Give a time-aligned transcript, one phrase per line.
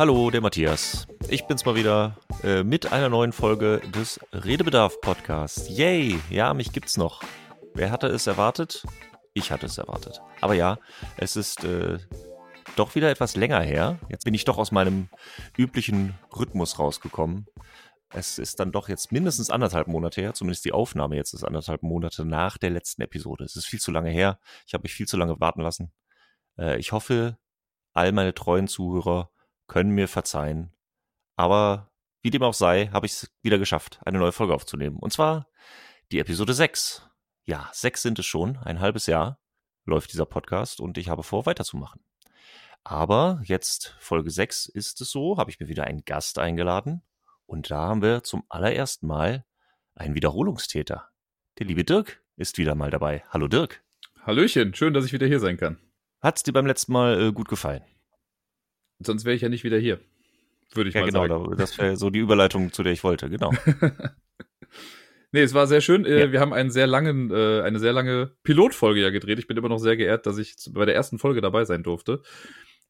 [0.00, 1.06] Hallo, der Matthias.
[1.28, 5.68] Ich bin's mal wieder äh, mit einer neuen Folge des Redebedarf Podcasts.
[5.68, 6.18] Yay!
[6.30, 7.22] Ja, mich gibt's noch.
[7.74, 8.82] Wer hatte es erwartet?
[9.34, 10.22] Ich hatte es erwartet.
[10.40, 10.78] Aber ja,
[11.18, 11.98] es ist äh,
[12.76, 13.98] doch wieder etwas länger her.
[14.08, 15.10] Jetzt bin ich doch aus meinem
[15.58, 17.46] üblichen Rhythmus rausgekommen.
[18.08, 21.82] Es ist dann doch jetzt mindestens anderthalb Monate her, zumindest die Aufnahme jetzt ist anderthalb
[21.82, 23.44] Monate nach der letzten Episode.
[23.44, 24.40] Es ist viel zu lange her.
[24.66, 25.92] Ich habe mich viel zu lange warten lassen.
[26.56, 27.36] Äh, ich hoffe,
[27.92, 29.30] all meine treuen Zuhörer
[29.70, 30.72] können mir verzeihen.
[31.36, 31.92] Aber
[32.22, 34.98] wie dem auch sei, habe ich es wieder geschafft, eine neue Folge aufzunehmen.
[34.98, 35.46] Und zwar
[36.10, 37.08] die Episode 6.
[37.44, 39.38] Ja, sechs sind es schon, ein halbes Jahr
[39.84, 42.04] läuft dieser Podcast und ich habe vor, weiterzumachen.
[42.82, 47.02] Aber jetzt, Folge 6 ist es so, habe ich mir wieder einen Gast eingeladen.
[47.46, 49.46] Und da haben wir zum allerersten Mal
[49.94, 51.08] einen Wiederholungstäter.
[51.60, 53.22] Der liebe Dirk ist wieder mal dabei.
[53.30, 53.84] Hallo Dirk.
[54.22, 55.78] Hallöchen, schön, dass ich wieder hier sein kann.
[56.20, 57.84] Hat's dir beim letzten Mal äh, gut gefallen?
[59.00, 59.98] Sonst wäre ich ja nicht wieder hier.
[60.72, 61.50] Würde ich ja, mal genau, sagen.
[61.50, 63.50] da- das wäre so die Überleitung, zu der ich wollte, genau.
[65.32, 66.04] Nee, es war sehr schön.
[66.04, 66.32] Äh, Ja.
[66.32, 69.38] Wir haben einen sehr langen, äh, eine sehr lange Pilotfolge ja gedreht.
[69.38, 72.22] Ich bin immer noch sehr geehrt, dass ich bei der ersten Folge dabei sein durfte.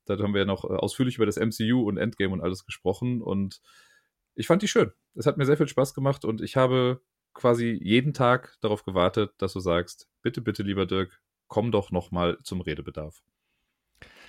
[0.06, 3.20] Da haben wir ja noch äh, ausführlich über das MCU und Endgame und alles gesprochen
[3.20, 3.61] und
[4.34, 4.91] ich fand die schön.
[5.14, 7.03] Es hat mir sehr viel Spaß gemacht und ich habe
[7.34, 12.11] quasi jeden Tag darauf gewartet, dass du sagst, bitte, bitte, lieber Dirk, komm doch noch
[12.11, 13.22] mal zum Redebedarf.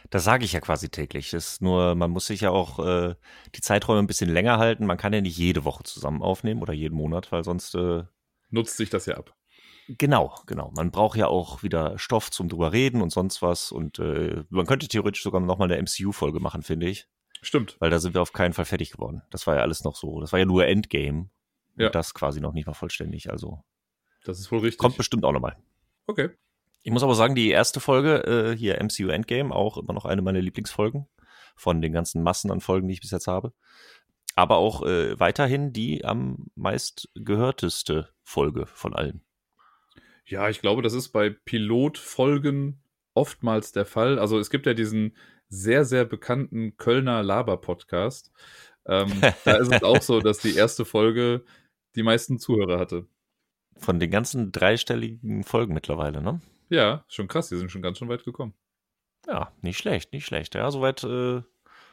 [0.09, 1.29] Das sage ich ja quasi täglich.
[1.31, 3.15] Das ist nur, man muss sich ja auch äh,
[3.55, 4.85] die Zeiträume ein bisschen länger halten.
[4.85, 8.03] Man kann ja nicht jede Woche zusammen aufnehmen oder jeden Monat, weil sonst äh,
[8.49, 9.33] Nutzt sich das ja ab.
[9.87, 10.71] Genau, genau.
[10.75, 13.71] Man braucht ja auch wieder Stoff zum drüber reden und sonst was.
[13.71, 17.07] Und äh, man könnte theoretisch sogar nochmal eine MCU-Folge machen, finde ich.
[17.41, 17.77] Stimmt.
[17.79, 19.21] Weil da sind wir auf keinen Fall fertig geworden.
[19.31, 20.19] Das war ja alles noch so.
[20.21, 21.29] Das war ja nur Endgame.
[21.77, 21.87] Ja.
[21.87, 23.31] Und das quasi noch nicht mal vollständig.
[23.31, 23.63] Also
[24.25, 24.77] Das ist wohl richtig.
[24.77, 25.55] kommt bestimmt auch nochmal.
[26.07, 26.29] okay.
[26.83, 30.21] Ich muss aber sagen, die erste Folge, äh, hier MCU Endgame, auch immer noch eine
[30.21, 31.07] meiner Lieblingsfolgen
[31.55, 33.53] von den ganzen Massen an Folgen, die ich bis jetzt habe.
[34.35, 39.21] Aber auch äh, weiterhin die am meist gehörteste Folge von allen.
[40.25, 42.81] Ja, ich glaube, das ist bei Pilotfolgen
[43.13, 44.17] oftmals der Fall.
[44.17, 45.15] Also es gibt ja diesen
[45.49, 48.31] sehr, sehr bekannten Kölner Laber-Podcast.
[48.85, 49.11] Ähm,
[49.45, 51.43] da ist es auch so, dass die erste Folge
[51.95, 53.05] die meisten Zuhörer hatte.
[53.77, 56.39] Von den ganzen dreistelligen Folgen mittlerweile, ne?
[56.71, 58.53] Ja, schon krass, die sind schon ganz schön weit gekommen.
[59.27, 60.55] Ja, nicht schlecht, nicht schlecht.
[60.55, 61.41] Ja, soweit äh,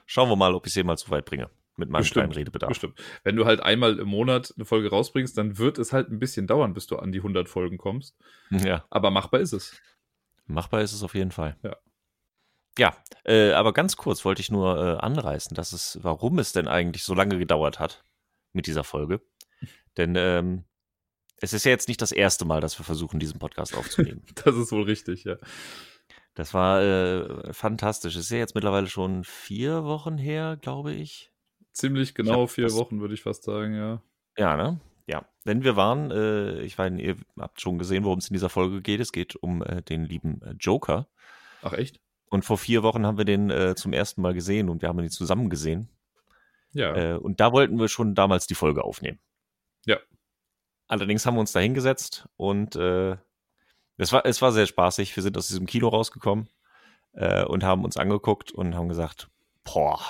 [0.06, 2.68] schauen wir mal, ob ich es jemals so weit bringe mit meinem Bestimmt, kleinen Redebedarf.
[2.68, 3.00] Bestimmt.
[3.24, 6.46] Wenn du halt einmal im Monat eine Folge rausbringst, dann wird es halt ein bisschen
[6.46, 8.16] dauern, bis du an die 100 Folgen kommst.
[8.50, 9.76] Ja, Aber machbar ist es.
[10.46, 11.56] machbar ist es auf jeden Fall.
[11.62, 11.76] Ja.
[12.78, 16.68] Ja, äh, aber ganz kurz wollte ich nur äh, anreißen, dass es, warum es denn
[16.68, 18.04] eigentlich so lange gedauert hat
[18.52, 19.20] mit dieser Folge.
[19.96, 20.64] Denn ähm,
[21.40, 24.22] es ist ja jetzt nicht das erste Mal, dass wir versuchen, diesen Podcast aufzunehmen.
[24.44, 25.36] Das ist wohl richtig, ja.
[26.34, 28.14] Das war äh, fantastisch.
[28.14, 31.32] Es ist ja jetzt mittlerweile schon vier Wochen her, glaube ich.
[31.72, 34.02] Ziemlich genau hab vier Wochen, würde ich fast sagen, ja.
[34.36, 34.80] Ja, ne?
[35.06, 35.24] Ja.
[35.46, 38.82] Denn wir waren, äh, ich meine, ihr habt schon gesehen, worum es in dieser Folge
[38.82, 39.00] geht.
[39.00, 41.08] Es geht um äh, den lieben äh, Joker.
[41.62, 42.00] Ach, echt?
[42.30, 44.98] Und vor vier Wochen haben wir den äh, zum ersten Mal gesehen und wir haben
[45.00, 45.88] ihn zusammen gesehen.
[46.72, 46.94] Ja.
[46.94, 49.18] Äh, und da wollten wir schon damals die Folge aufnehmen.
[49.86, 49.96] Ja.
[50.88, 53.16] Allerdings haben wir uns da hingesetzt und äh,
[53.98, 55.14] es, war, es war sehr spaßig.
[55.14, 56.48] Wir sind aus diesem Kino rausgekommen
[57.12, 59.28] äh, und haben uns angeguckt und haben gesagt,
[59.64, 60.00] boah,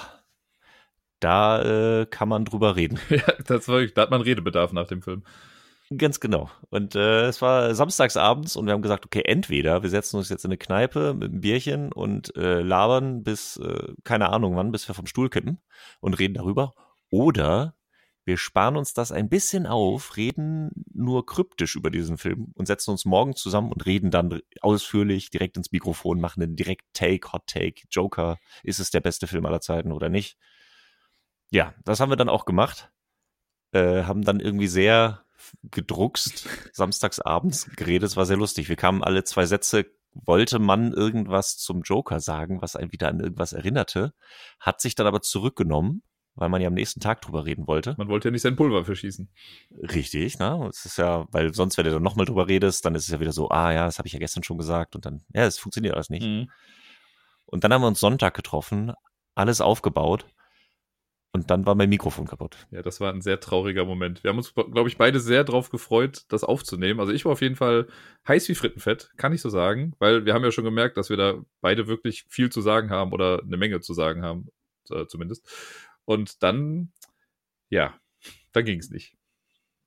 [1.21, 1.62] da
[2.00, 3.00] äh, kann man drüber reden.
[3.11, 5.25] ja, das war, da hat man Redebedarf nach dem Film.
[5.97, 6.50] Ganz genau.
[6.69, 10.28] Und äh, es war samstags abends und wir haben gesagt, okay, entweder wir setzen uns
[10.28, 14.71] jetzt in eine Kneipe mit einem Bierchen und äh, labern bis, äh, keine Ahnung wann,
[14.71, 15.60] bis wir vom Stuhl kippen
[16.00, 16.75] und reden darüber.
[17.10, 17.75] Oder
[18.28, 22.91] wir sparen uns das ein bisschen auf, reden nur kryptisch über diesen Film und setzen
[22.91, 27.47] uns morgen zusammen und reden dann ausführlich direkt ins Mikrofon, machen einen direkt Take, Hot
[27.47, 30.37] Take, Joker, ist es der beste Film aller Zeiten oder nicht?
[31.50, 32.93] Ja, das haben wir dann auch gemacht.
[33.72, 35.25] Äh, haben dann irgendwie sehr
[35.63, 38.10] gedruckst, samstags abends geredet.
[38.10, 38.69] Es war sehr lustig.
[38.69, 43.21] Wir kamen alle zwei Sätze, wollte man irgendwas zum Joker sagen, was einen wieder an
[43.21, 44.13] irgendwas erinnerte,
[44.60, 46.03] hat sich dann aber zurückgenommen,
[46.39, 47.95] weil man ja am nächsten Tag drüber reden wollte.
[47.99, 49.29] Man wollte ja nicht sein Pulver verschießen.
[49.93, 50.69] Richtig, ne?
[50.71, 53.21] Es ist ja, weil sonst, wenn du dann nochmal drüber redest, dann ist es ja
[53.21, 55.59] wieder so, ah ja, das habe ich ja gestern schon gesagt und dann, ja, es
[55.59, 56.27] funktioniert alles nicht.
[56.27, 56.51] Mhm.
[57.47, 58.93] Und dann haben wir uns Sonntag getroffen,
[59.35, 60.27] alles aufgebaut
[61.33, 62.67] und dann war mein Mikrofon kaputt.
[62.71, 64.25] Ja, das war ein sehr trauriger Moment.
[64.25, 67.01] Wir haben uns, glaube ich, beide sehr drauf gefreut, das aufzunehmen.
[67.01, 67.87] Also ich war auf jeden Fall
[68.27, 71.17] heiß wie Frittenfett, kann ich so sagen, weil wir haben ja schon gemerkt, dass wir
[71.17, 74.49] da beide wirklich viel zu sagen haben oder eine Menge zu sagen haben,
[74.91, 75.47] äh, zumindest.
[76.09, 76.91] Und dann,
[77.69, 78.01] ja,
[78.53, 79.19] dann ging es nicht.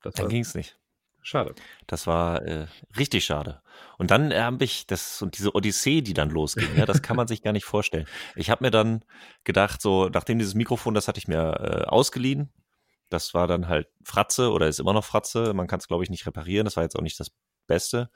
[0.02, 0.78] Das Dann ging es nicht.
[1.20, 1.52] Schade.
[1.88, 3.60] Das war äh, richtig schade.
[3.98, 7.16] Und dann äh, habe ich das und diese Odyssee, die dann losging, ja, das kann
[7.16, 8.06] man sich gar nicht vorstellen.
[8.36, 9.04] Ich habe mir dann
[9.42, 12.52] gedacht, so nachdem dieses Mikrofon, das hatte ich mir äh, ausgeliehen,
[13.08, 15.54] das war dann halt Fratze oder ist immer noch Fratze.
[15.54, 16.66] Man kann es glaube ich nicht reparieren.
[16.66, 17.32] Das war jetzt auch nicht das
[17.66, 18.10] Beste.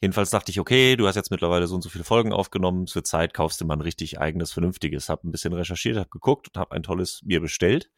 [0.00, 2.94] Jedenfalls dachte ich, okay, du hast jetzt mittlerweile so und so viele Folgen aufgenommen, es
[2.94, 5.08] wird Zeit, kaufst du mal ein richtig eigenes, vernünftiges.
[5.08, 7.90] Hab ein bisschen recherchiert, hab geguckt und hab ein tolles mir bestellt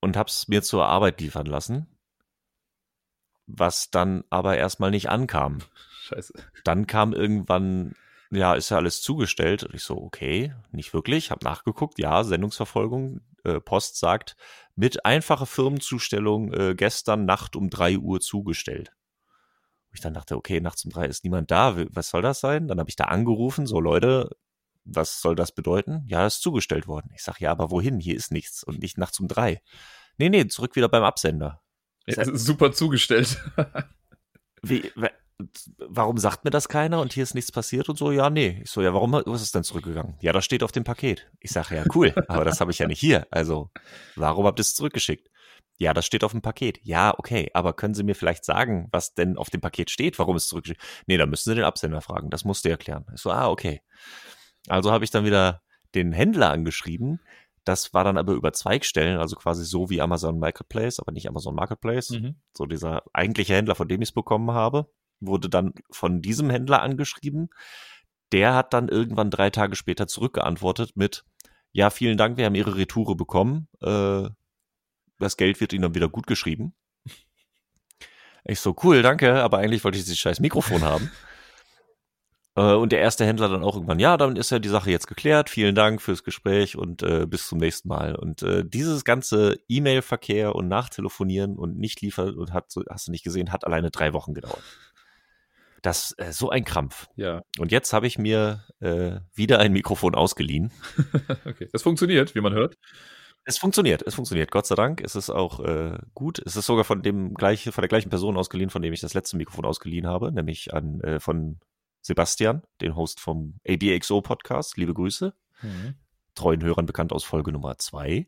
[0.00, 1.88] und hab's mir zur Arbeit liefern lassen
[3.58, 5.58] was dann aber erstmal nicht ankam.
[6.02, 6.34] Scheiße.
[6.64, 7.94] Dann kam irgendwann,
[8.30, 9.64] ja, ist ja alles zugestellt.
[9.64, 11.30] Und ich so, okay, nicht wirklich.
[11.30, 13.20] Hab nachgeguckt, ja, Sendungsverfolgung.
[13.44, 14.36] Äh, Post sagt,
[14.76, 18.92] mit einfacher Firmenzustellung äh, gestern Nacht um drei Uhr zugestellt.
[19.90, 21.76] Und ich dann dachte, okay, nachts um drei ist niemand da.
[21.90, 22.68] Was soll das sein?
[22.68, 24.30] Dann habe ich da angerufen, so Leute,
[24.84, 26.04] was soll das bedeuten?
[26.06, 27.10] Ja, ist zugestellt worden.
[27.14, 27.98] Ich sag, ja, aber wohin?
[27.98, 29.60] Hier ist nichts und nicht nachts um drei.
[30.16, 31.60] Nee, nee, zurück wieder beim Absender.
[32.06, 33.38] Ja, super zugestellt.
[34.62, 34.92] Wie,
[35.78, 38.12] warum sagt mir das keiner und hier ist nichts passiert und so?
[38.12, 38.60] Ja, nee.
[38.62, 40.16] Ich so, ja, warum ist es denn zurückgegangen?
[40.20, 41.30] Ja, das steht auf dem Paket.
[41.40, 43.26] Ich sage, ja, cool, aber das habe ich ja nicht hier.
[43.30, 43.70] Also,
[44.16, 45.28] warum habt ihr es zurückgeschickt?
[45.80, 46.78] Ja, das steht auf dem Paket.
[46.82, 50.36] Ja, okay, aber können Sie mir vielleicht sagen, was denn auf dem Paket steht, warum
[50.36, 50.82] es zurückgeschickt?
[51.06, 52.28] Nee, da müssen Sie den Absender fragen.
[52.28, 53.06] Das musst du erklären.
[53.14, 53.80] Ich so, ah, okay.
[54.68, 55.62] Also habe ich dann wieder
[55.94, 57.20] den Händler angeschrieben,
[57.64, 61.54] das war dann aber über Zweigstellen, also quasi so wie Amazon Marketplace, aber nicht Amazon
[61.54, 62.10] Marketplace.
[62.10, 62.36] Mhm.
[62.56, 64.90] So dieser eigentliche Händler, von dem ich es bekommen habe,
[65.20, 67.50] wurde dann von diesem Händler angeschrieben.
[68.32, 71.24] Der hat dann irgendwann drei Tage später zurückgeantwortet mit,
[71.72, 73.68] ja, vielen Dank, wir haben Ihre Retoure bekommen.
[73.82, 74.28] Äh,
[75.20, 76.74] das Geld wird Ihnen dann wieder gut geschrieben.
[78.44, 81.10] Ich so, cool, danke, aber eigentlich wollte ich dieses scheiß Mikrofon haben.
[82.56, 85.06] Äh, und der erste Händler dann auch irgendwann, ja, dann ist ja die Sache jetzt
[85.06, 85.50] geklärt.
[85.50, 88.16] Vielen Dank fürs Gespräch und äh, bis zum nächsten Mal.
[88.16, 93.24] Und äh, dieses ganze E-Mail-Verkehr und Nachtelefonieren und nicht liefern und hat, hast du nicht
[93.24, 94.62] gesehen, hat alleine drei Wochen gedauert.
[95.82, 97.08] Das äh, so ein Krampf.
[97.16, 97.42] Ja.
[97.58, 100.72] Und jetzt habe ich mir äh, wieder ein Mikrofon ausgeliehen.
[101.46, 101.68] okay.
[101.72, 102.76] Das funktioniert, wie man hört.
[103.44, 104.50] Es funktioniert, es funktioniert.
[104.50, 106.40] Gott sei Dank ist es auch äh, gut.
[106.44, 109.14] Es ist sogar von dem gleiche, von der gleichen Person ausgeliehen, von dem ich das
[109.14, 111.58] letzte Mikrofon ausgeliehen habe, nämlich an äh, von
[112.02, 114.76] Sebastian, den Host vom ABXO Podcast.
[114.76, 115.34] Liebe Grüße.
[115.62, 115.94] Mhm.
[116.34, 118.26] Treuen Hörern bekannt aus Folge Nummer zwei.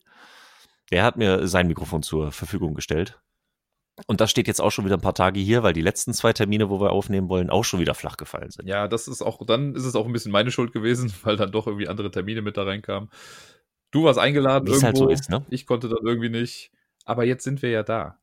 [0.90, 3.20] Der hat mir sein Mikrofon zur Verfügung gestellt.
[4.06, 6.32] Und das steht jetzt auch schon wieder ein paar Tage hier, weil die letzten zwei
[6.32, 8.66] Termine, wo wir aufnehmen wollen, auch schon wieder flach gefallen sind.
[8.66, 11.52] Ja, das ist auch, dann ist es auch ein bisschen meine Schuld gewesen, weil dann
[11.52, 13.10] doch irgendwie andere Termine mit da reinkamen.
[13.92, 14.86] Du warst eingeladen Wie irgendwo.
[14.86, 15.46] Halt so ist, ne?
[15.50, 16.72] Ich konnte dann irgendwie nicht.
[17.04, 18.18] Aber jetzt sind wir ja da.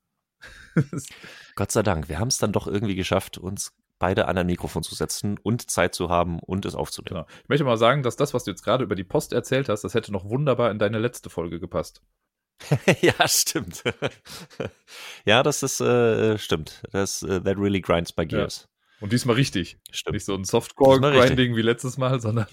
[1.56, 4.81] Gott sei Dank, wir haben es dann doch irgendwie geschafft, uns beide an ein Mikrofon
[4.81, 7.25] zu setzen und Zeit zu haben und es aufzunehmen.
[7.25, 7.39] Genau.
[7.44, 9.83] Ich möchte mal sagen, dass das, was du jetzt gerade über die Post erzählt hast,
[9.83, 12.01] das hätte noch wunderbar in deine letzte Folge gepasst.
[13.01, 13.83] ja, stimmt.
[15.25, 16.83] ja, das ist äh, stimmt.
[16.92, 18.63] Das uh, that really grinds my gears.
[18.63, 18.69] Ja.
[19.01, 19.77] Und diesmal richtig.
[19.92, 20.16] Stimmt.
[20.16, 22.48] Nicht so ein Softcore-Grinding wie letztes Mal, sondern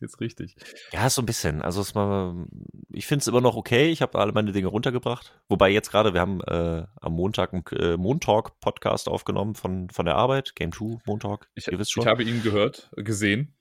[0.00, 0.56] jetzt richtig.
[0.92, 1.62] Ja, so ein bisschen.
[1.62, 2.46] Also war,
[2.92, 3.90] ich finde es immer noch okay.
[3.90, 5.40] Ich habe alle meine Dinge runtergebracht.
[5.48, 10.16] Wobei jetzt gerade, wir haben äh, am Montag einen äh, Montalk-Podcast aufgenommen von, von der
[10.16, 11.48] Arbeit, Game 2 Montalk.
[11.54, 12.02] Ich, ihr wisst schon.
[12.02, 13.54] ich habe ihn gehört, gesehen,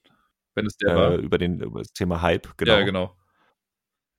[0.56, 1.16] wenn es der äh, war.
[1.16, 2.78] Über, den, über das Thema Hype, genau.
[2.78, 3.16] Ja, genau.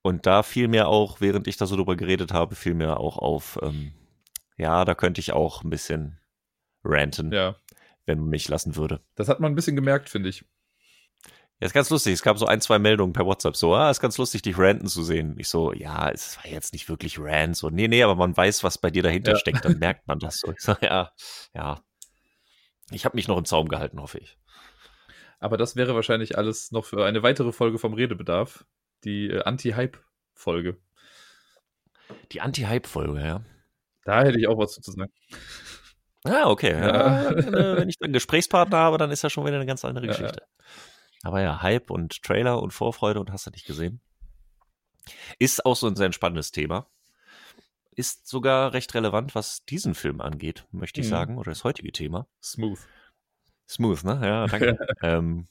[0.02, 3.18] Und da fiel mir auch, während ich da so drüber geredet habe, fiel mir auch
[3.18, 3.92] auf, ähm,
[4.56, 6.18] ja, da könnte ich auch ein bisschen
[6.84, 7.56] ranten, ja.
[8.06, 9.00] wenn man mich lassen würde.
[9.14, 10.44] Das hat man ein bisschen gemerkt, finde ich.
[11.60, 12.14] Ja, ist ganz lustig.
[12.14, 13.54] Es gab so ein, zwei Meldungen per WhatsApp.
[13.54, 15.36] So, ah, ist ganz lustig, dich ranten zu sehen.
[15.38, 17.54] Ich so, ja, es war jetzt nicht wirklich rant.
[17.54, 19.38] So, nee, nee, aber man weiß, was bei dir dahinter ja.
[19.38, 19.64] steckt.
[19.66, 20.50] Dann merkt man das so.
[20.52, 21.12] Ich so, ja,
[21.54, 21.82] ja.
[22.90, 24.38] Ich habe mich noch im Zaum gehalten, hoffe ich.
[25.38, 28.64] Aber das wäre wahrscheinlich alles noch für eine weitere Folge vom Redebedarf.
[29.04, 30.78] Die äh, Anti-Hype-Folge.
[32.32, 33.44] Die Anti-Hype-Folge, ja.
[34.04, 35.12] Da hätte ich auch was zu sagen.
[36.24, 36.72] Ah, okay.
[36.72, 37.32] Ja.
[37.32, 40.40] Ja, wenn ich einen Gesprächspartner habe, dann ist das schon wieder eine ganz andere Geschichte.
[40.40, 40.64] Ja,
[41.22, 44.00] aber ja, Hype und Trailer und Vorfreude und hast du nicht gesehen.
[45.38, 46.86] Ist auch so ein sehr spannendes Thema.
[47.92, 51.10] Ist sogar recht relevant, was diesen Film angeht, möchte ich mhm.
[51.10, 52.26] sagen, oder das heutige Thema.
[52.42, 52.78] Smooth.
[53.68, 54.20] Smooth, ne?
[54.22, 54.78] Ja, danke.
[55.02, 55.48] ähm,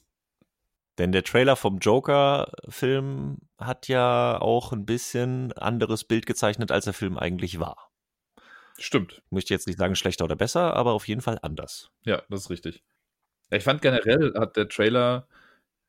[0.98, 6.94] denn der Trailer vom Joker-Film hat ja auch ein bisschen anderes Bild gezeichnet, als der
[6.94, 7.90] Film eigentlich war.
[8.78, 9.22] Stimmt.
[9.30, 11.90] Möchte jetzt nicht sagen schlechter oder besser, aber auf jeden Fall anders.
[12.04, 12.82] Ja, das ist richtig.
[13.50, 15.26] Ich fand generell hat der Trailer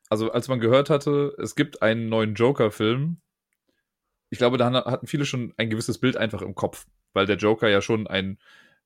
[0.08, 3.20] also als man gehört hatte, es gibt einen neuen Joker-Film,
[4.30, 7.68] ich glaube, da hatten viele schon ein gewisses Bild einfach im Kopf, weil der Joker
[7.68, 8.38] ja schon ein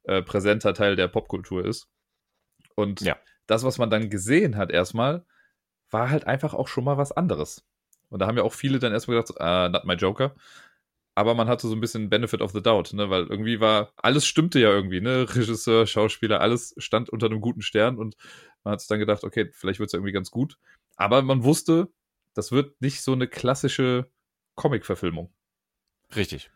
[0.03, 1.89] äh, präsenter Teil der Popkultur ist.
[2.75, 3.17] Und ja.
[3.47, 5.25] das, was man dann gesehen hat erstmal,
[5.91, 7.65] war halt einfach auch schon mal was anderes.
[8.09, 10.35] Und da haben ja auch viele dann erstmal gedacht, uh, not my Joker.
[11.15, 13.09] aber man hatte so ein bisschen Benefit of the Doubt, ne?
[13.09, 15.27] weil irgendwie war, alles stimmte ja irgendwie, ne?
[15.35, 18.17] Regisseur, Schauspieler, alles stand unter einem guten Stern und
[18.65, 20.59] man hat sich dann gedacht, okay, vielleicht wird es ja irgendwie ganz gut.
[20.97, 21.93] Aber man wusste,
[22.35, 24.11] das wird nicht so eine klassische
[24.55, 25.33] Comic-Verfilmung.
[26.15, 26.51] Richtig.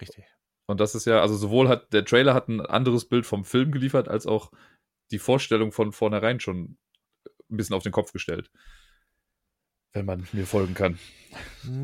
[0.00, 0.24] Richtig.
[0.66, 3.72] Und das ist ja, also sowohl hat der Trailer hat ein anderes Bild vom Film
[3.72, 4.52] geliefert, als auch
[5.10, 6.78] die Vorstellung von vornherein schon
[7.50, 8.50] ein bisschen auf den Kopf gestellt.
[9.92, 10.98] Wenn man mir folgen kann.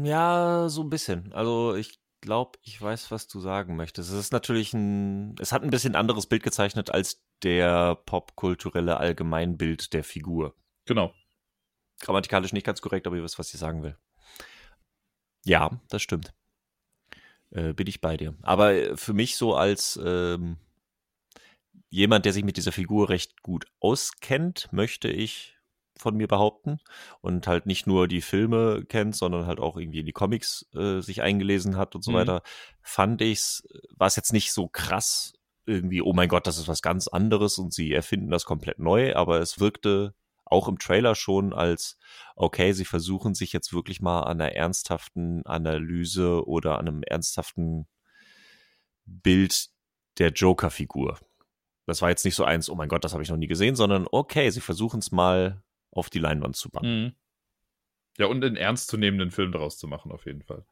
[0.02, 1.32] Ja, so ein bisschen.
[1.32, 4.10] Also ich glaube, ich weiß, was du sagen möchtest.
[4.10, 9.92] Es ist natürlich ein, es hat ein bisschen anderes Bild gezeichnet als der popkulturelle Allgemeinbild
[9.92, 10.56] der Figur.
[10.86, 11.12] Genau.
[12.00, 13.96] Grammatikalisch nicht ganz korrekt, aber ihr wisst, was ich sagen will.
[15.44, 16.32] Ja, das stimmt.
[17.50, 18.34] Äh, bin ich bei dir.
[18.42, 20.58] Aber äh, für mich so als ähm,
[21.90, 25.58] jemand, der sich mit dieser Figur recht gut auskennt, möchte ich
[25.96, 26.78] von mir behaupten
[27.20, 31.00] und halt nicht nur die Filme kennt, sondern halt auch irgendwie in die Comics äh,
[31.00, 32.16] sich eingelesen hat und so mhm.
[32.16, 32.42] weiter,
[32.82, 35.32] fand ich's, war es jetzt nicht so krass
[35.66, 39.14] irgendwie, oh mein Gott, das ist was ganz anderes und sie erfinden das komplett neu,
[39.14, 40.14] aber es wirkte
[40.50, 41.98] auch im Trailer schon als,
[42.36, 47.86] okay, sie versuchen sich jetzt wirklich mal an einer ernsthaften Analyse oder an einem ernsthaften
[49.04, 49.68] Bild
[50.18, 51.18] der Joker-Figur.
[51.86, 53.74] Das war jetzt nicht so eins, oh mein Gott, das habe ich noch nie gesehen,
[53.74, 57.04] sondern okay, sie versuchen es mal auf die Leinwand zu bannen.
[57.04, 57.12] Mhm.
[58.18, 60.64] Ja, und einen ernstzunehmenden Film daraus zu machen, auf jeden Fall.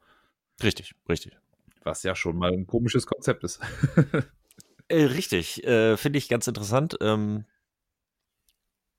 [0.61, 1.37] Richtig, richtig.
[1.83, 3.61] Was ja schon mal ein komisches Konzept ist.
[4.89, 6.97] äh, richtig, äh, finde ich ganz interessant.
[7.01, 7.45] Ähm,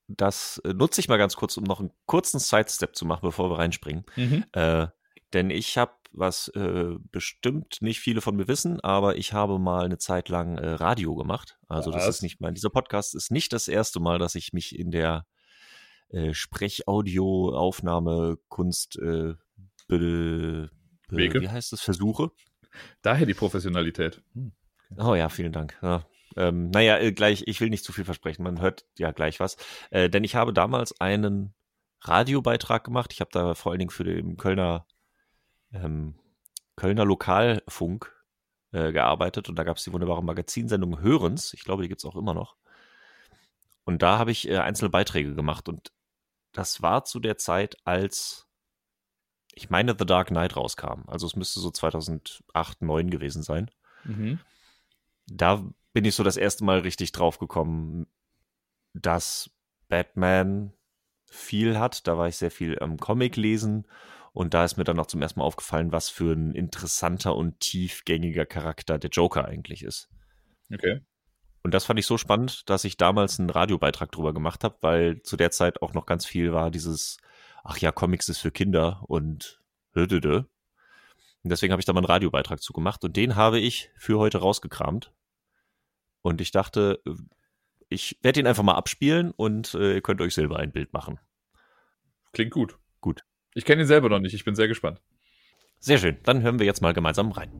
[0.08, 3.50] das äh, nutze ich mal ganz kurz, um noch einen kurzen Sidestep zu machen, bevor
[3.50, 4.04] wir reinspringen.
[4.16, 4.44] Mhm.
[4.52, 4.86] Äh,
[5.34, 9.84] denn ich habe, was äh, bestimmt nicht viele von mir wissen, aber ich habe mal
[9.84, 11.58] eine Zeit lang äh, Radio gemacht.
[11.68, 12.06] Also was?
[12.06, 14.90] das ist nicht mein, dieser Podcast ist nicht das erste Mal, dass ich mich in
[14.90, 15.26] der
[16.08, 19.34] äh, Sprechaudio-Aufnahmekunst äh,
[19.86, 20.70] be,
[21.08, 22.30] be, wie heißt das, versuche.
[23.02, 24.22] Daher die Professionalität.
[24.32, 24.52] Hm.
[24.96, 25.76] Oh ja, vielen Dank.
[25.82, 26.06] Ja.
[26.38, 29.56] Ähm, naja, äh, gleich, ich will nicht zu viel versprechen, man hört ja gleich was.
[29.90, 31.52] Äh, denn ich habe damals einen
[32.02, 33.12] Radiobeitrag gemacht.
[33.12, 34.86] Ich habe da vor allen Dingen für den Kölner,
[35.72, 36.14] ähm,
[36.76, 38.14] Kölner Lokalfunk
[38.70, 41.52] äh, gearbeitet und da gab es die wunderbare Magazinsendung Hörens.
[41.54, 42.56] Ich glaube, die gibt es auch immer noch.
[43.84, 45.90] Und da habe ich äh, einzelne Beiträge gemacht und
[46.52, 48.46] das war zu der Zeit, als
[49.54, 51.02] ich meine The Dark Knight rauskam.
[51.08, 53.70] Also es müsste so 2008, 2009 gewesen sein.
[54.04, 54.38] Mhm.
[55.26, 55.64] Da
[55.98, 58.06] bin ich so das erste Mal richtig drauf gekommen,
[58.94, 59.50] dass
[59.88, 60.72] Batman
[61.26, 62.06] viel hat.
[62.06, 63.84] Da war ich sehr viel am Comic lesen
[64.32, 67.58] und da ist mir dann auch zum ersten Mal aufgefallen, was für ein interessanter und
[67.58, 70.08] tiefgängiger Charakter der Joker eigentlich ist.
[70.72, 71.00] Okay.
[71.64, 75.22] Und das fand ich so spannend, dass ich damals einen Radiobeitrag drüber gemacht habe, weil
[75.22, 77.18] zu der Zeit auch noch ganz viel war dieses,
[77.64, 79.60] ach ja, Comics ist für Kinder und
[81.42, 84.20] Und deswegen habe ich da mal einen Radiobeitrag zu gemacht und den habe ich für
[84.20, 85.12] heute rausgekramt.
[86.28, 87.00] Und ich dachte,
[87.88, 91.18] ich werde ihn einfach mal abspielen und äh, ihr könnt euch selber ein Bild machen.
[92.34, 92.76] Klingt gut.
[93.00, 93.24] Gut.
[93.54, 95.00] Ich kenne ihn selber noch nicht, ich bin sehr gespannt.
[95.78, 97.50] Sehr schön, dann hören wir jetzt mal gemeinsam rein.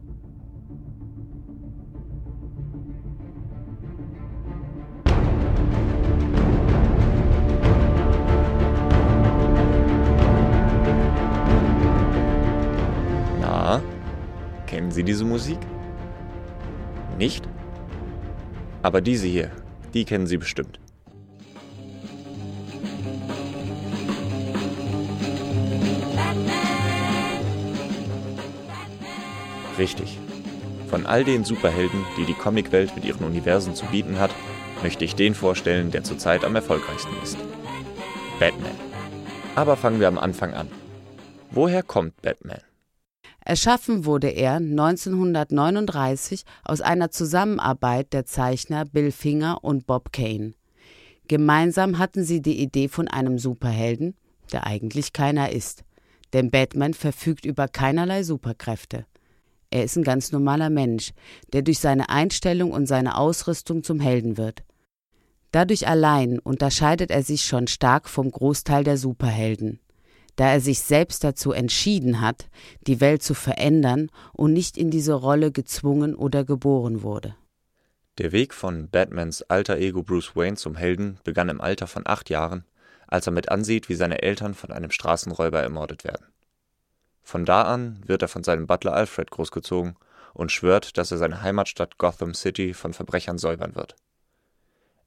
[14.67, 15.59] Kennen Sie diese Musik?
[17.17, 17.49] Nicht?
[18.83, 19.51] Aber diese hier,
[19.95, 20.79] die kennen Sie bestimmt.
[29.79, 30.19] Richtig.
[30.89, 34.31] Von all den Superhelden, die die Comicwelt mit ihren Universen zu bieten hat,
[34.83, 37.37] möchte ich den vorstellen, der zurzeit am erfolgreichsten ist.
[38.41, 38.73] Batman.
[39.55, 40.69] Aber fangen wir am Anfang an.
[41.51, 42.61] Woher kommt Batman?
[43.49, 50.53] Erschaffen wurde er 1939 aus einer Zusammenarbeit der Zeichner Bill Finger und Bob Kane.
[51.29, 54.15] Gemeinsam hatten sie die Idee von einem Superhelden,
[54.53, 55.85] der eigentlich keiner ist.
[56.35, 59.07] Denn Batman verfügt über keinerlei Superkräfte.
[59.71, 61.15] Er ist ein ganz normaler Mensch,
[61.55, 64.63] der durch seine Einstellung und seine Ausrüstung zum Helden wird.
[65.53, 69.81] Dadurch allein unterscheidet er sich schon stark vom Großteil der Superhelden
[70.39, 72.47] da er sich selbst dazu entschieden hat,
[72.87, 77.35] die Welt zu verändern und nicht in diese Rolle gezwungen oder geboren wurde.
[78.19, 82.31] Der Weg von Batmans alter Ego Bruce Wayne zum Helden begann im Alter von acht
[82.31, 82.65] Jahren,
[83.09, 86.27] als er mit ansieht, wie seine Eltern von einem Straßenräuber ermordet werden.
[87.25, 89.97] Von da an wird er von seinem Butler Alfred großgezogen
[90.35, 93.97] und schwört, dass er seine Heimatstadt Gotham City von Verbrechern säubern wird.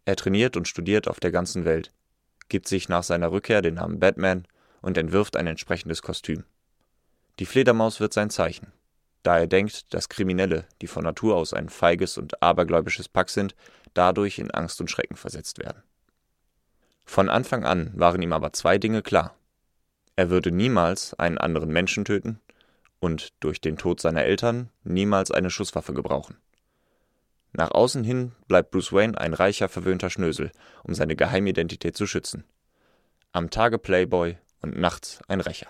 [0.03, 1.93] Er trainiert und studiert auf der ganzen Welt,
[2.49, 4.45] gibt sich nach seiner Rückkehr den Namen Batman
[4.81, 6.43] und entwirft ein entsprechendes Kostüm.
[7.39, 8.73] Die Fledermaus wird sein Zeichen.
[9.23, 13.55] da er denkt, dass Kriminelle, die von Natur aus ein feiges und abergläubisches Pack sind,
[13.93, 15.83] dadurch in Angst und Schrecken versetzt werden.
[17.05, 19.35] Von Anfang an waren ihm aber zwei Dinge klar.
[20.15, 22.39] Er würde niemals einen anderen Menschen töten
[22.99, 26.37] und durch den Tod seiner Eltern niemals eine Schusswaffe gebrauchen.
[27.53, 30.51] Nach außen hin bleibt Bruce Wayne ein reicher, verwöhnter Schnösel,
[30.83, 32.45] um seine Geheimidentität zu schützen.
[33.33, 35.67] Am Tage Playboy und nachts ein Rächer.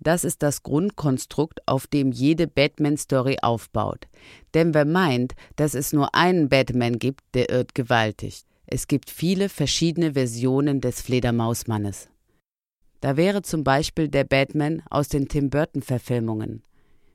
[0.00, 4.06] Das ist das Grundkonstrukt, auf dem jede Batman-Story aufbaut.
[4.52, 8.44] Denn wer meint, dass es nur einen Batman gibt, der irrt gewaltig.
[8.66, 12.08] Es gibt viele verschiedene Versionen des Fledermausmannes.
[13.00, 16.62] Da wäre zum Beispiel der Batman aus den Tim Burton-Verfilmungen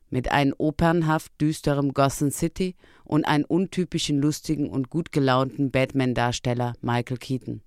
[0.10, 7.18] mit einem opernhaft düsterem Gotham City und einem untypischen lustigen und gut gelaunten Batman-Darsteller Michael
[7.18, 7.62] Keaton.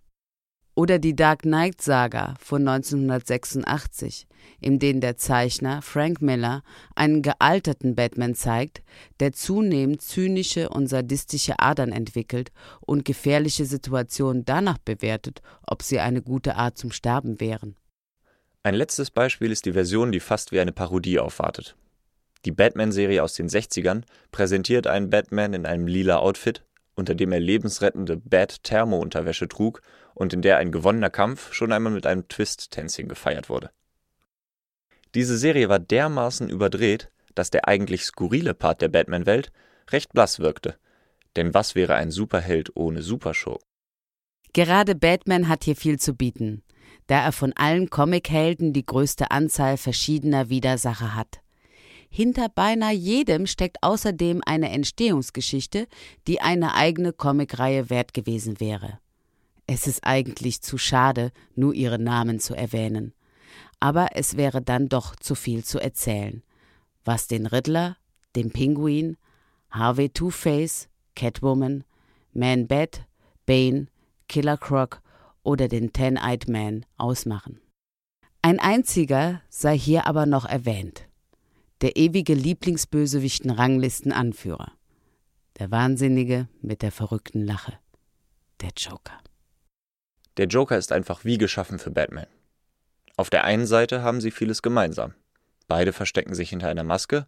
[0.75, 4.27] Oder die Dark Knight Saga von 1986,
[4.59, 6.63] in denen der Zeichner Frank Miller
[6.95, 8.83] einen gealterten Batman zeigt,
[9.21, 16.23] der zunehmend zynische und sadistische Adern entwickelt und gefährliche Situationen danach bewertet, ob sie eine
[16.23, 17.77] gute Art zum Sterben wären.
[18.63, 21.77] Ein letztes Beispiel ist die Version, die fast wie eine Parodie aufwartet.
[22.47, 26.65] Die Batman-Serie aus den 60ern präsentiert einen Batman in einem lila Outfit,
[26.95, 29.83] unter dem er lebensrettende Bat-Thermo-Unterwäsche trug
[30.15, 33.71] und in der ein gewonnener Kampf schon einmal mit einem Twist-Tänzchen gefeiert wurde.
[35.15, 39.53] Diese Serie war dermaßen überdreht, dass der eigentlich skurrile Part der Batman-Welt
[39.91, 40.77] recht blass wirkte.
[41.37, 43.67] Denn was wäre ein Superheld ohne Superschurken?
[44.53, 46.63] Gerade Batman hat hier viel zu bieten,
[47.07, 51.41] da er von allen Comichelden die größte Anzahl verschiedener Widersacher hat.
[52.11, 55.87] Hinter beinahe jedem steckt außerdem eine Entstehungsgeschichte,
[56.27, 58.99] die eine eigene Comicreihe wert gewesen wäre.
[59.67, 63.13] Es ist eigentlich zu schade, nur ihre Namen zu erwähnen.
[63.81, 66.43] Aber es wäre dann doch zu viel zu erzählen.
[67.05, 67.97] Was den Riddler,
[68.37, 69.17] den Pinguin,
[69.71, 71.85] Harvey Two-Face, Catwoman,
[72.33, 73.07] Man-Bat,
[73.47, 73.89] Bane,
[74.29, 75.03] Killer Croc
[75.43, 77.61] oder den Ten-Eyed Man ausmachen.
[78.43, 81.07] Ein einziger sei hier aber noch erwähnt
[81.83, 84.73] der ewige Lieblingsbösewichten-Ranglistenanführer.
[85.59, 87.77] Der Wahnsinnige mit der verrückten Lache.
[88.61, 89.19] Der Joker.
[90.37, 92.27] Der Joker ist einfach wie geschaffen für Batman.
[93.17, 95.15] Auf der einen Seite haben sie vieles gemeinsam.
[95.69, 97.27] Beide verstecken sich hinter einer Maske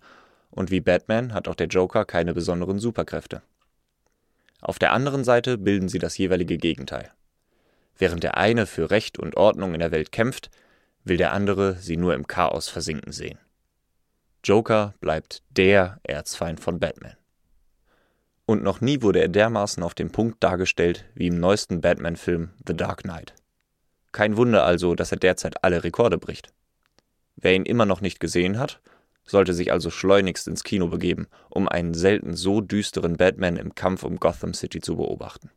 [0.51, 3.43] und wie Batman hat auch der Joker keine besonderen Superkräfte.
[4.61, 7.11] Auf der anderen Seite bilden sie das jeweilige Gegenteil.
[7.99, 10.51] Während der eine für Recht und Ordnung in der Welt kämpft,
[11.05, 13.38] will der andere sie nur im Chaos versinken sehen.
[14.43, 17.17] Joker bleibt der Erzfeind von Batman.
[18.47, 22.77] Und noch nie wurde er dermaßen auf den Punkt dargestellt wie im neuesten Batman-Film The
[22.77, 23.35] Dark Knight.
[24.13, 26.53] Kein Wunder also, dass er derzeit alle Rekorde bricht.
[27.37, 28.81] Wer ihn immer noch nicht gesehen hat,
[29.25, 34.03] sollte sich also schleunigst ins Kino begeben, um einen selten so düsteren Batman im Kampf
[34.03, 35.51] um Gotham City zu beobachten.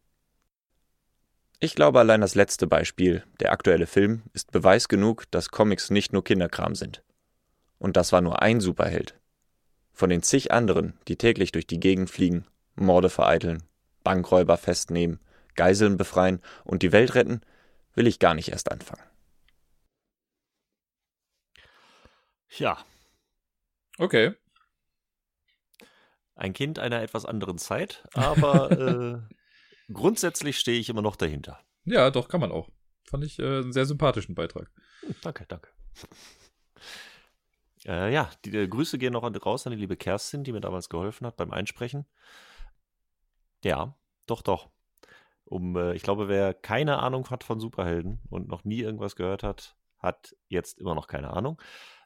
[1.59, 6.13] Ich glaube, allein das letzte Beispiel, der aktuelle Film, ist Beweis genug, dass Comics nicht
[6.13, 7.03] nur Kinderkram sind.
[7.79, 9.15] Und das war nur ein Superheld.
[9.91, 12.45] Von den zig anderen, die täglich durch die Gegend fliegen,
[12.77, 13.63] Morde vereiteln,
[14.03, 15.19] Bankräuber festnehmen,
[15.55, 17.41] Geiseln befreien und die Welt retten,
[17.93, 19.03] will ich gar nicht erst anfangen.
[22.57, 22.77] Ja.
[23.97, 24.33] Okay.
[26.35, 28.71] Ein Kind einer etwas anderen Zeit, aber
[29.89, 31.59] äh, grundsätzlich stehe ich immer noch dahinter.
[31.83, 32.69] Ja, doch, kann man auch.
[33.09, 34.69] Fand ich äh, einen sehr sympathischen Beitrag.
[35.21, 35.69] Danke, danke.
[37.85, 40.61] Äh, ja, die, die, Grüße gehen noch an, raus an die liebe Kerstin, die mir
[40.61, 42.05] damals geholfen hat beim Einsprechen.
[43.63, 44.69] Ja, doch, doch.
[45.45, 49.43] Um, äh, ich glaube, wer keine Ahnung hat von Superhelden und noch nie irgendwas gehört
[49.43, 51.61] hat, hat jetzt immer noch keine Ahnung.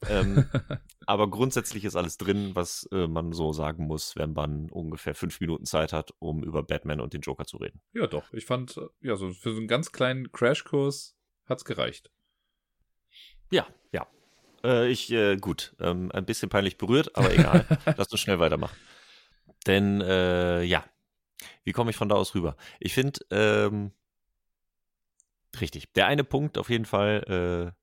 [0.07, 0.45] Ähm,
[1.05, 5.39] aber grundsätzlich ist alles drin, was äh, man so sagen muss, wenn man ungefähr fünf
[5.41, 7.81] Minuten Zeit hat, um über Batman und den Joker zu reden.
[7.93, 8.31] Ja, doch.
[8.33, 12.11] Ich fand, äh, ja, so für so einen ganz kleinen Crashkurs hat es gereicht.
[13.51, 14.07] Ja, ja.
[14.63, 17.65] Äh, ich, äh, gut, ähm, ein bisschen peinlich berührt, aber egal.
[17.97, 18.77] Lass uns schnell weitermachen.
[19.67, 20.83] Denn, äh, ja,
[21.63, 22.55] wie komme ich von da aus rüber?
[22.79, 23.91] Ich finde, ähm,
[25.59, 27.81] richtig, der eine Punkt auf jeden Fall, äh,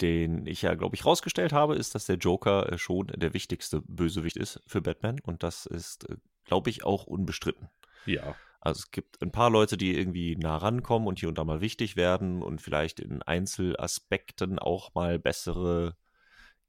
[0.00, 3.80] den ich ja, glaube ich, rausgestellt habe, ist, dass der Joker äh, schon der wichtigste
[3.82, 7.68] Bösewicht ist für Batman und das ist, äh, glaube ich, auch unbestritten.
[8.04, 8.34] Ja.
[8.60, 11.60] Also es gibt ein paar Leute, die irgendwie nah rankommen und hier und da mal
[11.60, 15.96] wichtig werden und vielleicht in Einzelaspekten auch mal bessere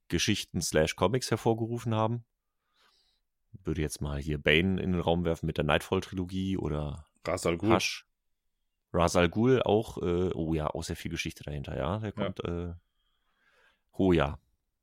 [0.07, 2.23] Geschichten slash Comics hervorgerufen haben.
[3.63, 7.75] Würde jetzt mal hier Bane in den Raum werfen mit der Nightfall-Trilogie oder Rasal Ghul.
[7.75, 8.05] Hush.
[8.93, 11.99] Rasal Ghul auch, äh, oh ja, auch sehr viel Geschichte dahinter, ja.
[11.99, 12.69] Der kommt, ja.
[12.69, 12.73] Äh,
[13.91, 14.39] oh ja.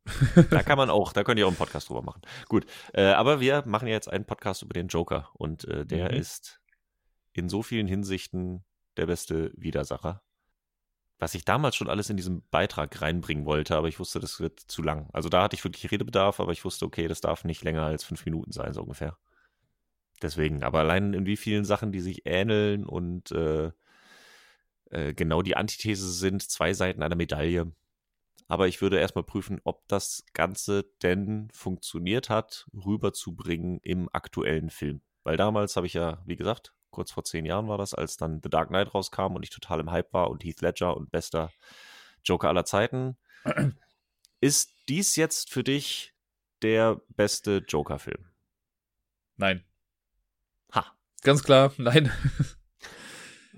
[0.51, 2.21] da kann man auch, da könnt ihr auch einen Podcast drüber machen.
[2.49, 6.19] Gut, äh, aber wir machen jetzt einen Podcast über den Joker und äh, der Mhm.
[6.19, 6.61] ist
[7.33, 8.65] in so vielen Hinsichten
[8.99, 10.23] der beste Widersacher.
[11.19, 14.61] Was ich damals schon alles in diesem Beitrag reinbringen wollte, aber ich wusste, das wird
[14.61, 15.09] zu lang.
[15.13, 18.05] Also da hatte ich wirklich Redebedarf, aber ich wusste, okay, das darf nicht länger als
[18.05, 19.17] fünf Minuten sein, so ungefähr.
[20.23, 23.71] Deswegen, aber allein in wie vielen Sachen, die sich ähneln und äh,
[24.91, 27.73] äh, genau die Antithese sind, zwei Seiten einer Medaille.
[28.47, 35.01] Aber ich würde erstmal prüfen, ob das Ganze denn funktioniert hat, rüberzubringen im aktuellen Film.
[35.23, 38.41] Weil damals habe ich ja, wie gesagt, kurz vor zehn Jahren war das, als dann
[38.43, 41.51] The Dark Knight rauskam und ich total im Hype war und Heath Ledger und bester
[42.25, 43.17] Joker aller Zeiten.
[44.41, 46.15] Ist dies jetzt für dich
[46.63, 48.27] der beste Joker-Film?
[49.37, 49.65] Nein.
[50.73, 50.97] Ha.
[51.23, 52.11] Ganz klar, nein.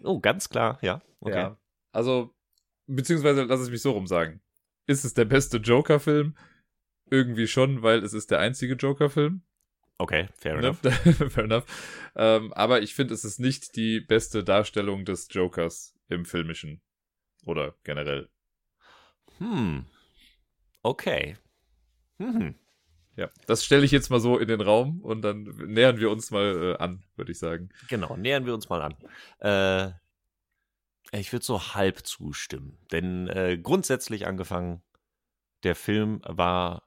[0.03, 1.03] Oh, ganz klar, ja.
[1.21, 1.37] Okay.
[1.37, 1.59] Ja.
[1.93, 2.35] Also,
[2.87, 4.41] beziehungsweise lass es mich so rum sagen.
[4.87, 6.37] Ist es der beste Joker-Film?
[7.11, 9.43] Irgendwie schon, weil es ist der einzige Joker-Film.
[9.99, 10.69] Okay, fair Ne?
[10.69, 10.81] enough.
[11.33, 11.65] Fair enough.
[12.17, 16.83] Ähm, aber ich finde, es ist nicht die beste Darstellung des Jokers im Filmischen.
[17.47, 18.29] Oder generell.
[19.39, 19.87] Hm.
[20.83, 21.37] Okay.
[22.19, 22.55] Hm.
[23.17, 23.31] Ja.
[23.47, 26.75] Das stelle ich jetzt mal so in den Raum und dann nähern wir uns mal
[26.79, 27.71] äh, an, würde ich sagen.
[27.89, 28.97] Genau, nähern wir uns mal an.
[29.39, 29.93] Äh,
[31.19, 32.79] ich würde so halb zustimmen.
[32.93, 34.83] Denn äh, grundsätzlich angefangen,
[35.63, 36.87] der Film war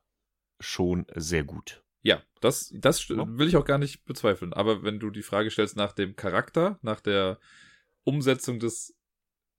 [0.60, 1.84] schon sehr gut.
[2.02, 3.26] Ja, das, das Ja.
[3.38, 4.54] will ich auch gar nicht bezweifeln.
[4.54, 7.40] Aber wenn du die Frage stellst nach dem Charakter, nach der
[8.04, 8.96] Umsetzung des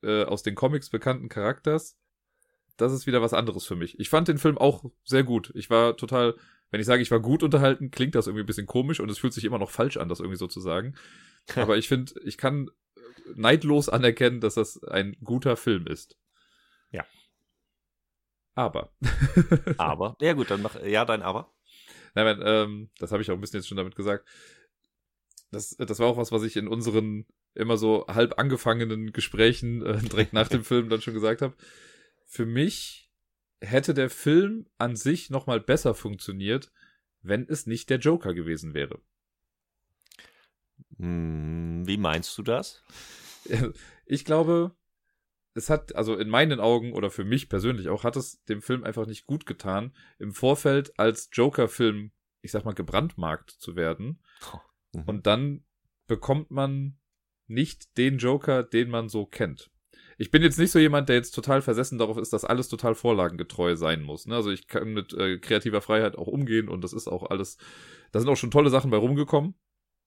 [0.02, 1.98] äh, aus den Comics bekannten Charakters,
[2.78, 3.98] das ist wieder was anderes für mich.
[4.00, 5.52] Ich fand den Film auch sehr gut.
[5.54, 6.34] Ich war total,
[6.70, 9.18] wenn ich sage, ich war gut unterhalten, klingt das irgendwie ein bisschen komisch und es
[9.18, 10.94] fühlt sich immer noch falsch an, das irgendwie so zu sagen.
[11.56, 12.70] Aber ich finde, ich kann
[13.34, 16.16] neidlos anerkennen, dass das ein guter Film ist.
[16.90, 17.04] Ja.
[18.54, 18.92] Aber.
[19.76, 21.52] Aber, ja gut, dann mach, ja, dein Aber.
[22.14, 24.26] Nein, nein, ähm, das habe ich auch ein bisschen jetzt schon damit gesagt.
[25.50, 29.98] Das, das war auch was, was ich in unseren immer so halb angefangenen Gesprächen äh,
[30.02, 31.54] direkt nach dem Film dann schon gesagt habe.
[32.26, 33.10] Für mich
[33.60, 36.70] hätte der Film an sich noch mal besser funktioniert,
[37.22, 39.00] wenn es nicht der Joker gewesen wäre.
[40.98, 42.82] Hm, wie meinst du das?
[44.12, 44.74] Ich glaube,
[45.54, 48.84] es hat, also in meinen Augen oder für mich persönlich auch, hat es dem Film
[48.84, 54.22] einfach nicht gut getan, im Vorfeld als Joker-Film, ich sag mal, gebrandmarkt zu werden.
[54.94, 55.02] Mhm.
[55.06, 55.64] Und dann
[56.06, 56.98] bekommt man
[57.46, 59.70] nicht den Joker, den man so kennt.
[60.18, 62.94] Ich bin jetzt nicht so jemand, der jetzt total versessen darauf ist, dass alles total
[62.94, 64.26] vorlagengetreu sein muss.
[64.26, 64.34] Ne?
[64.34, 67.56] Also ich kann mit äh, kreativer Freiheit auch umgehen und das ist auch alles,
[68.12, 69.54] da sind auch schon tolle Sachen bei rumgekommen.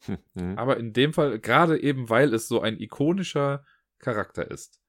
[0.05, 0.57] Hm, hm.
[0.57, 3.65] Aber in dem Fall, gerade eben weil es so ein ikonischer
[3.97, 4.82] Charakter ist,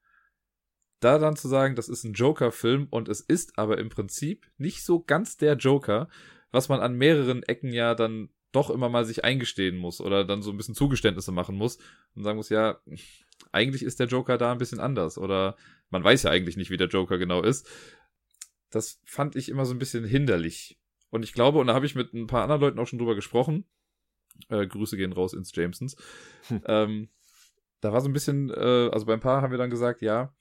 [1.05, 4.85] da dann zu sagen, das ist ein Joker-Film und es ist aber im Prinzip nicht
[4.85, 6.09] so ganz der Joker,
[6.51, 10.43] was man an mehreren Ecken ja dann doch immer mal sich eingestehen muss oder dann
[10.43, 11.79] so ein bisschen Zugeständnisse machen muss
[12.15, 12.79] und sagen muss, ja,
[13.51, 15.57] eigentlich ist der Joker da ein bisschen anders oder
[15.91, 17.69] man weiß ja eigentlich nicht, wie der Joker genau ist.
[18.71, 20.79] Das fand ich immer so ein bisschen hinderlich.
[21.11, 23.15] Und ich glaube, und da habe ich mit ein paar anderen Leuten auch schon drüber
[23.15, 23.65] gesprochen,
[24.49, 25.97] äh, Grüße gehen raus ins Jamesons,
[26.49, 26.63] Hm.
[26.67, 27.09] ähm,
[27.81, 30.35] da war so ein bisschen, äh, also beim Paar haben wir dann gesagt, ja,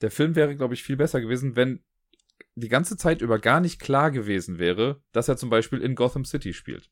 [0.00, 1.82] der Film wäre, glaube ich, viel besser gewesen, wenn
[2.54, 6.24] die ganze Zeit über gar nicht klar gewesen wäre, dass er zum Beispiel in Gotham
[6.24, 6.90] City spielt.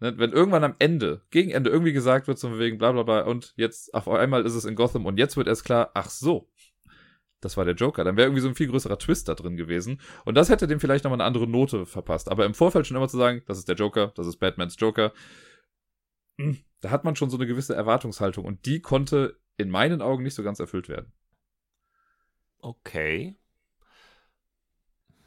[0.00, 3.20] Ne, Wenn irgendwann am Ende, gegen Ende irgendwie gesagt wird, so wegen bla bla bla,
[3.22, 6.50] und jetzt auf einmal ist es in Gotham und jetzt wird erst klar, ach so,
[7.40, 8.04] das war der Joker.
[8.04, 10.00] Dann wäre irgendwie so ein viel größerer Twist da drin gewesen.
[10.24, 12.30] Und das hätte dem vielleicht nochmal eine andere Note verpasst.
[12.30, 15.12] Aber im Vorfeld schon immer zu sagen, das ist der Joker, das ist Batmans Joker,
[16.38, 18.44] hm, da hat man schon so eine gewisse Erwartungshaltung.
[18.44, 21.12] Und die konnte in meinen Augen nicht so ganz erfüllt werden.
[22.64, 23.36] Okay.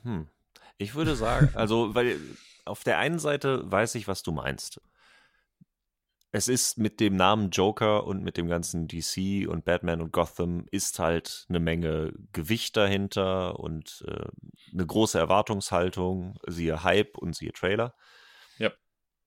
[0.02, 0.28] Hm.
[0.80, 2.20] Ich würde sagen, also, weil
[2.66, 4.82] auf der einen Seite weiß ich, was du meinst.
[6.32, 10.66] Es ist mit dem Namen Joker und mit dem ganzen DC und Batman und Gotham
[10.72, 14.28] ist halt eine Menge Gewicht dahinter und äh,
[14.74, 17.94] eine große Erwartungshaltung, siehe Hype und siehe Trailer.
[18.58, 18.72] Ja.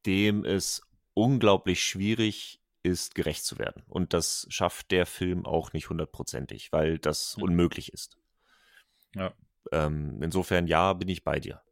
[0.04, 0.82] Dem es
[1.14, 3.82] unglaublich schwierig ist, gerecht zu werden.
[3.86, 7.42] Und das schafft der Film auch nicht hundertprozentig, weil das Mhm.
[7.44, 8.16] unmöglich ist.
[9.14, 9.34] Ja.
[9.72, 11.62] Ähm, insofern, ja, bin ich bei dir.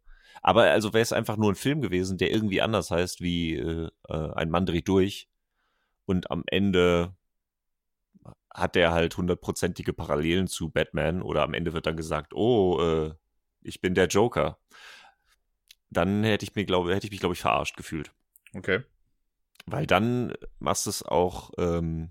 [0.43, 3.89] Aber also wäre es einfach nur ein Film gewesen, der irgendwie anders heißt wie äh,
[4.09, 5.29] äh, Ein Mann dreht durch
[6.05, 7.17] und am Ende
[8.53, 13.15] hat er halt hundertprozentige Parallelen zu Batman oder am Ende wird dann gesagt, oh, äh,
[13.63, 14.59] ich bin der Joker.
[15.91, 18.13] Dann hätte ich mir, glaube, hätte ich mich, glaube ich, verarscht gefühlt.
[18.55, 18.83] Okay.
[19.67, 22.11] Weil dann machst du es auch ähm,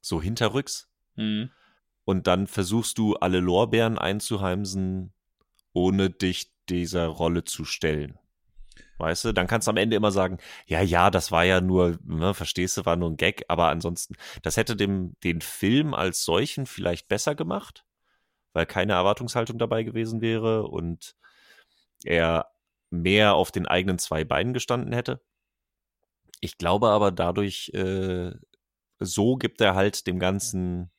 [0.00, 0.88] so hinterrücks
[2.04, 5.12] und dann versuchst du alle Lorbeeren einzuheimsen,
[5.72, 8.18] ohne dich dieser Rolle zu stellen.
[8.98, 11.98] Weißt du, dann kannst du am Ende immer sagen, ja, ja, das war ja nur,
[12.04, 16.24] ne, verstehst du, war nur ein Gag, aber ansonsten, das hätte dem, den Film als
[16.24, 17.84] solchen vielleicht besser gemacht,
[18.52, 21.16] weil keine Erwartungshaltung dabei gewesen wäre und
[22.04, 22.50] er
[22.90, 25.20] mehr auf den eigenen zwei Beinen gestanden hätte.
[26.40, 28.32] Ich glaube aber dadurch, äh,
[28.98, 30.90] so gibt er halt dem ganzen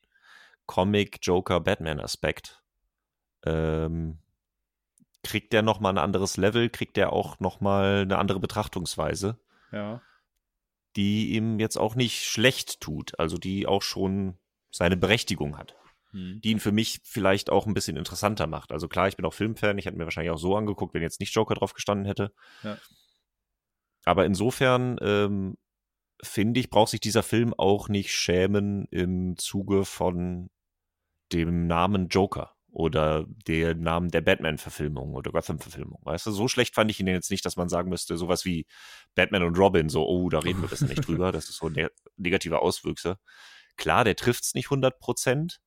[0.65, 2.62] Comic-Joker-Batman-Aspekt.
[3.45, 4.19] Ähm,
[5.24, 9.39] kriegt der nochmal ein anderes Level, kriegt der auch nochmal eine andere Betrachtungsweise.
[9.71, 10.02] Ja.
[10.95, 14.38] Die ihm jetzt auch nicht schlecht tut, also die auch schon
[14.71, 15.76] seine Berechtigung hat.
[16.12, 16.39] Hm.
[16.43, 18.71] Die ihn für mich vielleicht auch ein bisschen interessanter macht.
[18.71, 21.19] Also klar, ich bin auch Filmfan, ich hätte mir wahrscheinlich auch so angeguckt, wenn jetzt
[21.19, 22.32] nicht Joker drauf gestanden hätte.
[22.63, 22.78] Ja.
[24.06, 25.58] Aber insofern ähm,
[26.22, 30.50] finde ich, braucht sich dieser Film auch nicht schämen im Zuge von
[31.34, 36.02] dem Namen Joker oder dem Namen der Batman-Verfilmung oder Gotham-Verfilmung.
[36.04, 38.68] Weißt du, so schlecht fand ich ihn jetzt nicht, dass man sagen müsste, sowas wie
[39.15, 41.89] Batman und Robin, so, oh, da reden wir das nicht drüber, das ist so ne
[42.18, 43.18] negative Auswüchse.
[43.78, 45.62] Klar, der trifft's nicht 100 Prozent,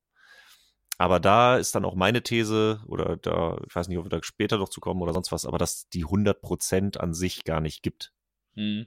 [0.98, 4.22] aber da ist dann auch meine These, oder da, ich weiß nicht, ob wir da
[4.22, 7.60] später noch zu kommen oder sonst was, aber dass die 100 Prozent an sich gar
[7.60, 8.12] nicht gibt.
[8.58, 8.86] Hm.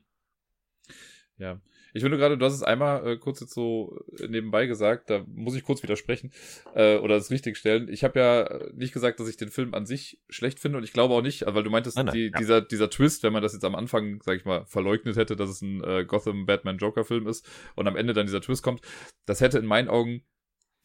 [1.38, 1.62] Ja.
[1.94, 5.26] Ich finde gerade, du hast es einmal äh, kurz jetzt so äh, nebenbei gesagt, da
[5.28, 6.32] muss ich kurz widersprechen
[6.76, 7.90] äh, oder das richtig stellen.
[7.90, 10.94] Ich habe ja nicht gesagt, dass ich den Film an sich schlecht finde und ich
[10.94, 12.38] glaube auch nicht, weil du meintest, Nein, nein, die, ja.
[12.38, 15.50] dieser, dieser Twist, wenn man das jetzt am Anfang, sag ich mal, verleugnet hätte, dass
[15.50, 18.82] es ein äh, Gotham Batman Joker Film ist und am Ende dann dieser Twist kommt,
[19.26, 20.24] das hätte in meinen Augen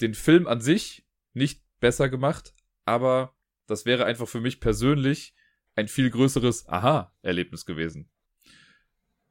[0.01, 5.35] den Film an sich nicht besser gemacht, aber das wäre einfach für mich persönlich
[5.75, 8.09] ein viel größeres Aha-Erlebnis gewesen.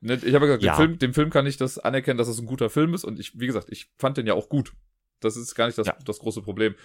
[0.05, 0.73] Ne, Ich habe gesagt, Ja.
[0.75, 3.19] dem, Film, dem Film kann ich das anerkennen, dass es ein guter Film ist und
[3.19, 4.73] ich, wie gesagt, ich fand den ja auch gut.
[5.19, 5.97] Das ist gar nicht das, Ja.
[6.05, 6.75] das große Problem.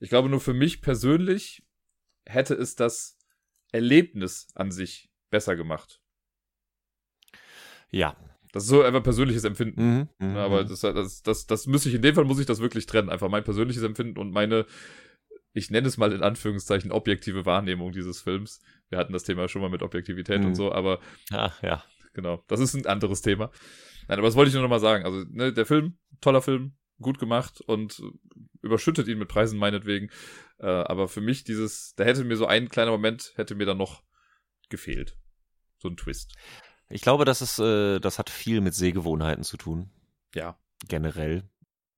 [0.00, 1.64] Ich glaube nur für mich persönlich
[2.26, 3.18] hätte es das
[3.72, 6.00] Erlebnis an sich besser gemacht.
[7.90, 8.16] Ja.
[8.52, 9.82] Das ist so einfach persönliches Empfinden.
[9.82, 10.68] Mhm, mhm, Ja, aber mhm.
[10.68, 13.08] das, das, das, das müsste ich, in dem Fall muss ich das wirklich trennen.
[13.08, 14.66] Einfach mein persönliches Empfinden und meine,
[15.54, 18.60] ich nenne es mal in Anführungszeichen, objektive Wahrnehmung dieses Films.
[18.90, 20.46] Wir hatten das Thema schon mal mit Objektivität Mhm.
[20.48, 21.82] und so, aber Ah, ja.
[22.12, 23.50] Genau, das ist ein anderes Thema.
[24.08, 25.04] Nein, aber das wollte ich nur noch mal sagen.
[25.04, 28.00] Also, ne, der Film, toller Film, gut gemacht und
[28.62, 30.10] überschüttet ihn mit Preisen meinetwegen.
[30.58, 33.78] Äh, aber für mich dieses, da hätte mir so ein kleiner Moment, hätte mir dann
[33.78, 34.02] noch
[34.68, 35.16] gefehlt.
[35.78, 36.32] So ein Twist.
[36.88, 39.90] Ich glaube, das ist, äh, das hat viel mit Sehgewohnheiten zu tun,
[40.34, 40.58] Ja.
[40.88, 41.48] generell.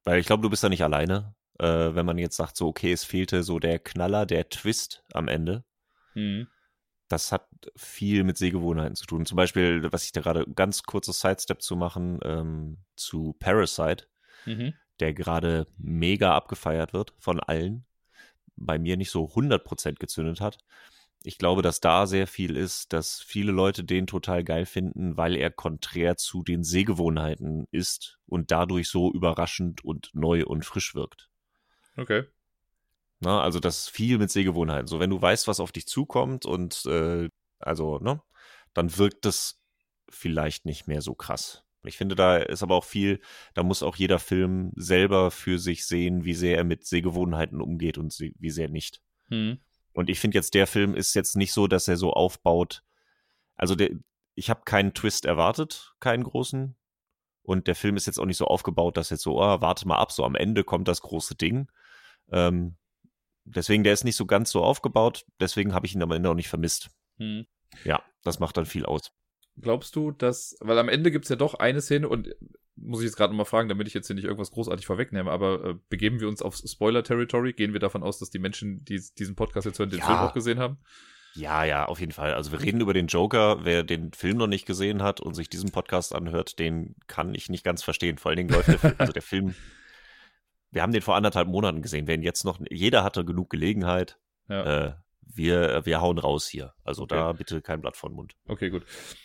[0.04, 1.34] Weil ich glaube, du bist da nicht alleine.
[1.58, 5.28] Äh, wenn man jetzt sagt, so, okay, es fehlte so der Knaller, der Twist am
[5.28, 5.64] Ende.
[6.14, 6.48] Mhm.
[7.08, 9.26] Das hat viel mit Sehgewohnheiten zu tun.
[9.26, 14.06] Zum Beispiel, was ich da gerade ganz kurzes Sidestep zu machen, ähm, zu Parasite,
[14.46, 14.74] Mhm.
[15.00, 17.84] der gerade mega abgefeiert wird von allen.
[18.56, 20.58] Bei mir nicht so 100% gezündet hat.
[21.22, 25.36] Ich glaube, dass da sehr viel ist, dass viele Leute den total geil finden, weil
[25.36, 31.30] er konträr zu den Sehgewohnheiten ist und dadurch so überraschend und neu und frisch wirkt.
[31.96, 32.24] Okay.
[33.20, 34.86] Na, also das ist viel mit Sehgewohnheiten.
[34.86, 38.22] So, wenn du weißt, was auf dich zukommt und äh, also, ne,
[38.74, 39.60] dann wirkt das
[40.08, 41.64] vielleicht nicht mehr so krass.
[41.86, 43.20] Ich finde, da ist aber auch viel,
[43.54, 47.98] da muss auch jeder Film selber für sich sehen, wie sehr er mit Sehgewohnheiten umgeht
[47.98, 49.02] und wie sehr nicht.
[49.28, 49.60] Mhm.
[49.92, 52.82] Und ich finde jetzt, der Film ist jetzt nicht so, dass er so aufbaut.
[53.54, 53.90] Also der,
[54.34, 56.76] ich habe keinen Twist erwartet, keinen großen.
[57.42, 59.98] Und der Film ist jetzt auch nicht so aufgebaut, dass jetzt so, oh, warte mal
[59.98, 61.70] ab, so am Ende kommt das große Ding.
[62.32, 62.76] Ähm,
[63.44, 65.24] deswegen, der ist nicht so ganz so aufgebaut.
[65.40, 66.90] Deswegen habe ich ihn am Ende auch nicht vermisst.
[67.18, 67.46] Mhm.
[67.84, 69.12] Ja, das macht dann viel aus.
[69.60, 72.34] Glaubst du, dass, weil am Ende gibt's ja doch eine Szene und äh,
[72.76, 75.64] muss ich jetzt gerade nochmal fragen, damit ich jetzt hier nicht irgendwas großartig vorwegnehme, aber
[75.64, 77.52] äh, begeben wir uns auf Spoiler-Territory?
[77.52, 80.06] Gehen wir davon aus, dass die Menschen, die diesen Podcast jetzt hören, den Ja.
[80.06, 80.78] Film auch gesehen haben?
[81.36, 82.34] Ja, ja, auf jeden Fall.
[82.34, 83.64] Also wir reden über den Joker.
[83.64, 87.48] Wer den Film noch nicht gesehen hat und sich diesen Podcast anhört, den kann ich
[87.48, 88.18] nicht ganz verstehen.
[88.18, 89.54] Vor allen Dingen läuft der Film, also der Film.
[90.74, 92.06] Wir haben den vor anderthalb Monaten gesehen.
[92.06, 94.18] Wenn jetzt noch, jeder hatte genug Gelegenheit.
[94.48, 94.86] Ja.
[94.88, 94.94] Äh,
[95.36, 96.74] wir, wir hauen raus hier.
[96.84, 97.14] Also Okay.
[97.16, 98.34] da bitte kein Blatt vor den Mund.
[98.46, 98.84] Okay, gut.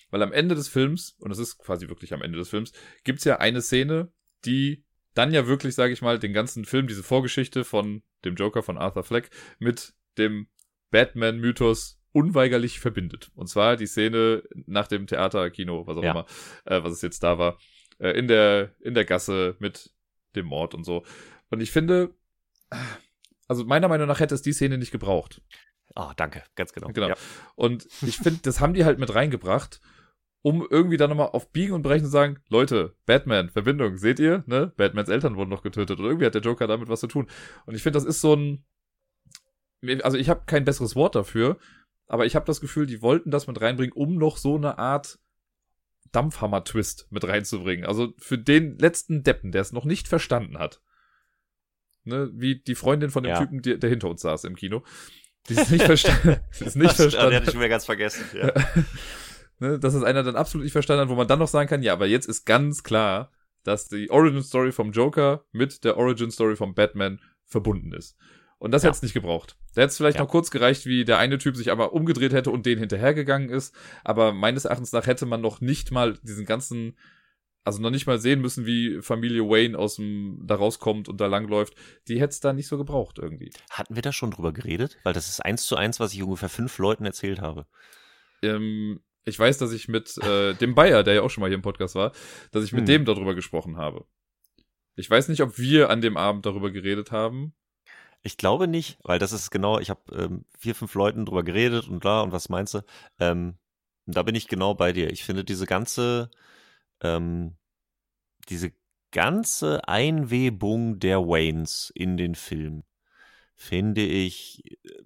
[0.09, 2.71] Weil am Ende des Films, und es ist quasi wirklich am Ende des Films,
[3.03, 4.11] gibt's ja eine Szene,
[4.45, 4.83] die
[5.13, 8.77] dann ja wirklich, sage ich mal, den ganzen Film, diese Vorgeschichte von dem Joker von
[8.77, 10.47] Arthur Fleck mit dem
[10.91, 13.29] Batman-Mythos unweigerlich verbindet.
[13.35, 16.11] Und zwar die Szene nach dem Theater, Kino, was auch Ja.
[16.11, 16.25] immer,
[16.65, 17.57] äh, was es jetzt da war,
[17.99, 19.91] äh, in der in der Gasse mit
[20.35, 21.03] dem Mord und so.
[21.49, 22.15] Und ich finde,
[23.47, 25.41] also meiner Meinung nach hätte es die Szene nicht gebraucht.
[25.95, 26.89] Ah, danke, ganz genau.
[26.89, 27.09] Genau.
[27.09, 27.15] Ja.
[27.55, 29.81] Und ich finde, das haben die halt mit reingebracht,
[30.41, 34.43] um irgendwie dann nochmal auf Biegen und Brechen zu sagen, Leute, Batman, Verbindung, seht ihr,
[34.45, 34.71] ne?
[34.77, 37.27] Batmans Eltern wurden noch getötet und irgendwie hat der Joker damit was zu tun.
[37.65, 38.65] Und ich finde, das ist so ein,
[40.03, 41.57] also ich habe kein besseres Wort dafür,
[42.07, 45.19] aber ich habe das Gefühl, die wollten das mit reinbringen, um noch so eine Art
[46.11, 47.85] Dampfhammer-Twist mit reinzubringen.
[47.85, 50.81] Also für den letzten Deppen, der es noch nicht verstanden hat.
[52.09, 53.39] Ne, wie die Freundin von dem Ja.
[53.39, 54.83] Typen, der, der hinter uns saß im Kino.
[55.47, 56.37] Die ist nicht verstanden.
[56.59, 57.43] Die ist nicht Den hatte verstanden.
[57.43, 58.25] ich schon wieder ganz vergessen.
[58.33, 58.53] Ja.
[59.59, 61.81] ne, dass es einer dann absolut nicht verstanden hat, wo man dann noch sagen kann,
[61.83, 63.31] ja, aber jetzt ist ganz klar,
[63.63, 68.17] dass die Origin Story vom Joker mit der Origin Story vom Batman verbunden ist.
[68.57, 68.87] Und das Ja.
[68.89, 69.57] hätte es nicht gebraucht.
[69.73, 70.23] Da hätte es vielleicht Ja.
[70.23, 73.73] noch kurz gereicht, wie der eine Typ sich aber umgedreht hätte und den hinterhergegangen ist.
[74.03, 76.97] Aber meines Erachtens nach hätte man noch nicht mal diesen ganzen,
[77.69, 81.27] also noch nicht mal sehen müssen, wie Familie Wayne aus dem, da rauskommt und da
[81.27, 81.73] langläuft.
[82.07, 83.51] Die hätte es da nicht so gebraucht irgendwie.
[83.69, 84.97] Hatten wir da schon drüber geredet?
[85.03, 87.65] Weil das ist eins zu eins, was ich ungefähr fünf Leuten erzählt habe.
[88.41, 91.55] Ähm, ich weiß, dass ich mit äh, dem Bayer, der ja auch schon mal hier
[91.55, 92.11] im Podcast war,
[92.51, 92.87] dass ich mit Hm.
[92.87, 94.05] dem darüber gesprochen habe.
[94.95, 97.53] Ich weiß nicht, ob wir an dem Abend darüber geredet haben.
[98.21, 101.87] Ich glaube nicht, weil das ist genau, ich habe ähm, vier, fünf Leuten drüber geredet
[101.87, 102.81] und da und was meinst du?
[103.19, 103.57] Ähm,
[104.05, 105.11] da bin ich genau bei dir.
[105.11, 106.29] Ich finde diese ganze,
[107.01, 107.55] ähm,
[108.49, 108.71] diese
[109.11, 112.83] ganze Einwebung der Waynes in den Film
[113.55, 115.03] finde ich äh,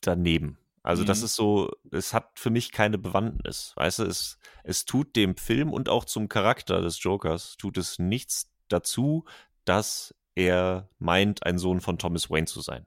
[0.00, 0.58] daneben.
[0.82, 1.24] Also das Mhm.
[1.26, 3.74] ist so, es hat für mich keine Bewandtnis.
[3.76, 7.98] Weißt du, es, es tut dem Film und auch zum Charakter des Jokers, tut es
[7.98, 9.24] nichts dazu,
[9.66, 12.86] dass er meint, ein Sohn von Thomas Wayne zu sein.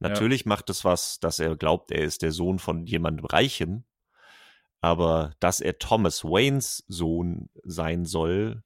[0.00, 3.84] Natürlich macht es was, dass er glaubt, er ist der Sohn von jemandem Reichem,
[4.82, 8.62] aber dass er Thomas Waynes Sohn sein soll,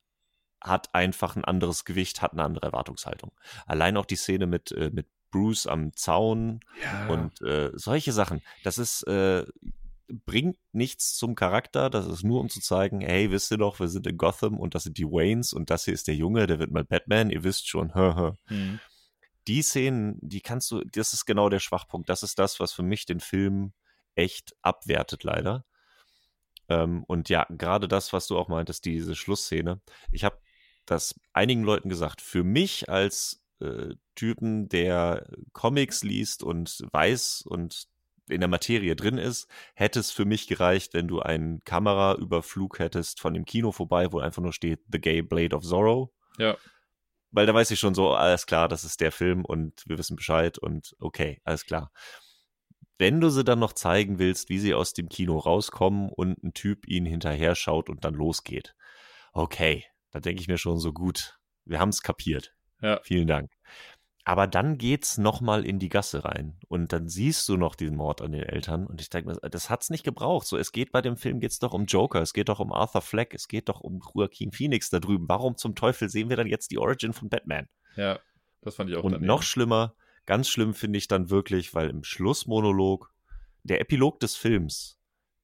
[0.62, 3.32] hat einfach ein anderes Gewicht, hat eine andere Erwartungshaltung.
[3.66, 7.08] Allein auch die Szene mit, äh, mit Bruce am Zaun Ja.
[7.08, 9.44] und äh, solche Sachen, das ist, äh,
[10.24, 13.88] bringt nichts zum Charakter, das ist nur um zu zeigen, hey, wisst ihr doch, wir
[13.88, 16.58] sind in Gotham und das sind die Waynes und das hier ist der Junge, der
[16.58, 18.80] wird mal Batman, ihr wisst schon, Hm.
[19.46, 22.08] die Szenen, die kannst du, das ist genau der Schwachpunkt.
[22.08, 23.72] Das ist das, was für mich den Film
[24.14, 25.64] echt abwertet, leider.
[26.70, 29.80] Ähm, und ja, gerade das, was du auch meintest, diese Schlussszene.
[30.10, 30.38] Ich habe
[30.90, 32.20] das einigen Leuten gesagt.
[32.20, 37.86] Für mich als äh, Typen, der Comics liest und weiß und
[38.28, 43.20] in der Materie drin ist, hätte es für mich gereicht, wenn du einen Kameraüberflug hättest
[43.20, 46.56] von dem Kino vorbei, wo einfach nur steht The Gay Blade of Zorro Ja.
[47.30, 50.16] weil da weiß ich schon so, alles klar, das ist der Film und wir wissen
[50.16, 51.90] Bescheid und okay, alles klar.
[52.98, 56.52] Wenn du sie dann noch zeigen willst, wie sie aus dem Kino rauskommen und ein
[56.52, 58.74] Typ ihnen hinterher schaut und dann losgeht,
[59.32, 62.54] okay, da denke ich mir schon so gut, wir haben es kapiert.
[62.80, 63.00] Ja.
[63.02, 63.50] Vielen Dank.
[64.24, 67.96] Aber dann geht's noch mal in die Gasse rein und dann siehst du noch diesen
[67.96, 70.46] Mord an den Eltern und ich denke mir, das hat's nicht gebraucht.
[70.46, 73.00] So, es geht bei dem Film geht's doch um Joker, es geht doch um Arthur
[73.00, 75.26] Fleck, es geht doch um Joaquin Phoenix da drüben.
[75.28, 77.68] Warum zum Teufel sehen wir dann jetzt die Origin von Batman?
[77.96, 78.18] Ja.
[78.60, 79.26] Das fand ich auch Und daneben.
[79.26, 79.94] noch schlimmer,
[80.26, 83.10] ganz schlimm finde ich dann wirklich, weil im Schlussmonolog,
[83.62, 84.97] der Epilog des Films,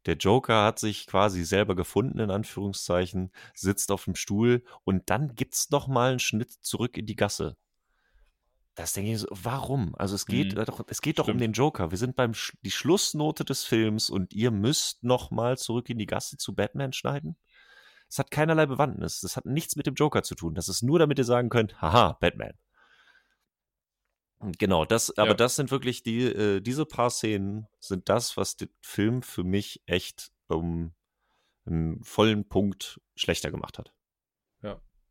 [0.06, 5.34] der Joker hat sich quasi selber gefunden, in Anführungszeichen, sitzt auf dem Stuhl und dann
[5.34, 7.56] gibt's noch mal einen Schnitt zurück in die Gasse.
[8.74, 9.94] Das denke ich so, warum?
[9.96, 10.64] Also es geht Mhm.
[10.64, 11.90] doch, es geht doch um den Joker.
[11.92, 15.98] Wir sind beim Sch die Schlussnote des Films und ihr müsst noch mal zurück in
[15.98, 17.36] die Gasse zu Batman schneiden.
[18.08, 19.20] Es hat keinerlei Bewandtnis.
[19.20, 20.54] Das hat nichts mit dem Joker zu tun.
[20.54, 22.54] Das ist nur, damit ihr sagen könnt, haha, Batman.
[24.58, 25.34] Genau, das, aber Ja.
[25.34, 29.82] das sind wirklich die, äh, diese paar Szenen sind das, was den Film für mich
[29.86, 30.92] echt um
[31.66, 33.92] einen vollen Punkt schlechter gemacht hat.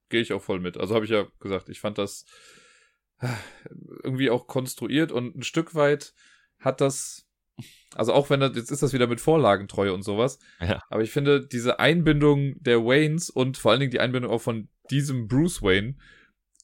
[0.09, 0.77] Gehe ich auch voll mit.
[0.77, 2.25] Also habe ich ja gesagt, ich fand das
[3.17, 3.35] ah,
[4.03, 6.13] irgendwie auch konstruiert und ein Stück weit
[6.59, 7.25] hat das,
[7.95, 10.83] also auch wenn das, jetzt ist das wieder mit Vorlagentreue und sowas, Ja.
[10.89, 14.69] aber ich finde diese Einbindung der Waynes und vor allen Dingen die Einbindung auch von
[14.91, 15.95] diesem Bruce Wayne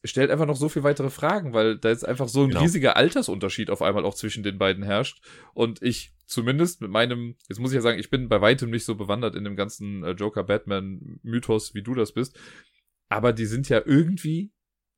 [0.03, 2.61] stellt einfach noch so viel weitere Fragen, weil da jetzt einfach so ein Genau.
[2.61, 5.21] riesiger Altersunterschied auf einmal auch zwischen den beiden herrscht
[5.53, 8.85] und ich zumindest mit meinem, jetzt muss ich ja sagen, ich bin bei weitem nicht
[8.85, 12.37] so bewandert in dem ganzen äh, Joker-Batman-Mythos, wie du das bist,
[13.09, 14.51] aber die sind ja irgendwie,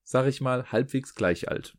[0.03, 1.77] sag ich mal, halbwegs gleich alt.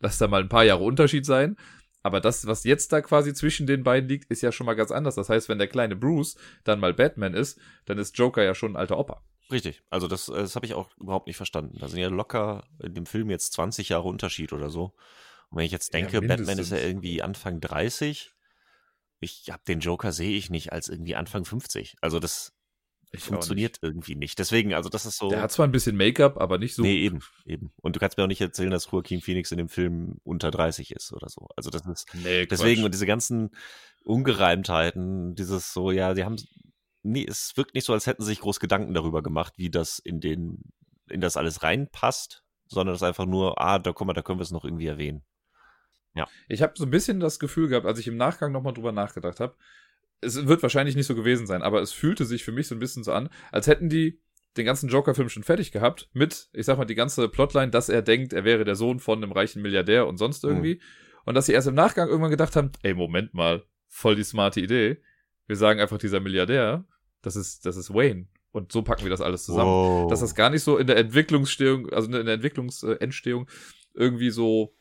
[0.00, 1.56] Lass da mal ein paar Jahre Unterschied sein.
[2.02, 4.90] Aber das, was jetzt da quasi zwischen den beiden liegt, ist ja schon mal ganz
[4.90, 5.14] anders.
[5.14, 8.72] Das heißt, wenn der kleine Bruce dann mal Batman ist, dann ist Joker ja schon
[8.72, 9.22] ein alter Opa.
[9.50, 9.82] Richtig.
[9.90, 11.78] Also das, äh, das habe ich auch überhaupt nicht verstanden.
[11.78, 14.94] Da sind ja locker in dem Film jetzt 20 Jahre Unterschied oder so.
[15.50, 18.32] Und wenn ich jetzt Ja, denke, Batman ist ja irgendwie Anfang 30,
[19.20, 21.96] ich hab den Joker sehe ich nicht als irgendwie Anfang 50.
[22.00, 22.52] Also das
[23.12, 24.38] Ich funktioniert irgendwie nicht.
[24.38, 25.28] Deswegen, also das ist so.
[25.28, 26.82] Der hat zwar ein bisschen Make-up, aber nicht so.
[26.82, 27.72] Nee, eben, eben.
[27.80, 30.90] Und du kannst mir auch nicht erzählen, dass Joaquin Phoenix in dem Film unter 30
[30.90, 31.46] ist oder so.
[31.56, 32.84] Also das ist Nee, deswegen Quatsch.
[32.86, 33.50] und diese ganzen
[34.24, 36.36] Ungereimtheiten, dieses so, ja, die haben
[37.04, 39.98] nee, es wirkt nicht so, als hätten sie sich groß Gedanken darüber gemacht, wie das
[39.98, 40.58] in den
[41.08, 44.38] in das alles reinpasst, sondern es ist einfach nur, ah, da guck mal, da können
[44.38, 45.22] wir es noch irgendwie erwähnen.
[46.14, 46.26] Ja.
[46.48, 49.40] Ich habe so ein bisschen das Gefühl gehabt, als ich im Nachgang nochmal drüber nachgedacht
[49.40, 49.54] habe,
[50.20, 52.78] es wird wahrscheinlich nicht so gewesen sein, aber es fühlte sich für mich so ein
[52.78, 54.20] bisschen so an, als hätten die
[54.56, 58.02] den ganzen Joker-Film schon fertig gehabt mit, ich sag mal, die ganze Plotline, dass er
[58.02, 60.76] denkt, er wäre der Sohn von einem reichen Milliardär und sonst irgendwie.
[60.76, 60.80] Mhm.
[61.26, 64.60] Und dass sie erst im Nachgang irgendwann gedacht haben, ey, Moment mal, voll die smarte
[64.60, 65.02] Idee.
[65.46, 66.86] Wir sagen einfach dieser Milliardär,
[67.24, 68.26] das ist, das ist Wayne.
[68.52, 69.70] Und so packen wir das alles zusammen.
[69.70, 70.10] Wow.
[70.10, 73.48] Dass das gar nicht so in der Entwicklungsstehung, also in der Entwicklungsentstehung
[73.94, 74.76] irgendwie so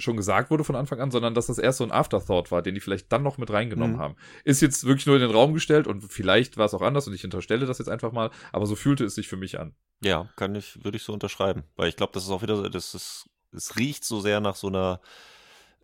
[0.00, 2.74] schon gesagt wurde von Anfang an, sondern dass das erst so ein Afterthought war, den
[2.74, 4.00] die vielleicht dann noch mit reingenommen mhm.
[4.00, 4.16] haben.
[4.44, 7.14] Ist jetzt wirklich nur in den Raum gestellt und vielleicht war es auch anders und
[7.14, 9.74] ich unterstelle das jetzt einfach mal, aber so fühlte es sich für mich an.
[10.02, 12.94] Ja, kann ich, würde ich so unterschreiben, weil ich glaube, das ist auch wieder, das
[12.94, 15.00] ist, es riecht so sehr nach so einer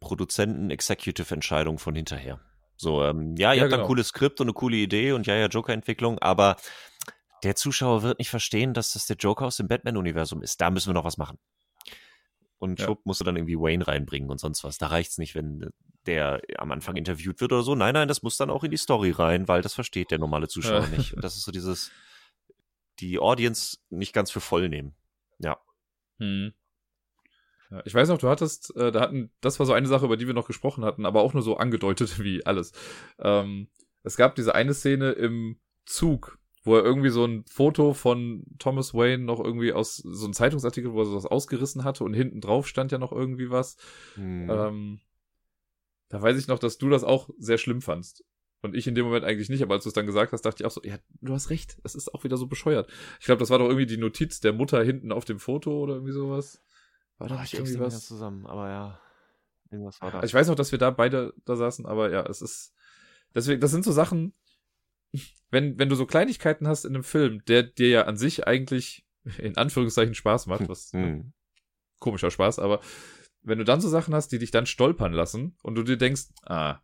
[0.00, 2.40] Produzenten-Executive-Entscheidung von hinterher.
[2.76, 3.84] So, ähm, ja, ihr ja, habt genau.
[3.84, 6.56] ein cooles Skript und eine coole Idee und ja, ja, Joker-Entwicklung, aber
[7.42, 10.60] der Zuschauer wird nicht verstehen, dass das der Joker aus dem Batman-Universum ist.
[10.60, 11.38] Da müssen wir noch was machen
[12.58, 12.86] und ja.
[12.86, 14.78] Schub musst du dann irgendwie Wayne reinbringen und sonst was.
[14.78, 15.70] Da reicht's nicht, wenn
[16.06, 17.74] der am Anfang interviewt wird oder so.
[17.74, 20.48] Nein, nein, das muss dann auch in die Story rein, weil das versteht der normale
[20.48, 21.14] Zuschauer nicht.
[21.14, 21.90] Und das ist so dieses,
[23.00, 24.94] die Audience nicht ganz für voll nehmen.
[25.38, 25.58] Ja.
[26.18, 26.54] Hm.
[27.84, 30.26] Ich weiß noch, du hattest, äh, da hatten, das war so eine Sache, über die
[30.26, 32.72] wir noch gesprochen hatten, aber auch nur so angedeutet wie alles.
[33.18, 33.68] Ähm,
[34.02, 38.94] es gab diese eine Szene im Zug, wo er irgendwie so ein Foto von Thomas
[38.94, 42.68] Wayne noch irgendwie aus so einem Zeitungsartikel, wo er sowas ausgerissen hatte und hinten drauf
[42.68, 43.76] stand ja noch irgendwie was.
[44.14, 44.50] Hm.
[44.50, 45.00] Ähm,
[46.08, 48.24] da weiß ich noch, dass du das auch sehr schlimm fandst.
[48.62, 50.62] Und ich in dem Moment eigentlich nicht, aber als du es dann gesagt hast, dachte
[50.62, 52.90] ich auch so, ja, du hast recht, es ist auch wieder so bescheuert.
[53.20, 55.94] Ich glaube, das war doch irgendwie die Notiz der Mutter hinten auf dem Foto oder
[55.94, 56.62] irgendwie sowas.
[57.18, 59.00] War doch oh, irgendwie was zusammen, aber ja,
[59.70, 60.22] irgendwas war da.
[60.22, 62.74] Ich weiß noch, dass wir da beide da saßen, aber ja, es ist
[63.34, 64.34] deswegen, das sind so Sachen,
[65.50, 69.06] wenn, wenn du so Kleinigkeiten hast in einem Film, der dir ja an sich eigentlich
[69.38, 71.32] in Anführungszeichen Spaß macht, was mhm.
[71.98, 72.80] komischer Spaß, aber
[73.42, 76.28] wenn du dann so Sachen hast, die dich dann stolpern lassen und du dir denkst,
[76.42, 76.80] ah,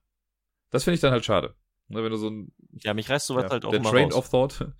[0.70, 1.56] das finde ich dann halt schade.
[1.88, 4.12] Ne, wenn du so ein, ja, mich reißt sowas ja, halt auch der mal Train
[4.12, 4.14] raus.
[4.14, 4.72] of Thought.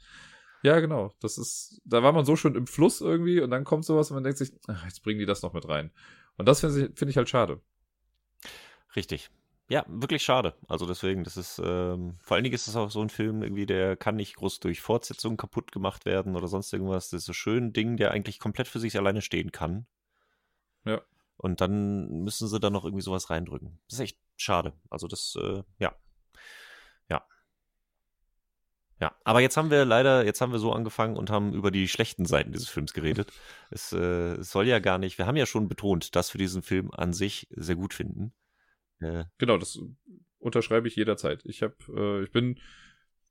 [0.63, 1.13] Ja, genau.
[1.21, 4.15] Das ist, da war man so schon im Fluss irgendwie und dann kommt sowas und
[4.15, 5.91] man denkt sich, ach, jetzt bringen die das noch mit rein.
[6.37, 7.61] Und das finde ich, find ich halt schade.
[8.95, 9.31] Richtig.
[9.69, 10.55] Ja, wirklich schade.
[10.69, 13.67] Also deswegen, das ist, ähm, vor allen Dingen ist es auch so ein Film, irgendwie,
[13.67, 17.11] der kann nicht groß durch Fortsetzungen kaputt gemacht werden oder sonst irgendwas.
[17.11, 19.87] Das ist so schön ein Ding, der eigentlich komplett für sich alleine stehen kann.
[20.85, 21.01] Ja.
[21.37, 23.81] Und dann müssen sie da noch irgendwie sowas reindrücken.
[23.89, 24.75] Das ist echt schade.
[24.91, 25.89] Also das, äh, ja.
[25.89, 25.95] Ja.
[29.03, 31.89] Ja, aber jetzt haben wir leider, jetzt haben wir so angefangen und haben über die
[31.89, 33.33] schlechten Seiten dieses Films geredet.
[33.71, 36.63] Es, äh, es soll ja gar nicht, wir haben ja schon betont, dass wir diesen
[36.63, 38.33] Film an sich sehr gut finden.
[39.01, 39.25] Ja.
[39.39, 39.81] Genau, das
[40.39, 41.41] unterschreibe ich jederzeit.
[41.47, 42.61] Ich habe, äh, ich bin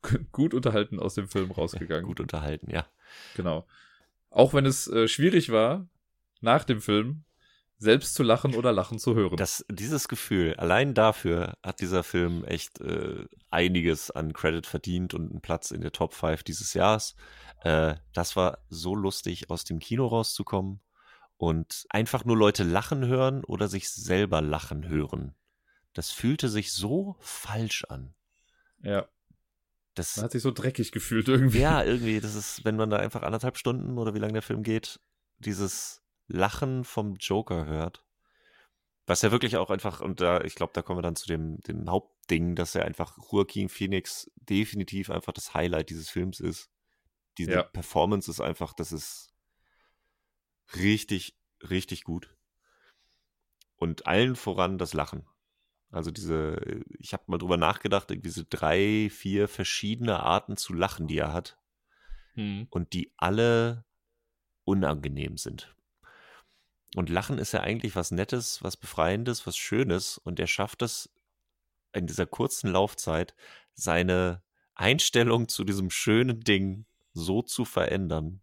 [0.31, 2.05] gut unterhalten aus dem Film rausgegangen.
[2.05, 2.87] gut unterhalten, ja.
[3.35, 3.65] Genau.
[4.31, 5.87] Auch wenn es äh, schwierig war,
[6.41, 7.23] nach dem Film
[7.81, 9.35] selbst zu lachen oder lachen zu hören.
[9.35, 15.31] Das, dieses Gefühl, allein dafür hat dieser Film echt äh, einiges an Credit verdient und
[15.31, 17.15] einen Platz in der Top 5 dieses Jahres.
[17.63, 20.79] Äh, das war so lustig, aus dem Kino rauszukommen
[21.37, 25.35] und einfach nur Leute lachen hören oder sich selber lachen hören
[25.93, 28.13] das fühlte sich so falsch an.
[28.83, 29.07] Ja.
[29.93, 31.59] Das man hat sich so dreckig gefühlt irgendwie.
[31.59, 34.63] Ja, irgendwie, das ist, wenn man da einfach anderthalb Stunden oder wie lange der Film
[34.63, 34.99] geht,
[35.39, 36.00] dieses
[36.31, 38.03] Lachen vom Joker hört.
[39.05, 41.59] Was ja wirklich auch einfach, und da, ich glaube, da kommen wir dann zu dem,
[41.61, 46.69] dem Hauptding, dass er einfach Joaquin Phoenix definitiv einfach das Highlight dieses Films ist.
[47.37, 47.63] Diese ja.
[47.63, 49.33] Performance ist einfach, das ist
[50.75, 51.35] richtig,
[51.69, 52.35] richtig gut.
[53.75, 55.25] Und allen voran das Lachen.
[55.89, 56.61] Also diese,
[56.99, 61.57] ich habe mal drüber nachgedacht, diese drei, vier verschiedene Arten zu lachen, die er hat.
[62.35, 62.67] Hm.
[62.69, 63.83] Und die alle
[64.63, 65.75] unangenehm sind.
[66.95, 70.17] Und Lachen ist ja eigentlich was Nettes, was Befreiendes, was Schönes.
[70.17, 71.09] Und er schafft es
[71.93, 73.35] in dieser kurzen Laufzeit,
[73.73, 74.41] seine
[74.75, 78.41] Einstellung zu diesem schönen Ding so zu verändern,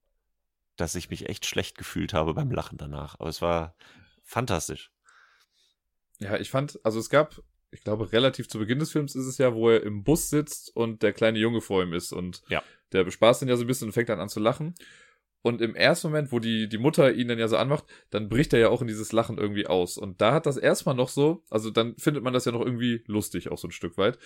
[0.76, 3.18] dass ich mich echt schlecht gefühlt habe beim Lachen danach.
[3.18, 3.74] Aber es war
[4.24, 4.92] fantastisch.
[6.18, 9.38] Ja, ich fand, also es gab, ich glaube, relativ zu Beginn des Films ist es
[9.38, 12.62] ja, wo er im Bus sitzt und der kleine Junge vor ihm ist und ja.
[12.92, 14.74] der bespaßt ihn ja so ein bisschen und fängt dann an zu lachen.
[15.42, 18.52] Und im ersten Moment, wo die, die Mutter ihn dann ja so anmacht, dann bricht
[18.52, 19.96] er ja auch in dieses Lachen irgendwie aus.
[19.96, 23.04] Und da hat das erstmal noch so, also dann findet man das ja noch irgendwie
[23.06, 24.18] lustig, auch so ein Stück weit.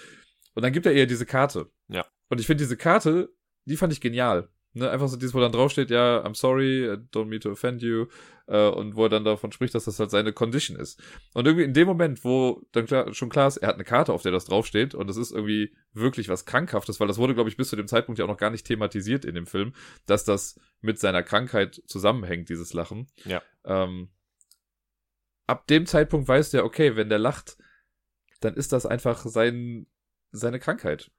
[0.54, 1.70] Und dann gibt er ihr diese Karte.
[1.88, 2.06] Ja.
[2.28, 3.32] Und ich finde diese Karte,
[3.66, 4.48] die fand ich genial.
[4.74, 7.82] Ne, einfach so dieses, wo dann draufsteht, ja, I'm sorry, I don't mean to offend
[7.82, 8.06] you,
[8.46, 10.98] äh, und wo er dann davon spricht, dass das halt seine Condition ist.
[11.34, 14.14] Und irgendwie in dem Moment, wo dann klar, schon klar ist, er hat eine Karte,
[14.14, 17.50] auf der das draufsteht, und das ist irgendwie wirklich was Krankhaftes, weil das wurde, glaube
[17.50, 19.74] ich, bis zu dem Zeitpunkt ja auch noch gar nicht thematisiert in dem Film,
[20.06, 23.08] dass das mit seiner Krankheit zusammenhängt, dieses Lachen.
[23.26, 23.42] Ja.
[23.66, 24.10] Ähm,
[25.46, 27.58] ab dem Zeitpunkt weißt du ja, okay, wenn der lacht,
[28.40, 29.86] dann ist das einfach sein,
[30.30, 31.10] seine Krankheit.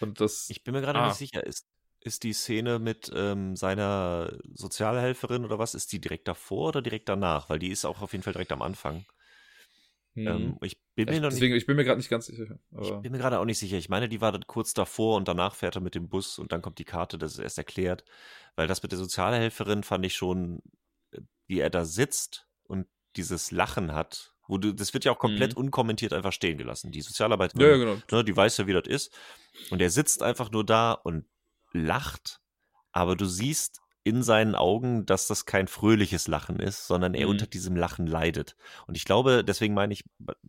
[0.00, 0.50] Und das.
[0.50, 1.08] Ich bin mir gerade Ah.
[1.08, 1.66] nicht sicher, ist,
[2.04, 7.08] ist die Szene mit ähm, seiner Sozialhelferin oder was, ist die direkt davor oder direkt
[7.08, 7.48] danach?
[7.48, 9.04] Weil die ist auch auf jeden Fall direkt am Anfang.
[10.14, 10.26] Hm.
[10.26, 12.58] Ähm, ich bin mir nicht ich bin mir gerade nicht ganz sicher.
[12.80, 13.78] Ich bin mir gerade auch nicht sicher.
[13.78, 16.60] Ich meine, die war kurz davor und danach fährt er mit dem Bus und dann
[16.60, 18.04] kommt die Karte, das ist erst erklärt.
[18.54, 20.62] Weil das mit der Sozialhelferin fand ich schon,
[21.12, 22.86] äh, wie er da sitzt und
[23.16, 26.92] dieses Lachen hat, wo du, das wird ja auch komplett unkommentiert einfach stehen gelassen.
[26.92, 27.70] Die Sozialarbeiterin, Mhm.
[27.70, 28.02] ja, ja, genau.
[28.10, 29.14] ne, die weiß ja, wie das ist.
[29.70, 31.24] Und er sitzt einfach nur da und
[31.72, 32.40] lacht,
[32.92, 37.30] aber du siehst in seinen Augen, dass das kein fröhliches Lachen ist, sondern er Mhm.
[37.30, 38.56] unter diesem Lachen leidet.
[38.88, 40.02] Und ich glaube, deswegen meine ich,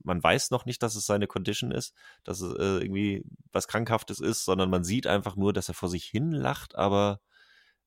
[0.04, 1.94] man weiß noch nicht, dass es seine Condition ist,
[2.24, 5.90] dass es äh, irgendwie was Krankhaftes ist, sondern man sieht einfach nur, dass er vor
[5.90, 7.22] sich hin lacht, aber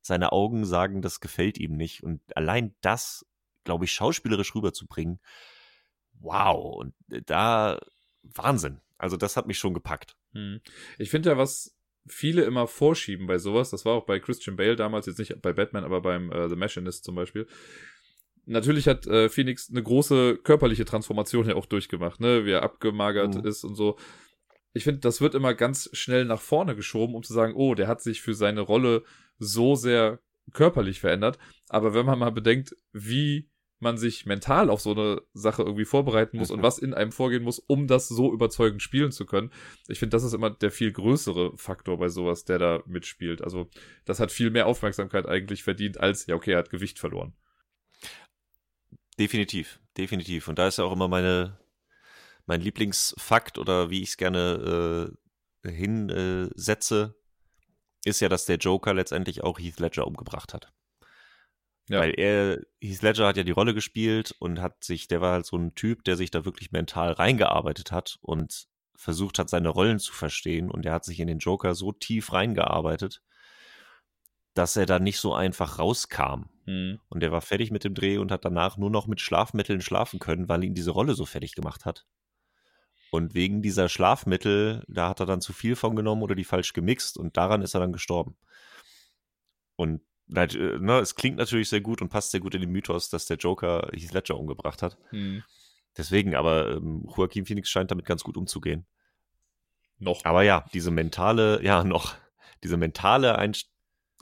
[0.03, 2.05] seine Augen sagen, das gefällt ihm nicht.
[2.05, 3.26] Und allein das,
[3.64, 5.20] glaube ich, schauspielerisch rüberzubringen,
[6.20, 6.76] wow.
[6.76, 7.80] Und äh, da,
[8.22, 8.80] Wahnsinn.
[8.99, 10.16] Also das hat mich schon gepackt.
[10.32, 10.61] Hm.
[10.99, 11.76] Ich finde ja, was
[12.09, 15.53] viele immer vorschieben bei sowas, das war auch bei Christian Bale damals, jetzt nicht bei
[15.53, 17.47] Batman, aber beim äh, The Machinist zum Beispiel.
[18.45, 23.35] Natürlich hat äh, Phoenix eine große körperliche Transformation ja auch durchgemacht, ne, wie er abgemagert
[23.35, 23.45] Mhm.
[23.45, 23.97] ist und so.
[24.73, 27.89] Ich finde, das wird immer ganz schnell nach vorne geschoben, um zu sagen, oh, der
[27.89, 29.03] hat sich für seine Rolle
[29.39, 30.21] so sehr
[30.53, 31.39] körperlich verändert.
[31.69, 33.49] Aber wenn man mal bedenkt, wie
[33.79, 36.57] man sich mental auf so eine Sache irgendwie vorbereiten muss Mhm.
[36.57, 39.51] und was in einem vorgehen muss, um das so überzeugend spielen zu können,
[39.89, 43.43] ich finde, das ist immer der viel größere Faktor bei sowas, der da mitspielt.
[43.43, 43.68] Also,
[44.05, 47.35] das hat viel mehr Aufmerksamkeit eigentlich verdient, als, ja, okay, er hat Gewicht verloren.
[49.18, 50.49] Definitiv, definitiv.
[50.49, 51.59] Und da ist ja auch immer meine,
[52.47, 55.12] mein Lieblingsfakt oder wie ich es gerne
[55.64, 57.14] äh, hinsetze,
[58.05, 60.72] ist ja, dass der Joker letztendlich auch Heath Ledger umgebracht hat.
[61.89, 62.01] Ja.
[62.01, 65.47] Weil er, Heath Ledger hat ja die Rolle gespielt und hat sich, der war halt
[65.47, 68.66] so ein Typ, der sich da wirklich mental reingearbeitet hat und
[68.97, 70.70] versucht hat, seine Rollen zu verstehen.
[70.70, 73.22] Und er hat sich in den Joker so tief reingearbeitet,
[74.55, 76.47] dass er da nicht so einfach rauskam.
[76.64, 76.99] Hm.
[77.09, 80.18] Und er war fertig mit dem Dreh und hat danach nur noch mit Schlafmitteln schlafen
[80.18, 82.07] können, weil ihn diese Rolle so fertig gemacht hat.
[83.12, 86.72] Und wegen dieser Schlafmittel, da hat er dann zu viel von genommen oder die falsch
[86.72, 88.37] gemixt und daran ist er dann gestorben.
[89.76, 93.27] Und ne, es klingt natürlich sehr gut und passt sehr gut in den Mythos, dass
[93.27, 94.99] der Joker Heath Ledger umgebracht hat.
[95.11, 95.43] Hm.
[95.97, 98.87] Deswegen, aber ähm, Joaquin Phoenix scheint damit ganz gut umzugehen.
[99.99, 100.24] Noch.
[100.24, 102.16] Aber ja, diese mentale, ja, noch,
[102.62, 103.70] diese mentale Einst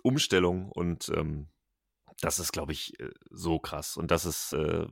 [0.02, 1.48] Umstellung und ähm,
[2.20, 3.96] das ist, glaube ich, äh, so krass.
[3.96, 4.86] Und das ist, äh,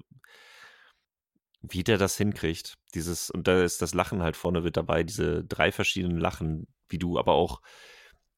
[1.61, 2.79] wie der das hinkriegt.
[2.95, 6.99] Dieses, und da ist das Lachen halt vorne mit dabei, diese drei verschiedenen Lachen, wie
[6.99, 7.61] du aber auch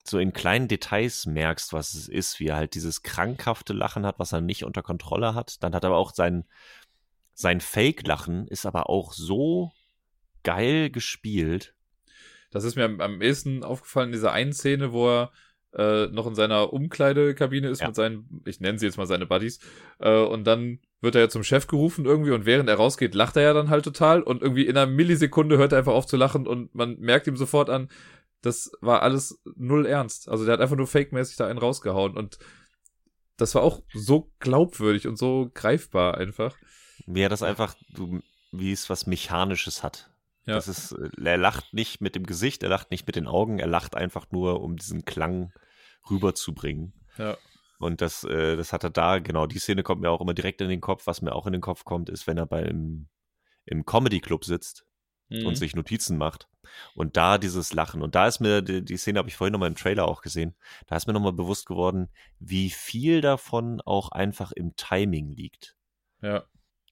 [0.07, 4.19] so in kleinen Details merkst, was es ist, wie er halt dieses krankhafte Lachen hat,
[4.19, 5.63] was er nicht unter Kontrolle hat.
[5.63, 6.45] Dann hat er aber auch sein,
[7.33, 9.73] sein Fake-Lachen ist aber auch so
[10.43, 11.75] geil gespielt.
[12.51, 15.33] Das ist mir am, am ehesten aufgefallen in dieser einen Szene, wo er
[15.77, 17.89] äh, noch in seiner Umkleidekabine ist Ja.
[17.89, 19.59] mit seinen, ich nenne sie jetzt mal seine Buddies,
[19.99, 23.37] äh, und dann wird er ja zum Chef gerufen irgendwie und während er rausgeht, lacht
[23.37, 26.17] er ja dann halt total und irgendwie in einer Millisekunde hört er einfach auf zu
[26.17, 27.89] lachen und man merkt ihm sofort an,
[28.45, 30.29] das war alles null ernst.
[30.29, 32.39] Also der hat einfach nur fake-mäßig da einen rausgehauen und
[33.37, 36.57] das war auch so glaubwürdig und so greifbar einfach.
[37.07, 38.21] Wie er das einfach, du,
[38.53, 40.11] wie es was Mechanisches hat.
[40.47, 40.55] Ja.
[40.55, 43.67] Das ist, er lacht nicht mit dem Gesicht, er lacht nicht mit den Augen, er
[43.67, 45.53] lacht einfach nur, um diesen Klang
[46.11, 46.93] rüberzubringen.
[47.17, 47.37] Ja.
[47.79, 50.61] Und das, äh, das hat er da, genau, die Szene kommt mir auch immer direkt
[50.61, 51.07] in den Kopf.
[51.07, 53.09] Was mir auch in den Kopf kommt, ist, wenn er beim
[53.65, 54.87] im Comedy Club sitzt
[55.31, 55.47] Mhm.
[55.47, 56.49] und sich Notizen macht.
[56.95, 58.03] Und da dieses Lachen.
[58.03, 60.55] Und da ist mir, die, die Szene habe ich vorhin nochmal im Trailer auch gesehen,
[60.87, 62.09] da ist mir nochmal bewusst geworden,
[62.39, 65.77] wie viel davon auch einfach im Timing liegt
[66.23, 66.45] Ja.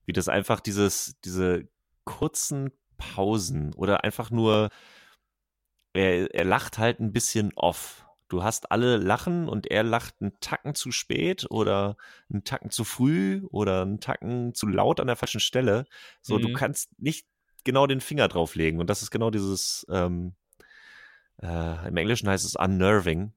[0.06, 1.68] wie das einfach dieses, diese
[2.04, 4.70] kurzen Pausen oder einfach nur,
[5.92, 8.06] er, er lacht halt ein bisschen off.
[8.28, 11.96] Du hast alle lachen und er lacht einen Tacken zu spät oder
[12.32, 15.84] einen Tacken zu früh oder einen Tacken zu laut an der falschen Stelle.
[16.22, 16.54] So, du Mhm.
[16.54, 17.26] kannst nicht
[17.64, 18.80] genau den Finger drauflegen.
[18.80, 20.34] Und das ist genau dieses, ähm,
[21.42, 23.32] äh, im Englischen heißt es unnerving.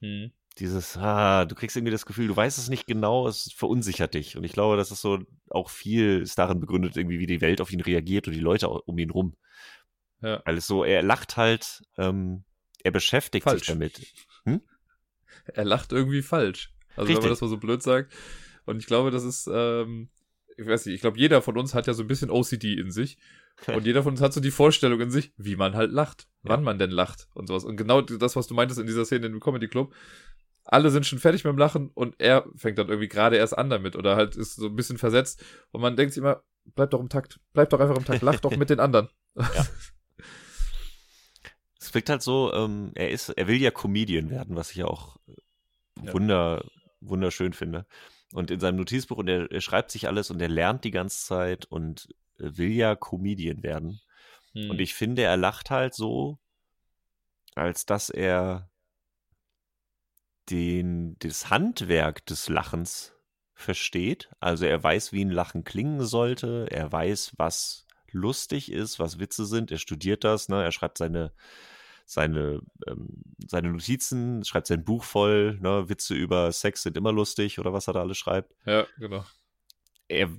[0.00, 0.32] Mhm.
[0.58, 4.36] Dieses, ah, du kriegst irgendwie das Gefühl, du weißt es nicht genau, es verunsichert dich.
[4.36, 7.60] Und ich glaube, das ist so auch viel ist darin begründet, irgendwie, wie die Welt
[7.60, 9.34] auf ihn reagiert und die Leute um ihn rum.
[10.20, 10.42] Ja.
[10.44, 12.44] Weil es so, er lacht halt, ähm,
[12.84, 13.60] er beschäftigt Falsch.
[13.60, 14.12] sich damit.
[15.46, 16.72] er lacht irgendwie falsch.
[16.96, 17.16] Also Richtig.
[17.16, 18.12] wenn man das mal so blöd sagt.
[18.66, 20.10] Und ich glaube, das ist, ähm,
[20.56, 22.90] ich weiß nicht, ich glaube, jeder von uns hat ja so ein bisschen OCD in
[22.90, 23.18] sich.
[23.66, 26.62] Und jeder von uns hat so die Vorstellung in sich, wie man halt lacht, wann
[26.62, 27.64] man denn lacht und sowas.
[27.64, 29.94] Und genau das, was du meintest in dieser Szene im Comedy Club,
[30.64, 33.70] alle sind schon fertig mit dem Lachen und er fängt dann irgendwie gerade erst an
[33.70, 36.42] damit oder halt ist so ein bisschen versetzt und man denkt sich immer,
[36.74, 39.08] bleib doch im Takt, bleib doch einfach im Takt, lach doch mit den anderen.
[39.38, 39.66] Ja.
[41.80, 44.84] Es wirkt halt so, ähm, er ist, er will ja Comedian werden, was ich ja
[44.84, 45.16] auch
[46.00, 46.12] ja.
[46.12, 46.64] wunder,
[47.00, 47.86] wunderschön finde.
[48.32, 51.24] Und in seinem Notizbuch, und er, er, schreibt sich alles und er lernt die ganze
[51.26, 52.08] Zeit und
[52.38, 54.00] will ja Comedian werden.
[54.52, 54.70] Hm.
[54.70, 56.38] Und ich finde, er lacht halt so,
[57.54, 58.70] als dass er
[60.50, 63.14] den, das Handwerk des Lachens
[63.54, 64.30] versteht.
[64.40, 66.66] Also er weiß, wie ein Lachen klingen sollte.
[66.70, 69.70] Er weiß, was lustig ist, was Witze sind.
[69.70, 70.48] Er studiert das.
[70.48, 70.62] Ne?
[70.62, 71.32] Er schreibt seine,
[72.12, 75.58] seine, ähm, seine Notizen, schreibt sein Buch voll.
[75.60, 75.88] Ne?
[75.88, 78.54] Witze über Sex sind immer lustig oder was er da alles schreibt.
[78.66, 79.24] Ja, genau.
[80.08, 80.30] Er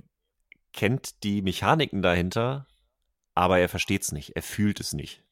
[0.72, 2.66] kennt die Mechaniken dahinter,
[3.34, 4.36] aber er versteht es nicht.
[4.36, 5.22] Er fühlt es nicht.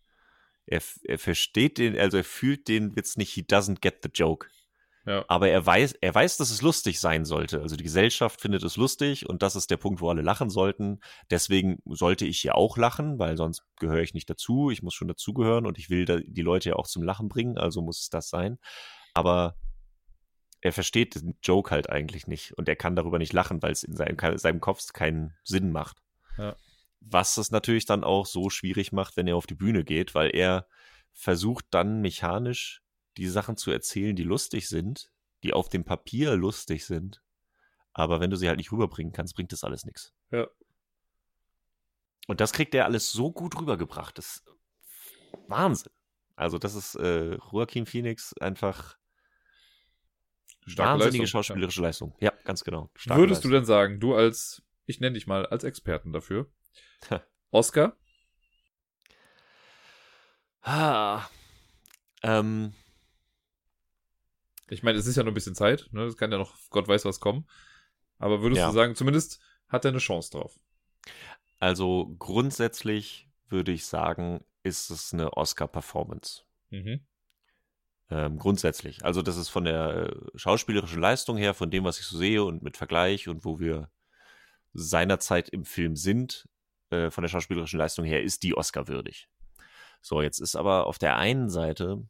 [0.67, 3.33] Er, er versteht den, also er fühlt den Witz nicht.
[3.33, 4.49] He doesn't get the joke.
[5.05, 5.25] Ja.
[5.27, 7.61] Aber er weiß, er weiß, dass es lustig sein sollte.
[7.61, 11.01] Also die Gesellschaft findet es lustig und das ist der Punkt, wo alle lachen sollten.
[11.31, 14.71] Deswegen sollte ich hier auch lachen, weil sonst gehöre ich nicht dazu.
[14.71, 17.83] Ich muss schon dazugehören und ich will die Leute ja auch zum Lachen bringen, also
[17.83, 18.59] muss es das sein.
[19.15, 19.57] Aber
[20.61, 23.83] er versteht den Joke halt eigentlich nicht und er kann darüber nicht lachen, weil es
[23.83, 25.99] in seinem, seinem Kopf keinen Sinn macht.
[26.39, 26.55] Ja.
[27.01, 30.31] Was es natürlich dann auch so schwierig macht, wenn er auf die Bühne geht, weil
[30.33, 30.69] er
[31.13, 32.82] versucht dann mechanisch
[33.17, 35.11] die Sachen zu erzählen, die lustig sind,
[35.43, 37.23] die auf dem Papier lustig sind.
[37.93, 40.15] Aber wenn du sie halt nicht rüberbringen kannst, bringt das alles nichts.
[40.31, 40.47] Ja.
[42.27, 44.17] Und das kriegt er alles so gut rübergebracht.
[44.17, 44.45] Das ist
[45.49, 45.93] Wahnsinn.
[46.37, 48.97] Also, das ist äh, Joaquin Phoenix einfach
[50.67, 51.87] Starke wahnsinnige Leistung, schauspielerische ja.
[51.87, 52.17] Leistung.
[52.21, 52.91] Ja, ganz genau.
[52.95, 53.51] Starke Würdest Leistung.
[53.51, 56.51] du denn sagen, du als, ich nenne dich mal als Experten dafür,
[57.51, 57.97] Oscar?
[60.63, 61.27] Ah,
[62.23, 62.73] ähm,
[64.73, 66.05] ich meine, es ist ja noch ein bisschen Zeit, ne?
[66.05, 67.47] Es kann ja noch Gott weiß was kommen.
[68.19, 68.69] Aber würdest ja.
[68.69, 70.59] du sagen, zumindest hat er eine Chance drauf?
[71.59, 76.43] Also grundsätzlich würde ich sagen, ist es eine Oscar-Performance.
[76.71, 77.01] Mhm.
[78.11, 79.05] Ähm, grundsätzlich.
[79.05, 82.43] Also das ist von der äh, schauspielerischen Leistung her, von dem, was ich so sehe
[82.45, 83.91] und mit Vergleich und wo wir
[84.73, 86.49] seinerzeit im Film sind,
[86.91, 89.29] äh, von der schauspielerischen Leistung her, ist die Oscar würdig.
[90.01, 92.07] So, jetzt ist aber auf der einen Seite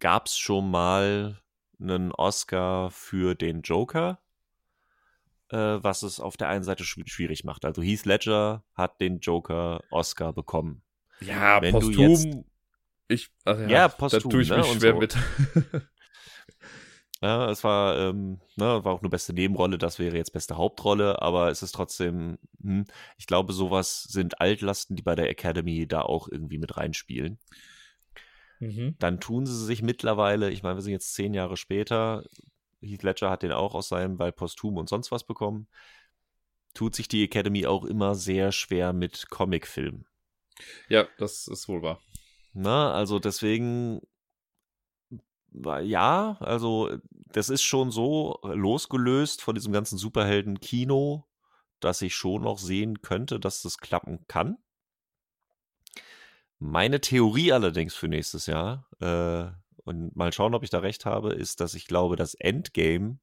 [0.00, 1.40] gab es schon mal
[1.80, 4.18] einen Oscar für den Joker,
[5.50, 7.64] äh, was es auf der einen Seite schwierig macht.
[7.64, 10.82] Also Heath Ledger hat den Joker Oscar bekommen.
[11.20, 12.10] Ja, Wenn posthum.
[12.10, 12.28] Jetzt,
[13.08, 14.22] ich, also ja, ja, posthum.
[14.22, 14.98] Da tue ich mich ne, schwer so.
[14.98, 15.16] mit.
[17.22, 21.20] Ja, es war, ähm, ne, war auch eine beste Nebenrolle, das wäre jetzt beste Hauptrolle,
[21.20, 22.86] aber es ist trotzdem, hm,
[23.18, 27.38] ich glaube, sowas sind Altlasten, die bei der Academy da auch irgendwie mit reinspielen.
[28.60, 28.94] Mhm.
[28.98, 32.24] Dann tun sie sich mittlerweile, ich meine, wir sind jetzt zehn Jahre später,
[32.80, 35.66] Heath Ledger hat den auch aus seinem, weil Posthum und sonst was bekommen,
[36.74, 40.06] tut sich die Academy auch immer sehr schwer mit Comicfilmen.
[40.88, 42.00] Ja, das ist wohl wahr.
[42.52, 44.00] Na, also deswegen,
[45.52, 46.90] ja, also
[47.32, 51.24] das ist schon so losgelöst von diesem ganzen Superhelden-Kino,
[51.80, 54.58] dass ich schon noch sehen könnte, dass das klappen kann.
[56.60, 59.50] Meine Theorie allerdings für nächstes Jahr, äh,
[59.84, 63.18] und mal schauen, ob ich da recht habe, ist, dass ich glaube, dass Endgame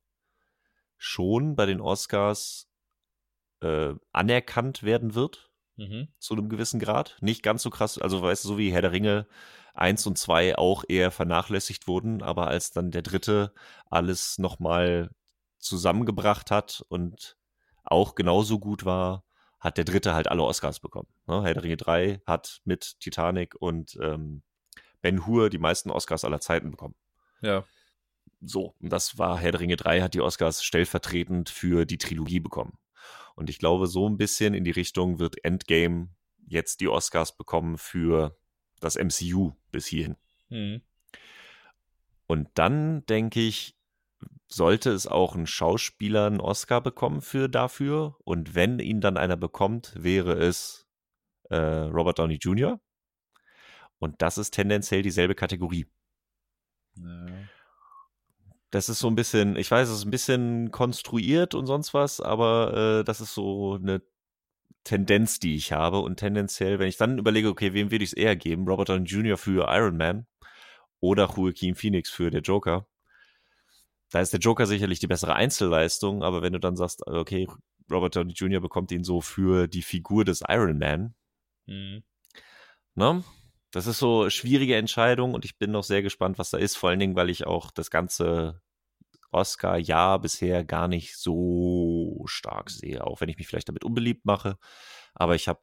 [0.98, 2.68] schon bei den Oscars
[3.62, 5.52] äh, anerkannt werden wird.
[5.76, 6.08] Mhm.
[6.18, 7.18] Zu einem gewissen Grad.
[7.22, 9.28] Nicht ganz so krass, also weißt du, so wie Herr der Ringe
[9.76, 13.54] 1 und 2 auch eher vernachlässigt wurden, aber als dann der dritte
[13.86, 15.12] alles nochmal
[15.60, 17.38] zusammengebracht hat und
[17.84, 19.27] auch genauso gut war,
[19.60, 21.08] hat der dritte halt alle Oscars bekommen.
[21.28, 21.44] Ne?
[21.44, 24.44] Herr der Ringe 3 hat mit Titanic und ähm,
[25.02, 26.96] Ben Hur die meisten Oscars aller Zeiten bekommen.
[27.42, 27.64] Ja.
[28.42, 32.40] So, und das war Herr der Ringe 3 hat die Oscars stellvertretend für die Trilogie
[32.40, 32.78] bekommen.
[33.36, 36.10] Und ich glaube, so ein bisschen in die Richtung wird Endgame
[36.48, 38.36] jetzt die Oscars bekommen für
[38.80, 40.16] das MCU bis hierhin.
[40.50, 40.82] Mhm.
[42.26, 43.77] Und dann denke ich,
[44.48, 48.16] sollte es auch ein Schauspieler einen Oscar bekommen für dafür.
[48.24, 50.88] Und wenn ihn dann einer bekommt, wäre es
[51.50, 52.80] äh, Robert Downey Jr.
[54.00, 55.88] Und das ist tendenziell dieselbe Kategorie.
[56.96, 57.26] Ja.
[58.70, 62.20] Das ist so ein bisschen, ich weiß, es ist ein bisschen konstruiert und sonst was,
[62.20, 64.02] aber äh, das ist so eine
[64.84, 66.00] Tendenz, die ich habe.
[66.00, 68.68] Und tendenziell, wenn ich dann überlege, okay, wem würde ich es eher geben?
[68.68, 69.38] Robert Downey Jr.
[69.38, 70.28] für Iron Man
[71.00, 72.88] oder Joaquin Phoenix für der Joker?
[74.10, 77.48] Da ist der Joker sicherlich die bessere Einzelleistung, aber wenn du dann sagst, okay,
[77.92, 78.62] Robert Downey Jr.
[78.62, 81.16] bekommt ihn so für die Figur des Iron Man,
[81.66, 82.04] mhm.
[82.96, 83.24] ne?
[83.72, 86.78] das ist so eine schwierige Entscheidung und ich bin noch sehr gespannt, was da ist.
[86.78, 88.62] Vor allen Dingen, weil ich auch das ganze
[89.32, 94.58] Oscar-Jahr bisher gar nicht so stark sehe, auch wenn ich mich vielleicht damit unbeliebt mache.
[95.14, 95.60] Aber ich habe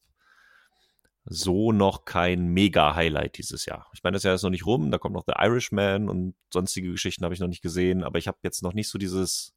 [1.24, 3.90] so noch kein Mega-Highlight dieses Jahr.
[3.94, 6.90] Ich meine, das Jahr ist noch nicht rum, da kommt noch The Irishman und sonstige
[6.90, 9.54] Geschichten habe ich noch nicht gesehen, aber ich habe jetzt noch nicht so dieses,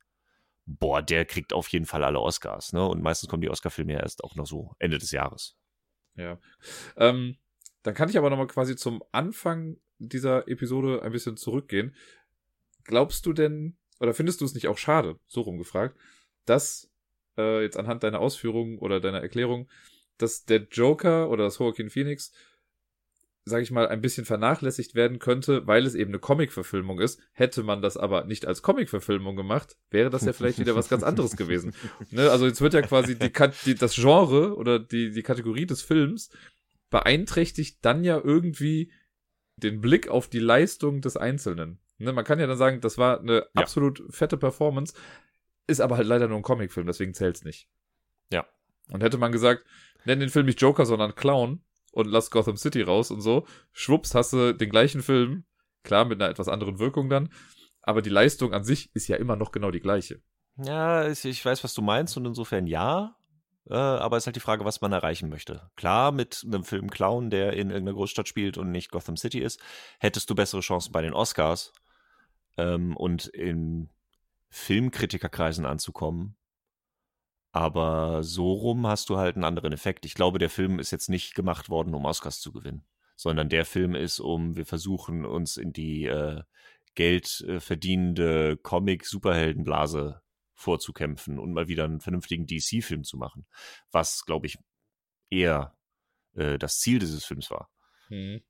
[0.65, 2.86] boah, der kriegt auf jeden Fall alle Oscars, ne?
[2.88, 5.57] Und meistens kommen die Oscar-Filme ja erst auch noch so Ende des Jahres.
[6.15, 6.39] Ja.
[6.95, 7.38] Ähm,
[7.84, 11.95] dann kann ich aber nochmal quasi zum Anfang dieser Episode ein bisschen zurückgehen.
[12.84, 15.97] Glaubst du denn, oder findest du es nicht auch schade, so rumgefragt,
[16.45, 16.89] dass
[17.38, 19.70] äh, jetzt anhand deiner Ausführungen oder deiner Erklärung,
[20.18, 22.32] dass der Joker oder das Joaquin Phoenix,
[23.45, 27.20] sag ich mal, ein bisschen vernachlässigt werden könnte, weil es eben eine Comic-Verfilmung ist.
[27.32, 31.03] Hätte man das aber nicht als Comic-Verfilmung gemacht, wäre das ja vielleicht wieder was ganz
[31.03, 31.74] anderes gewesen.
[32.11, 32.30] Ne?
[32.30, 33.32] Also jetzt wird ja quasi die,
[33.65, 36.30] die, das Genre oder die, die Kategorie des Films
[36.89, 38.91] beeinträchtigt dann ja irgendwie
[39.57, 41.80] den Blick auf die Leistung des Einzelnen.
[41.97, 42.13] Ne?
[42.13, 43.45] Man kann ja dann sagen, das war eine ja.
[43.55, 44.93] absolut fette Performance,
[45.68, 47.68] ist aber halt leider nur ein Comicfilm, deswegen zählt's nicht.
[48.32, 48.45] Ja.
[48.91, 49.65] Und hätte man gesagt,
[50.07, 53.45] nenn den Film nicht Joker, sondern Clown und lass Gotham City raus und so.
[53.73, 55.45] Schwupps, hast du den gleichen Film,
[55.83, 57.29] klar mit einer etwas anderen Wirkung dann,
[57.81, 60.21] aber die Leistung an sich ist ja immer noch genau die gleiche.
[60.63, 63.15] Ja, ich weiß, was du meinst und insofern ja,
[63.69, 65.69] äh, aber es ist halt die Frage, was man erreichen möchte.
[65.75, 69.59] Klar, mit einem Film Clown, der in irgendeiner Großstadt spielt und nicht Gotham City ist,
[69.99, 71.73] hättest du bessere Chancen bei den Oscars
[72.57, 73.89] ähm, und in
[74.49, 76.36] Filmkritikerkreisen anzukommen.
[77.51, 80.05] Aber so rum hast du halt einen anderen Effekt.
[80.05, 82.85] Ich glaube, der Film ist jetzt nicht gemacht worden, um Oscars zu gewinnen,
[83.15, 86.41] sondern der Film ist, um, wir versuchen uns in die äh,
[86.95, 90.21] Geld äh, verdienende Comic-Superheldenblase
[90.53, 93.45] vorzukämpfen und mal wieder einen vernünftigen DC-Film zu machen.
[93.91, 94.57] Was, glaube ich,
[95.29, 95.75] eher
[96.35, 97.69] äh, das Ziel dieses Films war.
[98.09, 98.41] Mhm.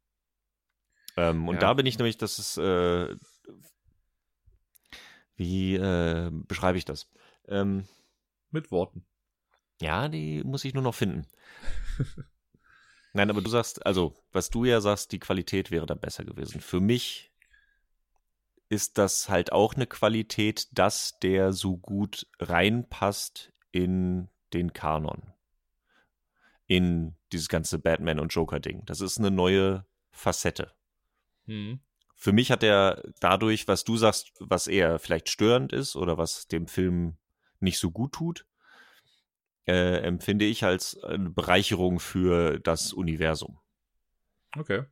[1.17, 1.61] Ähm, und ja.
[1.61, 3.15] da bin ich nämlich, das ist, äh,
[5.35, 7.09] wie äh, beschreibe ich das?
[7.47, 7.87] Ähm,
[8.51, 9.05] mit Worten.
[9.81, 11.27] Ja, die muss ich nur noch finden.
[13.13, 16.61] Nein, aber du sagst, also, was du ja sagst, die Qualität wäre da besser gewesen.
[16.61, 17.31] Für mich
[18.69, 25.33] ist das halt auch eine Qualität, dass der so gut reinpasst in den Kanon.
[26.67, 28.83] In dieses ganze Batman- und Joker-Ding.
[28.85, 30.73] Das ist eine neue Facette.
[31.45, 31.79] Hm.
[32.13, 36.47] Für mich hat er dadurch, was du sagst, was eher vielleicht störend ist oder was
[36.47, 37.15] dem Film
[37.59, 38.45] nicht so gut tut,
[39.65, 43.59] äh, empfinde ich als eine Bereicherung für das Universum.
[44.57, 44.85] Okay.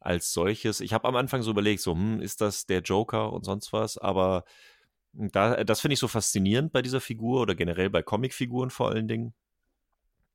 [0.00, 0.80] Als solches.
[0.80, 3.98] Ich habe am Anfang so überlegt, so, hm, ist das der Joker und sonst was,
[3.98, 4.44] aber
[5.12, 9.08] da, das finde ich so faszinierend bei dieser Figur oder generell bei Comicfiguren vor allen
[9.08, 9.34] Dingen.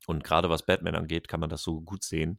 [0.06, 2.38] Und gerade was Batman angeht, kann man das so gut sehen.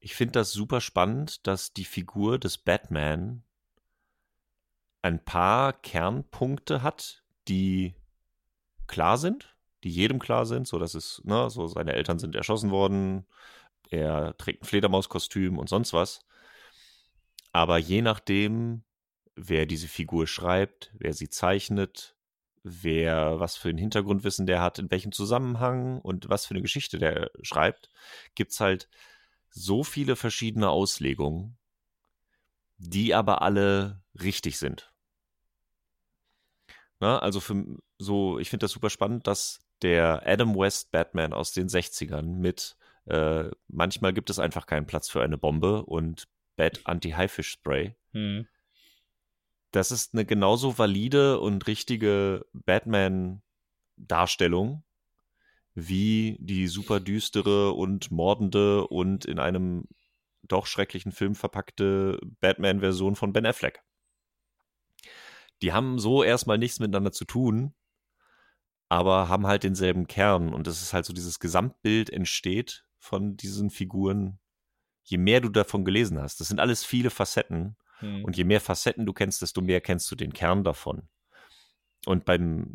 [0.00, 3.42] Ich finde das super spannend, dass die Figur des Batman
[5.08, 7.94] ein paar Kernpunkte hat, die
[8.86, 12.70] klar sind, die jedem klar sind, so dass es, ne, so seine Eltern sind erschossen
[12.70, 13.26] worden,
[13.90, 16.20] er trägt ein Fledermauskostüm und sonst was.
[17.52, 18.82] Aber je nachdem,
[19.34, 22.14] wer diese Figur schreibt, wer sie zeichnet,
[22.62, 26.98] wer was für ein Hintergrundwissen der hat, in welchem Zusammenhang und was für eine Geschichte
[26.98, 27.90] der schreibt,
[28.34, 28.88] gibt es halt
[29.50, 31.56] so viele verschiedene Auslegungen,
[32.76, 34.92] die aber alle richtig sind.
[37.00, 37.64] Na, also für
[37.98, 42.76] so, ich finde das super spannend, dass der Adam West Batman aus den 60ern mit
[43.06, 47.96] äh, manchmal gibt es einfach keinen Platz für eine Bombe und Bat Anti-Haifisch-Spray.
[48.12, 48.46] Hm.
[49.70, 54.84] Das ist eine genauso valide und richtige Batman-Darstellung
[55.74, 59.84] wie die super düstere und mordende und in einem
[60.42, 63.82] doch schrecklichen Film verpackte Batman-Version von Ben Affleck.
[65.62, 67.74] Die haben so erstmal nichts miteinander zu tun,
[68.88, 73.70] aber haben halt denselben Kern und das ist halt so dieses Gesamtbild entsteht von diesen
[73.70, 74.38] Figuren,
[75.04, 76.40] je mehr du davon gelesen hast.
[76.40, 78.24] Das sind alles viele Facetten hm.
[78.24, 81.08] und je mehr Facetten du kennst, desto mehr kennst du den Kern davon.
[82.06, 82.74] Und beim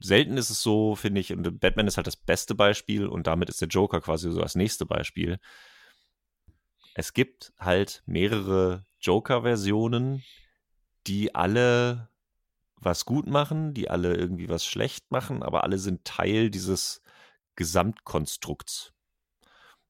[0.00, 3.48] selten ist es so, finde ich, und Batman ist halt das beste Beispiel und damit
[3.48, 5.38] ist der Joker quasi so das nächste Beispiel.
[6.94, 10.22] Es gibt halt mehrere Joker-Versionen,
[11.06, 12.08] die alle
[12.76, 17.02] was gut machen, die alle irgendwie was schlecht machen, aber alle sind Teil dieses
[17.56, 18.92] Gesamtkonstrukts.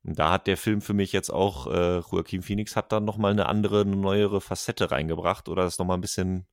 [0.05, 3.33] Und da hat der Film für mich jetzt auch, äh, Joaquin Phoenix hat dann nochmal
[3.33, 6.47] eine andere, eine neuere Facette reingebracht oder das nochmal ein bisschen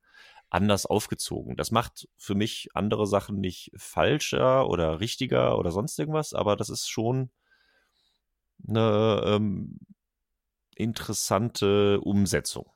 [0.50, 1.56] anders aufgezogen.
[1.56, 6.70] Das macht für mich andere Sachen nicht falscher oder richtiger oder sonst irgendwas, aber das
[6.70, 7.30] ist schon
[8.68, 9.80] eine ähm,
[10.76, 12.72] interessante Umsetzung.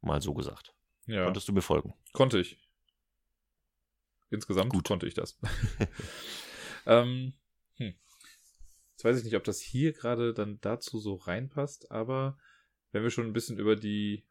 [0.00, 0.74] Mal so gesagt.
[1.06, 1.94] Ja, Konntest du mir folgen?
[2.12, 2.58] konnte ich.
[4.30, 4.86] Insgesamt Gut.
[4.86, 5.38] konnte ich das.
[6.86, 7.32] ähm,
[7.76, 7.94] hm.
[8.92, 12.38] Jetzt weiß ich nicht, ob das hier gerade dann dazu so reinpasst, aber
[12.92, 14.24] wenn wir schon ein bisschen über die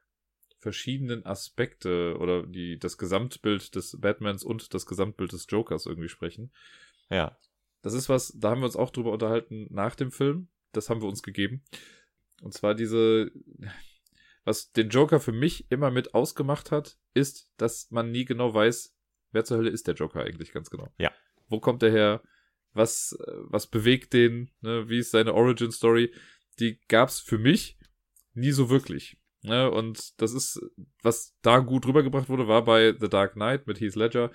[0.59, 6.51] verschiedenen Aspekte oder die, das Gesamtbild des Batmans und das Gesamtbild des Jokers irgendwie sprechen,
[7.09, 7.37] Ja.
[7.81, 10.47] das ist was, da haben wir uns auch drüber unterhalten nach dem Film.
[10.71, 11.63] Das haben wir uns gegeben.
[12.41, 13.31] Und zwar diese,
[14.45, 18.92] was den Joker für mich immer mit ausgemacht hat, ist, dass man nie genau weiß,
[19.33, 20.87] wer zur Hölle ist der Joker eigentlich ganz genau.
[20.97, 21.11] Ja.
[21.49, 22.21] Wo kommt der her?
[22.73, 24.49] Was, was bewegt den?
[24.61, 24.89] Ne?
[24.89, 26.13] Wie ist seine Origin Story?
[26.59, 27.77] Die gab's für mich
[28.33, 29.17] nie so wirklich.
[29.43, 29.69] Ne?
[29.69, 30.59] Und das ist,
[31.01, 34.31] was da gut rübergebracht wurde, war bei The Dark Knight mit Heath Ledger,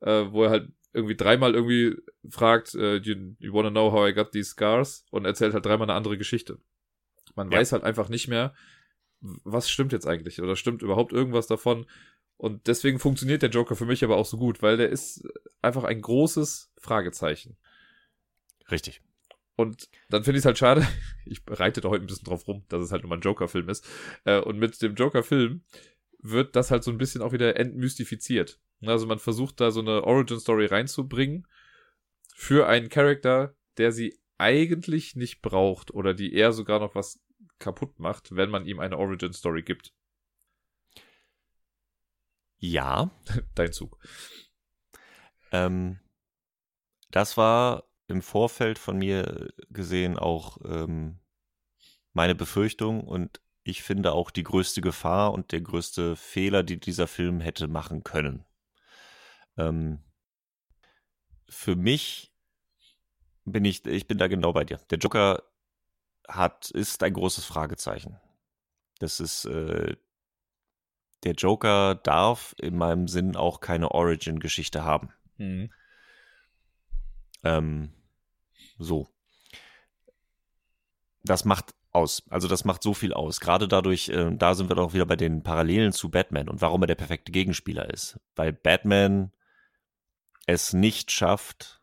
[0.00, 1.96] äh, wo er halt irgendwie dreimal irgendwie
[2.28, 5.04] fragt, äh, you, you wanna know how I got these scars?
[5.10, 6.58] Und erzählt halt dreimal eine andere Geschichte.
[7.34, 7.58] Man Ja.
[7.58, 8.54] weiß halt einfach nicht mehr,
[9.20, 10.40] was stimmt jetzt eigentlich?
[10.40, 11.86] Oder stimmt überhaupt irgendwas davon?
[12.40, 15.28] Und deswegen funktioniert der Joker für mich aber auch so gut, weil der ist
[15.60, 17.58] einfach ein großes Fragezeichen.
[18.70, 19.02] Richtig.
[19.56, 20.88] Und dann finde ich es halt schade,
[21.26, 23.68] ich reite da heute ein bisschen drauf rum, dass es halt nur mal ein Joker-Film
[23.68, 23.86] ist.
[24.24, 25.64] Äh, Und mit dem Joker-Film
[26.18, 28.58] wird das halt so ein bisschen auch wieder entmystifiziert.
[28.80, 31.46] Also man versucht da so eine Origin-Story reinzubringen
[32.34, 37.20] für einen Charakter, der sie eigentlich nicht braucht oder die eher sogar noch was
[37.58, 39.92] kaputt macht, wenn man ihm eine Origin-Story gibt.
[42.60, 43.10] Ja.
[43.54, 43.98] Dein Zug.
[45.50, 45.98] Ähm,
[47.10, 51.18] das war im Vorfeld von mir gesehen auch ähm,
[52.12, 57.06] meine Befürchtung und ich finde auch die größte Gefahr und der größte Fehler, die dieser
[57.06, 58.44] Film hätte machen können.
[59.56, 60.02] Ähm,
[61.48, 62.32] für mich
[63.44, 64.80] bin ich, ich bin da genau bei dir.
[64.90, 65.42] Der Joker
[66.28, 68.18] hat, ist ein großes Fragezeichen.
[68.98, 69.96] Das ist, äh,
[71.24, 75.10] der Joker darf in meinem Sinn auch keine Origin-Geschichte haben.
[75.36, 75.70] Mhm.
[77.44, 77.92] Ähm,
[78.78, 79.08] so.
[81.22, 82.22] Das macht aus.
[82.30, 83.40] Also das macht so viel aus.
[83.40, 86.82] Gerade dadurch, äh, da sind wir doch wieder bei den Parallelen zu Batman und warum
[86.82, 88.18] er der perfekte Gegenspieler ist.
[88.36, 89.32] Weil Batman
[90.46, 91.80] es nicht schafft,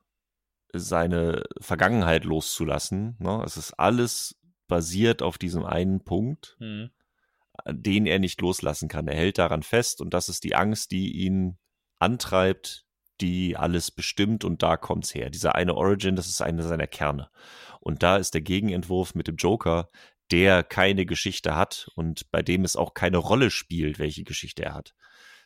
[0.73, 3.15] seine Vergangenheit loszulassen.
[3.19, 3.41] Ne?
[3.45, 6.91] Es ist alles basiert auf diesem einen Punkt, Mhm.
[7.65, 9.07] Den er nicht loslassen kann.
[9.07, 11.57] Er hält daran fest und das ist die Angst, die ihn
[11.99, 12.85] antreibt,
[13.21, 15.29] die alles bestimmt und da kommt's her.
[15.29, 17.29] Dieser eine Origin, das ist eine seiner Kerne.
[17.79, 19.89] Und da ist der Gegenentwurf mit dem Joker,
[20.31, 24.73] der keine Geschichte hat und bei dem es auch keine Rolle spielt, welche Geschichte er
[24.73, 24.93] hat.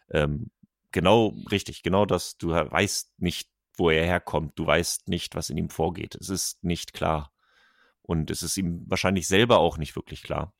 [0.09, 0.51] Ähm,
[0.91, 2.37] genau richtig, genau das.
[2.37, 4.57] Du weißt nicht, wo er herkommt.
[4.57, 6.15] Du weißt nicht, was in ihm vorgeht.
[6.15, 7.31] Es ist nicht klar.
[8.01, 10.53] Und es ist ihm wahrscheinlich selber auch nicht wirklich klar.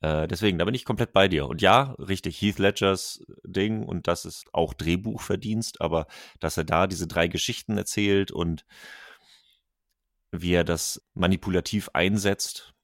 [0.00, 1.46] Äh, deswegen, da bin ich komplett bei dir.
[1.46, 6.06] Und ja, richtig, Heath Ledgers Ding und das ist auch Drehbuchverdienst, aber
[6.40, 8.64] dass er da diese drei Geschichten erzählt und
[10.32, 12.74] wie er das manipulativ einsetzt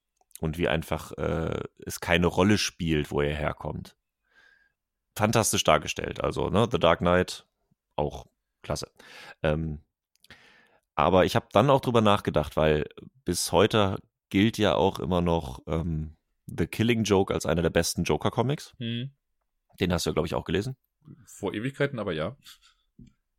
[0.40, 3.96] und wie einfach äh, es keine Rolle spielt, wo er herkommt.
[5.16, 6.22] Fantastisch dargestellt.
[6.22, 7.46] Also, ne, The Dark Knight,
[7.96, 8.26] auch
[8.62, 8.90] klasse.
[9.42, 9.82] Ähm,
[10.94, 12.86] aber ich habe dann auch drüber nachgedacht, weil
[13.24, 13.98] bis heute
[14.30, 16.16] gilt ja auch immer noch ähm,
[16.46, 18.74] The Killing Joke als einer der besten Joker-Comics.
[18.78, 19.12] Mhm.
[19.80, 20.76] Den hast du ja, glaube ich, auch gelesen.
[21.26, 22.36] Vor Ewigkeiten, aber ja.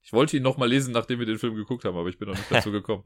[0.01, 2.27] Ich wollte ihn noch mal lesen, nachdem wir den Film geguckt haben, aber ich bin
[2.27, 3.03] noch nicht dazu gekommen.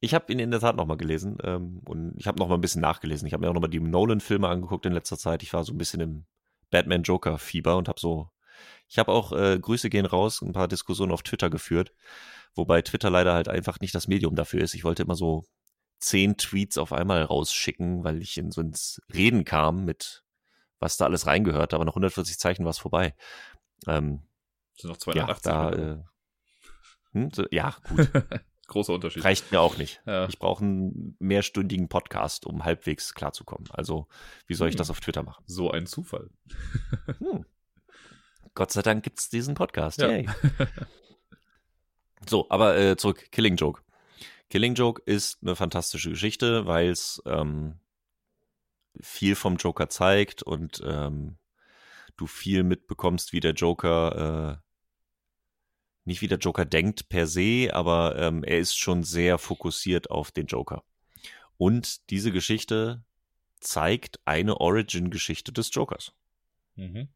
[0.00, 2.82] Ich habe ihn in der Tat nochmal gelesen ähm, und ich habe nochmal ein bisschen
[2.82, 3.26] nachgelesen.
[3.26, 5.42] Ich habe mir auch nochmal die Nolan-Filme angeguckt in letzter Zeit.
[5.42, 6.26] Ich war so ein bisschen im
[6.70, 8.28] Batman-Joker-Fieber und habe so.
[8.88, 11.92] Ich habe auch äh, Grüße gehen raus, ein paar Diskussionen auf Twitter geführt,
[12.54, 14.74] wobei Twitter leider halt einfach nicht das Medium dafür ist.
[14.74, 15.44] Ich wollte immer so
[15.98, 20.24] zehn Tweets auf einmal rausschicken, weil ich in so ins Reden kam mit,
[20.78, 23.14] was da alles reingehört, aber nach 140 Zeichen war es vorbei.
[23.86, 24.22] Ähm,
[24.74, 25.42] Das sind noch ja, 280.
[25.42, 26.00] da, Minuten.
[26.00, 26.04] äh,
[27.12, 28.10] hm, so, ja, gut.
[28.68, 29.22] Großer Unterschied.
[29.24, 30.02] Reicht mir auch nicht.
[30.06, 30.26] Ja.
[30.26, 33.70] Ich brauche einen mehrstündigen Podcast, um halbwegs klarzukommen.
[33.70, 34.08] Also,
[34.48, 34.78] wie soll ich Hm.
[34.78, 35.44] das auf Twitter machen?
[35.46, 36.30] So ein Zufall.
[37.20, 37.44] Hm.
[38.54, 40.00] Gott sei Dank gibt's diesen Podcast.
[40.00, 40.08] Ja.
[42.28, 43.30] So, aber äh, zurück.
[43.30, 43.82] Killing Joke.
[44.48, 47.80] Killing Joke ist eine fantastische Geschichte, weil es ähm,
[49.00, 51.38] viel vom Joker zeigt und ähm,
[52.16, 54.68] du viel mitbekommst, wie der Joker, äh,
[56.04, 60.30] nicht wie der Joker denkt per se, aber ähm, er ist schon sehr fokussiert auf
[60.30, 60.84] den Joker.
[61.58, 63.02] Und diese Geschichte
[63.60, 66.12] zeigt eine Origin-Geschichte des Jokers.
[66.76, 67.08] Mhm.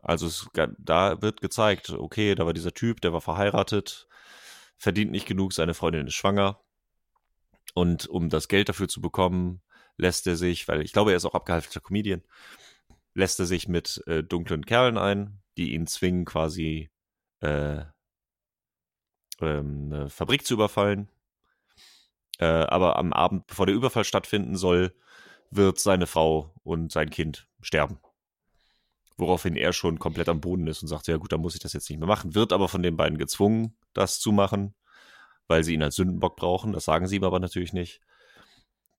[0.00, 0.48] Also es,
[0.78, 4.08] da wird gezeigt, okay, da war dieser Typ, der war verheiratet,
[4.82, 6.60] verdient nicht genug, seine Freundin ist schwanger.
[7.72, 9.62] Und um das Geld dafür zu bekommen,
[9.96, 12.22] lässt er sich, weil ich glaube, er ist auch abgehalfterter Comedian,
[13.14, 16.90] lässt er sich mit äh, dunklen Kerlen ein, die ihn zwingen, quasi
[17.40, 17.84] äh,
[19.40, 21.08] ähm, eine Fabrik zu überfallen.
[22.40, 24.96] Äh, aber am Abend, bevor der Überfall stattfinden soll,
[25.50, 28.00] wird seine Frau und sein Kind sterben.
[29.22, 31.74] Woraufhin er schon komplett am Boden ist und sagt, ja gut, dann muss ich das
[31.74, 32.34] jetzt nicht mehr machen.
[32.34, 34.74] Wird aber von den beiden gezwungen, das zu machen,
[35.46, 36.72] weil sie ihn als Sündenbock brauchen.
[36.72, 38.00] Das sagen sie ihm aber natürlich nicht.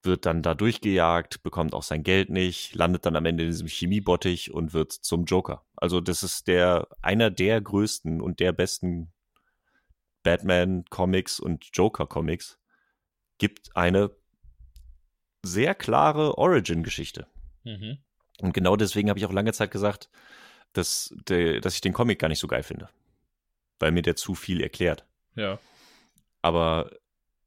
[0.02, 3.68] Wird dann da durchgejagt, bekommt auch sein Geld nicht, landet dann am Ende in diesem
[3.68, 5.66] Chemiebottich und wird zum Joker.
[5.76, 9.12] Also das ist der, einer der größten und der besten
[10.24, 12.60] Batman-Comics und Joker-Comics.
[13.40, 14.12] Gibt eine
[15.44, 17.28] sehr klare Origin-Geschichte.
[17.66, 17.98] Mhm.
[18.42, 20.10] Und genau deswegen habe ich auch lange Zeit gesagt,
[20.74, 22.90] dass, der, dass ich den Comic gar nicht so geil finde.
[23.80, 25.06] Weil mir der zu viel erklärt.
[25.36, 25.60] Ja.
[26.42, 26.92] Aber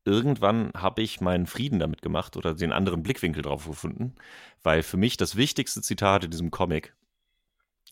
[0.05, 4.15] irgendwann habe ich meinen Frieden damit gemacht oder den anderen Blickwinkel drauf gefunden,
[4.63, 6.95] weil für mich das wichtigste Zitat in diesem Comic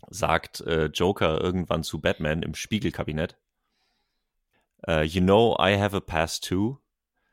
[0.09, 3.37] sagt äh, Joker irgendwann zu Batman im Spiegelkabinett.
[4.87, 6.79] Uh, you know, I have a past too.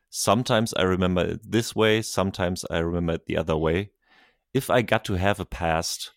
[0.08, 3.92] Sometimes I remember it this way, sometimes I remember it the other way.
[4.54, 6.14] If I got to have a past,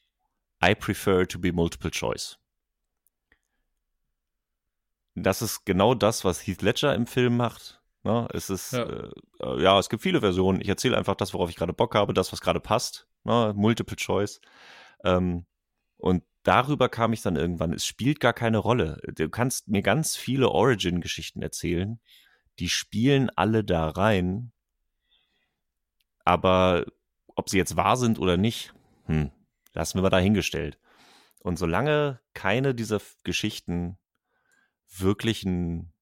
[0.64, 2.38] I prefer to be multiple choice.
[5.16, 7.82] Das ist genau das, was Heath Ledger im Film macht.
[8.04, 8.28] Ne?
[8.34, 8.86] Es ist, ja.
[9.40, 10.62] Äh, ja, es gibt viele Versionen.
[10.62, 13.08] Ich erzähle einfach das, worauf ich gerade Bock habe, das, was gerade passt.
[13.24, 13.54] Ne?
[13.56, 14.42] Multiple Choice.
[15.04, 15.46] Ähm,
[15.98, 17.74] und darüber kam ich dann irgendwann.
[17.74, 19.02] Es spielt gar keine Rolle.
[19.16, 22.00] Du kannst mir ganz viele Origin-Geschichten erzählen.
[22.60, 24.52] Die spielen alle da rein.
[26.26, 26.86] Aber
[27.36, 28.74] ob sie jetzt wahr sind oder nicht,
[29.06, 29.32] hm,
[29.74, 30.80] lassen wir mal dahingestellt.
[31.40, 33.98] Und solange keine dieser Geschichten
[34.98, 35.94] wirklich einen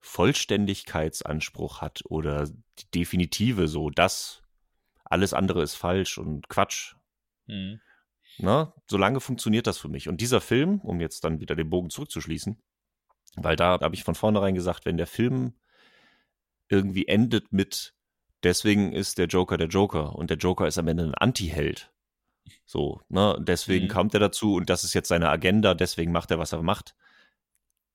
[0.00, 4.42] Vollständigkeitsanspruch hat oder die definitive so, das
[5.04, 6.96] alles andere ist falsch und Quatsch.
[7.46, 7.80] Mhm.
[8.38, 10.08] Na, solange funktioniert das für mich.
[10.08, 12.60] Und dieser Film, um jetzt dann wieder den Bogen zurückzuschließen,
[13.36, 15.54] weil da habe ich von vornherein gesagt, wenn der Film
[16.68, 17.94] irgendwie endet mit
[18.42, 21.92] deswegen ist der Joker der Joker und der Joker ist am Ende ein Anti-Held.
[22.64, 23.90] So, ne, deswegen mhm.
[23.90, 26.94] kommt er dazu und das ist jetzt seine Agenda, deswegen macht er, was er macht.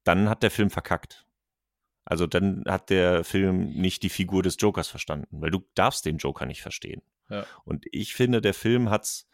[0.04, 1.26] Dann hat der Film verkackt.
[2.06, 6.18] Also dann hat der Film nicht die Figur des Jokers verstanden, weil du darfst den
[6.18, 7.02] Joker nicht verstehen.
[7.30, 7.45] Ja.
[7.66, 9.28] Und ich finde, der Film hat's,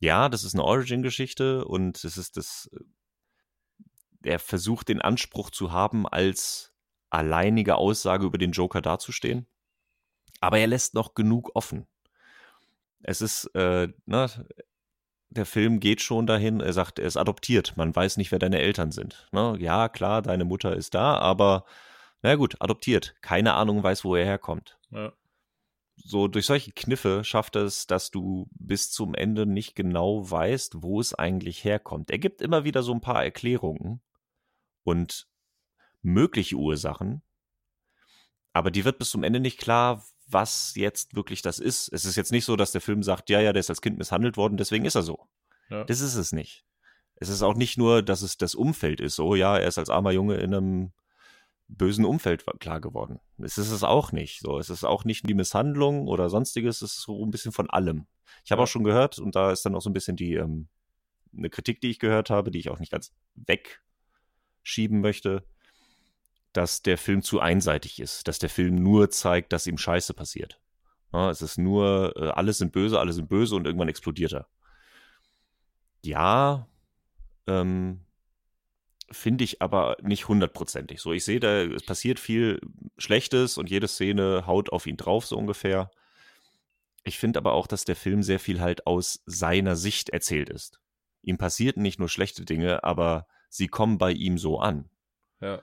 [0.00, 5.72] ja, das ist eine Origin-Geschichte und es ist das, äh, er versucht den Anspruch zu
[5.72, 6.74] haben, als
[7.08, 9.46] alleinige Aussage über den Joker dazustehen.
[10.44, 11.86] Aber er lässt noch genug offen.
[13.02, 14.46] Es ist, äh, ne,
[15.30, 18.58] der Film geht schon dahin, er sagt, er ist adoptiert, man weiß nicht, wer deine
[18.60, 19.26] Eltern sind.
[19.32, 19.56] Ne?
[19.58, 21.64] Ja, klar, deine Mutter ist da, aber
[22.20, 23.16] na gut, adoptiert.
[23.22, 24.78] Keine Ahnung weiß, wo er herkommt.
[24.90, 25.14] Ja.
[25.96, 31.00] So durch solche Kniffe schafft es, dass du bis zum Ende nicht genau weißt, wo
[31.00, 32.10] es eigentlich herkommt.
[32.10, 34.02] Er gibt immer wieder so ein paar Erklärungen
[34.82, 35.26] und
[36.02, 37.22] mögliche Ursachen,
[38.54, 41.88] aber die wird bis zum Ende nicht klar, was jetzt wirklich das ist.
[41.92, 43.96] Es ist jetzt nicht so, dass der Film sagt, ja, ja, der ist als Kind
[43.96, 45.26] misshandelt worden, deswegen ist er so.
[45.70, 45.84] Ja.
[45.84, 46.66] Das ist es nicht.
[47.16, 49.14] Es ist auch nicht nur, dass es das Umfeld ist.
[49.16, 50.92] So, ja, er ist als armer Junge in einem
[51.68, 53.20] bösen Umfeld klar geworden.
[53.38, 54.40] Es ist es auch nicht.
[54.40, 56.82] So, es ist auch nicht die Misshandlung oder sonstiges.
[56.82, 58.06] Es ist so ein bisschen von allem.
[58.44, 58.64] Ich habe Ja.
[58.64, 60.68] auch schon gehört, und da ist dann auch so ein bisschen die ähm,
[61.36, 65.44] eine Kritik, die ich gehört habe, die ich auch nicht ganz wegschieben möchte,
[66.54, 70.60] dass der Film zu einseitig ist, dass der Film nur zeigt, dass ihm Scheiße passiert.
[71.12, 74.48] Ja, es ist nur, äh, alle sind böse, alle sind böse und irgendwann explodiert er.
[76.02, 76.66] Ja,
[77.46, 78.00] ähm,
[79.10, 81.00] finde ich aber nicht hundertprozentig.
[81.00, 82.60] So, ich sehe da, es passiert viel
[82.98, 85.90] Schlechtes und jede Szene haut auf ihn drauf, so ungefähr.
[87.02, 90.80] Ich finde aber auch, dass der Film sehr viel halt aus seiner Sicht erzählt ist.
[91.22, 94.88] Ihm passierten nicht nur schlechte Dinge, aber sie kommen bei ihm so an.
[95.40, 95.62] Ja.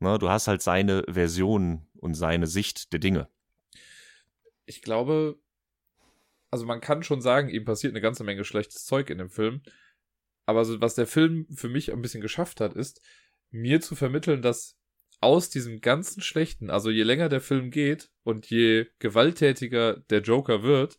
[0.00, 3.28] Ne, du hast halt seine Version und seine Sicht der Dinge.
[4.64, 5.38] Ich glaube,
[6.50, 9.62] also man kann schon sagen, ihm passiert eine ganze Menge schlechtes Zeug in dem Film.
[10.46, 13.02] Aber so, was der Film für mich ein bisschen geschafft hat, ist,
[13.50, 14.76] mir zu vermitteln, dass
[15.20, 20.62] aus diesem ganzen Schlechten, also je länger der Film geht und je gewalttätiger der Joker
[20.62, 20.98] wird,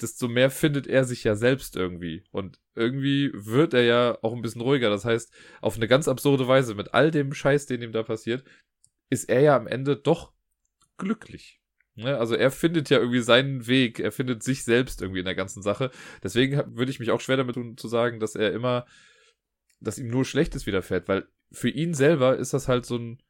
[0.00, 2.24] desto mehr findet er sich ja selbst irgendwie.
[2.30, 4.90] Und irgendwie wird er ja auch ein bisschen ruhiger.
[4.90, 8.44] Das heißt, auf eine ganz absurde Weise, mit all dem Scheiß, den ihm da passiert,
[9.10, 10.32] ist er ja am Ende doch
[10.98, 11.60] glücklich.
[11.96, 12.16] Ne?
[12.16, 15.62] Also er findet ja irgendwie seinen Weg, er findet sich selbst irgendwie in der ganzen
[15.62, 15.90] Sache.
[16.22, 18.86] Deswegen würde ich mich auch schwer damit tun, zu sagen, dass er immer,
[19.80, 23.22] dass ihm nur Schlechtes widerfährt, weil für ihn selber ist das halt so ein,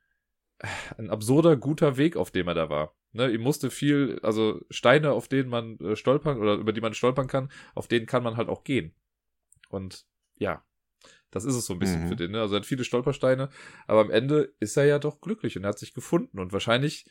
[0.98, 2.94] ein absurder, guter Weg, auf dem er da war.
[3.12, 6.94] Ne, ihm musste viel, also Steine, auf denen man äh, stolpern oder über die man
[6.94, 8.94] stolpern kann, auf denen kann man halt auch gehen.
[9.70, 10.06] Und
[10.36, 10.64] ja,
[11.30, 12.08] das ist es so ein bisschen Mhm.
[12.08, 12.32] für den.
[12.32, 12.40] Ne?
[12.40, 13.48] Also er hat viele Stolpersteine,
[13.86, 16.38] aber am Ende ist er ja doch glücklich und er hat sich gefunden.
[16.38, 17.06] Und wahrscheinlich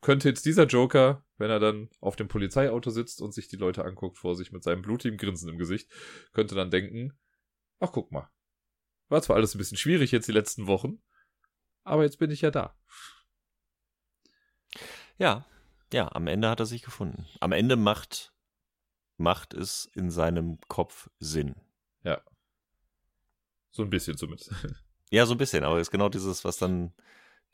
[0.00, 3.84] könnte jetzt dieser Joker, wenn er dann auf dem Polizeiauto sitzt und sich die Leute
[3.84, 5.90] anguckt vor sich mit seinem blutigen Grinsen im Gesicht,
[6.32, 7.18] könnte dann denken,
[7.80, 8.30] ach guck mal,
[9.08, 11.02] war zwar alles ein bisschen schwierig jetzt die letzten Wochen,
[11.82, 12.76] aber jetzt bin ich ja da.
[15.16, 15.46] Ja,
[15.92, 17.26] ja, am Ende hat er sich gefunden.
[17.40, 18.32] Am Ende macht,
[19.16, 21.56] macht es in seinem Kopf Sinn.
[23.70, 24.52] So ein bisschen zumindest.
[25.10, 26.92] Ja, so ein bisschen, aber es ist genau dieses, was dann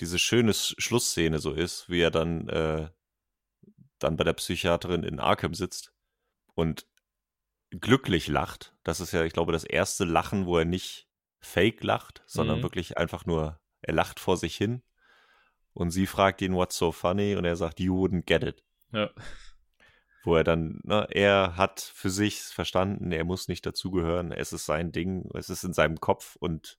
[0.00, 2.88] diese schöne Schlussszene so ist, wie er dann, äh,
[4.00, 5.92] dann bei der Psychiaterin in Arkham sitzt
[6.54, 6.88] und
[7.70, 8.74] glücklich lacht.
[8.82, 12.62] Das ist ja, ich glaube, das erste Lachen, wo er nicht fake lacht, sondern Mhm.
[12.64, 14.82] wirklich einfach nur, er lacht vor sich hin.
[15.74, 17.36] Und sie fragt ihn, what's so funny?
[17.36, 18.64] Und er sagt, you wouldn't get it.
[18.92, 19.10] Ja.
[20.24, 24.64] Wo er dann, ne, er hat für sich verstanden, er muss nicht dazugehören, es ist
[24.66, 26.78] sein Ding, es ist in seinem Kopf und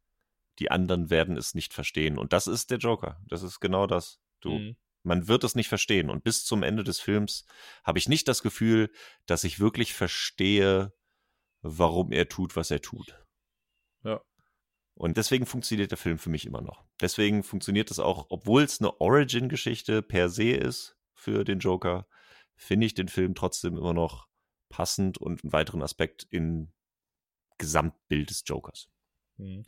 [0.60, 2.18] die anderen werden es nicht verstehen.
[2.18, 3.22] Und das ist der Joker.
[3.28, 4.20] Das ist genau das.
[4.42, 4.76] Du, Mhm.
[5.04, 6.10] man wird es nicht verstehen.
[6.10, 7.46] Und bis zum Ende des Films
[7.84, 8.90] habe ich nicht das Gefühl,
[9.26, 10.94] dass ich wirklich verstehe,
[11.62, 13.22] warum er tut, was er tut.
[14.04, 14.22] Ja.
[14.96, 16.86] Und deswegen funktioniert der Film für mich immer noch.
[17.02, 22.08] Deswegen funktioniert es auch, obwohl es eine Origin-Geschichte per se ist für den Joker,
[22.56, 24.28] finde ich den Film trotzdem immer noch
[24.70, 26.72] passend und einen weiteren Aspekt im
[27.58, 28.90] Gesamtbild des Jokers.
[29.38, 29.64] Mhm.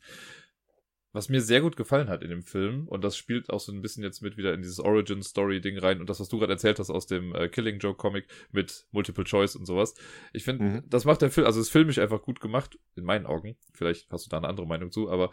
[1.14, 3.82] Was mir sehr gut gefallen hat in dem Film, und das spielt auch so ein
[3.82, 6.90] bisschen jetzt mit wieder in dieses Origin-Story-Ding rein und das, was du gerade erzählt hast
[6.90, 9.96] aus dem äh, Killing Joke-Comic mit Multiple Choice und sowas.
[10.34, 10.84] Ich finde, Mhm.
[10.88, 13.58] das macht der Film, also ist filmisch einfach gut gemacht, in meinen Augen.
[13.74, 15.32] Vielleicht hast du da eine andere Meinung zu, aber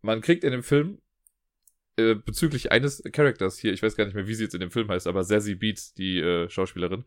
[0.00, 1.00] man kriegt in dem Film
[1.98, 4.70] äh, bezüglich eines Charakters hier, ich weiß gar nicht mehr, wie sie jetzt in dem
[4.70, 7.04] Film heißt, aber Zazie Beats, die äh, Schauspielerin,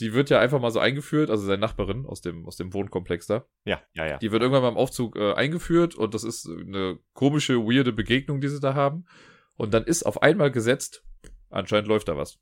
[0.00, 3.26] die wird ja einfach mal so eingeführt, also seine Nachbarin aus dem, aus dem Wohnkomplex
[3.26, 3.46] da.
[3.64, 4.18] Ja, ja, ja.
[4.18, 8.48] Die wird irgendwann beim Aufzug äh, eingeführt und das ist eine komische, weirde Begegnung, die
[8.48, 9.04] sie da haben.
[9.56, 11.04] Und dann ist auf einmal gesetzt,
[11.48, 12.40] anscheinend läuft da was.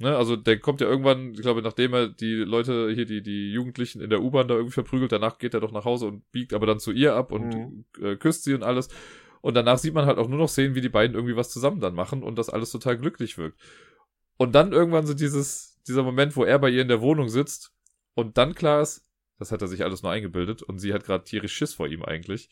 [0.00, 3.52] Ne, also der kommt ja irgendwann, ich glaube, nachdem er die Leute hier, die, die
[3.52, 6.54] Jugendlichen in der U-Bahn da irgendwie verprügelt, danach geht er doch nach Hause und biegt
[6.54, 7.84] aber dann zu ihr ab und Mhm.
[8.00, 8.88] äh, küsst sie und alles.
[9.42, 11.80] Und danach sieht man halt auch nur noch sehen, wie die beiden irgendwie was zusammen
[11.80, 13.60] dann machen und das alles total glücklich wirkt.
[14.38, 17.72] Und dann irgendwann so dieses, dieser Moment, wo er bei ihr in der Wohnung sitzt
[18.14, 19.04] und dann klar ist,
[19.38, 22.04] das hat er sich alles nur eingebildet und sie hat gerade tierisch Schiss vor ihm
[22.04, 22.48] eigentlich.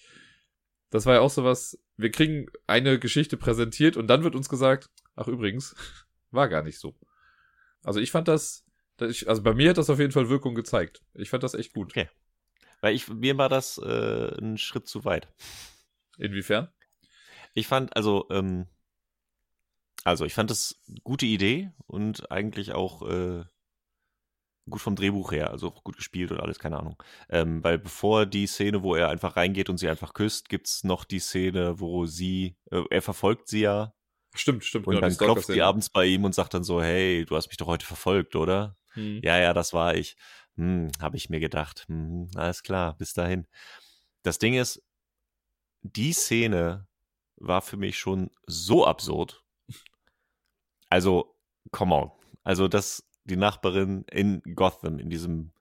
[0.91, 4.91] Das war ja auch sowas, wir kriegen eine Geschichte präsentiert und dann wird uns gesagt,
[5.15, 5.77] ach übrigens,
[6.33, 6.99] war gar nicht so.
[7.85, 8.65] Also ich fand das,
[8.99, 11.05] also bei mir hat das auf jeden Fall Wirkung gezeigt.
[11.15, 11.93] Ich fand das echt gut.
[11.93, 12.09] Okay.
[12.81, 15.29] Weil ich, mir war das äh, ein Schritt zu weit.
[16.19, 16.69] Inwiefern?
[17.55, 18.67] Ich fand, also, ähm,
[20.05, 23.45] also ich fand das gute Idee und eigentlich auch äh,
[24.69, 27.03] gut vom Drehbuch her, also gut gespielt und alles, keine Ahnung.
[27.29, 31.05] Ähm, weil bevor die Szene, wo er einfach reingeht und sie einfach küsst, gibt's noch
[31.05, 33.95] die Szene, wo sie, äh, er verfolgt sie ja
[34.35, 34.87] Stimmt, stimmt.
[34.87, 37.49] und genau, dann klopft sie abends bei ihm und sagt dann so, hey, du hast
[37.49, 38.77] mich doch heute verfolgt, oder?
[38.93, 39.21] Hm.
[39.23, 40.17] Ja, ja, das war ich.
[40.57, 41.85] Hm, habe ich mir gedacht.
[41.89, 43.47] Hm, alles klar, bis dahin.
[44.23, 44.83] Das Ding ist,
[45.83, 46.87] die Szene
[47.41, 49.43] war für mich schon so absurd.
[50.89, 51.37] Also,
[51.71, 52.11] come on.
[52.43, 55.53] Also, dass die Nachbarin in Gotham, in diesem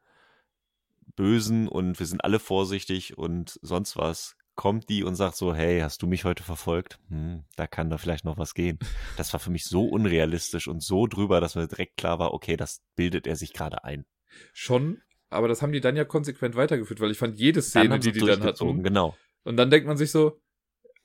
[1.15, 5.79] Bösen und wir sind alle vorsichtig und sonst was, kommt die und sagt so, hey,
[5.79, 6.99] hast du mich heute verfolgt?
[7.07, 8.77] Hm, da kann da vielleicht noch was gehen.
[9.15, 12.57] Das war für mich so unrealistisch und so drüber, dass mir direkt klar war, okay,
[12.57, 14.05] das bildet er sich gerade ein.
[14.51, 18.11] Schon, aber das haben die dann ja konsequent weitergeführt, weil ich fand jede Szene, die
[18.11, 19.15] die dann hatten, genau.
[19.43, 20.41] und dann denkt man sich so,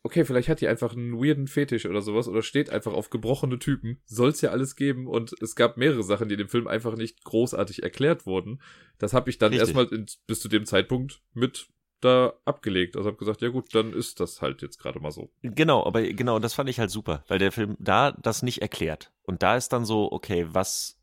[0.07, 3.59] okay, vielleicht hat die einfach einen weirden Fetisch oder sowas oder steht einfach auf gebrochene
[3.59, 4.01] Typen.
[4.05, 7.25] Soll's ja alles geben und es gab mehrere Sachen, die in dem Film einfach nicht
[7.25, 8.61] großartig erklärt wurden.
[8.99, 9.75] Das habe ich dann Richtig.
[9.75, 11.69] erstmal in- bis zu dem Zeitpunkt mit
[12.01, 12.97] da abgelegt.
[12.97, 15.31] Also habe gesagt, ja gut, dann ist das halt jetzt gerade mal so.
[15.41, 19.11] Genau, aber genau, das fand ich halt super, weil der Film da das nicht erklärt.
[19.23, 21.01] Und da ist dann so, okay, was,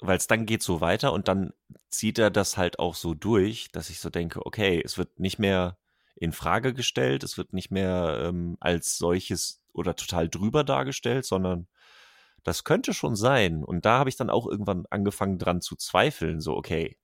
[0.00, 1.54] weil es dann geht so weiter und dann
[1.88, 5.38] zieht er das halt auch so durch, dass ich so denke, okay, es wird nicht
[5.38, 5.78] mehr
[6.16, 11.68] in Frage gestellt, es wird nicht mehr ähm, als solches oder total drüber dargestellt, sondern
[12.44, 13.64] das könnte schon sein.
[13.64, 16.98] Und da habe ich dann auch irgendwann angefangen dran zu zweifeln, so, okay,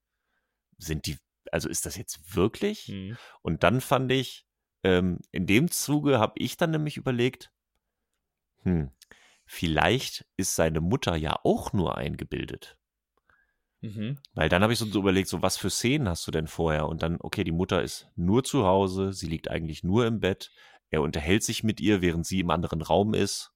[0.79, 1.19] sind die,
[1.51, 2.87] also ist das jetzt wirklich?
[2.87, 3.17] Hm.
[3.43, 4.47] Und dann fand ich,
[4.83, 7.53] ähm, in dem Zuge habe ich dann nämlich überlegt,
[8.63, 8.91] hm,
[9.45, 12.79] vielleicht ist seine Mutter ja auch nur eingebildet.
[13.81, 14.19] Mhm.
[14.35, 16.89] Weil dann habe ich so überlegt, so was für Szenen hast du denn vorher?
[16.89, 20.51] Und dann, okay, die Mutter ist nur zu Hause, sie liegt eigentlich nur im Bett,
[20.91, 23.53] er unterhält sich mit ihr, während sie im anderen Raum ist.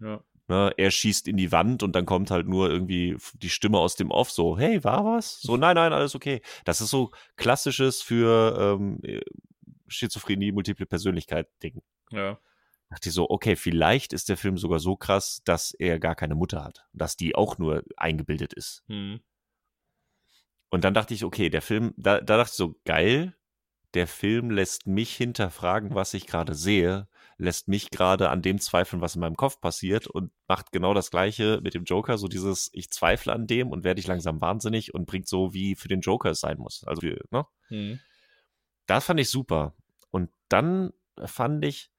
[0.00, 0.22] Ja.
[0.46, 3.96] Ne, er schießt in die Wand und dann kommt halt nur irgendwie die Stimme aus
[3.96, 5.40] dem Off so, hey, war was?
[5.40, 6.42] So, nein, nein, alles okay.
[6.66, 9.00] Das ist so klassisches für ähm,
[9.88, 11.80] Schizophrenie, multiple Persönlichkeit-Ding.
[12.10, 12.38] Ja.
[12.90, 16.34] Dachte ich so, okay, vielleicht ist der Film sogar so krass, dass er gar keine
[16.34, 16.84] Mutter hat.
[16.92, 18.84] Dass die auch nur eingebildet ist.
[18.88, 19.20] Hm.
[20.74, 23.36] Und dann dachte ich, okay, der Film, da, da dachte ich so, geil,
[23.94, 27.06] der Film lässt mich hinterfragen, was ich gerade sehe,
[27.38, 31.12] lässt mich gerade an dem zweifeln, was in meinem Kopf passiert und macht genau das
[31.12, 34.94] Gleiche mit dem Joker, so dieses, ich zweifle an dem und werde ich langsam wahnsinnig
[34.94, 36.82] und bringt so, wie für den Joker es sein muss.
[36.88, 37.46] Also, ne?
[37.68, 38.00] Hm.
[38.86, 39.76] Das fand ich super.
[40.10, 40.92] Und dann
[41.24, 41.92] fand ich,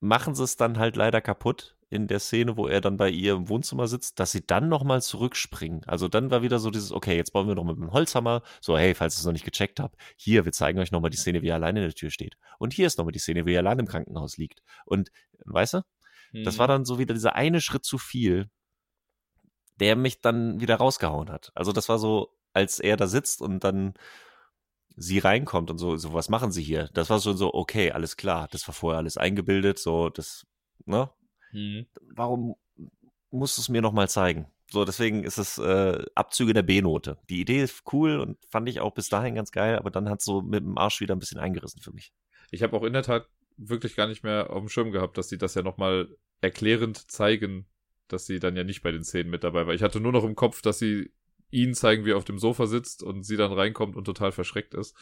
[0.00, 3.34] machen sie es dann halt leider kaputt in der Szene, wo er dann bei ihr
[3.34, 5.84] im Wohnzimmer sitzt, dass sie dann nochmal zurückspringen.
[5.86, 8.42] Also dann war wieder so dieses, okay, jetzt bauen wir noch mit dem Holzhammer.
[8.60, 11.16] So, hey, falls ihr es noch nicht gecheckt habt, hier, wir zeigen euch nochmal die
[11.16, 12.36] Szene, wie er alleine in der Tür steht.
[12.58, 14.62] Und hier ist nochmal die Szene, wie er allein im Krankenhaus liegt.
[14.84, 15.10] Und,
[15.44, 15.82] weißt du,
[16.32, 16.44] Hm.
[16.44, 18.50] das war dann so wieder dieser eine Schritt zu viel,
[19.80, 21.52] der mich dann wieder rausgehauen hat.
[21.54, 23.94] Also das war so, als er da sitzt und dann
[24.96, 26.90] sie reinkommt und so, so, was machen sie hier?
[26.92, 30.44] Das war schon so, okay, alles klar, das war vorher alles eingebildet, so, das,
[30.86, 31.10] ne?
[31.50, 31.86] Hm.
[32.14, 32.56] Warum
[33.30, 34.46] musst du es mir nochmal zeigen?
[34.70, 37.18] So, deswegen ist es äh, Abzüge der B-Note.
[37.30, 40.20] Die Idee ist cool und fand ich auch bis dahin ganz geil, aber dann hat
[40.20, 42.12] so mit dem Arsch wieder ein bisschen eingerissen für mich.
[42.50, 45.28] Ich habe auch in der Tat wirklich gar nicht mehr auf dem Schirm gehabt, dass
[45.28, 46.08] sie das ja nochmal
[46.40, 47.66] erklärend zeigen,
[48.08, 49.74] dass sie dann ja nicht bei den Szenen mit dabei war.
[49.74, 51.12] Ich hatte nur noch im Kopf, dass sie
[51.50, 54.74] ihn zeigen, wie er auf dem Sofa sitzt und sie dann reinkommt und total verschreckt
[54.74, 54.94] ist.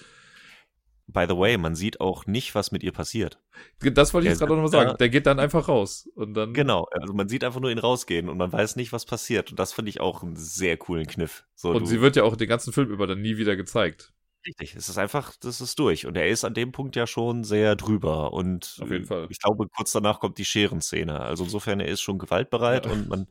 [1.09, 3.41] By the way, man sieht auch nicht, was mit ihr passiert.
[3.81, 4.97] Das wollte ich jetzt gerade noch mal sagen.
[4.99, 8.29] Der geht dann einfach raus und dann Genau, also man sieht einfach nur ihn rausgehen
[8.29, 9.51] und man weiß nicht, was passiert.
[9.51, 11.45] Und das finde ich auch einen sehr coolen Kniff.
[11.55, 14.13] So, und sie wird ja auch den ganzen Film über dann nie wieder gezeigt.
[14.47, 16.07] Richtig, es ist einfach, das ist durch.
[16.07, 18.33] Und er ist an dem Punkt ja schon sehr drüber.
[18.33, 19.27] Und Auf jeden äh, Fall.
[19.29, 21.21] ich glaube, kurz danach kommt die Scherenszene.
[21.21, 22.93] Also insofern, er ist schon gewaltbereit Ja.
[22.93, 23.27] und man,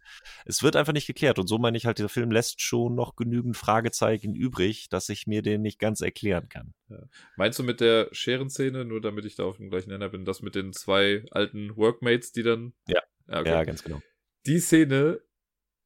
[0.45, 1.39] es wird einfach nicht geklärt.
[1.39, 5.25] Und so meine ich halt, dieser Film lässt schon noch genügend Fragezeichen übrig, dass ich
[5.25, 6.73] mir den nicht ganz erklären kann.
[7.37, 10.41] Meinst du mit der Scherenszene, nur damit ich da auf dem gleichen Nenner bin, das
[10.41, 12.73] mit den zwei alten Workmates, die dann.
[12.87, 13.01] Ja.
[13.27, 13.49] okay.
[13.49, 14.01] Ja, ganz genau.
[14.45, 15.21] Die Szene,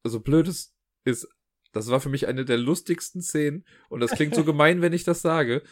[0.04, 0.74] so blöd es
[1.04, 1.28] ist,
[1.72, 5.04] das war für mich eine der lustigsten Szenen und das klingt so gemein, wenn ich
[5.04, 5.62] das sage,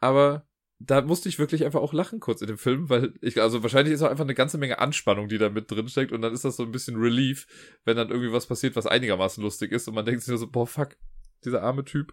[0.00, 0.46] aber
[0.86, 3.94] da musste ich wirklich einfach auch lachen kurz in dem Film, weil ich, also wahrscheinlich
[3.94, 6.44] ist auch einfach eine ganze Menge Anspannung, die da mit drin steckt und dann ist
[6.44, 7.46] das so ein bisschen Relief,
[7.84, 10.50] wenn dann irgendwie was passiert, was einigermaßen lustig ist und man denkt sich nur so,
[10.50, 10.96] boah, fuck,
[11.44, 12.12] dieser arme Typ,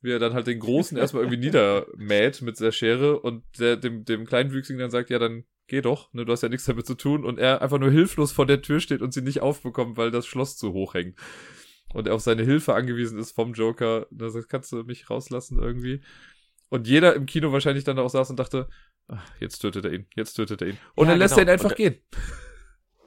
[0.00, 4.04] wie er dann halt den Großen erstmal irgendwie niedermäht mit der Schere und der, dem,
[4.04, 6.94] dem Kleinwüchsigen dann sagt, ja, dann geh doch, ne, du hast ja nichts damit zu
[6.94, 10.10] tun und er einfach nur hilflos vor der Tür steht und sie nicht aufbekommt, weil
[10.10, 11.18] das Schloss zu hoch hängt.
[11.94, 14.06] Und er auf seine Hilfe angewiesen ist vom Joker.
[14.10, 16.02] Da sagt, kannst du mich rauslassen irgendwie?
[16.68, 18.68] Und jeder im Kino wahrscheinlich dann auch saß und dachte,
[19.08, 20.78] ach, jetzt tötet er ihn, jetzt tötet er ihn.
[20.94, 21.40] Und Ja, dann lässt genau.
[21.40, 21.96] er ihn einfach Und- gehen.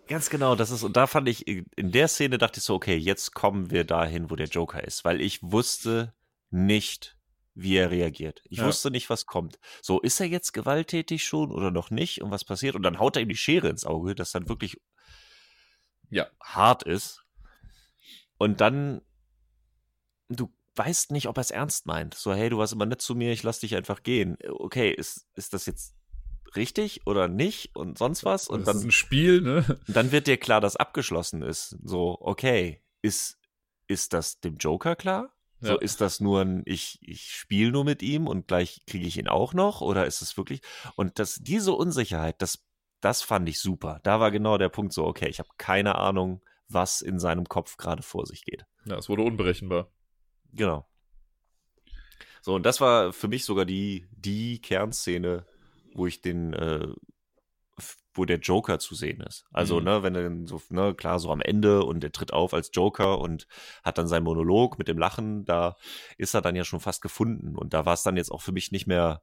[0.08, 2.98] Ganz genau, das ist, und da fand ich, in der Szene dachte ich so, okay,
[2.98, 6.14] jetzt kommen wir dahin, wo der Joker ist, weil ich wusste
[6.50, 7.18] nicht,
[7.54, 8.42] wie er reagiert.
[8.50, 8.66] Ich Ja.
[8.66, 9.60] wusste nicht, was kommt.
[9.82, 12.76] So, ist er jetzt gewalttätig schon oder noch nicht und was passiert?
[12.76, 14.82] Und dann haut er ihm die Schere ins Auge, das dann wirklich
[16.10, 16.28] Ja.
[16.42, 17.21] hart ist.
[18.42, 19.04] Und dann,
[20.28, 22.16] du weißt nicht, ob er es ernst meint.
[22.16, 24.36] So, hey, du warst immer nett zu mir, ich lass dich einfach gehen.
[24.50, 25.94] Okay, ist, ist das jetzt
[26.56, 28.48] richtig oder nicht und sonst was?
[28.48, 29.80] Und das dann ist ein Spiel, ne?
[29.88, 31.78] dann wird dir klar, dass abgeschlossen ist.
[31.84, 33.38] So, okay, ist,
[33.86, 35.30] ist das dem Joker klar?
[35.60, 35.78] So, Ja.
[35.80, 39.28] ist das nur ein, ich, ich spiele nur mit ihm und gleich kriege ich ihn
[39.28, 39.82] auch noch?
[39.82, 40.64] Oder ist es wirklich?
[40.96, 42.66] Und das, diese Unsicherheit, das,
[43.02, 44.00] das fand ich super.
[44.02, 46.42] Da war genau der Punkt so, okay, ich habe keine Ahnung,
[46.74, 48.66] was in seinem Kopf gerade vor sich geht.
[48.86, 49.92] Ja, es wurde unberechenbar.
[50.54, 50.88] Genau.
[52.42, 55.46] So, und das war für mich sogar die, die Kernszene,
[55.94, 56.88] wo ich den, äh,
[58.14, 59.46] wo der Joker zu sehen ist.
[59.52, 59.86] Also, Mhm.
[59.86, 62.72] ne, wenn er dann so, ne, klar, so am Ende und er tritt auf als
[62.74, 63.48] Joker und
[63.84, 65.78] hat dann seinen Monolog mit dem Lachen, da
[66.18, 67.56] ist er dann ja schon fast gefunden.
[67.56, 69.22] Und da war es dann jetzt auch für mich nicht mehr,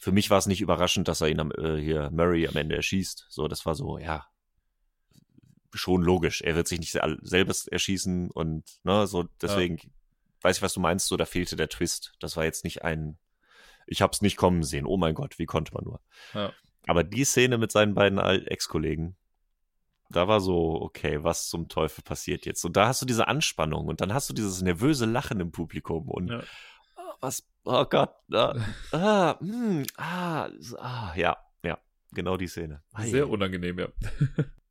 [0.00, 2.76] für mich war es nicht überraschend, dass er ihn am, äh, hier, Murray am Ende
[2.76, 3.26] erschießt.
[3.30, 4.26] So, das war so, ja,
[5.76, 6.40] schon logisch.
[6.42, 9.78] Er wird sich nicht sel- selbst erschießen und, ne, so, deswegen,
[10.42, 12.14] weiß ich, was du meinst, so, da fehlte der Twist.
[12.20, 13.18] Das war jetzt nicht ein,
[13.86, 14.86] ich hab's nicht kommen sehen.
[14.86, 16.00] Oh mein Gott, wie konnte man nur?
[16.34, 16.52] Ja.
[16.86, 19.16] Aber die Szene mit seinen beiden Ex-Kollegen,
[20.10, 22.64] da war so, okay, was zum Teufel passiert jetzt?
[22.64, 26.08] Und da hast du diese Anspannung und dann hast du dieses nervöse Lachen im Publikum
[26.10, 26.42] und Ja.
[26.96, 28.54] ah, was, oh Gott, ah,
[28.92, 31.78] ah, hm, ah, so, ah, ja, ja,
[32.12, 32.82] genau die Szene.
[32.98, 33.88] Sehr unangenehm, ja.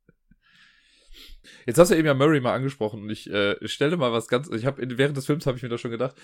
[1.66, 4.48] Jetzt hast du eben ja Murray mal angesprochen und ich äh, stelle mal was ganz,
[4.50, 6.16] ich habe während des Films habe ich mir da schon gedacht,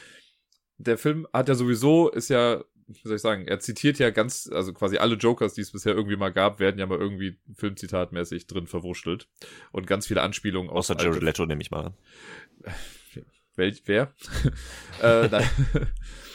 [0.79, 2.65] der Film hat ja sowieso, ist ja
[2.95, 5.95] wie soll ich sagen, er zitiert ja ganz, also quasi alle Jokers, die es bisher
[5.95, 9.29] irgendwie mal gab, werden ja mal irgendwie filmzitatmäßig drin verwurschtelt.
[9.73, 11.95] Und ganz viele Anspielungen Außer Jared Leto nehme ich mal an.
[13.55, 14.13] Wel wer?
[15.03, 15.49] äh, nein.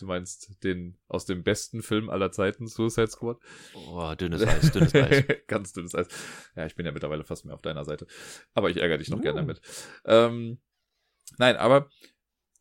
[0.00, 3.38] Du meinst den aus dem besten Film aller Zeiten, Suicide Squad?
[3.74, 5.24] Oh, dünnes Eis, dünnes Eis.
[5.46, 6.08] Ganz dünnes Eis.
[6.56, 8.06] Ja, ich bin ja mittlerweile fast mehr auf deiner Seite.
[8.54, 9.22] Aber ich ärgere dich noch Uh.
[9.22, 9.60] gerne damit.
[10.06, 10.58] Ähm,
[11.38, 11.90] nein, aber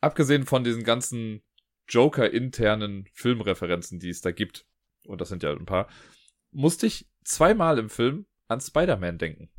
[0.02, 1.42] abgesehen von diesen ganzen
[1.88, 4.66] Joker-internen Filmreferenzen, die es da gibt,
[5.06, 5.90] und das sind ja ein paar,
[6.52, 9.50] musste ich zweimal im Film an Spider-Man denken.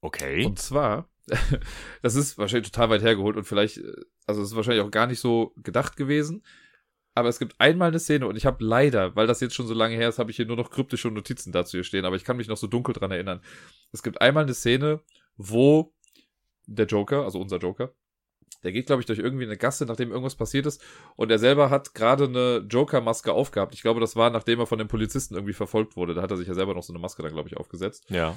[0.00, 0.44] Okay.
[0.44, 1.08] Und zwar,
[2.02, 3.92] das ist wahrscheinlich total weit hergeholt und vielleicht, äh,
[4.26, 6.42] also es ist wahrscheinlich auch gar nicht so gedacht gewesen.
[7.14, 9.74] Aber es gibt einmal eine Szene und ich habe leider, weil das jetzt schon so
[9.74, 12.22] lange her ist, habe ich hier nur noch kryptische Notizen dazu hier stehen, aber ich
[12.22, 13.40] kann mich noch so dunkel dran erinnern.
[13.90, 15.00] Es gibt einmal eine Szene,
[15.36, 15.92] wo
[16.66, 17.92] der Joker, also unser Joker,
[18.62, 20.82] der geht, glaube ich, durch irgendwie eine Gasse, nachdem irgendwas passiert ist.
[21.16, 23.74] Und er selber hat gerade eine Joker-Maske aufgehabt.
[23.74, 26.14] Ich glaube, das war, nachdem er von den Polizisten irgendwie verfolgt wurde.
[26.14, 28.06] Da hat er sich ja selber noch so eine Maske dann, glaube ich, aufgesetzt.
[28.08, 28.36] ja.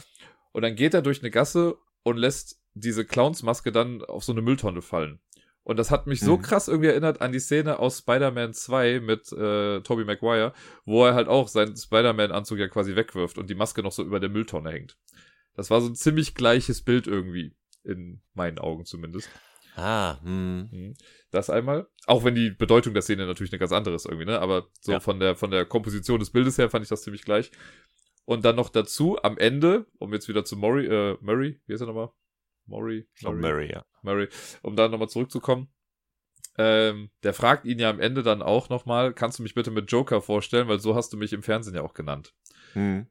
[0.54, 4.42] Und dann geht er durch eine Gasse und lässt diese Clownsmaske dann auf so eine
[4.42, 5.20] Mülltonne fallen.
[5.64, 6.42] Und das hat mich so Mhm.
[6.42, 10.54] krass irgendwie erinnert an die Szene aus Spider-Man 2 mit äh, Tobey Maguire,
[10.86, 14.20] wo er halt auch seinen Spider-Man-Anzug ja quasi wegwirft und die Maske noch so über
[14.20, 14.98] der Mülltonne hängt.
[15.56, 17.54] Das war so ein ziemlich gleiches Bild irgendwie,
[17.84, 19.30] in meinen Augen zumindest.
[19.76, 20.70] Ah, hm.
[20.72, 20.94] Mhm.
[21.30, 21.88] Das einmal.
[22.08, 24.40] Auch wenn die Bedeutung der Szene natürlich eine ganz andere ist irgendwie, ne?
[24.40, 25.00] Aber so Ja.
[25.00, 27.52] von der, von der Komposition des Bildes her fand ich das ziemlich gleich.
[28.26, 31.82] Und dann noch dazu, am Ende, um jetzt wieder zu Murray, äh, Murray, wie heißt
[31.82, 32.12] er nochmal?
[32.66, 33.08] Murray?
[33.14, 33.86] Ich glaube Murray, ja.
[34.02, 34.30] Murray,
[34.62, 35.74] um da nochmal zurückzukommen.
[36.58, 39.92] Ähm, der fragt ihn ja am Ende dann auch nochmal, kannst du mich bitte mit
[39.92, 42.34] Joker vorstellen, weil so hast du mich im Fernsehen ja auch genannt.
[42.74, 43.08] Hm.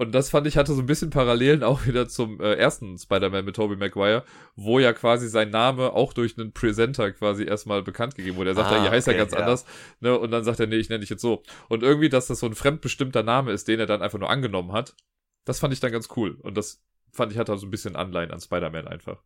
[0.00, 3.44] Und das fand ich hatte so ein bisschen Parallelen auch wieder zum äh, ersten Spider-Man
[3.44, 4.24] mit Tobey Maguire,
[4.56, 8.52] wo ja quasi sein Name auch durch einen Presenter quasi erstmal bekannt gegeben wurde.
[8.52, 9.40] Er sagt Ah, ja, hier heißt er okay, ganz ja.
[9.40, 9.66] anders,
[10.00, 10.18] ne?
[10.18, 11.42] Und dann sagt er, nee, ich nenne dich jetzt so.
[11.68, 14.72] Und irgendwie, dass das so ein fremdbestimmter Name ist, den er dann einfach nur angenommen
[14.72, 14.96] hat,
[15.44, 16.30] das fand ich dann ganz cool.
[16.40, 16.82] Und das
[17.12, 19.22] fand ich hatte so ein bisschen Anleihen an Spider-Man einfach.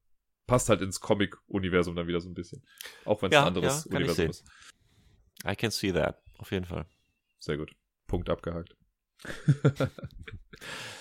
[0.48, 2.64] Passt halt ins Comic-Universum dann wieder so ein bisschen.
[3.04, 4.30] Auch wenn es Ja, ein anderes ja, Universum sehen.
[4.30, 4.44] ist.
[5.48, 6.20] I can see that.
[6.38, 6.86] Auf jeden Fall.
[7.38, 7.76] Sehr gut.
[8.08, 8.74] Punkt abgehakt.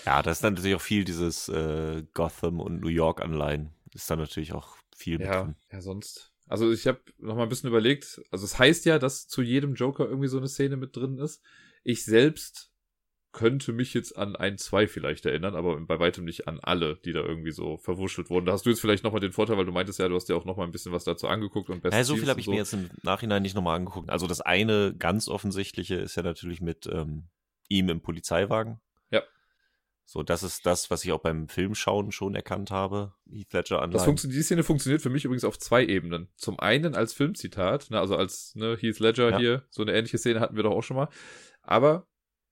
[0.05, 3.73] Ja, da ist dann natürlich auch viel dieses äh, Gotham und New York Anleihen.
[3.93, 5.55] Ist dann natürlich auch viel Ja, drin.
[5.71, 6.31] ja, sonst.
[6.47, 8.21] Also ich habe noch mal ein bisschen überlegt.
[8.29, 11.41] Also es heißt ja, dass zu jedem Joker irgendwie so eine Szene mit drin ist.
[11.83, 12.71] Ich selbst
[13.31, 17.13] könnte mich jetzt an ein, zwei vielleicht erinnern, aber bei weitem nicht an alle, die
[17.13, 18.45] da irgendwie so verwurschtelt wurden.
[18.45, 20.29] Da hast du jetzt vielleicht noch mal den Vorteil, weil du meintest ja, du hast
[20.29, 21.97] dir auch noch mal ein bisschen was dazu angeguckt und besser.
[21.97, 24.09] Ja, so viel habe ich mir jetzt im Nachhinein nicht nochmal angeguckt.
[24.09, 27.29] Also das eine ganz offensichtliche ist ja natürlich mit ähm,
[27.69, 28.79] ihm im Polizeiwagen.
[29.09, 29.21] Ja.
[30.05, 33.13] So, das ist das, was ich auch beim Filmschauen schon erkannt habe.
[33.29, 34.05] Heath Ledger Das Anleihen.
[34.05, 36.29] funktioniert, die Szene funktioniert für mich übrigens auf zwei Ebenen.
[36.35, 39.37] Zum einen als Filmzitat, ne, also als ne, Heath Ledger Ja.
[39.37, 41.09] hier, so eine ähnliche Szene hatten wir doch auch schon mal.
[41.61, 42.07] Aber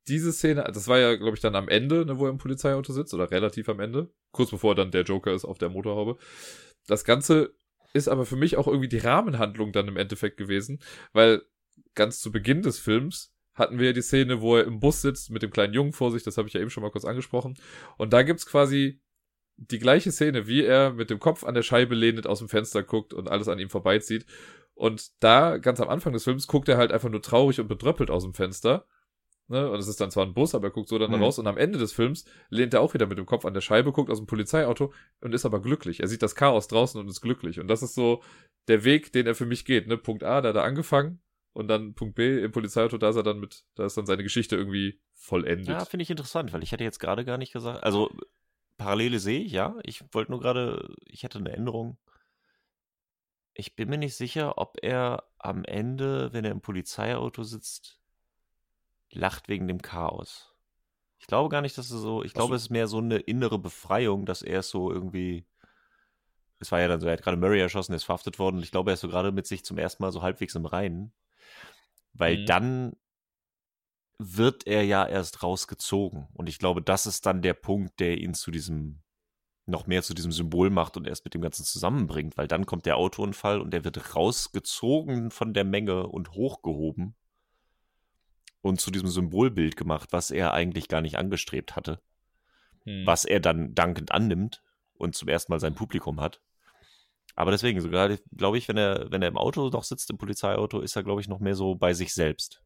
[0.08, 2.92] diese Szene, das war ja, glaube ich, dann am Ende, ne, wo er im Polizeiauto
[2.94, 6.18] sitzt, oder relativ am Ende, kurz bevor dann der Joker ist auf der Motorhaube.
[6.88, 7.54] Das Ganze
[7.94, 10.82] ist aber für mich auch irgendwie die Rahmenhandlung dann im Endeffekt gewesen,
[11.14, 11.44] weil
[11.94, 15.30] ganz zu Beginn des Films hatten wir ja die Szene, wo er im Bus sitzt
[15.32, 17.58] mit dem kleinen Jungen vor sich, das habe ich ja eben schon mal kurz angesprochen.
[17.98, 19.00] Und da gibt's quasi
[19.58, 22.84] die gleiche Szene, wie er mit dem Kopf an der Scheibe lehnend aus dem Fenster
[22.84, 24.26] guckt und alles an ihm vorbeizieht.
[24.74, 28.10] Und da, ganz am Anfang des Films, guckt er halt einfach nur traurig und bedröppelt
[28.10, 28.86] aus dem Fenster.
[29.48, 29.70] Ne?
[29.70, 31.22] Und es ist dann zwar ein Bus, aber er guckt so dann Mhm.
[31.22, 31.38] raus.
[31.38, 33.92] Und am Ende des Films lehnt er auch wieder mit dem Kopf an der Scheibe,
[33.92, 36.00] guckt aus dem Polizeiauto und ist aber glücklich.
[36.00, 37.60] Er sieht das Chaos draußen und ist glücklich.
[37.60, 38.24] Und das ist so
[38.70, 39.88] der Weg, den er für mich geht.
[39.88, 39.98] Ne?
[39.98, 41.22] Punkt A, da hat er angefangen.
[41.54, 44.24] Und dann Punkt B, im Polizeiauto, da ist er dann mit, da ist dann seine
[44.24, 45.68] Geschichte irgendwie vollendet.
[45.68, 48.10] Ja, finde ich interessant, weil ich hätte jetzt gerade gar nicht gesagt, also
[48.78, 49.76] Parallele sehe ich, ja.
[49.84, 51.98] Ich wollte nur gerade, ich hätte eine Änderung.
[53.54, 58.00] Ich bin mir nicht sicher, ob er am Ende, wenn er im Polizeiauto sitzt,
[59.12, 60.54] lacht wegen dem Chaos.
[61.20, 63.18] Ich glaube gar nicht, dass es so, ich Ach glaube, es ist mehr so eine
[63.18, 65.46] innere Befreiung, dass er es so irgendwie,
[66.60, 68.64] es war ja dann so, er hat gerade Murray erschossen, er ist verhaftet worden und
[68.64, 71.12] ich glaube, er ist so gerade mit sich zum ersten Mal so halbwegs im Reinen.
[72.14, 72.46] Weil Mhm.
[72.46, 72.96] dann
[74.20, 76.28] wird er ja erst rausgezogen.
[76.34, 79.02] Und ich glaube, das ist dann der Punkt, der ihn zu diesem,
[79.66, 82.86] noch mehr zu diesem Symbol macht und erst mit dem Ganzen zusammenbringt, weil dann kommt
[82.86, 87.16] der Autounfall und er wird rausgezogen von der Menge und hochgehoben
[88.62, 92.00] und zu diesem Symbolbild gemacht, was er eigentlich gar nicht angestrebt hatte,
[92.86, 93.06] Hm.
[93.06, 94.62] was er dann dankend annimmt
[94.94, 96.42] und zum ersten Mal sein Publikum hat.
[97.36, 100.80] Aber deswegen, sogar, glaube ich, wenn er, wenn er im Auto noch sitzt, im Polizeiauto,
[100.82, 102.64] ist er, glaube ich, noch mehr so bei sich selbst.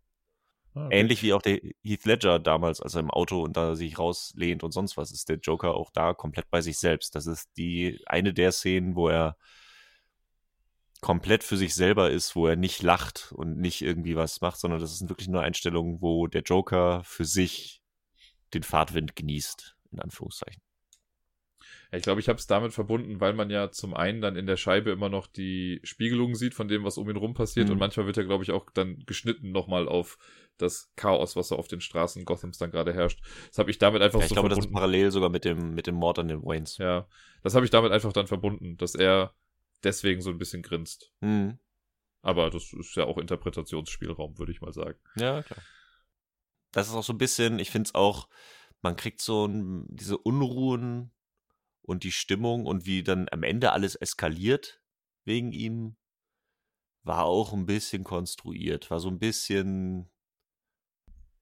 [0.73, 0.99] Ah, okay.
[0.99, 4.63] Ähnlich wie auch der Heath Ledger damals, als er im Auto und da sich rauslehnt
[4.63, 7.15] und sonst was, ist der Joker auch da komplett bei sich selbst.
[7.15, 9.37] Das ist die eine der Szenen, wo er
[11.01, 14.79] komplett für sich selber ist, wo er nicht lacht und nicht irgendwie was macht, sondern
[14.79, 17.81] das ist wirklich nur Einstellungen, wo der Joker für sich
[18.53, 20.64] den Fahrtwind genießt, in Anführungszeichen.
[21.95, 24.57] Ich glaube, ich habe es damit verbunden, weil man ja zum einen dann in der
[24.57, 27.67] Scheibe immer noch die Spiegelungen sieht von dem, was um ihn rum passiert.
[27.67, 27.73] Mhm.
[27.73, 30.17] Und manchmal wird er, glaube ich, auch dann geschnitten nochmal auf
[30.57, 33.19] das Chaos, was so auf den Straßen Gothams dann gerade herrscht.
[33.49, 34.75] Das habe ich damit einfach Ja, ich so glaube, das ist verbunden.
[34.79, 36.77] parallel sogar mit dem, mit dem Mord an den Waynes.
[36.77, 37.07] ja,
[37.43, 39.33] das habe ich damit einfach dann verbunden, dass er
[39.83, 41.11] deswegen so ein bisschen grinst.
[41.21, 41.59] Mhm.
[42.21, 44.97] Aber das ist ja auch Interpretationsspielraum, würde ich mal sagen.
[45.15, 45.59] Ja, klar.
[46.71, 48.27] Das ist auch so ein bisschen, ich finde es auch,
[48.81, 51.11] man kriegt so ein, diese Unruhen
[51.85, 54.81] und die Stimmung und wie dann am Ende alles eskaliert
[55.23, 55.95] wegen ihm,
[57.03, 60.09] war auch ein bisschen konstruiert, war so ein bisschen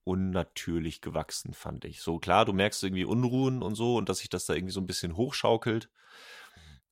[0.04, 2.02] unnatürlich gewachsen, fand ich.
[2.02, 4.80] So klar, du merkst irgendwie Unruhen und so und dass sich das da irgendwie so
[4.80, 5.90] ein bisschen hochschaukelt.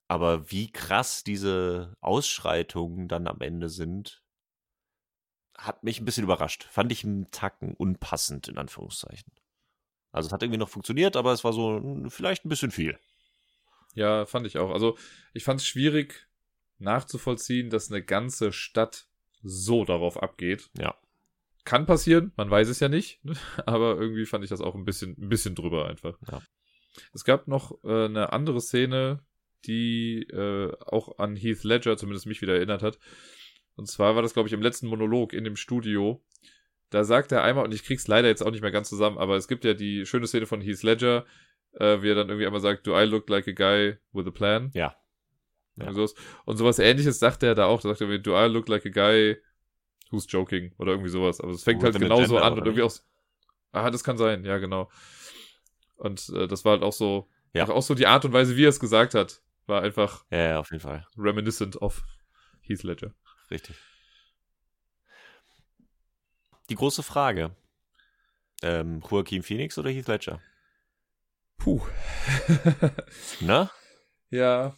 [0.09, 4.23] Aber wie krass diese Ausschreitungen dann am Ende sind,
[5.57, 6.65] hat mich ein bisschen überrascht.
[6.65, 9.33] Fand ich einen Tacken unpassend, in Anführungszeichen.
[10.11, 12.99] Also es hat irgendwie noch funktioniert, aber es war so mm, vielleicht ein bisschen viel.
[13.95, 14.71] Ja, fand ich auch.
[14.71, 14.97] Also
[15.35, 16.29] ich fand es schwierig
[16.79, 19.07] nachzuvollziehen, dass eine ganze Stadt
[19.43, 20.71] so darauf abgeht.
[20.79, 20.97] Ja.
[21.65, 23.21] Kann passieren, man weiß es ja nicht,
[23.67, 26.19] aber irgendwie fand ich das auch ein bisschen, ein bisschen drüber einfach.
[26.31, 26.43] Ja.
[27.15, 29.21] Es gab noch äh, eine andere Szene,
[29.65, 32.99] die äh, auch an Heath Ledger zumindest mich wieder erinnert hat.
[33.77, 36.23] Und zwar war das, glaube ich, im letzten Monolog in dem Studio.
[36.91, 39.37] Da sagt er einmal, und ich krieg's leider jetzt auch nicht mehr ganz zusammen, aber
[39.37, 41.25] es gibt ja die schöne Szene von Heath Ledger,
[41.75, 44.31] äh, wie er dann irgendwie einmal sagt, do I look like a guy with a
[44.31, 44.71] plan?
[44.75, 44.97] Ja.
[45.77, 45.89] Ja.
[45.89, 46.15] Und, sowas.
[46.45, 47.81] und sowas ähnliches sagt er da auch.
[47.81, 49.37] Da sagt er, do I look like a guy
[50.11, 50.75] who's joking?
[50.79, 51.41] Oder irgendwie sowas.
[51.41, 52.93] Aber es fängt With halt genauso an und irgendwie auch.
[53.73, 54.91] Ah, das kann sein, ja, genau.
[55.97, 57.67] Und äh, das war halt auch so, Ja.
[57.69, 60.59] auch so die Art und Weise, wie er es gesagt hat, war einfach Ja, ja,
[60.61, 61.07] auf jeden Fall.
[61.17, 62.03] reminiscent of
[62.61, 63.15] Heath Ledger.
[63.51, 63.77] Richtig.
[66.69, 67.55] Die große Frage.
[68.63, 70.41] Ähm, Joaquin Phoenix oder Heath Ledger?
[71.63, 71.81] Puh.
[73.41, 73.71] Ne?
[74.31, 74.77] ja.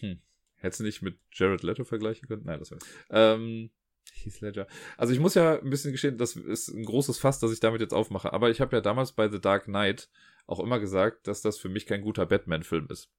[0.00, 0.20] Hm.
[0.56, 2.42] Hättest du nicht mit Jared Leto vergleichen können?
[2.44, 2.78] Nein, das war.
[3.10, 3.70] Ähm,
[4.12, 4.66] Heath Ledger.
[4.98, 7.80] Also ich muss ja ein bisschen gestehen, das ist ein großes Fass, das ich damit
[7.80, 8.32] jetzt aufmache.
[8.32, 10.10] Aber ich habe ja damals bei The Dark Knight
[10.46, 13.10] auch immer gesagt, dass das für mich kein guter Batman-Film ist.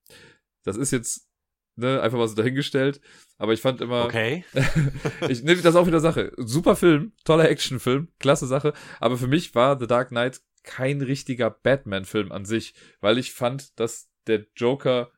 [0.64, 1.28] Das ist jetzt
[1.78, 3.02] ne, einfach mal so dahingestellt.
[3.38, 4.46] Aber ich fand immer, Okay.
[5.30, 6.32] ich nehme das auch wieder Sache.
[6.38, 8.74] Super Film, toller Actionfilm, klasse Sache.
[9.00, 13.80] Aber für mich war The Dark Knight kein richtiger Batman-Film an sich, weil ich fand,
[13.80, 15.12] dass der Joker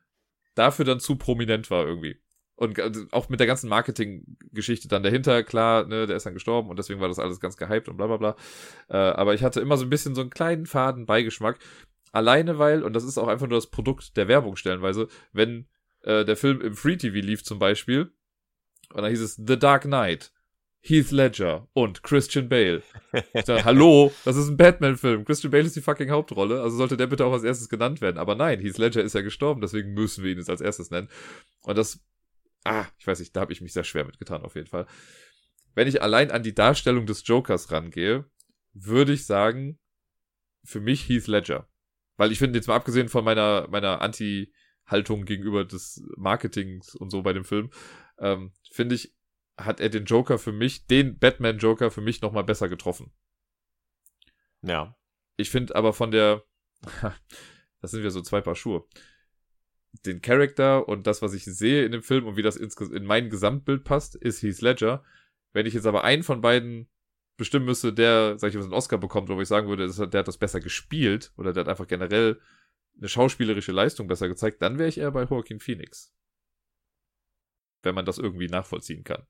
[0.54, 2.20] dafür dann zu prominent war irgendwie.
[2.54, 2.78] Und
[3.12, 7.00] auch mit der ganzen Marketing-Geschichte dann dahinter, klar, ne, der ist dann gestorben und deswegen
[7.00, 8.36] war das alles ganz gehypt und bla bla bla.
[8.88, 11.58] Äh, aber ich hatte immer so ein bisschen so einen kleinen faden Beigeschmack.
[12.12, 15.66] Alleine weil, und das ist auch einfach nur das Produkt der Werbung stellenweise, wenn
[16.02, 18.12] äh, der Film im Free TV lief zum Beispiel,
[18.92, 20.32] und dann hieß es The Dark Knight,
[20.84, 22.82] Heath Ledger und Christian Bale.
[23.32, 25.24] Ich dachte, hallo, das ist ein Batman-Film.
[25.24, 28.18] Christian Bale ist die fucking Hauptrolle, also sollte der bitte auch als erstes genannt werden.
[28.18, 31.08] Aber nein, Heath Ledger ist ja gestorben, deswegen müssen wir ihn jetzt als erstes nennen.
[31.62, 32.04] Und das,
[32.64, 34.86] ah, ich weiß nicht, da habe ich mich sehr schwer mitgetan, auf jeden Fall.
[35.74, 38.28] Wenn ich allein an die Darstellung des Jokers rangehe,
[38.72, 39.78] würde ich sagen,
[40.64, 41.68] für mich Heath Ledger.
[42.16, 47.22] Weil ich finde, jetzt mal abgesehen von meiner, meiner Anti-Haltung gegenüber des Marketings und so
[47.22, 47.70] bei dem Film,
[48.18, 49.14] ähm, finde ich,
[49.56, 53.12] hat er den Joker für mich, den Batman-Joker für mich nochmal besser getroffen.
[54.62, 54.96] Ja.
[55.36, 56.44] Ich finde aber von der,
[57.80, 58.84] das sind wir so zwei Paar Schuhe.
[60.06, 63.28] Den Charakter und das, was ich sehe in dem Film und wie das in mein
[63.28, 65.04] Gesamtbild passt, ist Heath Ledger.
[65.52, 66.88] Wenn ich jetzt aber einen von beiden
[67.36, 70.28] bestimmen müsste, der, sag ich mal, einen Oscar bekommt, wo ich sagen würde, der hat
[70.28, 72.40] das besser gespielt oder der hat einfach generell
[72.96, 76.14] eine schauspielerische Leistung besser gezeigt, dann wäre ich eher bei Joaquin Phoenix.
[77.82, 79.26] Wenn man das irgendwie nachvollziehen kann.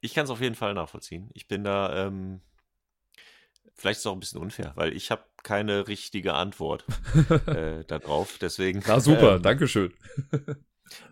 [0.00, 1.30] Ich kann es auf jeden Fall nachvollziehen.
[1.34, 2.40] Ich bin da, ähm,
[3.74, 6.84] vielleicht ist es auch ein bisschen unfair, weil ich habe keine richtige Antwort
[7.46, 8.38] äh, darauf.
[8.38, 8.82] Deswegen.
[8.86, 9.92] Na super, ähm, Dankeschön.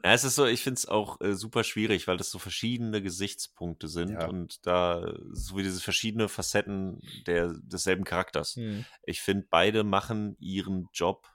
[0.05, 3.03] Ja, es ist so, ich finde es auch äh, super schwierig, weil das so verschiedene
[3.03, 4.29] Gesichtspunkte sind Ja.
[4.29, 8.55] und da so wie diese verschiedene Facetten der, desselben Charakters.
[8.55, 8.85] Hm.
[9.05, 11.27] Ich finde, beide machen ihren Job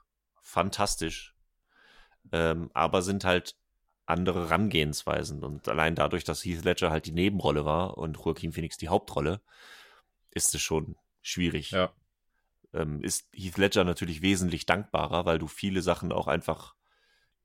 [0.42, 1.36] fantastisch,
[2.32, 3.56] ähm, aber sind halt
[4.10, 5.44] andere Herangehensweisen.
[5.44, 9.42] Und allein dadurch, dass Heath Ledger halt die Nebenrolle war und Joaquin Phoenix die Hauptrolle,
[10.32, 11.72] ist es schon schwierig.
[11.72, 11.94] Ja.
[12.74, 16.76] Ähm, ist Heath Ledger natürlich wesentlich dankbarer, weil du viele Sachen auch einfach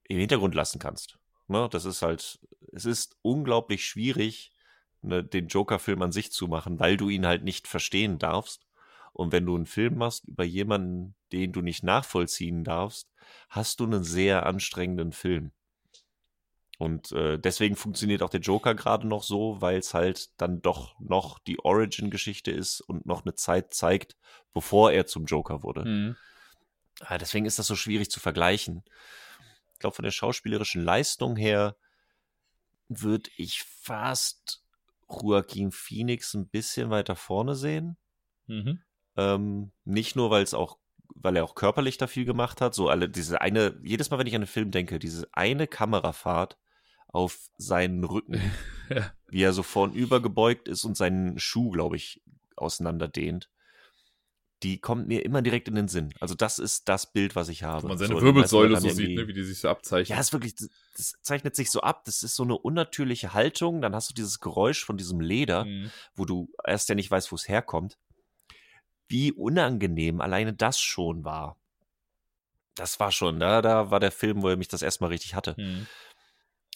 [0.05, 1.19] im Hintergrund lassen kannst.
[1.49, 1.69] Ne?
[1.71, 2.41] Das ist halt,
[2.73, 4.53] es ist unglaublich schwierig,
[5.03, 8.67] ne, den Joker-Film an sich zu machen, weil du ihn halt nicht verstehen darfst.
[9.13, 13.09] Und wenn du einen Film machst über jemanden, den du nicht nachvollziehen darfst,
[13.49, 15.53] hast du einen sehr anstrengenden Film.
[16.79, 20.99] Und äh, deswegen funktioniert auch der Joker gerade noch so, weil es halt dann doch
[20.99, 24.17] noch die Origin-Geschichte ist und noch eine Zeit zeigt,
[24.53, 25.85] bevor er zum Joker wurde.
[25.85, 26.17] Mhm.
[27.01, 28.83] Ah, deswegen ist das so schwierig zu vergleichen.
[29.73, 31.77] Ich glaube, von der schauspielerischen Leistung her
[32.89, 34.63] würde ich fast
[35.09, 37.97] Joaquin Phoenix ein bisschen weiter vorne sehen.
[38.47, 38.81] Mhm.
[39.17, 40.79] Ähm, nicht nur, weil es auch,
[41.15, 42.75] weil er auch körperlich da viel gemacht hat.
[42.75, 46.57] So alle diese eine, jedes Mal, wenn ich an den Film denke, diese eine Kamerafahrt
[47.15, 48.41] auf seinen Rücken,
[48.91, 49.13] Ja.
[49.29, 52.21] wie er so vornüber gebeugt ist und seinen Schuh, glaube ich,
[52.57, 53.49] auseinanderdehnt.
[54.63, 56.13] Die kommt mir immer direkt in den Sinn.
[56.21, 57.83] Also das ist das Bild, was ich habe.
[57.85, 60.09] Wo man seine So, Wirbelsäule so sieht, ne, wie die sich so abzeichnet.
[60.17, 60.55] ja, ist wirklich,
[60.97, 62.05] das zeichnet sich so ab.
[62.05, 63.81] Das ist so eine unnatürliche Haltung.
[63.83, 65.91] Dann hast du dieses Geräusch von diesem Leder, Mhm.
[66.15, 67.97] wo du erst ja nicht weißt, wo es herkommt.
[69.09, 71.57] Wie unangenehm alleine das schon war.
[72.75, 75.55] Das war schon, da, da war der Film, wo er mich das erstmal richtig hatte.
[75.59, 75.87] Mhm.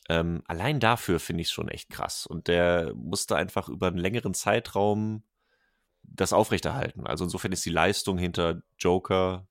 [0.09, 2.27] Ähm, allein dafür finde ich es schon echt krass.
[2.27, 5.23] Und der musste einfach über einen längeren Zeitraum
[6.03, 7.07] das aufrechterhalten.
[7.07, 9.47] Also insofern ist die Leistung hinter Joker,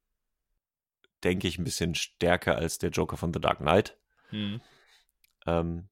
[1.24, 3.98] denke ich, ein bisschen stärker als der Joker von The Dark Knight.
[4.32, 4.62] Mhm.
[5.46, 5.90] Ähm,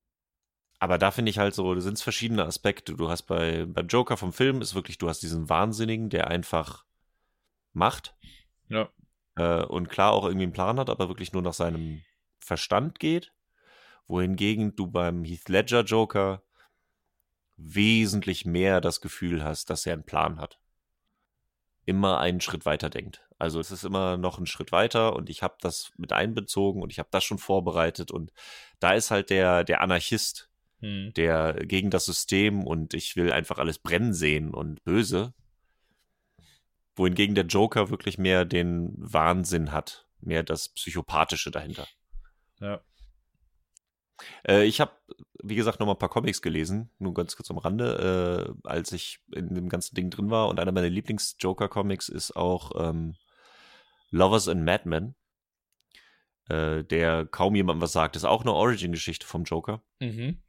[0.79, 2.95] aber da finde ich halt so, da sind es verschiedene Aspekte.
[2.95, 6.85] Du hast bei, beim Joker vom Film ist wirklich, du hast diesen Wahnsinnigen, der einfach
[7.71, 8.15] macht.
[8.67, 8.89] Ja.
[9.35, 12.01] Äh, und klar auch irgendwie einen Plan hat, aber wirklich nur nach seinem
[12.39, 13.31] Verstand geht.
[14.07, 16.43] Wohingegen du beim Heath Ledger Joker
[17.57, 20.59] wesentlich mehr das Gefühl hast, dass er einen Plan hat.
[21.85, 23.23] Immer einen Schritt weiter denkt.
[23.37, 26.91] Also es ist immer noch ein Schritt weiter und ich habe das mit einbezogen und
[26.91, 28.31] ich habe das schon vorbereitet und
[28.79, 30.49] da ist halt der, der Anarchist,
[30.81, 31.13] Mhm.
[31.13, 35.33] der gegen das System und ich will einfach alles brennen sehen und böse.
[36.95, 41.87] Wohingegen der Joker wirklich mehr den Wahnsinn hat, mehr das Psychopathische dahinter.
[42.59, 42.81] Ja.
[44.47, 44.91] Äh, ich habe,
[45.43, 48.91] wie gesagt, noch mal ein paar Comics gelesen, nur ganz kurz am Rande, äh, als
[48.91, 50.47] ich in dem ganzen Ding drin war.
[50.47, 53.15] Und einer meiner Lieblings-Joker-Comics ist auch ähm,
[54.11, 55.15] Lovers and Madmen,
[56.49, 58.15] äh, der kaum jemandem was sagt.
[58.15, 59.81] ist auch eine Origin-Geschichte vom Joker.
[59.99, 60.41] Mhm.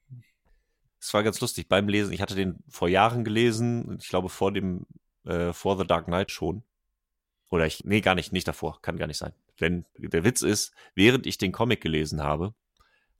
[1.00, 2.12] Es war ganz lustig beim Lesen.
[2.12, 4.86] Ich hatte den vor Jahren gelesen, ich glaube vor dem,
[5.24, 6.62] äh, vor The Dark Knight schon.
[7.50, 9.32] Oder ich, nee, gar nicht, nicht davor, kann gar nicht sein.
[9.60, 12.54] Denn der Witz ist, während ich den Comic gelesen habe,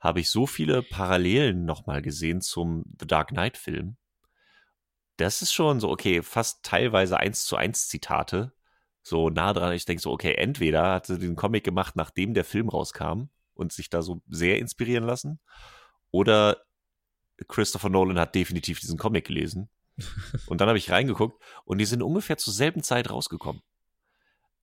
[0.00, 3.96] habe ich so viele Parallelen nochmal gesehen zum The Dark Knight Film.
[5.16, 8.52] Das ist schon so, okay, fast teilweise eins zu eins Zitate.
[9.02, 12.44] So nah dran, ich denke so, okay, entweder hat sie den Comic gemacht, nachdem der
[12.44, 15.40] Film rauskam und sich da so sehr inspirieren lassen,
[16.10, 16.58] oder
[17.48, 19.68] Christopher Nolan hat definitiv diesen Comic gelesen.
[20.46, 23.62] Und dann habe ich reingeguckt und die sind ungefähr zur selben Zeit rausgekommen.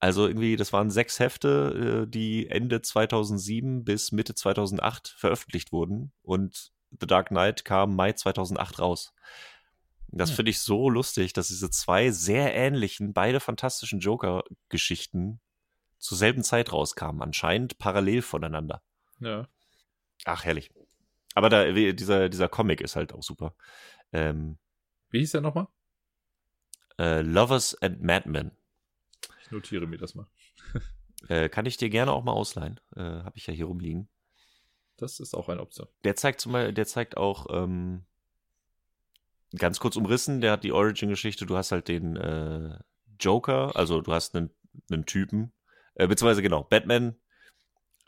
[0.04, 6.12] Also irgendwie, das waren sechs Hefte, äh, die Ende 2007 bis Mitte 2008 veröffentlicht wurden
[6.24, 9.14] und The Dark Knight kam Mai 2008 raus.
[10.10, 15.40] Das finde ich so lustig, dass diese zwei sehr ähnlichen, beide fantastischen Joker-Geschichten
[16.00, 18.84] zur selben Zeit rauskamen, anscheinend parallel voneinander.
[19.22, 19.48] Ja.
[20.26, 20.70] Ach, herrlich.
[21.34, 23.56] Aber da, dieser, dieser Comic ist halt auch super.
[24.12, 24.58] Ähm,
[25.12, 25.68] Wie hieß der nochmal?
[27.00, 28.52] äh, Lovers and Madmen.
[29.44, 30.28] Ich notiere mir das mal.
[31.30, 32.82] Äh, kann ich dir gerne auch mal ausleihen.
[32.98, 34.10] Äh, Habe ich ja hier rumliegen.
[34.98, 35.88] Das ist auch eine Option.
[36.04, 38.04] Der zeigt zum Beispiel, der zeigt auch ähm,
[39.58, 42.78] ganz kurz umrissen, der hat die Origin-Geschichte, du hast halt den äh,
[43.22, 44.50] Joker, also du hast einen,
[44.92, 45.54] einen Typen,
[45.96, 47.16] äh, beziehungsweise genau, Batman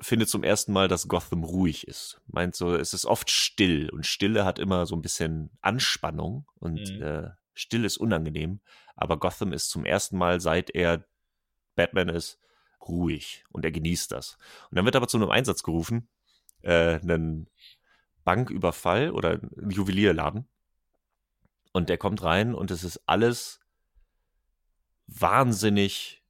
[0.02, 2.20] findet zum ersten Mal, dass Gotham ruhig ist.
[2.28, 6.82] Meint so, es ist oft still und Stille hat immer so ein bisschen Anspannung und
[6.98, 7.02] Mhm.
[7.02, 8.60] äh, still ist unangenehm,
[8.98, 11.06] aber Gotham ist zum ersten Mal, seit er
[11.76, 12.40] Batman ist,
[12.88, 14.38] ruhig und er genießt das.
[14.70, 16.08] Und dann wird aber zu einem Einsatz gerufen,
[16.62, 17.50] äh, einen
[18.24, 20.48] Banküberfall oder einen Juwelierladen.
[21.72, 23.60] Und der kommt rein und es ist alles
[25.08, 26.24] wahnsinnig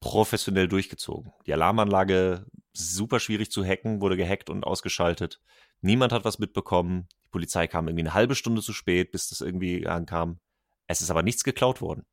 [0.00, 1.32] professionell durchgezogen.
[1.46, 5.40] Die Alarmanlage super schwierig zu hacken, wurde gehackt und ausgeschaltet.
[5.80, 7.08] Niemand hat was mitbekommen.
[7.24, 10.38] Die Polizei kam irgendwie eine halbe Stunde zu spät, bis das irgendwie ankam.
[10.86, 12.06] Es ist aber nichts geklaut worden.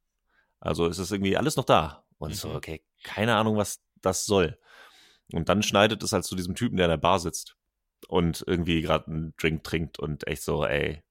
[0.59, 2.04] Also es ist irgendwie alles noch da.
[2.17, 2.55] Und so, Mhm.
[2.55, 4.57] okay, keine Ahnung, was das soll.
[5.33, 7.55] Und dann schneidet es halt zu diesem Typen, der in der Bar sitzt
[8.07, 11.03] und irgendwie gerade einen Drink trinkt und echt so, ey,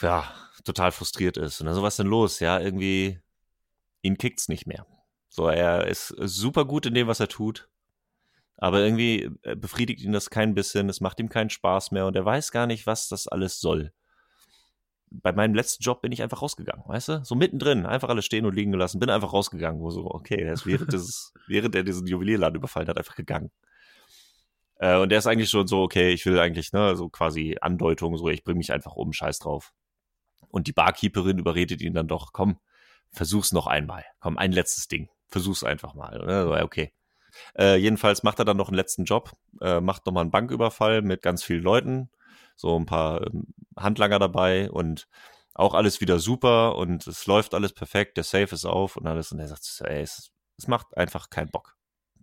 [0.00, 0.32] ja,
[0.64, 1.60] total frustriert ist.
[1.60, 2.40] Und dann so, was denn los?
[2.40, 3.20] Ja, irgendwie,
[4.02, 4.86] ihn kickt's nicht mehr.
[5.28, 7.68] So, er ist super gut in dem, was er tut.
[8.56, 12.16] Aber irgendwie äh, befriedigt ihn das kein bisschen, es macht ihm keinen Spaß mehr und
[12.16, 13.92] er weiß gar nicht, was das alles soll.
[15.10, 17.24] Bei meinem letzten Job bin ich einfach rausgegangen, weißt du?
[17.24, 20.52] So mittendrin, einfach alles stehen und liegen gelassen, bin einfach rausgegangen, wo so, okay, der
[20.52, 23.50] ist während, dieses, während er diesen Juwelierladen überfallen hat, einfach gegangen.
[24.76, 28.16] Äh, und der ist eigentlich schon so, okay, ich will eigentlich, ne, so quasi Andeutung,
[28.16, 29.72] so, ich bring mich einfach um, scheiß drauf.
[30.50, 32.58] Und die Barkeeperin überredet ihn dann doch, komm,
[33.10, 34.04] versuch's noch einmal.
[34.20, 35.08] Komm, ein letztes Ding.
[35.28, 36.18] Versuch's einfach mal.
[36.24, 36.42] Ne?
[36.44, 36.92] So, okay.
[37.56, 41.22] Äh, jedenfalls macht er dann noch einen letzten Job, äh, macht nochmal einen Banküberfall mit
[41.22, 42.10] ganz vielen Leuten,
[42.56, 43.46] so ein paar ähm,
[43.78, 45.08] Handlanger dabei und
[45.54, 49.32] auch alles wieder super und es läuft alles perfekt, der Safe ist auf und alles
[49.32, 51.76] und er sagt, ey, es, es macht einfach keinen Bock.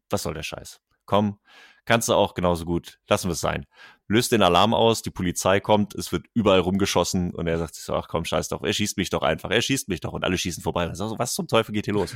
[0.10, 0.80] Was soll der Scheiß?
[1.06, 1.40] Komm,
[1.84, 3.66] kannst du auch genauso gut, lassen wir es sein.
[4.08, 7.84] Löst den Alarm aus, die Polizei kommt, es wird überall rumgeschossen und er sagt sich
[7.84, 10.24] so, ach komm, scheiß doch, er schießt mich doch einfach, er schießt mich doch und
[10.24, 10.88] alle schießen vorbei.
[10.88, 12.16] Und so, was zum Teufel geht hier los?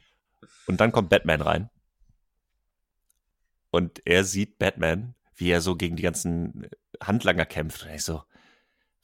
[0.66, 1.70] und dann kommt Batman rein
[3.70, 6.66] und er sieht Batman, wie er so gegen die ganzen
[7.00, 8.22] Handlanger kämpft und er ist so,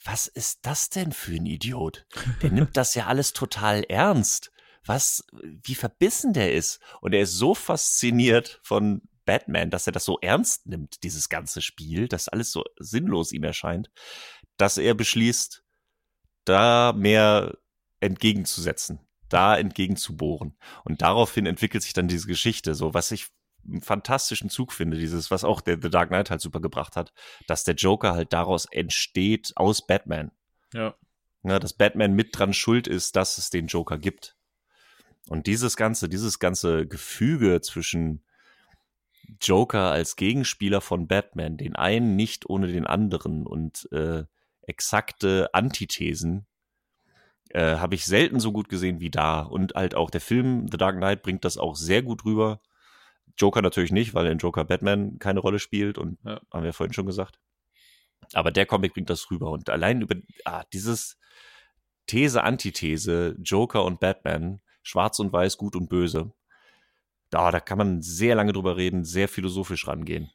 [0.04, 2.06] was ist das denn für ein Idiot?
[2.42, 4.50] Der nimmt das ja alles total ernst.
[4.84, 6.80] Was, wie verbissen der ist.
[7.00, 11.62] Und er ist so fasziniert von Batman, dass er das so ernst nimmt, dieses ganze
[11.62, 13.90] Spiel, dass alles so sinnlos ihm erscheint,
[14.56, 15.62] dass er beschließt,
[16.44, 17.56] da mehr
[18.00, 18.98] entgegenzusetzen,
[19.28, 20.58] da entgegenzubohren.
[20.84, 23.28] Und daraufhin entwickelt sich dann diese Geschichte, so was ich
[23.66, 27.12] einen fantastischen Zug finde, dieses, was auch der The Dark Knight halt super gebracht hat,
[27.46, 30.32] dass der Joker halt daraus entsteht aus Batman.
[30.72, 30.94] Ja.
[31.42, 31.58] ja.
[31.58, 34.36] Dass Batman mit dran schuld ist, dass es den Joker gibt.
[35.28, 38.24] Und dieses ganze, dieses ganze Gefüge zwischen
[39.40, 44.24] Joker als Gegenspieler von Batman, den einen nicht ohne den anderen und äh,
[44.62, 46.46] exakte Antithesen,
[47.50, 49.40] äh, habe ich selten so gut gesehen wie da.
[49.40, 52.60] Und halt auch der Film The Dark Knight bringt das auch sehr gut rüber.
[53.38, 56.40] Joker natürlich nicht, weil in Joker Batman keine Rolle spielt und ja.
[56.52, 57.38] haben wir vorhin schon gesagt.
[58.32, 60.14] Aber der Comic bringt das rüber und allein über
[60.44, 61.18] ah, dieses
[62.06, 66.32] These, Antithese, Joker und Batman, schwarz und weiß, gut und böse,
[67.30, 70.30] da, da kann man sehr lange drüber reden, sehr philosophisch rangehen.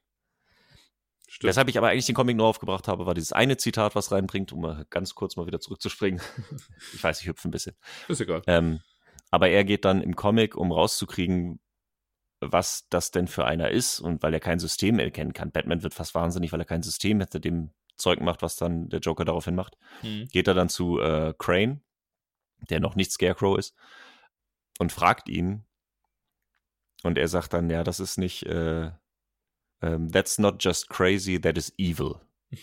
[1.29, 1.49] Stimmt.
[1.49, 4.53] Weshalb ich aber eigentlich den Comic nur aufgebracht habe, war dieses eine Zitat, was reinbringt,
[4.53, 6.21] um mal ganz kurz mal wieder zurückzuspringen.
[6.93, 7.75] ich weiß, ich hüpfe ein bisschen.
[8.07, 8.41] Ist egal.
[8.47, 8.79] Ähm,
[9.29, 11.59] aber er geht dann im Comic, um rauszukriegen,
[12.39, 15.51] was das denn für einer ist und weil er kein System erkennen kann.
[15.51, 18.99] Batman wird fast wahnsinnig, weil er kein System hinter dem Zeug macht, was dann der
[18.99, 19.77] Joker daraufhin macht.
[20.03, 20.27] Mhm.
[20.27, 21.81] Geht er dann zu äh, Crane,
[22.69, 23.75] der noch nicht Scarecrow ist,
[24.79, 25.63] und fragt ihn.
[27.03, 28.91] Und er sagt dann, ja, das ist nicht, äh,
[29.81, 32.21] um, that's not just crazy, that is evil.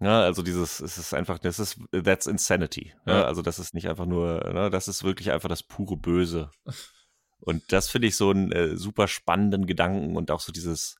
[0.00, 2.92] Ja, also dieses, es ist einfach, das ist, that's insanity.
[3.06, 3.24] Ja.
[3.24, 6.50] Also das ist nicht einfach nur, ne, das ist wirklich einfach das pure Böse.
[7.40, 10.96] Und das finde ich so einen äh, super spannenden Gedanken und auch so dieses,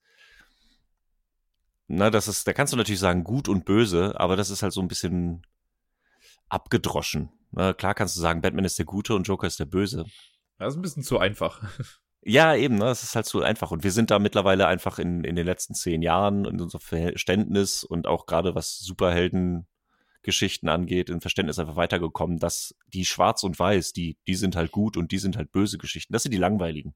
[1.86, 4.72] na, das ist, da kannst du natürlich sagen, gut und böse, aber das ist halt
[4.72, 5.46] so ein bisschen
[6.48, 7.30] abgedroschen.
[7.52, 10.06] Na, klar kannst du sagen, Batman ist der Gute und Joker ist der Böse.
[10.58, 11.62] Das ist ein bisschen zu einfach.
[12.26, 12.86] Ja, eben, ne?
[12.86, 13.70] Das ist halt so einfach.
[13.70, 17.84] Und wir sind da mittlerweile einfach in, in den letzten zehn Jahren in unserem Verständnis
[17.84, 19.66] und auch gerade was Superhelden
[20.24, 24.72] Geschichten angeht, in Verständnis einfach weitergekommen, dass die Schwarz und Weiß, die, die sind halt
[24.72, 26.12] gut und die sind halt böse Geschichten.
[26.12, 26.94] Das sind die langweiligen.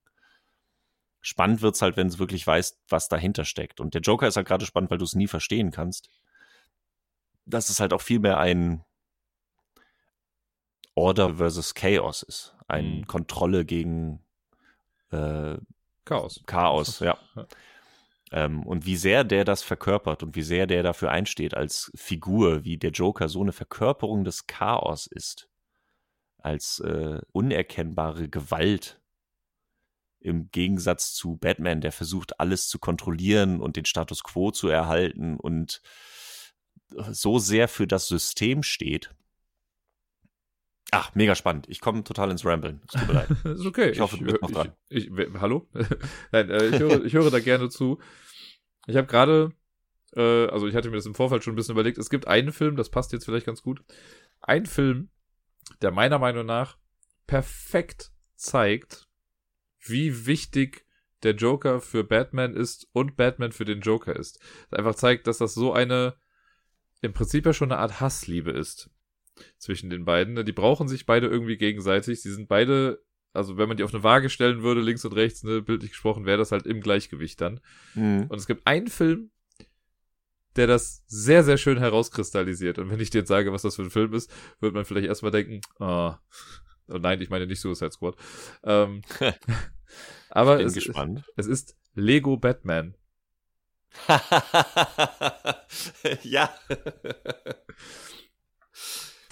[1.21, 3.81] Spannend wird's halt, wenn es wirklich weiß, was dahinter steckt.
[3.81, 6.11] Und der Joker ist halt gerade spannend, weil du es nie verstehen kannst.
[7.45, 8.85] Dass es halt auch viel mehr ein
[10.95, 12.57] Order versus Chaos ist.
[12.67, 13.07] Ein mhm.
[13.07, 14.25] Kontrolle gegen
[15.11, 15.59] äh,
[16.05, 16.43] Chaos.
[16.47, 17.19] Chaos, ja.
[18.33, 22.65] Ähm, und wie sehr der das verkörpert und wie sehr der dafür einsteht als Figur,
[22.65, 25.49] wie der Joker so eine Verkörperung des Chaos ist,
[26.39, 29.01] als äh, unerkennbare Gewalt
[30.21, 35.37] im Gegensatz zu Batman, der versucht, alles zu kontrollieren und den Status quo zu erhalten
[35.37, 35.81] und
[37.11, 39.15] so sehr für das System steht.
[40.90, 41.66] Ach, mega spannend.
[41.69, 42.81] Ich komme total ins Ramblen.
[42.86, 43.31] Es tut mir leid.
[43.44, 43.90] ist okay.
[43.90, 44.73] Ich hoffe, du bist noch dran.
[44.89, 45.69] Ich, ich, hallo?
[46.32, 47.98] Nein, äh, ich, höre, ich höre da gerne zu.
[48.86, 49.52] Ich habe gerade,
[50.16, 52.52] äh, also ich hatte mir das im Vorfeld schon ein bisschen überlegt, es gibt einen
[52.52, 53.82] Film, das passt jetzt vielleicht ganz gut.
[54.40, 55.10] Ein Film,
[55.82, 56.78] der meiner Meinung nach
[57.27, 59.09] perfekt zeigt,
[59.78, 60.86] wie wichtig
[61.23, 64.40] der Joker für Batman ist und Batman für den Joker ist.
[64.70, 66.15] Das einfach zeigt, dass das so eine,
[67.02, 68.89] im Prinzip ja schon eine Art Hassliebe ist
[69.59, 70.44] zwischen den beiden.
[70.44, 72.23] Die brauchen sich beide irgendwie gegenseitig.
[72.23, 73.02] Sie sind beide,
[73.32, 76.27] also wenn man die auf eine Waage stellen würde, links und rechts, ne, bildlich gesprochen,
[76.27, 77.60] wäre das halt im Gleichgewicht dann.
[77.94, 78.27] Mhm.
[78.28, 79.31] Und es gibt einen Film,
[80.56, 82.78] der das sehr, sehr schön herauskristallisiert.
[82.78, 85.06] Und wenn ich dir jetzt sage, was das für ein Film ist, wird man vielleicht
[85.06, 86.12] erstmal denken, oh,
[86.89, 88.16] oh nein, ich meine nicht Suicide Squad.
[88.65, 89.02] Ähm,
[90.31, 91.24] aber es, gespannt.
[91.36, 92.97] es ist Lego Batman.
[96.23, 96.52] ja.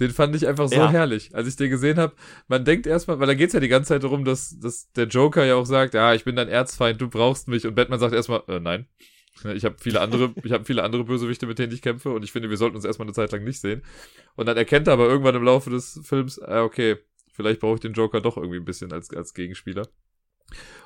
[0.01, 0.91] Den fand ich einfach so Ja.
[0.91, 1.35] herrlich.
[1.35, 2.15] Als ich den gesehen habe,
[2.49, 5.45] man denkt erstmal, weil da geht's ja die ganze Zeit darum, dass, dass der Joker
[5.45, 7.67] ja auch sagt, ja, ich bin dein Erzfeind, du brauchst mich.
[7.67, 8.87] Und Batman sagt erstmal, äh, nein.
[9.55, 12.33] Ich habe viele andere, ich habe viele andere Bösewichte, mit denen ich kämpfe und ich
[12.33, 13.83] finde, wir sollten uns erstmal eine Zeit lang nicht sehen.
[14.35, 16.97] Und dann erkennt er aber irgendwann im Laufe des Films, ah, okay,
[17.33, 19.89] vielleicht brauche ich den Joker doch irgendwie ein bisschen als, als Gegenspieler.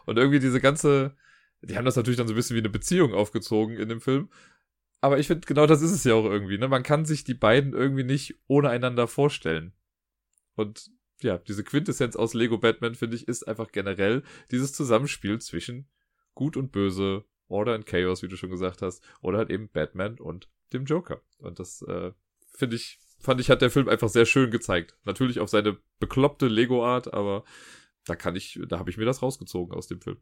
[0.07, 1.17] Und irgendwie diese ganze,
[1.63, 4.31] die haben das natürlich dann so ein bisschen wie eine Beziehung aufgezogen in dem Film.
[5.01, 6.59] Aber ich finde, genau das ist es ja auch irgendwie.
[6.59, 6.69] Ne?
[6.69, 9.73] Man kann sich die beiden irgendwie nicht ohne einander vorstellen.
[10.57, 10.91] Und
[11.23, 15.89] ja, diese Quintessenz aus Lego Batman, finde ich, ist einfach generell dieses Zusammenspiel zwischen
[16.35, 20.19] Gut und Böse, Order and Chaos, wie du schon gesagt hast, oder halt eben Batman
[20.19, 21.23] und dem Joker.
[21.39, 22.13] Und das, äh,
[22.55, 24.97] finde ich, fand ich, hat der Film einfach sehr schön gezeigt.
[25.05, 27.45] Natürlich auf seine bekloppte Lego-Art, aber
[28.07, 30.19] da kann ich, da habe ich mir das rausgezogen aus dem Film.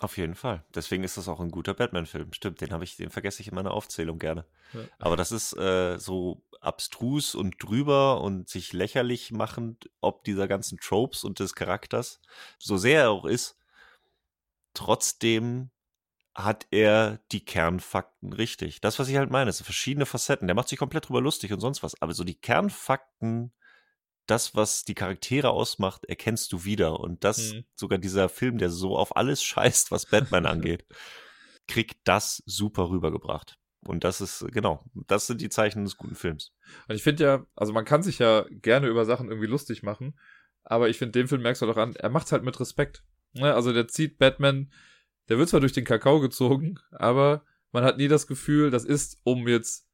[0.00, 0.64] Auf jeden Fall.
[0.74, 2.32] Deswegen ist das auch ein guter Batman-Film.
[2.32, 4.46] Stimmt, den habe ich, den vergesse ich in meiner Aufzählung gerne.
[4.72, 4.80] Ja.
[4.98, 10.78] Aber das ist äh, so abstrus und drüber und sich lächerlich machend, ob dieser ganzen
[10.78, 12.20] Tropes und des Charakters,
[12.58, 13.58] so sehr er auch ist,
[14.72, 15.70] trotzdem
[16.34, 18.80] hat er die Kernfakten richtig.
[18.80, 20.46] Das, was ich halt meine, sind verschiedene Facetten.
[20.48, 22.00] Der macht sich komplett drüber lustig und sonst was.
[22.00, 23.52] Aber so die Kernfakten,
[24.30, 27.00] das, was die Charaktere ausmacht, erkennst du wieder.
[27.00, 27.64] Und das, Mhm.
[27.74, 30.84] sogar dieser Film, der so auf alles scheißt, was Batman angeht,
[31.68, 33.56] kriegt das super rübergebracht.
[33.82, 36.52] Und das ist, genau, das sind die Zeichen des guten Films.
[36.88, 40.18] Und ich finde ja, also man kann sich ja gerne über Sachen irgendwie lustig machen,
[40.64, 43.04] aber ich finde, den Film merkst du doch an, er macht's halt mit Respekt.
[43.32, 43.54] Ne?
[43.54, 44.70] Also der zieht Batman,
[45.28, 49.18] der wird zwar durch den Kakao gezogen, aber man hat nie das Gefühl, das ist,
[49.24, 49.88] um jetzt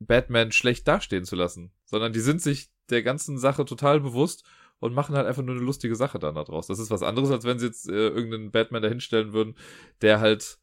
[0.00, 4.44] Batman schlecht dastehen zu lassen, sondern die sind sich der ganzen Sache total bewusst
[4.80, 6.66] und machen halt einfach nur eine lustige Sache dann da draus.
[6.66, 9.56] Das ist was anderes, als wenn sie jetzt äh, irgendeinen Batman dahinstellen würden,
[10.02, 10.58] der halt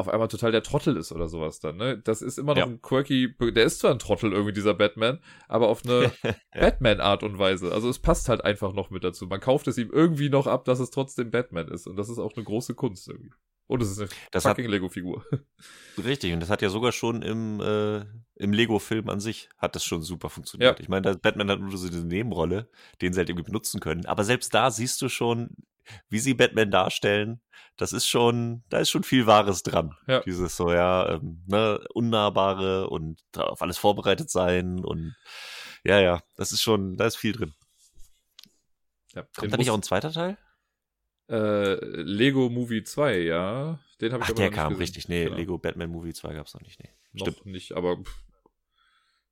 [0.00, 1.98] auf einmal total der Trottel ist oder sowas dann, ne?
[1.98, 2.66] Das ist immer noch Ja.
[2.66, 5.18] ein quirky, der ist zwar ein Trottel irgendwie, dieser Batman,
[5.48, 6.12] aber auf eine
[6.54, 7.72] Batman-Art und Weise.
[7.72, 9.26] Also es passt halt einfach noch mit dazu.
[9.26, 11.88] Man kauft es ihm irgendwie noch ab, dass es trotzdem Batman ist.
[11.88, 13.32] Und das ist auch eine große Kunst irgendwie.
[13.68, 15.24] Und es ist eine Das fucking Lego-Figur.
[16.04, 18.04] richtig, und das hat ja sogar schon im, äh,
[18.36, 20.78] im Lego-Film an sich, hat das schon super funktioniert.
[20.78, 20.82] Ja.
[20.82, 22.70] Ich meine, Batman hat nur so diese Nebenrolle,
[23.02, 24.06] den sie halt irgendwie benutzen können.
[24.06, 25.50] Aber selbst da siehst du schon,
[26.08, 27.40] wie sie Batman darstellen,
[27.76, 29.94] das ist schon, da ist schon viel Wahres dran.
[30.06, 30.20] Ja.
[30.20, 35.14] Dieses so, ja, ähm, ne, Unnahbare und auf alles vorbereitet sein und
[35.84, 37.54] ja, ja, das ist schon, da ist viel drin.
[39.14, 40.38] Ja, Kommt da nicht auch ein zweiter Teil?
[41.28, 43.78] Äh, Lego Movie 2, ja.
[44.00, 44.82] Den habe ich Ach, aber der noch kam, gesehen.
[44.82, 45.08] richtig.
[45.08, 45.36] Nee, Genau.
[45.36, 46.80] Lego Batman Movie 2 gab's noch nicht.
[46.80, 46.90] Nee.
[47.12, 47.46] Noch Stimmt.
[47.46, 48.24] nicht, aber pff,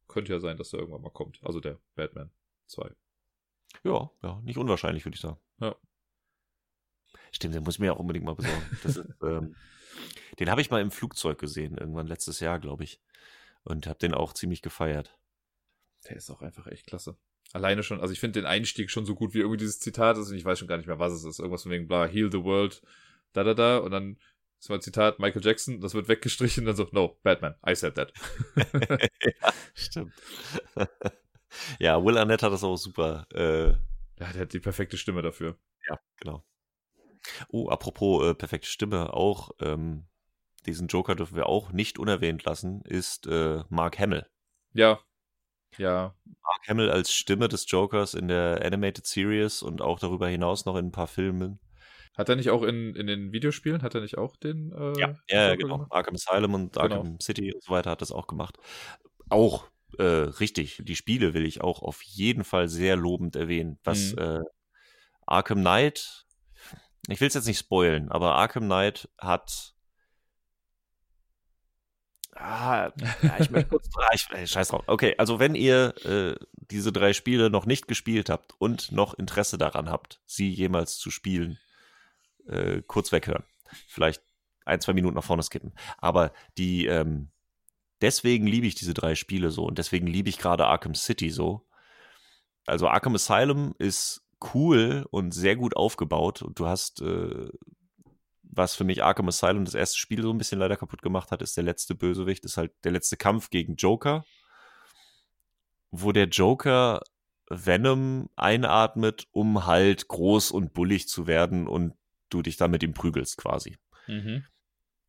[0.09, 1.39] könnte ja sein, dass der irgendwann mal kommt.
[1.43, 2.31] Also der Batman
[2.67, 2.91] 2.
[3.85, 5.39] Ja, ja, nicht unwahrscheinlich, würde ich sagen.
[5.61, 5.77] Ja.
[7.33, 8.79] Stimmt, den muss ich mir auch unbedingt mal besorgen.
[8.85, 9.55] Ist, ähm,
[10.39, 13.01] den habe ich mal im Flugzeug gesehen, irgendwann letztes Jahr, glaube ich.
[13.63, 15.19] Und habe den auch ziemlich gefeiert.
[16.09, 17.17] Der ist auch einfach echt klasse.
[17.53, 20.31] Alleine schon, also ich finde den Einstieg schon so gut, wie irgendwie dieses Zitat ist
[20.31, 21.39] und ich weiß schon gar nicht mehr, was es ist.
[21.39, 22.83] Irgendwas von wegen bla, heal the world,
[23.33, 23.79] da, da, da.
[23.79, 24.19] Und dann
[24.59, 27.95] ist mal ein Zitat, Michael Jackson, das wird weggestrichen, dann so, no, Batman, I said
[27.95, 28.13] that.
[29.23, 30.13] ja, stimmt.
[31.79, 33.27] ja, Will Arnett hat das auch super.
[33.33, 33.69] Äh,
[34.19, 35.59] Ja, der hat die perfekte Stimme dafür.
[35.89, 36.45] ja, genau.
[37.49, 40.07] Oh, apropos äh, perfekte Stimme, auch ähm,
[40.65, 44.27] diesen Joker dürfen wir auch nicht unerwähnt lassen, ist äh, Mark Hamill.
[44.73, 45.01] Ja.
[45.79, 46.15] Ja.
[46.25, 50.77] Mark Hamill als Stimme des Jokers in der Animated Series und auch darüber hinaus noch
[50.77, 51.59] in ein paar Filmen.
[52.17, 55.17] Hat er nicht auch in, in den Videospielen, hat er nicht auch den, äh, Ja,
[55.29, 55.75] Joker genau.
[55.77, 55.93] gemacht?
[55.93, 56.83] Arkham Asylum und Genau.
[56.85, 58.57] Arkham City und so weiter hat das auch gemacht.
[59.29, 59.67] Auch
[59.99, 60.81] äh, richtig.
[60.85, 63.79] Die Spiele will ich auch auf jeden Fall sehr lobend erwähnen.
[63.85, 64.19] Was Mhm.
[64.19, 64.41] äh,
[65.27, 66.27] Arkham Knight,
[67.09, 69.75] ich will es jetzt nicht spoilen, aber Arkham Knight hat.
[72.39, 72.93] Ah,
[73.23, 73.89] ja, ich möchte kurz.
[74.45, 74.85] Scheiß drauf.
[74.87, 79.59] Okay, also wenn ihr äh, diese drei Spiele noch nicht gespielt habt und noch Interesse
[79.59, 81.59] daran habt, sie jemals zu spielen,
[82.47, 83.45] äh, kurz weghören.
[83.89, 84.23] Vielleicht
[84.65, 85.73] ein, zwei Minuten nach vorne skippen.
[85.99, 87.31] Aber die, ähm,
[88.01, 91.67] deswegen liebe ich diese drei Spiele so und deswegen liebe ich gerade Arkham City so.
[92.67, 97.49] Also Arkham Asylum ist cool und sehr gut aufgebaut und du hast, äh,
[98.51, 101.43] was für mich Arkham Asylum das erste Spiel so ein bisschen leider kaputt gemacht hat,
[101.43, 104.25] ist der letzte Bösewicht, ist halt der letzte Kampf gegen Joker,
[105.91, 107.01] wo der Joker
[107.49, 111.95] Venom einatmet, um halt groß und bullig zu werden und
[112.29, 113.79] du dich dann mit ihm prügelst quasi.
[114.07, 114.45] Mhm.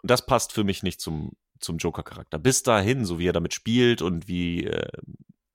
[0.02, 2.38] Und das passt für mich nicht zum, zum Joker-Charakter.
[2.38, 4.92] Bis dahin, so wie er damit spielt und wie, äh,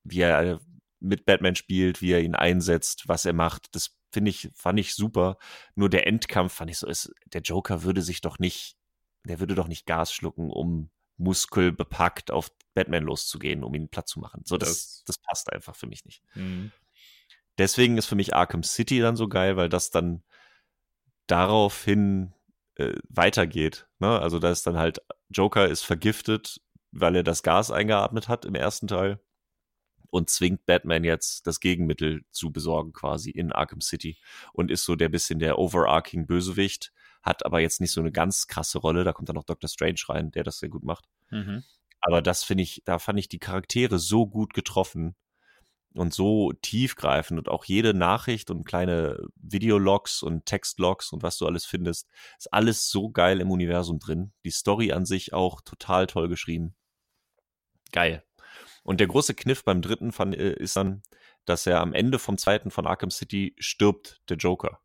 [0.03, 0.61] wie er
[1.03, 4.95] mit Batman spielt, wie er ihn einsetzt, was er macht, das finde ich, fand ich
[4.95, 5.39] super.
[5.75, 8.77] Nur der Endkampf fand ich so, ist, der Joker würde sich doch nicht,
[9.25, 14.19] der würde doch nicht Gas schlucken, um muskelbepackt auf Batman loszugehen, um ihn platt zu
[14.21, 14.43] machen.
[14.45, 16.23] So, das, Das- passt einfach für mich nicht.
[16.35, 16.73] Mhm.
[17.59, 20.23] Deswegen ist für mich Arkham City dann so geil, weil das dann
[21.27, 22.33] daraufhin
[22.77, 23.87] äh, weitergeht.
[23.99, 24.21] Ne?
[24.21, 26.61] Also da ist dann halt, Joker ist vergiftet,
[26.91, 29.21] weil er das Gas eingeatmet hat im ersten Teil
[30.13, 34.19] und zwingt Batman jetzt das Gegenmittel zu besorgen quasi in Arkham City
[34.53, 38.47] und ist so der bisschen der overarching Bösewicht, hat aber jetzt nicht so eine ganz
[38.47, 39.05] krasse Rolle.
[39.05, 41.07] Da kommt dann noch Doctor Strange rein, der das sehr gut macht.
[41.31, 41.65] Mhm.
[42.03, 45.15] Aber das finde ich, da fand ich die Charaktere so gut getroffen
[45.95, 51.47] und so tiefgreifend und auch jede Nachricht und kleine Videologs und Textlogs und was du
[51.47, 54.33] alles findest, ist alles so geil im Universum drin.
[54.45, 56.75] Die Story an sich auch total toll geschrieben.
[57.93, 58.23] Geil.
[58.83, 61.03] Und der große Kniff beim dritten fand, äh, ist dann,
[61.45, 64.81] dass er am Ende vom zweiten von Arkham City stirbt, der Joker.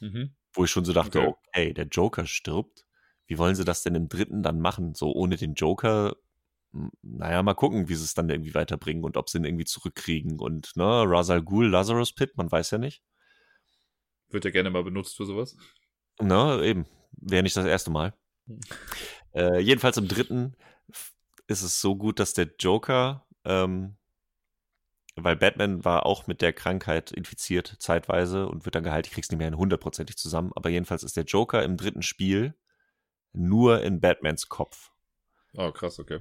[0.00, 0.34] Mhm.
[0.52, 1.34] Wo ich schon so dachte, Okay.
[1.48, 2.86] okay, der Joker stirbt.
[3.26, 4.94] Wie wollen sie das denn im dritten dann machen?
[4.94, 6.16] So ohne den Joker,
[7.02, 10.38] naja, mal gucken, wie sie es dann irgendwie weiterbringen und ob sie ihn irgendwie zurückkriegen.
[10.38, 13.02] Und, ne, Razal Ghul, Lazarus Pit, man weiß ja nicht.
[14.28, 15.56] Wird ja gerne mal benutzt für sowas.
[16.20, 16.86] Ne, eben.
[17.12, 18.14] Wäre nicht das erste Mal.
[18.46, 18.60] Hm.
[19.34, 20.56] Äh, jedenfalls im dritten
[21.48, 23.96] ist es so gut, dass der Joker, ähm,
[25.16, 29.06] weil Batman war auch mit der Krankheit infiziert zeitweise und wird dann geheilt.
[29.06, 32.54] Ich krieg's nicht mehr hundertprozentig zusammen, aber jedenfalls ist der Joker im dritten Spiel
[33.32, 34.92] nur in Batmans Kopf.
[35.54, 36.20] Oh, krass, okay.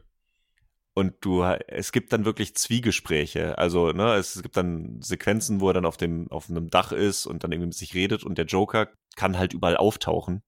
[0.94, 3.60] Und du, es gibt dann wirklich Zwiegespräche.
[3.60, 7.28] Also, ne, es gibt dann Sequenzen, wo er dann auf dem, auf einem Dach ist
[7.28, 10.42] und dann irgendwie mit sich redet und der Joker kann halt überall auftauchen.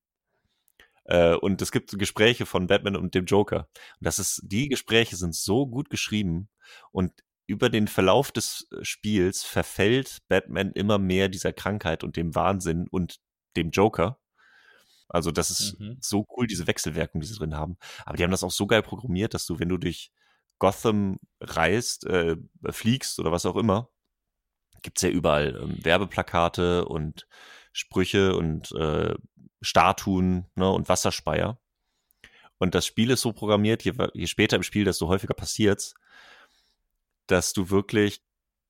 [1.10, 3.68] Äh, und es gibt Gespräche von Batman und dem Joker.
[4.00, 6.50] Und das ist, die Gespräche sind so gut geschrieben
[6.92, 7.12] und
[7.48, 12.88] über den Verlauf des äh, Spiels verfällt Batman immer mehr dieser Krankheit und dem Wahnsinn
[12.90, 13.18] und
[13.58, 14.20] dem Joker.
[15.08, 15.98] Also, das ist Mhm.
[16.02, 17.78] so cool, diese Wechselwirkung, die sie drin haben.
[18.06, 20.12] Aber die haben das auch so geil programmiert, dass du, wenn du durch
[20.60, 22.36] Gotham reist, äh,
[22.70, 23.90] fliegst oder was auch immer,
[24.84, 27.28] gibt's ja überall ähm, Werbeplakate und
[27.74, 29.16] Sprüche und äh,
[29.62, 31.60] Statuen ne, und Wasserspeier.
[32.58, 35.96] Und das Spiel ist so programmiert, je, je später im Spiel, desto häufiger passiert's,
[37.28, 38.22] dass du wirklich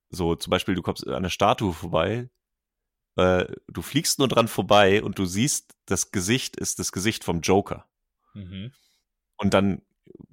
[0.10, 2.30] so, zum Beispiel, du kommst an eine Statue vorbei,
[3.16, 7.41] äh, du fliegst nur dran vorbei und du siehst, das Gesicht ist das Gesicht vom
[7.41, 7.86] Joker.
[8.34, 8.72] Mhm.
[9.38, 9.82] Und dann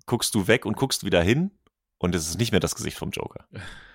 [0.06, 1.50] guckst du weg und guckst wieder hin
[1.98, 3.46] und es ist nicht mehr das Gesicht vom Joker.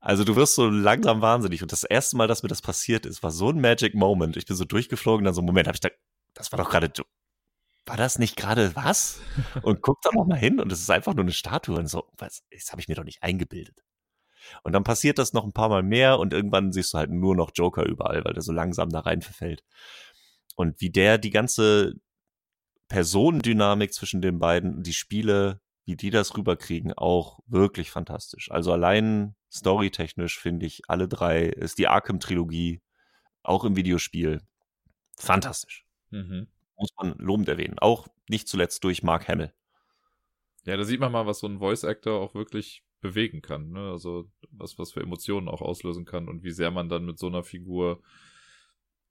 [0.00, 1.62] Also du wirst so langsam wahnsinnig.
[1.62, 4.36] Und das erste Mal, dass mir das passiert ist, war so ein Magic Moment.
[4.36, 5.90] Ich bin so durchgeflogen, dann so, Moment, hab ich da,
[6.34, 6.92] das war doch gerade,
[7.86, 9.20] war das nicht gerade was?
[9.62, 12.06] Und guck da noch mal hin und es ist einfach nur eine Statue und so,
[12.16, 13.82] was, das habe ich mir doch nicht eingebildet.
[14.62, 17.34] Und dann passiert das noch ein paar Mal mehr und irgendwann siehst du halt nur
[17.34, 19.64] noch Joker überall, weil der so langsam da rein verfällt.
[20.56, 21.94] Und wie der die ganze
[22.88, 28.50] Personendynamik zwischen den beiden, die Spiele, wie die das rüberkriegen, auch wirklich fantastisch.
[28.50, 32.82] Also allein storytechnisch finde ich alle drei, ist die Arkham-Trilogie
[33.42, 34.42] auch im Videospiel
[35.16, 35.86] fantastisch.
[36.10, 36.46] Mhm.
[36.76, 37.78] Muss man lobend erwähnen.
[37.78, 39.50] Auch nicht zuletzt durch Mark Hamill.
[40.66, 43.70] Ja, da sieht man mal, was so ein Voice-Actor auch wirklich bewegen kann.
[43.70, 43.90] Ne?
[43.90, 47.28] Also was, was für Emotionen auch auslösen kann und wie sehr man dann mit so
[47.28, 48.02] einer Figur,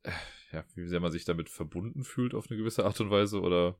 [0.03, 0.11] äh,
[0.51, 3.41] ja, wie sehr man sich damit verbunden fühlt auf eine gewisse Art und Weise.
[3.41, 3.79] Oder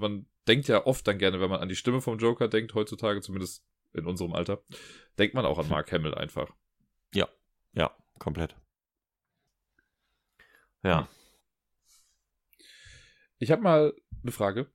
[0.00, 3.20] man denkt ja oft dann gerne, wenn man an die Stimme vom Joker denkt, heutzutage,
[3.20, 4.62] zumindest in unserem Alter,
[5.18, 6.52] denkt man auch an Mark Hamill einfach.
[7.72, 8.56] Ja, komplett.
[10.82, 11.08] Ja.
[13.38, 14.70] Ich habe mal eine Frage.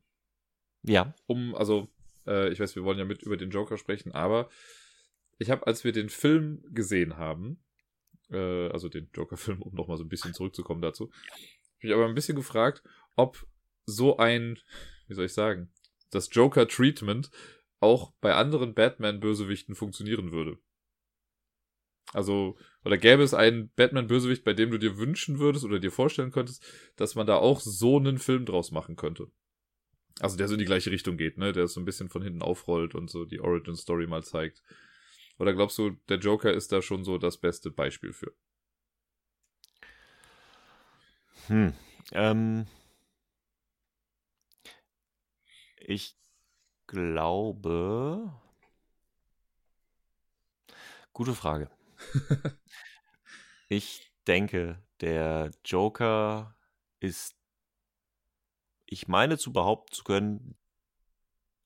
[0.84, 1.14] Ja.
[1.26, 1.88] um, also,
[2.28, 4.50] äh, ich weiß, wir wollen ja mit über den Joker sprechen, aber
[5.38, 7.64] ich habe, als wir den Film gesehen haben,
[8.30, 11.12] äh, also den Joker-Film, um nochmal so ein bisschen zurückzukommen dazu,
[11.82, 12.84] mich aber ein bisschen gefragt,
[13.16, 13.46] ob
[13.86, 14.60] so ein,
[15.08, 15.72] wie soll ich sagen,
[16.12, 17.32] das Joker-Treatment
[17.80, 20.58] auch bei anderen Batman-Bösewichten funktionieren würde.
[22.14, 26.32] Also, oder gäbe es einen Batman-Bösewicht, bei dem du dir wünschen würdest oder dir vorstellen
[26.32, 26.64] könntest,
[26.96, 29.28] dass man da auch so einen Film draus machen könnte?
[30.22, 31.52] Also der so in die gleiche Richtung geht, ne?
[31.52, 34.64] Der so ein bisschen von hinten aufrollt und so die Origin Story mal zeigt.
[35.40, 38.34] Oder glaubst du, der Joker ist da schon so das beste Beispiel für?
[41.48, 41.74] Hm.
[42.14, 42.66] Ähm,
[45.88, 46.18] ich
[46.88, 48.34] glaube.
[51.14, 51.70] Gute Frage.
[53.70, 56.56] ich denke, der Joker
[57.00, 57.36] ist,
[58.86, 60.58] ich meine zu behaupten zu können,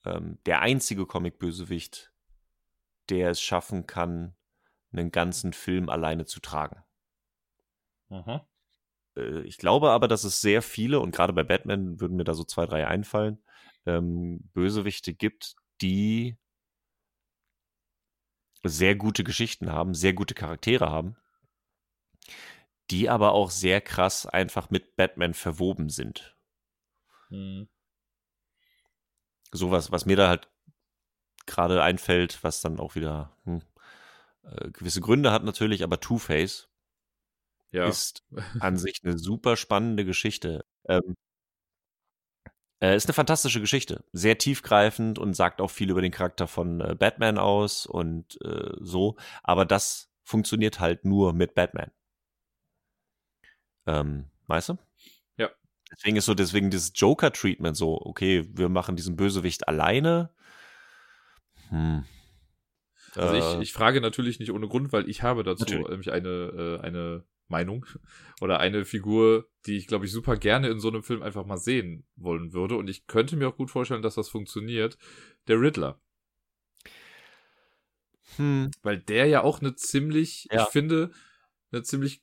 [0.05, 2.13] ähm, der einzige Comic-Bösewicht,
[3.09, 4.35] der es schaffen kann,
[4.91, 6.83] einen ganzen Film alleine zu tragen.
[8.09, 8.47] Aha.
[9.15, 12.33] Äh, ich glaube aber, dass es sehr viele, und gerade bei Batman würden mir da
[12.33, 13.43] so zwei, drei einfallen,
[13.97, 16.37] ähm, Bösewichte gibt, die
[18.63, 21.15] sehr gute Geschichten haben, sehr gute Charaktere haben,
[22.91, 26.35] die aber auch sehr krass einfach mit Batman verwoben sind.
[27.29, 27.67] Mhm.
[29.51, 30.47] Sowas, was mir da halt
[31.45, 33.61] gerade einfällt, was dann auch wieder hm,
[34.43, 36.69] äh, gewisse Gründe hat natürlich, aber Two-Face
[37.71, 37.87] Ja.
[37.87, 38.23] ist
[38.61, 40.65] an sich eine super spannende Geschichte.
[40.87, 41.15] Ähm,
[42.81, 46.81] äh, ist eine fantastische Geschichte, sehr tiefgreifend und sagt auch viel über den Charakter von
[46.81, 49.17] äh, Batman aus und äh, so.
[49.43, 51.91] Aber das funktioniert halt nur mit Batman.
[53.85, 54.77] Ähm, weißt du?
[55.37, 55.49] Ja.
[55.91, 60.29] Deswegen ist so, deswegen dieses Joker-Treatment so, okay, wir machen diesen Bösewicht alleine.
[61.69, 62.05] Hm.
[63.15, 65.87] Also Äh, ich, ich frage natürlich nicht ohne Grund, weil ich habe dazu Natürlich.
[65.89, 67.85] nämlich eine, äh, eine Meinung
[68.41, 71.57] oder eine Figur, die ich, glaube ich, super gerne in so einem Film einfach mal
[71.57, 72.75] sehen wollen würde.
[72.77, 74.97] Und ich könnte mir auch gut vorstellen, dass das funktioniert.
[75.47, 75.99] Der Riddler.
[78.35, 78.71] hm.
[78.83, 80.63] Weil der ja auch eine ziemlich, Ja.
[80.63, 81.11] ich finde,
[81.71, 82.21] eine ziemlich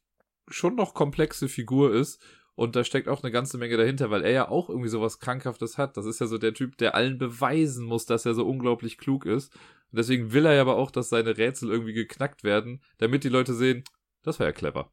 [0.48, 2.23] schon noch komplexe Figur ist.
[2.55, 5.77] Und da steckt auch eine ganze Menge dahinter, weil er ja auch irgendwie sowas Krankhaftes
[5.77, 5.98] hat.
[5.98, 9.27] Das ist ja so der Typ, der allen beweisen muss, dass er so unglaublich klug
[9.27, 9.53] ist.
[9.93, 13.28] Und deswegen will er ja aber auch, dass seine Rätsel irgendwie geknackt werden, damit die
[13.28, 13.85] Leute sehen,
[14.23, 14.90] das war ja clever.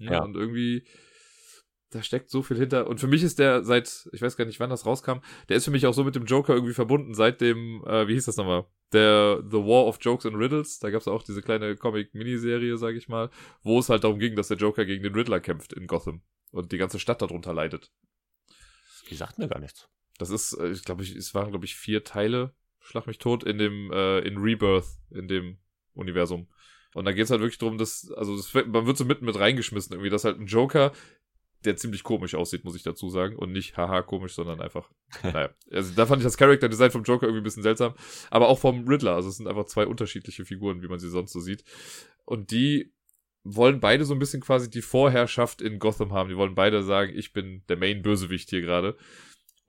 [0.00, 0.22] Ja, Ja.
[0.22, 0.84] Und irgendwie,
[1.90, 2.86] da steckt so viel hinter.
[2.86, 5.18] Und für mich ist der seit, ich weiß gar nicht, wann das rauskam,
[5.48, 8.14] der ist für mich auch so mit dem Joker irgendwie verbunden, seit dem, äh, wie
[8.14, 8.66] hieß das nochmal?
[8.92, 10.78] Der The War of Jokes and Riddles.
[10.78, 13.30] Da gab es auch diese kleine Comic-Miniserie, sag ich mal,
[13.62, 16.72] wo es halt darum ging, dass der Joker gegen den Riddler kämpft in Gotham und
[16.72, 17.92] die ganze Stadt darunter leidet.
[19.10, 19.88] Die sagt mir gar nichts.
[20.18, 23.42] Das ist, äh, ich glaube, ich, es waren, glaube ich, vier Teile, schlag mich tot,
[23.42, 25.58] in dem, äh, in Rebirth, in dem
[25.94, 26.48] Universum.
[26.94, 29.92] Und da geht's halt wirklich darum, dass, also das, man wird so mitten mit reingeschmissen,
[29.92, 30.92] irgendwie, dass halt ein Joker,
[31.64, 33.36] der ziemlich komisch aussieht, muss ich dazu sagen.
[33.36, 34.90] Und nicht haha komisch, sondern einfach,
[35.22, 35.50] naja.
[35.70, 37.94] Also da fand ich das Charakter-Design vom Joker irgendwie ein bisschen seltsam.
[38.30, 39.14] Aber auch vom Riddler.
[39.14, 41.64] Also es sind einfach zwei unterschiedliche Figuren, wie man sie sonst so sieht.
[42.24, 42.92] Und die
[43.42, 46.28] wollen beide so ein bisschen quasi die Vorherrschaft in Gotham haben.
[46.28, 48.96] Die wollen beide sagen, ich bin der Main-Bösewicht hier gerade.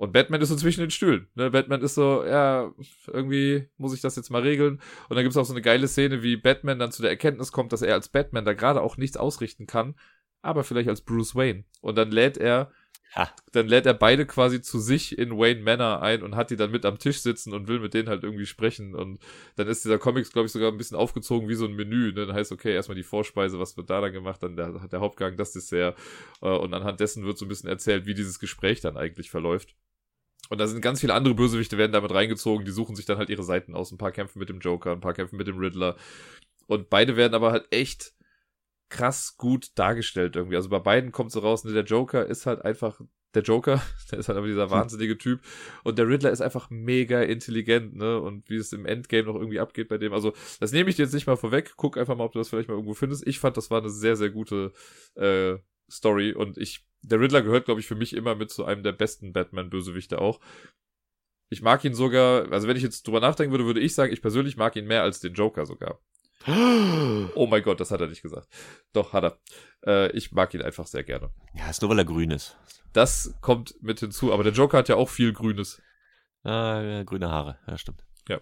[0.01, 1.27] Und Batman ist so zwischen den Stühlen.
[1.35, 1.51] Ne?
[1.51, 2.73] Batman ist so, ja,
[3.05, 4.81] irgendwie muss ich das jetzt mal regeln.
[5.09, 7.71] Und dann gibt's auch so eine geile Szene, wie Batman dann zu der Erkenntnis kommt,
[7.71, 9.93] dass er als Batman da gerade auch nichts ausrichten kann,
[10.41, 11.65] aber vielleicht als Bruce Wayne.
[11.81, 12.71] Und dann lädt er,
[13.15, 13.29] Ha.
[13.51, 16.71] dann lädt er beide quasi zu sich in Wayne Manor ein und hat die dann
[16.71, 18.95] mit am Tisch sitzen und will mit denen halt irgendwie sprechen.
[18.95, 19.19] Und
[19.55, 22.11] dann ist dieser Comics, glaube ich, sogar ein bisschen aufgezogen wie so ein Menü.
[22.11, 22.25] Ne?
[22.25, 25.37] Dann heißt, okay, erstmal die Vorspeise, was wird da dann gemacht, dann der, der Hauptgang,
[25.37, 25.95] das Dessert.
[26.41, 29.75] Äh, Und anhand dessen wird so ein bisschen erzählt, wie dieses Gespräch dann eigentlich verläuft.
[30.51, 33.29] Und da sind ganz viele andere Bösewichte werden damit reingezogen, die suchen sich dann halt
[33.29, 33.89] ihre Seiten aus.
[33.89, 35.95] Ein paar kämpfen mit dem Joker, ein paar kämpfen mit dem Riddler.
[36.67, 38.13] Und beide werden aber halt echt
[38.89, 40.57] krass gut dargestellt irgendwie.
[40.57, 42.99] Also bei beiden kommt so raus, ne, der Joker ist halt einfach
[43.33, 45.39] der Joker, der ist halt einfach dieser wahnsinnige Typ.
[45.85, 48.19] Und der Riddler ist einfach mega intelligent, ne?
[48.19, 50.11] Und wie es im Endgame noch irgendwie abgeht bei dem.
[50.11, 51.75] Also, das nehme ich dir jetzt nicht mal vorweg.
[51.77, 53.25] Guck einfach mal, ob du das vielleicht mal irgendwo findest.
[53.25, 54.73] Ich fand, das war eine sehr, sehr gute
[55.15, 55.55] äh,
[55.89, 56.33] Story.
[56.33, 59.33] Und ich, der Riddler gehört, glaube ich, für mich immer mit zu einem der besten
[59.33, 60.39] Batman-Bösewichte auch.
[61.49, 64.21] Ich mag ihn sogar, also wenn ich jetzt drüber nachdenken würde, würde ich sagen, ich
[64.21, 65.99] persönlich mag ihn mehr als den Joker sogar.
[67.35, 68.47] Oh mein Gott, das hat er nicht gesagt.
[68.93, 69.39] Doch, hat er.
[69.85, 71.31] Äh, ich mag ihn einfach sehr gerne.
[71.53, 72.57] Ja, ist nur weil er grün ist.
[72.93, 75.81] Das kommt mit hinzu, aber der Joker hat ja auch viel Grünes.
[76.43, 78.03] Ah, ja, grüne Haare, ja, stimmt.
[78.27, 78.41] Ja.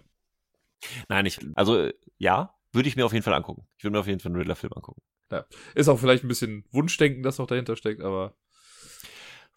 [1.08, 3.66] Nein, ich, also äh, ja, würde ich mir auf jeden Fall angucken.
[3.76, 5.02] Ich würde mir auf jeden Fall einen Riddler-Film angucken.
[5.74, 8.34] Ist auch vielleicht ein bisschen Wunschdenken, das noch dahinter steckt, aber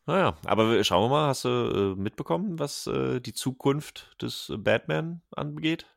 [0.06, 4.58] Naja, aber schauen wir mal, hast du äh, mitbekommen, was äh, die Zukunft des äh,
[4.58, 5.88] Batman angeht?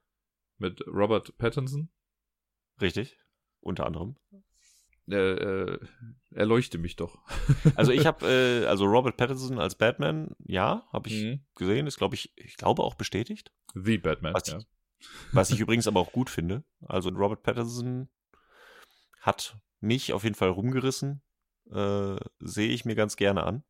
[0.59, 1.91] mit Robert Pattinson,
[2.81, 3.19] Richtig,
[3.61, 4.17] unter anderem.
[5.11, 5.79] äh, äh,
[6.31, 7.19] erleuchte mich doch.
[7.77, 11.45] Also ich habe, äh, also Robert Pattinson als Batman, ja, habe ich Mhm.
[11.57, 13.53] gesehen, ist glaube ich, ich glaube auch bestätigt.
[13.75, 14.59] The Batman, Was, ja.
[14.59, 14.67] ich,
[15.33, 16.65] was ich übrigens aber auch gut finde.
[16.87, 18.09] Also Robert Pattinson
[19.21, 21.21] hat mich auf jeden Fall rumgerissen.
[21.69, 23.65] Sehe ich mir ganz gerne an.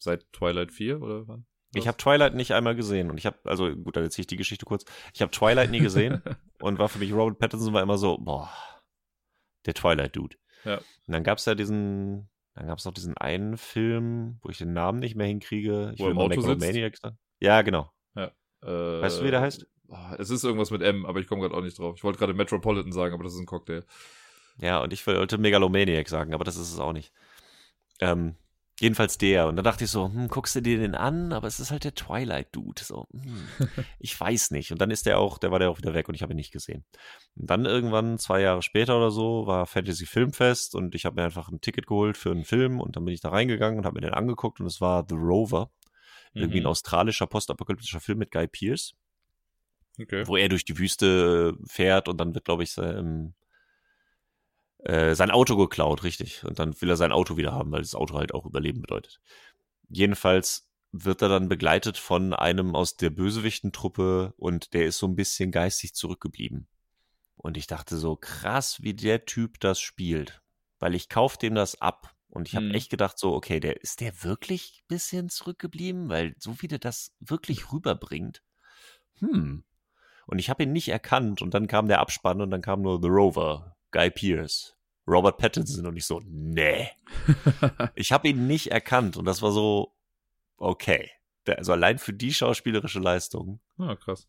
[0.00, 1.46] Seit Twilight 4 oder wann?
[1.72, 4.36] Ich habe Twilight nicht einmal gesehen und ich habe, also gut, dann erzähle ich die
[4.36, 4.84] Geschichte kurz.
[5.14, 6.20] Ich habe Twilight nie gesehen
[6.60, 8.50] und war für mich, Robert Pattinson war immer so, boah,
[9.66, 10.36] der Twilight-Dude.
[10.64, 10.78] Ja.
[10.78, 14.58] Und dann gab es ja diesen, dann gab es noch diesen einen Film, wo ich
[14.58, 15.92] den Namen nicht mehr hinkriege.
[15.94, 17.18] Ich Wo er im Auto sagen.
[17.38, 17.92] Ja, genau.
[18.62, 19.66] Äh, Weißt du, wie der heißt?
[20.18, 21.96] Es ist irgendwas mit M, aber ich komme gerade auch nicht drauf.
[21.96, 23.84] Ich wollte gerade Metropolitan sagen, aber das ist ein Cocktail.
[24.58, 27.12] Ja, und ich wollte Megalomaniac sagen, aber das ist es auch nicht.
[28.00, 28.36] Ähm,
[28.80, 29.46] jedenfalls der.
[29.46, 31.32] Und dann dachte ich so, hm, guckst du dir den an?
[31.32, 32.82] Aber es ist halt der Twilight-Dude.
[32.82, 33.46] So, hm,
[34.00, 34.72] ich weiß nicht.
[34.72, 36.36] Und dann ist der auch, der war der auch wieder weg und ich habe ihn
[36.36, 36.84] nicht gesehen.
[37.36, 41.24] Und dann irgendwann, zwei Jahre später oder so, war Fantasy Filmfest und ich habe mir
[41.24, 43.94] einfach ein Ticket geholt für einen Film und dann bin ich da reingegangen und habe
[43.94, 45.70] mir den angeguckt und es war The Rover.
[46.32, 46.68] Irgendwie ein Mhm.
[46.68, 48.94] australischer postapokalyptischer Film mit Guy Pearce,
[50.00, 50.26] Okay.
[50.26, 53.34] wo er durch die Wüste fährt und dann wird, glaube ich, sein,
[54.84, 56.44] äh, sein Auto geklaut, richtig.
[56.44, 59.20] Und dann will er sein Auto wieder haben, weil das Auto halt auch Überleben bedeutet.
[59.88, 65.16] Jedenfalls wird er dann begleitet von einem aus der Bösewichtentruppe und der ist so ein
[65.16, 66.66] bisschen geistig zurückgeblieben.
[67.36, 70.42] Und ich dachte so, krass, wie der Typ das spielt.
[70.78, 72.14] Weil ich kauf dem das ab.
[72.28, 72.74] Und ich habe Mhm.
[72.74, 76.08] echt gedacht so, okay, der ist der wirklich ein bisschen zurückgeblieben?
[76.08, 78.42] Weil so wie der das wirklich rüberbringt.
[79.18, 79.64] Hm.
[80.26, 81.42] Und ich habe ihn nicht erkannt.
[81.42, 84.76] Und dann kam der Abspann und dann kam nur The Rover, Guy Pearce,
[85.06, 85.86] Robert Pattinson.
[85.86, 86.88] Und ich so, nee.
[87.94, 89.16] Ich habe ihn nicht erkannt.
[89.16, 89.94] Und das war so,
[90.56, 91.10] okay.
[91.46, 94.28] Also allein für die schauspielerische Leistung ah, krass.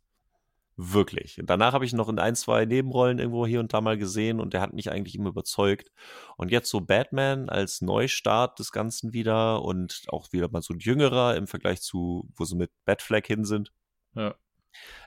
[0.77, 1.39] Wirklich.
[1.39, 4.39] Und danach habe ich noch in ein, zwei Nebenrollen irgendwo hier und da mal gesehen
[4.39, 5.91] und der hat mich eigentlich immer überzeugt.
[6.38, 10.79] Und jetzt so Batman als Neustart des Ganzen wieder und auch wieder mal so ein
[10.79, 13.71] jüngerer im Vergleich zu, wo sie mit Batfleck hin sind.
[14.15, 14.35] Ja.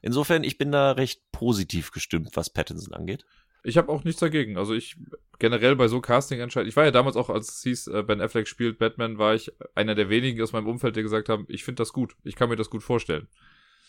[0.03, 3.25] Insofern, ich bin da recht positiv gestimmt, was Pattinson angeht.
[3.65, 4.57] Ich habe auch nichts dagegen.
[4.59, 4.97] Also ich
[5.39, 8.47] generell bei so Casting-Entscheidungen, ich war ja damals auch, als es hieß, äh, Ben Affleck
[8.47, 11.81] spielt Batman, war ich einer der wenigen aus meinem Umfeld, die gesagt haben, ich finde
[11.81, 12.15] das gut.
[12.25, 13.27] Ich kann mir das gut vorstellen.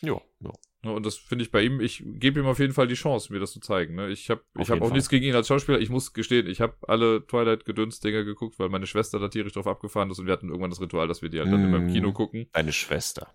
[0.02, 0.52] Ja, ja.
[0.84, 3.32] Ne, Und das finde ich bei ihm, ich gebe ihm auf jeden Fall die Chance,
[3.34, 3.96] mir das zu zeigen.
[3.96, 4.10] Ne?
[4.10, 4.94] Ich habe Auf ich hab auch Fall.
[4.96, 5.80] nichts gegen ihn als Schauspieler.
[5.80, 10.10] Ich muss gestehen, ich habe alle Twilight-Gedöns-Dinger geguckt, weil meine Schwester da tierisch drauf abgefahren
[10.12, 11.66] ist und wir hatten irgendwann das Ritual, dass wir die halt dann Mm.
[11.66, 12.48] immer im Kino gucken.
[12.54, 13.34] Deine Schwester.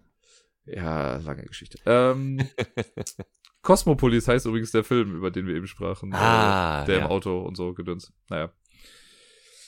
[0.67, 1.79] Ja, lange Geschichte.
[1.87, 2.47] Ähm,
[3.63, 6.13] Cosmopolis heißt übrigens der Film, über den wir eben sprachen.
[6.15, 7.05] Ah, äh, der ja.
[7.05, 8.13] im Auto und so gedöns.
[8.29, 8.53] Naja.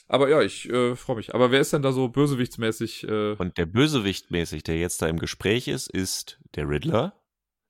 [0.08, 1.34] Aber ja, ich äh, freue mich.
[1.34, 3.04] Aber wer ist denn da so bösewichtsmäßig?
[3.08, 7.14] Äh, Und der Bösewicht mäßig, der jetzt da im Gespräch ist, ist der Riddler,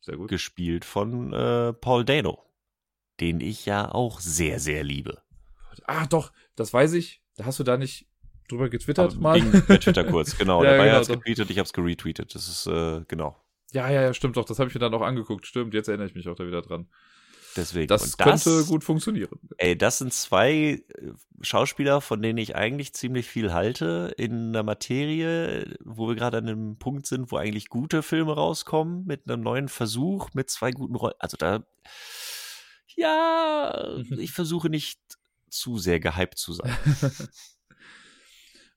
[0.00, 0.28] sehr gut.
[0.28, 2.44] gespielt von äh, Paul Dano,
[3.20, 5.22] den ich ja auch sehr, sehr liebe.
[5.84, 7.22] Ah, doch, das weiß ich.
[7.36, 8.06] Da hast du da nicht
[8.48, 9.40] drüber getwittert Aber mal.
[9.40, 10.62] Ging bei Twitter kurz, genau.
[10.62, 11.14] Ja, der Bayer genau, hat's doch.
[11.16, 12.34] getweetet, ich hab's geretweetet.
[12.34, 13.36] Das ist, äh, genau.
[13.72, 14.44] Ja, ja, ja, stimmt doch.
[14.44, 15.46] Das habe ich mir dann auch angeguckt.
[15.46, 16.88] Stimmt, jetzt erinnere ich mich auch da wieder dran.
[17.56, 17.88] Deswegen.
[17.88, 19.38] Das, Und könnte gut funktionieren.
[19.58, 20.82] Ey, das sind zwei äh,
[21.42, 26.48] Schauspieler, von denen ich eigentlich ziemlich viel halte in einer Materie, wo wir gerade an
[26.48, 30.94] einem Punkt sind, wo eigentlich gute Filme rauskommen, mit einem neuen Versuch, mit zwei guten
[30.94, 31.14] Rollen.
[31.18, 31.64] Also da,
[32.94, 35.00] ja, ich versuche nicht
[35.50, 36.74] zu sehr gehypt zu sein.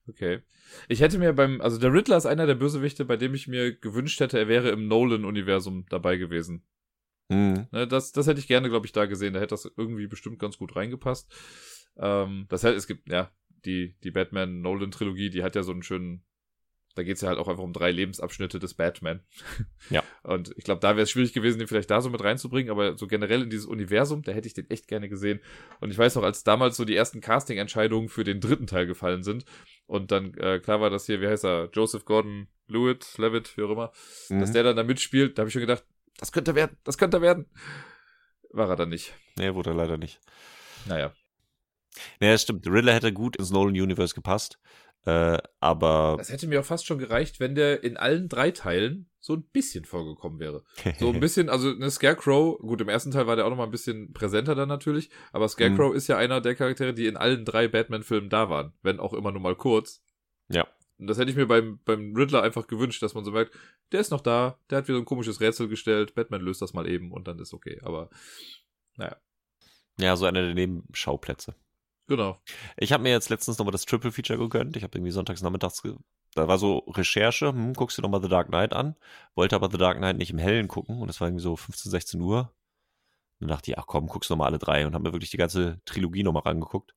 [0.08, 0.42] Okay.
[0.88, 3.76] Ich hätte mir beim, also der Riddler ist einer der Bösewichte, bei dem ich mir
[3.76, 6.64] gewünscht hätte, er wäre im Nolan-Universum dabei gewesen.
[7.30, 7.66] Hm.
[7.72, 9.34] Ne, das, das hätte ich gerne, glaube ich, da gesehen.
[9.34, 11.32] Da hätte das irgendwie bestimmt ganz gut reingepasst.
[11.96, 13.30] Ähm, das heißt, es gibt, ja,
[13.64, 16.24] die, die Batman-Nolan-Trilogie, die hat ja so einen schönen,
[16.94, 19.20] da geht's ja halt auch einfach um drei Lebensabschnitte des Batman.
[19.88, 20.02] Ja.
[20.24, 22.98] Und ich glaube, da wäre es schwierig gewesen, den vielleicht da so mit reinzubringen, aber
[22.98, 25.38] so generell in dieses Universum, da hätte ich den echt gerne gesehen.
[25.78, 29.22] Und ich weiß noch, als damals so die ersten Casting-Entscheidungen für den dritten Teil gefallen
[29.22, 29.44] sind
[29.86, 33.70] und dann äh, klar war, dass hier, wie heißt er, Joseph Gordon-Lewitt, Levitt, wie auch
[33.70, 33.92] immer,
[34.28, 34.52] dass Mhm.
[34.52, 35.84] der dann da mitspielt, da habe ich schon gedacht,
[36.18, 37.46] das könnte werden, das könnte werden.
[38.50, 39.14] War er dann nicht.
[39.36, 40.20] Nee, wurde er leider nicht.
[40.86, 41.12] Naja.
[42.20, 42.66] Das stimmt.
[42.66, 44.58] Riddler hätte gut ins Nolan-Universe gepasst.
[45.06, 49.08] Äh, aber Das hätte mir auch fast schon gereicht, wenn der in allen drei Teilen
[49.20, 50.64] so ein bisschen vorgekommen wäre.
[50.98, 53.64] So ein bisschen, also eine Scarecrow, gut, im ersten Teil war der auch noch mal
[53.64, 57.44] ein bisschen präsenter dann natürlich, aber Scarecrow ist ja einer der Charaktere, die in allen
[57.44, 60.02] drei Batman-Filmen da waren, wenn auch immer nur mal kurz.
[60.48, 60.66] Ja.
[60.98, 63.54] Und das hätte ich mir beim, beim Riddler einfach gewünscht, dass man so merkt,
[63.92, 66.72] der ist noch da, der hat wieder so ein komisches Rätsel gestellt, Batman löst das
[66.72, 67.80] mal eben und dann ist okay.
[67.82, 68.10] Aber
[68.96, 69.16] naja,
[69.98, 71.54] ja, so einer der Nebenschauplätze.
[72.06, 72.40] Genau.
[72.76, 74.76] Ich habe mir jetzt letztens nochmal das Triple Feature gegönnt.
[74.76, 75.82] Ich habe irgendwie sonntags nachmittags,
[76.34, 78.94] da war so Recherche, hm, guckst du nochmal The Dark Knight an.
[79.34, 81.90] Wollte aber The Dark Knight nicht im Hellen gucken und es war irgendwie so 15,
[81.90, 82.52] 16 Uhr.
[83.40, 85.80] Dann dachte ich, ach komm, guckst nochmal alle drei und habe mir wirklich die ganze
[85.84, 86.94] Trilogie nochmal rangeguckt.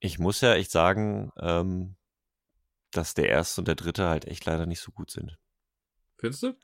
[0.00, 1.96] Ich muss ja echt sagen, ähm,
[2.90, 5.36] dass der erste und der dritte halt echt leider nicht so gut sind.
[6.16, 6.56] Findest du?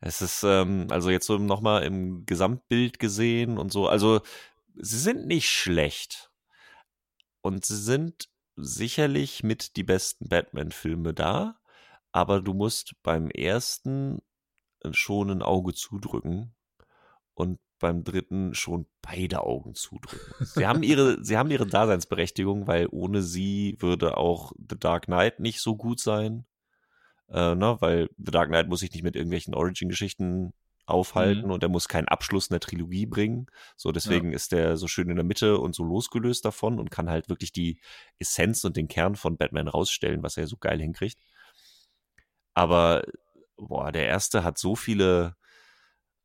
[0.00, 4.20] Es ist, ähm, also jetzt so nochmal im Gesamtbild gesehen und so, also
[4.74, 6.25] sie sind nicht schlecht.
[7.46, 11.60] Und sie sind sicherlich mit die besten Batman-Filme da,
[12.10, 14.20] aber du musst beim ersten
[14.90, 16.56] schon ein Auge zudrücken
[17.34, 20.44] und beim dritten schon beide Augen zudrücken.
[20.44, 25.38] Sie haben ihre, sie haben ihre Daseinsberechtigung, weil ohne sie würde auch The Dark Knight
[25.38, 26.46] nicht so gut sein.
[27.28, 30.52] Äh, ne, weil The Dark Knight muss sich nicht mit irgendwelchen Origin-Geschichten
[30.86, 31.50] aufhalten Mhm.
[31.52, 33.46] und er muss keinen Abschluss in der Trilogie bringen.
[33.76, 37.10] So, deswegen ist der so schön in der Mitte und so losgelöst davon und kann
[37.10, 37.80] halt wirklich die
[38.18, 41.18] Essenz und den Kern von Batman rausstellen, was er so geil hinkriegt.
[42.54, 43.04] Aber,
[43.56, 45.36] boah, der erste hat so viele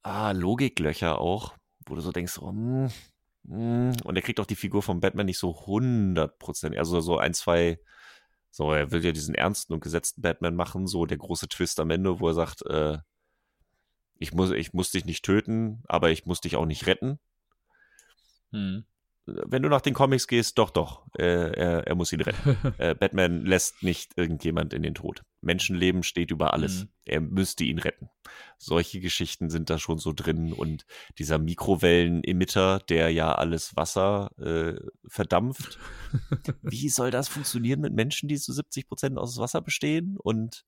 [0.03, 1.55] ah, Logiklöcher auch,
[1.85, 2.89] wo du so denkst, oh, hm,
[3.47, 3.93] hm.
[4.03, 7.79] und er kriegt auch die Figur von Batman nicht so 100%, also so ein, zwei
[8.51, 11.89] So, er will ja diesen ernsten und gesetzten Batman machen, so der große Twist am
[11.91, 12.97] Ende, wo er sagt, äh,
[14.21, 17.19] ich muss, ich muss dich nicht töten, aber ich muss dich auch nicht retten.
[18.51, 18.85] Hm.
[19.25, 22.57] Wenn du nach den Comics gehst, doch, doch, äh, er, er muss ihn retten.
[22.77, 25.23] äh, Batman lässt nicht irgendjemand in den Tod.
[25.41, 26.83] Menschenleben steht über alles.
[26.83, 26.89] Mhm.
[27.05, 28.09] Er müsste ihn retten.
[28.57, 30.85] Solche Geschichten sind da schon so drin und
[31.17, 35.79] dieser Mikrowellen-Emitter, der ja alles Wasser äh, verdampft.
[36.61, 40.17] Wie soll das funktionieren mit Menschen, die zu 70 Prozent aus Wasser bestehen?
[40.19, 40.65] Und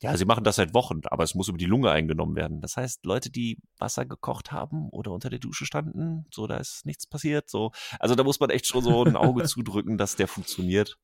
[0.00, 2.60] ja, sie machen das seit Wochen, aber es muss über die Lunge eingenommen werden.
[2.60, 6.84] Das heißt, Leute, die Wasser gekocht haben oder unter der Dusche standen, so, da ist
[6.84, 7.72] nichts passiert, so.
[8.00, 10.98] Also da muss man echt schon so ein Auge zudrücken, dass der funktioniert.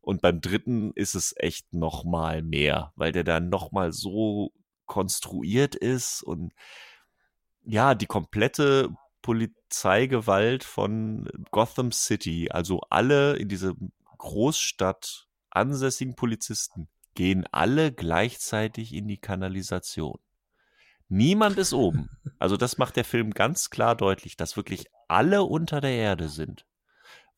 [0.00, 4.52] Und beim dritten ist es echt noch mal mehr, weil der dann noch mal so
[4.84, 6.52] konstruiert ist und
[7.64, 8.90] ja, die komplette
[9.22, 13.72] Polizeigewalt von Gotham City, also alle in dieser
[14.18, 20.18] Großstadt ansässigen Polizisten, gehen alle gleichzeitig in die Kanalisation.
[21.08, 22.10] Niemand ist oben.
[22.38, 26.66] Also das macht der Film ganz klar deutlich, dass wirklich alle unter der Erde sind,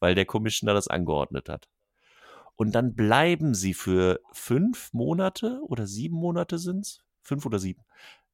[0.00, 1.68] weil der Commissioner das angeordnet hat.
[2.54, 7.84] Und dann bleiben sie für fünf Monate oder sieben Monate sind's, fünf oder sieben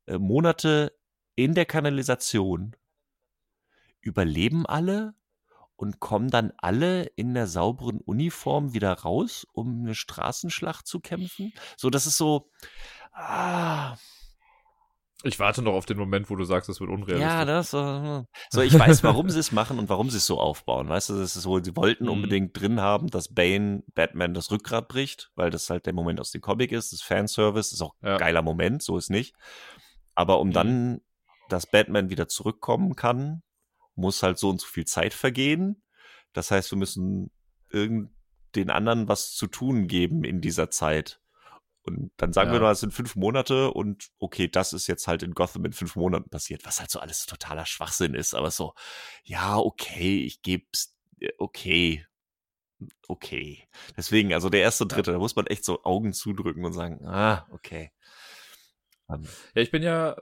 [0.06, 0.96] äh, Monate
[1.34, 2.76] in der Kanalisation,
[4.00, 5.14] überleben alle
[5.76, 11.52] und kommen dann alle in der sauberen Uniform wieder raus, um eine Straßenschlacht zu kämpfen.
[11.76, 12.50] So, das ist so.
[13.12, 13.96] Ah,
[15.24, 17.32] Ich warte noch auf den Moment, wo du sagst, es wird unrealistisch.
[17.32, 17.72] ja, das.
[17.74, 20.88] äh, So, ich weiß, warum sie es machen und warum sie es so aufbauen.
[20.88, 22.10] Weißt du, das ist so, sie wollten Mhm.
[22.10, 26.32] unbedingt drin haben, dass Bane Batman das Rückgrat bricht, weil das halt der Moment aus
[26.32, 26.92] dem Comic ist.
[26.92, 28.16] Das Fanservice, ist auch ein Ja.
[28.16, 29.34] geiler Moment, so ist nicht.
[30.14, 30.52] Aber um Mhm.
[30.52, 31.00] dann,
[31.48, 33.42] dass Batman wieder zurückkommen kann,
[33.94, 35.82] muss halt so und so viel Zeit vergehen.
[36.32, 37.30] Das heißt, wir müssen
[37.70, 38.10] irgend
[38.54, 41.20] den anderen was zu tun geben in dieser Zeit.
[41.84, 42.54] Und dann sagen Ja.
[42.54, 45.72] wir mal, es sind fünf Monate und okay, das ist jetzt halt in Gotham in
[45.72, 48.74] fünf Monaten passiert, was halt so alles totaler Schwachsinn ist, aber so,
[49.24, 52.06] ja, okay, ich geb's, äh, okay,
[53.08, 53.66] okay.
[53.96, 57.46] Deswegen, also der erste dritte, da muss man echt so Augen zudrücken und sagen, ah,
[57.50, 57.90] okay.
[59.10, 60.16] Ähm, Ja, ich bin ja,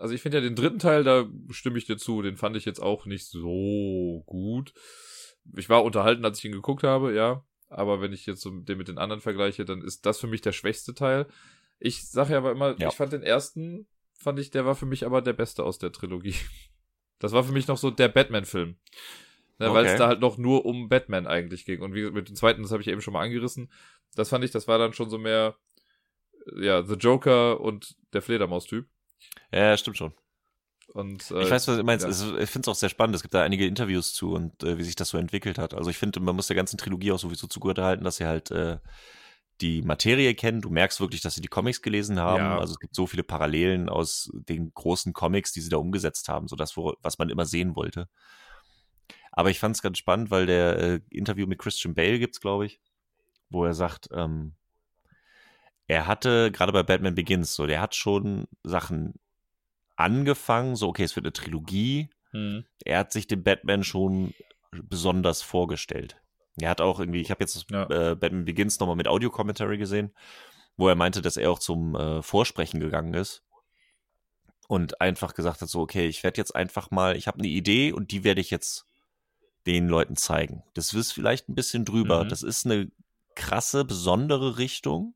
[0.00, 2.64] also ich finde ja den dritten Teil, da stimme ich dir zu, den fand ich
[2.64, 4.72] jetzt auch nicht so gut.
[5.56, 7.44] Ich war unterhalten, als ich ihn geguckt habe, ja.
[7.68, 10.40] Aber wenn ich jetzt so den mit den anderen vergleiche, dann ist das für mich
[10.40, 11.26] der schwächste Teil.
[11.78, 12.88] Ich sage ja aber immer, Ja.
[12.88, 15.92] ich fand den ersten, fand ich, der war für mich aber der beste aus der
[15.92, 16.34] Trilogie.
[17.22, 18.76] Das war für mich noch so der Batman-Film.
[19.58, 19.98] Ne, Weil es Okay.
[19.98, 21.82] da halt noch nur um Batman eigentlich ging.
[21.82, 23.70] Und wie gesagt, mit dem zweiten, das habe ich eben schon mal angerissen.
[24.14, 25.58] Das fand ich, das war dann schon so mehr,
[26.56, 28.86] ja, The Joker und der Fledermaus-Typ.
[29.52, 30.12] Ja, stimmt schon.
[30.92, 32.04] Und, äh, Ich weiß, was du meinst.
[32.04, 32.10] ja.
[32.10, 33.14] Es- Ich finde es auch sehr spannend.
[33.14, 35.72] Es gibt da einige Interviews zu und äh, wie sich das so entwickelt hat.
[35.74, 38.50] Also ich finde, man muss der ganzen Trilogie auch sowieso zugehört halten, dass sie halt
[38.50, 38.78] äh,
[39.60, 40.60] die Materie kennen.
[40.62, 42.42] Du merkst wirklich, dass sie die Comics gelesen haben.
[42.42, 42.58] Ja.
[42.58, 46.48] Also es gibt so viele Parallelen aus den großen Comics, die sie da umgesetzt haben,
[46.48, 48.08] so das, wo, was man immer sehen wollte.
[49.32, 52.66] Aber ich fand es ganz spannend, weil der äh, Interview mit Christian Bale gibt's, glaube
[52.66, 52.80] ich,
[53.48, 54.54] wo er sagt, ähm,
[55.90, 59.14] er hatte gerade bei Batman Begins so, der hat schon Sachen
[59.96, 62.10] angefangen, so okay, es wird eine Trilogie.
[62.30, 62.64] Hm.
[62.84, 64.32] Er hat sich den Batman schon
[64.70, 66.16] besonders vorgestellt.
[66.60, 67.90] Er hat auch irgendwie, ich habe jetzt das, Ja.
[67.90, 70.14] äh, Batman Begins nochmal mit Audio-Commentary gesehen,
[70.76, 73.42] wo er meinte, dass er auch zum äh, Vorsprechen gegangen ist
[74.68, 77.92] und einfach gesagt hat, so okay, ich werde jetzt einfach mal, ich habe eine Idee
[77.92, 78.86] und die werde ich jetzt
[79.66, 80.62] den Leuten zeigen.
[80.74, 82.22] Das ist vielleicht ein bisschen drüber.
[82.22, 82.28] Mhm.
[82.28, 82.92] Das ist eine
[83.34, 85.14] krasse, besondere Richtung.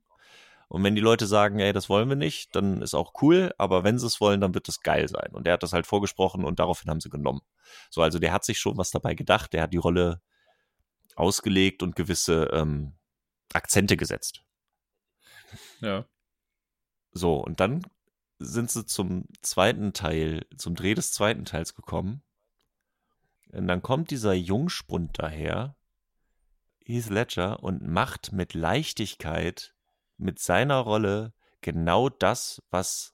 [0.68, 3.84] Und wenn die Leute sagen, ey, das wollen wir nicht, dann ist auch cool, aber
[3.84, 5.30] wenn sie es wollen, dann wird es geil sein.
[5.32, 7.42] Und der hat das halt vorgesprochen und daraufhin haben sie genommen.
[7.90, 10.20] So, also der hat sich schon was dabei gedacht, der hat die Rolle
[11.16, 12.94] ausgelegt und gewisse ähm,
[13.52, 14.42] Akzente gesetzt.
[15.80, 16.06] Ja.
[17.12, 17.86] So, und dann
[18.38, 22.22] sind sie zum zweiten Teil, zum Dreh des zweiten Teils gekommen.
[23.52, 25.76] Und dann kommt dieser Jungspund daher,
[26.84, 29.73] Heath Ledger, und macht mit Leichtigkeit
[30.16, 33.12] mit seiner Rolle genau das, was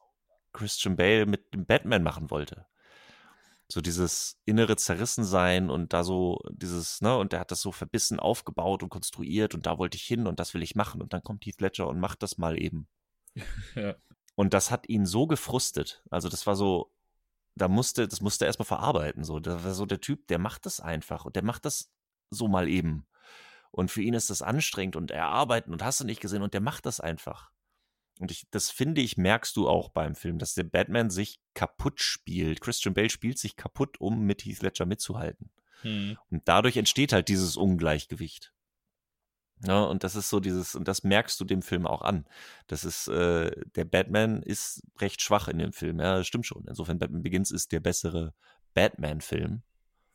[0.52, 2.66] Christian Bale mit dem Batman machen wollte.
[3.68, 8.18] So dieses innere Zerrissensein und da so dieses, ne, und er hat das so verbissen
[8.18, 11.22] aufgebaut und konstruiert und da wollte ich hin und das will ich machen und dann
[11.22, 12.88] kommt Heath Ledger und macht das mal eben.
[13.76, 13.94] Ja.
[14.34, 16.02] Und das hat ihn so gefrustet.
[16.10, 16.90] Also das war so,
[17.56, 19.22] da musste, das musste er erstmal verarbeiten.
[19.22, 21.90] So, da war so der Typ, der macht das einfach und der macht das
[22.30, 23.06] so mal eben.
[23.70, 26.54] Und für ihn ist das anstrengend und er arbeitet und hast du nicht gesehen und
[26.54, 27.50] der macht das einfach.
[28.18, 32.00] Und ich, das finde ich, merkst du auch beim Film, dass der Batman sich kaputt
[32.00, 32.60] spielt.
[32.60, 35.50] Christian Bale spielt sich kaputt, um mit Heath Ledger mitzuhalten.
[35.82, 36.18] Hm.
[36.28, 38.52] Und dadurch entsteht halt dieses Ungleichgewicht.
[39.66, 42.26] Ja, und das ist so dieses, und das merkst du dem Film auch an.
[42.66, 46.64] Das ist, äh, der Batman ist recht schwach in dem Film, ja, das stimmt schon.
[46.66, 48.34] Insofern, Batman Begins ist der bessere
[48.74, 49.62] Batman-Film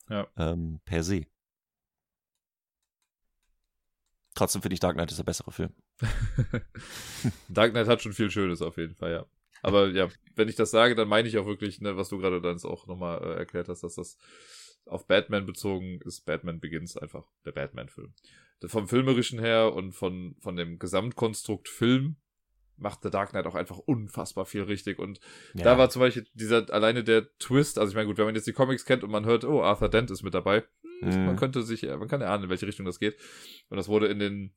[0.10, 0.27] Ja.
[0.38, 1.26] ähm, per se.
[4.36, 5.74] Trotzdem finde ich Dark Knight ist der bessere Film.
[7.49, 9.26] Dark Knight hat schon viel Schönes auf jeden Fall, ja.
[9.64, 12.41] Aber ja, wenn ich das sage, dann meine ich auch wirklich, ne, was du gerade
[12.41, 14.18] dann auch nochmal äh, erklärt hast, dass das
[14.86, 16.26] auf Batman bezogen ist.
[16.26, 18.14] Batman Begins einfach der Batman-Film.
[18.66, 22.18] Vom filmerischen her und von, von dem Gesamtkonstrukt Film
[22.78, 24.99] macht The Dark Knight auch einfach unfassbar viel richtig.
[24.99, 25.20] Und
[25.53, 28.48] da war zum Beispiel dieser alleine der Twist, also ich meine, gut, wenn man jetzt
[28.48, 30.64] die Comics kennt und man hört, oh, Arthur Dent ist mit dabei,
[31.06, 31.26] Mhm.
[31.26, 33.18] man könnte sich, man kann erahnen, in welche Richtung das geht.
[33.69, 34.53] Und das wurde in den,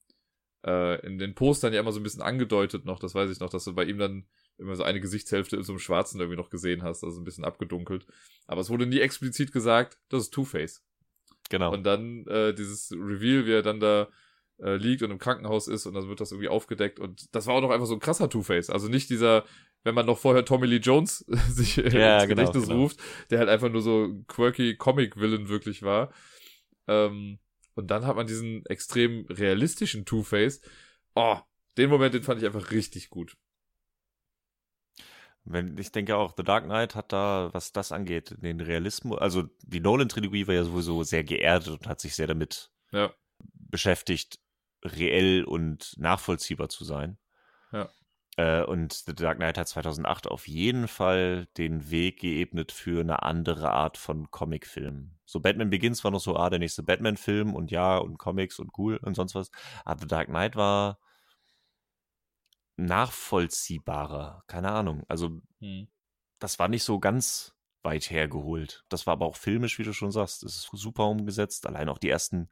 [0.67, 3.51] äh, in den Postern ja immer so ein bisschen angedeutet noch, das weiß ich noch,
[3.51, 4.27] dass du bei ihm dann
[4.59, 7.45] immer so eine Gesichtshälfte in so einem Schwarzen irgendwie noch gesehen hast, also ein bisschen
[7.45, 8.07] abgedunkelt.
[8.47, 10.83] Aber es wurde nie explizit gesagt, das ist Two-Face.
[11.51, 11.73] genau.
[11.73, 14.09] Und dann äh, dieses Reveal, wie er dann da
[14.61, 17.55] äh, liegt und im Krankenhaus ist und dann wird das irgendwie aufgedeckt und das war
[17.55, 18.71] auch noch einfach so ein krasser Two-Face.
[18.71, 19.45] Also nicht dieser,
[19.85, 21.19] wenn man noch vorher Tommy Lee Jones
[21.49, 22.81] sich Ja, ins genau, Gedächtnis genau.
[22.81, 22.99] ruft,
[23.31, 26.13] der halt einfach nur so quirky Comic-Villain wirklich war.
[26.89, 27.39] Ähm,
[27.75, 30.61] und dann hat man diesen extrem realistischen Two-Face.
[31.15, 31.39] Oh,
[31.77, 33.37] den Moment, den fand ich einfach richtig gut.
[35.45, 39.45] Wenn, ich denke auch, The Dark Knight hat da, was das angeht, den Realismus, also
[39.63, 43.15] die Nolan-Trilogie war ja sowieso sehr geerdet und hat sich sehr damit Ja.
[43.55, 44.41] beschäftigt,
[44.85, 47.17] reell und nachvollziehbar zu sein.
[47.73, 47.89] Ja.
[48.37, 53.23] Äh, und The Dark Knight hat 2008 auf jeden Fall den Weg geebnet für eine
[53.23, 55.18] andere Art von Comicfilm.
[55.29, 58.71] So Batman Begins war noch so, ah, der nächste Batman-Film und ja, und Comics und
[58.79, 59.51] cool und sonst was.
[59.85, 60.99] Aber The Dark Knight war
[62.77, 64.43] nachvollziehbarer.
[64.47, 65.03] Keine Ahnung.
[65.07, 65.87] Also Hm.
[66.39, 68.85] das war nicht so ganz weit hergeholt.
[68.89, 70.43] Das war aber auch filmisch, wie du schon sagst.
[70.45, 71.67] Es ist super umgesetzt.
[71.67, 72.49] Allein auch die ersten,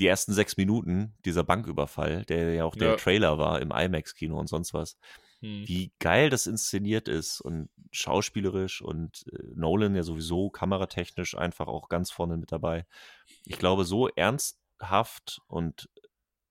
[0.00, 2.96] die ersten sechs Minuten dieser Banküberfall, der ja auch der Ja.
[2.96, 4.98] Trailer war im IMAX-Kino und sonst was.
[5.40, 5.64] Hm.
[5.66, 11.88] Wie geil das inszeniert ist und schauspielerisch und äh, Nolan ja sowieso kameratechnisch einfach auch
[11.88, 12.86] ganz vorne mit dabei.
[13.44, 15.88] Ich glaube, so ernsthaft und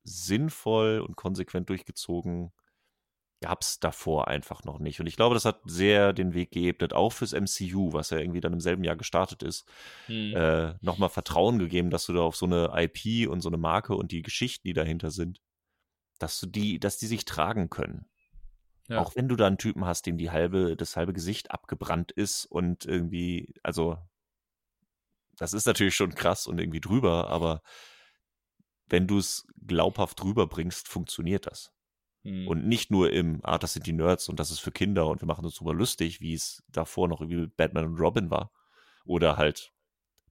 [0.04, 2.52] sinnvoll und konsequent durchgezogen
[3.42, 5.00] gab es davor einfach noch nicht.
[5.00, 8.42] Und ich glaube, das hat sehr den Weg geebnet, auch fürs MCU, was ja irgendwie
[8.42, 9.68] dann im selben Jahr gestartet ist,
[10.08, 10.36] Hm.
[10.36, 13.96] äh, nochmal Vertrauen gegeben, dass du da auf so eine IP und so eine Marke
[13.96, 15.42] und die Geschichten, die dahinter sind,
[16.20, 18.08] dass du die, dass die sich tragen können.
[18.88, 19.00] Ja.
[19.00, 22.46] Auch wenn du da einen Typen hast, dem die halbe, das halbe Gesicht abgebrannt ist
[22.46, 23.98] und irgendwie, also
[25.38, 27.62] das ist natürlich schon krass und irgendwie drüber, aber
[28.88, 31.74] wenn du es glaubhaft rüberbringst, funktioniert das.
[32.24, 32.48] Hm.
[32.48, 35.22] Und nicht nur im, ah, das sind die Nerds und das ist für Kinder und
[35.22, 38.52] wir machen uns drüber lustig, wie es davor noch irgendwie mit Batman und Robin war.
[39.06, 39.72] Oder halt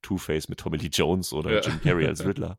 [0.03, 1.61] Two-Face mit Tommy Lee Jones oder Ja.
[1.61, 2.59] Jim Carrey als Riddler.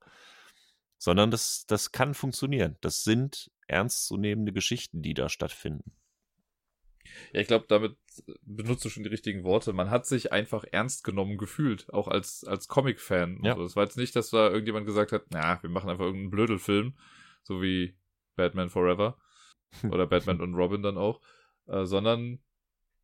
[0.97, 2.77] Sondern das, das kann funktionieren.
[2.81, 5.91] Das sind ernstzunehmende Geschichten, die da stattfinden.
[7.31, 7.97] Ja, ich glaube, damit
[8.41, 9.73] benutzt du schon die richtigen Worte.
[9.73, 13.41] Man hat sich einfach ernst genommen gefühlt, auch als, als Comic-Fan.
[13.43, 13.55] Ja.
[13.55, 13.63] Ja.
[13.63, 16.97] Es war jetzt nicht, dass da irgendjemand gesagt hat, na, wir machen einfach irgendeinen Blödelfilm,
[17.43, 17.95] so wie
[18.35, 19.17] Batman Forever
[19.89, 21.21] oder Batman und Robin dann auch,
[21.67, 22.39] äh, sondern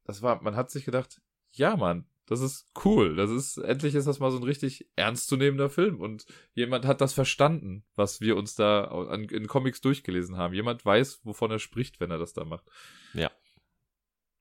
[0.05, 1.21] das war, man hat sich gedacht,
[1.51, 3.15] ja, Mann, das ist cool.
[3.15, 7.14] Das ist, endlich ist das mal so ein richtig ernstzunehmender Film und jemand hat das
[7.14, 10.53] verstanden, was wir uns da an, in Comics durchgelesen haben.
[10.53, 12.65] Jemand weiß, wovon er spricht, wenn er das da macht.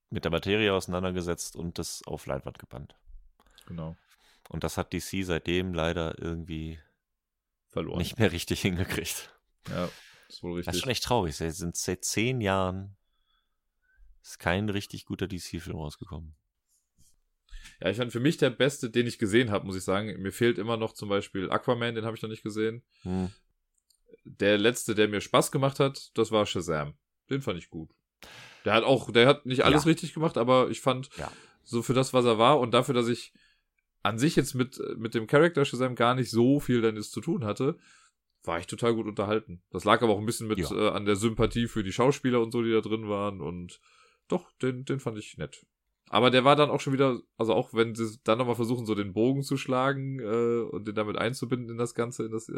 [0.09, 2.95] Mit der Materie auseinandergesetzt und das auf Leinwand gebannt.
[3.65, 3.95] Genau.
[4.49, 6.79] Und das hat DC seitdem leider irgendwie
[7.69, 7.99] Verloren.
[7.99, 9.33] nicht mehr richtig hingekriegt.
[9.69, 9.89] Ja,
[10.27, 10.81] ist wohl Das ist richtig.
[10.81, 11.39] schon echt traurig.
[11.39, 12.97] Es sind seit zehn Jahren
[14.21, 16.35] ist kein richtig guter DC-Film rausgekommen.
[17.81, 20.21] Ja, ich fand für mich der beste, den ich gesehen habe, muss ich sagen.
[20.21, 22.83] Mir fehlt immer noch zum Beispiel Aquaman, den habe ich noch nicht gesehen.
[23.03, 23.31] Hm.
[24.23, 26.93] Der letzte, der mir Spaß gemacht hat, das war Shazam.
[27.29, 27.89] Den fand ich gut.
[28.65, 29.89] Der hat auch, der hat nicht alles Ja.
[29.89, 31.31] richtig gemacht, aber ich fand Ja.
[31.63, 33.33] so für das, was er war und dafür, dass ich
[34.03, 37.21] an sich jetzt mit, mit dem Charakter Shazam gar nicht so viel dann jetzt zu
[37.21, 37.77] tun hatte,
[38.43, 39.61] war ich total gut unterhalten.
[39.71, 40.71] Das lag aber auch ein bisschen mit Ja.
[40.71, 43.79] äh, an der Sympathie für die Schauspieler und so, die da drin waren und
[44.27, 45.65] doch, den, den fand ich nett.
[46.11, 48.95] Aber der war dann auch schon wieder, also auch wenn sie dann nochmal versuchen, so
[48.95, 52.53] den Bogen zu schlagen äh, und den damit einzubinden in das Ganze, in das, äh,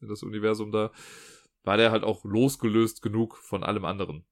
[0.00, 0.90] in das Universum da,
[1.62, 4.24] war der halt auch losgelöst genug von allem anderen.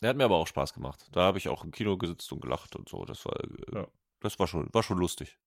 [0.00, 1.08] Der hat mir aber auch Spaß gemacht.
[1.12, 3.04] Da habe ich auch im Kino gesitzt und gelacht und so.
[3.04, 3.88] Das war, äh, Ja.
[4.20, 5.38] das war schon, war schon lustig.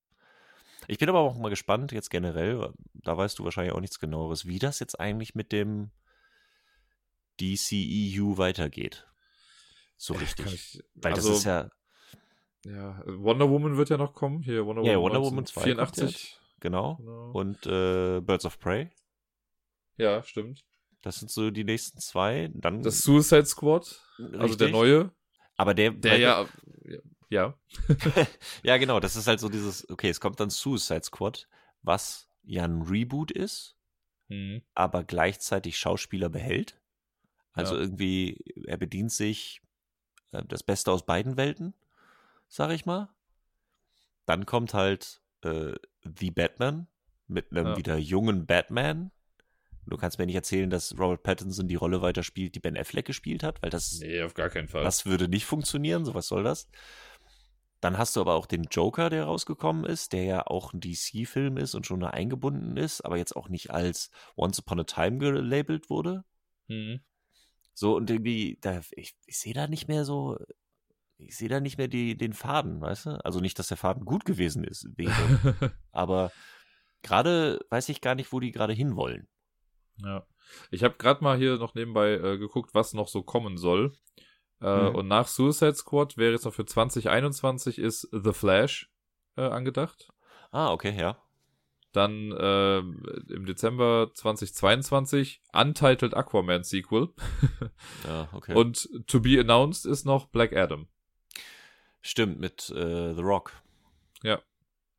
[0.88, 4.46] Ich bin aber auch mal gespannt, jetzt generell, da weißt du wahrscheinlich auch nichts genaueres,
[4.46, 5.92] wie das jetzt eigentlich mit dem
[7.40, 9.08] DCEU weitergeht.
[10.04, 10.48] So richtig.
[10.52, 11.70] Ich, Weil also, das ist ja,
[12.66, 14.42] ja, Wonder Woman wird ja noch kommen.
[14.42, 16.12] Hier, Wonder ja, Woman Wonder Woman 2 kommt 84.
[16.12, 16.42] jetzt.
[16.60, 16.96] Genau.
[16.96, 17.32] Genau.
[17.34, 18.90] Und äh, Birds of Prey.
[19.98, 20.64] ja, stimmt.
[21.04, 22.50] Das sind so die nächsten zwei.
[22.56, 24.72] Dann Das Suicide Squad, also der Richtig.
[24.72, 25.12] neue,
[25.56, 26.48] Aber der, der ja,
[27.30, 27.56] ja,
[28.64, 31.48] Ja, genau, das ist halt so dieses, okay, es kommt dann Suicide Squad,
[31.84, 33.78] was ja ein Reboot ist,
[34.30, 34.64] Mhm.
[34.74, 36.80] aber gleichzeitig Schauspieler behält.
[37.54, 37.82] Also Ja.
[37.82, 39.62] irgendwie, er bedient sich
[40.32, 41.74] äh, das Beste aus beiden Welten,
[42.48, 43.10] sag ich mal.
[44.26, 46.88] Dann kommt halt äh, The Batman
[47.28, 47.78] mit einem Ja.
[47.78, 49.12] wieder jungen Batman.
[49.88, 53.42] Du kannst mir nicht erzählen, dass Robert Pattinson die Rolle weiterspielt, die Ben Affleck gespielt
[53.44, 54.84] hat, weil das Nee, auf gar keinen Fall.
[54.84, 56.70] das würde nicht funktionieren, so was soll das?
[57.80, 61.58] Dann hast du aber auch den Joker, der rausgekommen ist, der ja auch ein DC-Film
[61.58, 65.18] ist und schon da eingebunden ist, aber jetzt auch nicht als Once Upon a Time
[65.18, 66.24] gelabelt wurde.
[66.68, 67.02] Mhm.
[67.74, 70.38] So, und irgendwie, da, ich, ich sehe da nicht mehr so,
[71.18, 73.26] ich sehe da nicht mehr die, den Faden, weißt du?
[73.26, 76.32] Also nicht, dass der Faden gut gewesen ist, wäre, aber
[77.02, 79.28] gerade weiß ich gar nicht, wo die gerade hinwollen.
[79.98, 80.26] Ja.
[80.72, 83.94] Ich habe gerade mal hier noch nebenbei äh, geguckt, was noch so kommen soll.
[84.62, 84.96] Äh, Mhm.
[84.96, 88.92] Und nach Suicide Squad wäre jetzt noch für 2021 ist The Flash
[89.36, 90.10] äh, angedacht.
[90.52, 91.18] Ah, okay, ja.
[91.94, 97.10] Dann äh, im Dezember 2022 Untitled Aquaman Sequel.
[98.08, 98.54] Ja, okay.
[98.56, 100.88] Und to be announced ist noch Black Adam.
[102.02, 103.54] Stimmt, mit äh, The Rock.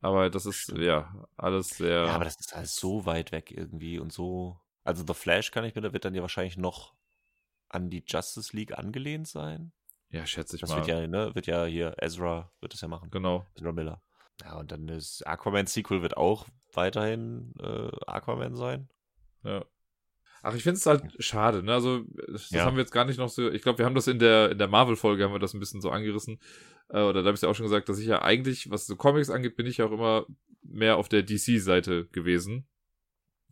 [0.01, 0.81] Aber das ist Stimmt.
[0.81, 2.05] ja alles sehr.
[2.07, 4.59] Ja, aber das ist alles so weit weg irgendwie und so.
[4.83, 6.93] Also The Flash kann ich mir, da wird dann ja wahrscheinlich noch
[7.69, 9.71] an die Justice League angelehnt sein.
[10.09, 10.75] ja, schätze ich Das mal.
[10.79, 13.11] wird ja, ne, wird ja hier Ezra wird das ja machen.
[13.11, 13.45] Genau.
[13.55, 14.01] Ezra Miller.
[14.41, 18.89] Ja, und dann das Aquaman Sequel wird auch weiterhin äh, Aquaman sein.
[19.43, 19.63] Ja.
[20.41, 21.73] Ach, ich finde es halt schade, ne?
[21.73, 22.65] Also, das Ja.
[22.65, 23.49] haben wir jetzt gar nicht noch so.
[23.49, 25.79] Ich glaube, wir haben das in der, in der Marvel-Folge haben wir das ein bisschen
[25.81, 26.39] so angerissen.
[26.89, 28.97] Äh, oder da habe ich ja auch schon gesagt, dass ich ja eigentlich, was so
[28.97, 30.25] Comics angeht, bin ich ja auch immer
[30.61, 32.67] mehr auf der DC-Seite gewesen.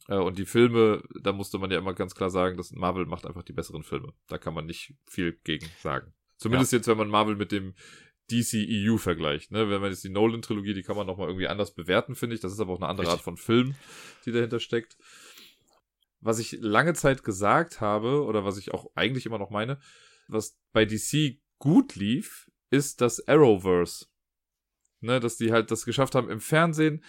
[0.10, 3.26] Äh, und die Filme, da musste man ja immer ganz klar sagen, dass Marvel macht
[3.26, 4.14] einfach die besseren Filme.
[4.28, 6.14] Da kann man nicht viel gegen sagen.
[6.38, 7.74] Zumindest jetzt, wenn man Marvel mit dem
[8.32, 9.52] DCEU vergleicht.
[9.52, 9.70] Ne?
[9.70, 12.42] Wenn man jetzt die Nolan-Trilogie, die kann man nochmal irgendwie anders bewerten, finde ich.
[12.42, 13.20] Das ist aber auch eine andere Richtig.
[13.20, 13.76] Art von Film,
[14.26, 14.98] die dahinter steckt.
[16.20, 19.80] Was ich lange Zeit gesagt habe, oder was ich auch eigentlich immer noch meine,
[20.28, 24.08] was bei DC gut lief, ist das Arrowverse.
[25.04, 27.04] Ne, dass die halt das geschafft haben, im Fernsehen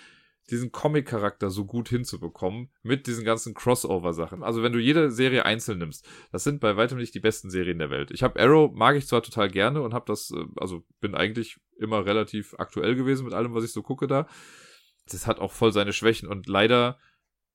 [0.51, 4.43] diesen Comic-Charakter so gut hinzubekommen mit diesen ganzen Crossover-Sachen.
[4.43, 7.79] Also wenn du jede Serie einzeln nimmst, das sind bei weitem nicht die besten Serien
[7.79, 8.11] der Welt.
[8.11, 11.59] Ich habe Arrow, mag ich zwar total gerne und habe das, äh, also bin eigentlich
[11.79, 14.27] immer relativ aktuell gewesen mit allem, was ich so gucke da.
[15.11, 16.99] Das hat auch voll seine Schwächen und leider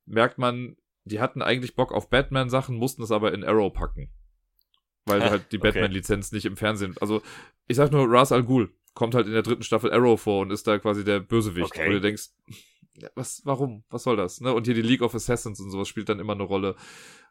[0.06, 4.10] merkt man, die hatten eigentlich Bock auf Batman-Sachen, mussten es aber in Arrow packen.
[5.06, 5.68] Weil halt die Okay.
[5.68, 6.96] Batman-Lizenz nicht im Fernsehen.
[7.00, 7.22] Also,
[7.68, 10.52] ich sag nur, Ras Al Ghul kommt halt in der dritten Staffel Arrow vor und
[10.52, 11.68] ist da quasi der Bösewicht.
[11.68, 11.88] Okay.
[11.88, 12.30] Wo du denkst,
[13.16, 13.84] was, warum?
[13.90, 14.42] Was soll das?
[14.42, 14.54] Ne?
[14.54, 16.76] Und hier die League of Assassins und sowas spielt dann immer eine Rolle.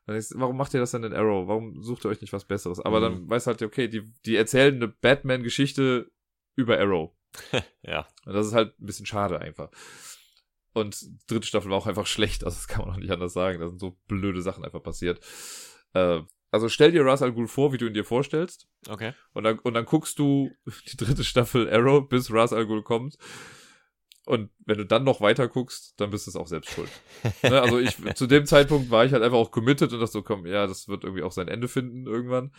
[0.07, 1.49] Warum macht ihr das denn in Arrow?
[1.49, 2.79] Warum sucht ihr euch nicht was Besseres?
[2.81, 3.03] Aber Mhm.
[3.03, 6.11] dann weißt halt, okay, die, die erzählen eine Batman-Geschichte
[6.55, 7.13] über Arrow.
[7.83, 8.07] Ja.
[8.25, 9.71] Und das ist halt ein bisschen schade einfach.
[10.73, 10.97] Und
[11.29, 13.61] dritte Staffel war auch einfach schlecht, also das kann man auch nicht anders sagen.
[13.61, 15.21] Da sind so blöde Sachen einfach passiert.
[15.95, 16.21] Äh,
[16.51, 18.69] also stell dir Ras Al Ghul vor, wie du ihn dir vorstellst.
[18.89, 19.13] Okay.
[19.33, 20.51] Und dann, und dann guckst du
[20.93, 23.17] die dritte Staffel Arrow, bis Ras Al Ghul kommt.
[24.27, 26.91] Und wenn du dann noch weiter guckst, dann bist du es auch selbst schuld.
[27.45, 27.63] ne?
[27.63, 30.47] Also ich, zu dem Zeitpunkt war ich halt einfach auch committed und dachte so, komm,
[30.47, 32.53] ja, das wird irgendwie auch sein Ende finden irgendwann.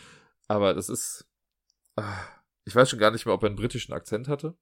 [0.48, 1.28] Aber das ist,
[1.98, 2.24] ah,
[2.64, 4.58] ich weiß schon gar nicht mehr, ob er einen britischen Akzent hatte.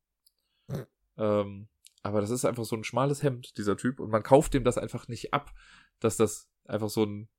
[1.18, 1.68] Ähm,
[2.02, 4.00] aber das ist einfach so ein schmales Hemd, dieser Typ.
[4.00, 5.54] Und man kauft dem das einfach nicht ab,
[6.00, 7.30] dass das einfach so ein,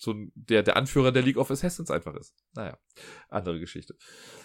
[0.00, 2.34] so der, der Anführer der League of Assassins einfach ist.
[2.54, 2.76] Naja,
[3.28, 3.96] andere Geschichte.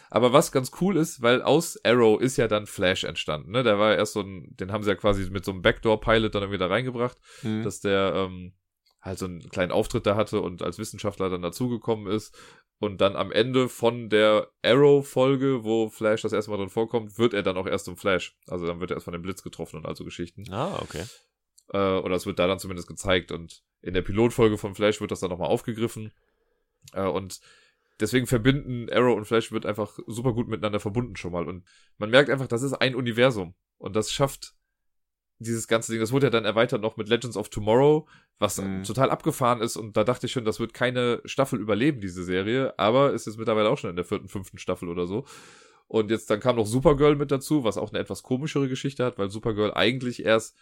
[0.10, 3.64] Aber was ganz cool ist, weil aus Arrow ist ja dann Flash entstanden, ne?
[3.64, 6.34] Der war ja erst so ein, den haben sie ja quasi mit so einem Backdoor-Pilot
[6.36, 7.64] dann irgendwie da reingebracht, Mhm.
[7.64, 8.54] dass der, ähm,
[9.02, 12.36] halt so einen kleinen Auftritt da hatte und als Wissenschaftler dann dazugekommen ist.
[12.80, 17.34] Und dann am Ende von der Arrow-Folge, wo Flash das erste Mal drin vorkommt, wird
[17.34, 18.38] er dann auch erst zum Flash.
[18.48, 20.46] Also dann wird er erst von dem Blitz getroffen und all so Geschichten.
[20.52, 21.04] ah, okay.
[21.74, 23.32] Äh, oder es wird da dann zumindest gezeigt.
[23.32, 26.12] Und in der Pilotfolge von Flash wird das dann nochmal aufgegriffen.
[26.94, 27.40] Äh, und
[28.00, 31.48] deswegen verbinden Arrow und Flash wird einfach super gut miteinander verbunden schon mal.
[31.48, 31.66] Und
[31.98, 33.56] man merkt einfach, das ist ein Universum.
[33.78, 34.54] Und das schafft
[35.40, 36.02] dieses ganze Ding.
[36.02, 38.08] Das wurde ja dann erweitert noch mit Legends of Tomorrow,
[38.40, 38.84] was Mhm.
[38.84, 39.78] total abgefahren ist.
[39.78, 42.78] Und da dachte ich schon, das wird keine Staffel überleben, diese Serie.
[42.80, 45.26] Aber ist mittlerweile auch schon in der vierten, fünften Staffel oder so.
[45.88, 49.18] Und jetzt dann kam noch Supergirl mit dazu, was auch eine etwas komischere Geschichte hat,
[49.18, 50.58] weil Supergirl eigentlich erst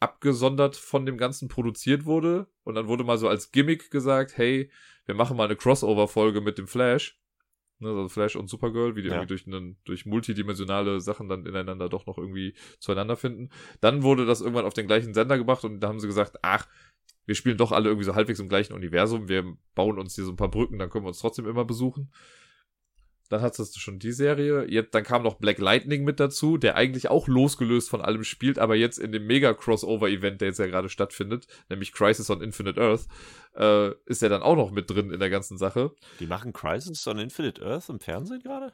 [0.00, 2.46] abgesondert von dem Ganzen produziert wurde.
[2.64, 4.70] Und dann wurde mal so als Gimmick gesagt, hey,
[5.06, 7.18] wir machen mal eine Crossover-Folge mit dem Flash.
[7.78, 9.14] Ne, also Flash und Supergirl, wie die Ja.
[9.14, 13.50] irgendwie durch, einen, durch multidimensionale Sachen dann ineinander doch noch irgendwie zueinander finden.
[13.80, 16.66] Dann wurde das irgendwann auf den gleichen Sender gebracht und da haben sie gesagt, ach,
[17.26, 19.44] wir spielen doch alle irgendwie so halbwegs im gleichen Universum, wir
[19.74, 22.10] bauen uns hier so ein paar Brücken, dann können wir uns trotzdem immer besuchen.
[23.28, 24.66] Dann hattest du schon die Serie.
[24.68, 28.58] Jetzt, dann kam noch Black Lightning mit dazu, der eigentlich auch losgelöst von allem spielt,
[28.58, 33.06] aber jetzt in dem Mega-Crossover-Event, der jetzt ja gerade stattfindet, nämlich Crisis on Infinite Earth,
[33.56, 35.92] äh, ist er dann auch noch mit drin in der ganzen Sache.
[36.20, 38.72] Die machen Crisis on Infinite Earth im Fernsehen gerade?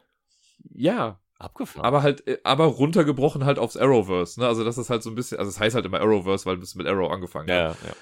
[0.70, 1.84] Ja, Abgefahren.
[1.84, 4.46] aber halt, äh, aber runtergebrochen halt aufs Arrowverse, ne?
[4.46, 6.74] Also das ist halt so ein bisschen, also es heißt halt immer Arrowverse, weil es
[6.74, 7.82] mit Arrow angefangen ja, hat.
[7.82, 7.94] ja, ja.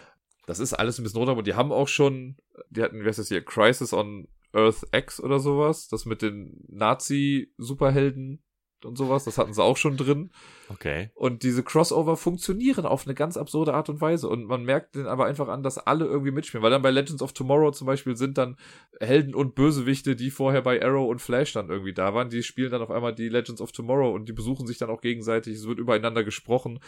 [0.46, 2.36] Das ist alles ein bisschen runter und die haben auch schon,
[2.70, 6.64] die hatten, wie heißt das hier, Crisis on Earth X oder sowas, das mit den
[6.68, 8.42] Nazi-Superhelden
[8.84, 10.30] und sowas, das hatten sie auch schon drin.
[10.68, 11.10] Okay.
[11.14, 14.28] Und diese Crossover funktionieren auf eine ganz absurde Art und Weise.
[14.28, 16.62] Und man merkt den aber einfach an, dass alle irgendwie mitspielen.
[16.62, 18.56] Weil dann bei Legends of Tomorrow zum Beispiel sind dann
[18.98, 22.70] Helden und Bösewichte, die vorher bei Arrow und Flash dann irgendwie da waren, die spielen
[22.70, 25.56] dann auf einmal die Legends of Tomorrow und die besuchen sich dann auch gegenseitig.
[25.56, 26.80] Es wird übereinander gesprochen.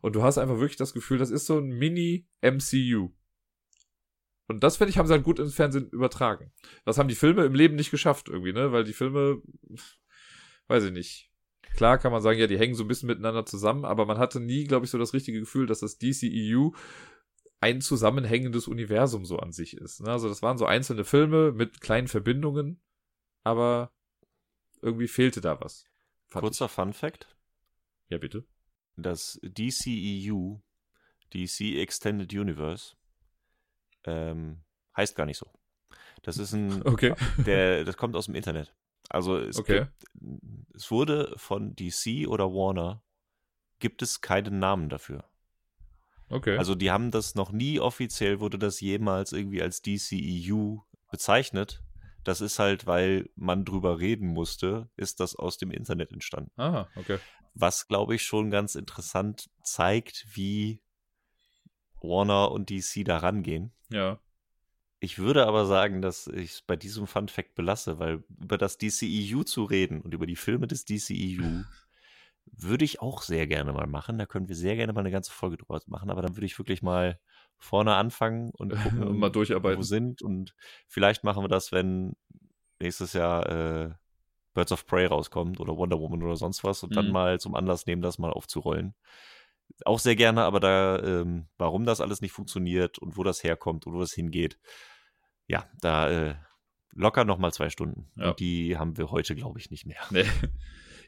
[0.00, 3.10] Und du hast einfach wirklich das Gefühl, das ist so ein Mini-MCU.
[4.50, 6.50] Und das, finde ich, haben sie halt gut ins Fernsehen übertragen.
[6.84, 8.72] Das haben die Filme im Leben nicht geschafft irgendwie, ne?
[8.72, 9.40] Weil die Filme,
[10.66, 11.30] weiß ich nicht.
[11.76, 14.40] Klar kann man sagen, ja, die hängen so ein bisschen miteinander zusammen, aber man hatte
[14.40, 16.70] nie, glaube ich, so das richtige Gefühl, dass das DCEU
[17.60, 20.00] ein zusammenhängendes Universum so an sich ist.
[20.00, 20.10] Ne?
[20.10, 22.82] Also das waren so einzelne Filme mit kleinen Verbindungen,
[23.44, 23.92] aber
[24.82, 25.84] irgendwie fehlte da was.
[26.32, 27.28] Kurzer Fun Fact:
[28.06, 28.10] Ich.
[28.10, 28.44] Ja, bitte.
[28.96, 30.58] Das DCEU,
[31.32, 32.96] DC Extended Universe,
[34.04, 34.62] ähm,
[34.96, 35.46] heißt gar nicht so.
[36.22, 37.14] Das ist ein, Okay.
[37.46, 38.74] der, das kommt aus dem Internet.
[39.08, 39.86] Also es Okay.
[39.86, 40.04] gibt,
[40.74, 43.02] es wurde von DC oder Warner
[43.78, 45.24] gibt es keinen Namen dafür.
[46.28, 46.56] Okay.
[46.56, 50.78] Also die haben das noch nie offiziell, wurde das jemals irgendwie als DCEU
[51.10, 51.82] bezeichnet.
[52.22, 56.52] Das ist halt, weil man drüber reden musste, ist das aus dem Internet entstanden.
[56.56, 57.18] ah, okay.
[57.54, 60.80] Was, glaube ich, schon ganz interessant zeigt, wie
[62.02, 63.72] Warner und DC da rangehen.
[63.90, 64.18] Ja.
[65.02, 68.76] Ich würde aber sagen, dass ich es bei diesem Fun Fact belasse, weil über das
[68.78, 71.42] DCEU zu reden und über die Filme des DCEU
[72.52, 74.18] würde ich auch sehr gerne mal machen.
[74.18, 76.58] Da können wir sehr gerne mal eine ganze Folge drüber machen, aber dann würde ich
[76.58, 77.18] wirklich mal
[77.56, 79.78] vorne anfangen und gucken, Und mal wo durcharbeiten.
[79.78, 80.20] wir sind.
[80.22, 80.54] Und
[80.86, 82.14] vielleicht machen wir das, wenn
[82.78, 83.90] nächstes Jahr äh,
[84.52, 87.12] Birds of Prey rauskommt oder Wonder Woman oder sonst was und dann Mhm.
[87.12, 88.94] mal zum Anlass nehmen, das mal aufzurollen.
[89.84, 93.86] Auch sehr gerne, aber da, ähm, warum das alles nicht funktioniert und wo das herkommt
[93.86, 94.58] und wo das hingeht,
[95.46, 96.34] ja, da äh,
[96.94, 98.10] locker nochmal zwei Stunden.
[98.16, 98.30] Ja.
[98.30, 100.00] Und die haben wir heute, glaube ich, nicht mehr.
[100.10, 100.24] Nee.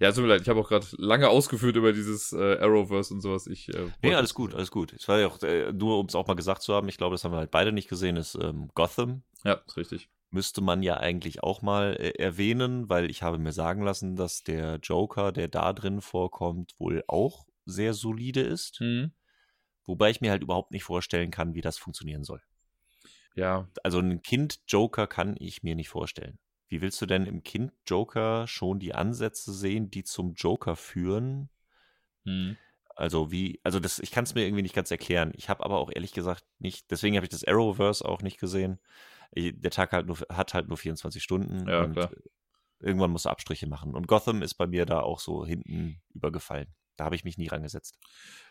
[0.00, 3.20] Ja, tut mir leid, ich habe auch gerade lange ausgeführt über dieses äh, Arrowverse und
[3.20, 3.46] sowas.
[3.46, 4.92] Ich, äh, Nee, alles gut, alles gut.
[4.92, 7.14] Es war ja auch, äh, nur um es auch mal gesagt zu haben, ich glaube,
[7.14, 9.22] das haben wir halt beide nicht gesehen, ist ähm, Gotham.
[9.44, 10.08] Ja, ist richtig.
[10.30, 14.42] Müsste man ja eigentlich auch mal äh, erwähnen, weil ich habe mir sagen lassen, dass
[14.42, 18.80] der Joker, der da drin vorkommt, wohl auch sehr solide ist.
[18.80, 19.12] Mhm.
[19.84, 22.42] Wobei ich mir halt überhaupt nicht vorstellen kann, wie das funktionieren soll.
[23.34, 26.38] Ja, Also ein Kind-Joker kann ich mir nicht vorstellen.
[26.68, 31.50] Wie willst du denn im Kind-Joker schon die Ansätze sehen, die zum Joker führen?
[32.24, 32.56] mhm.
[32.94, 35.32] Also wie, also das, ich kann es mir irgendwie nicht ganz erklären.
[35.34, 38.78] Ich habe aber auch ehrlich gesagt nicht, deswegen habe ich das Arrowverse auch nicht gesehen.
[39.34, 42.10] Der Tag halt nur, hat halt nur 24 Stunden Ja, und klar.
[42.80, 43.94] irgendwann muss er Abstriche machen.
[43.94, 46.68] Und Gotham ist bei mir da auch so hinten übergefallen.
[46.96, 47.98] Da habe ich mich nie rangesetzt.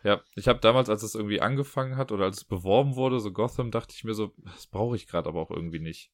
[0.02, 3.32] Ja, ich habe damals, als es irgendwie angefangen hat oder als es beworben wurde, so
[3.32, 6.10] Gotham, dachte ich mir so, das brauche ich gerade aber auch irgendwie nicht.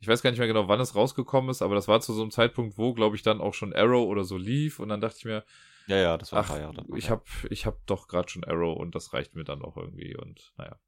[0.00, 2.22] Ich weiß gar nicht mehr genau, wann es rausgekommen ist, aber das war zu so
[2.22, 5.16] einem Zeitpunkt, wo, glaube ich, dann auch schon Arrow oder so lief und dann dachte
[5.18, 5.44] ich mir,
[5.88, 8.44] Ja, ja, das war ein ach, paar Jahre ich habe ich hab doch gerade schon
[8.44, 10.78] Arrow und das reicht mir dann auch irgendwie und naja.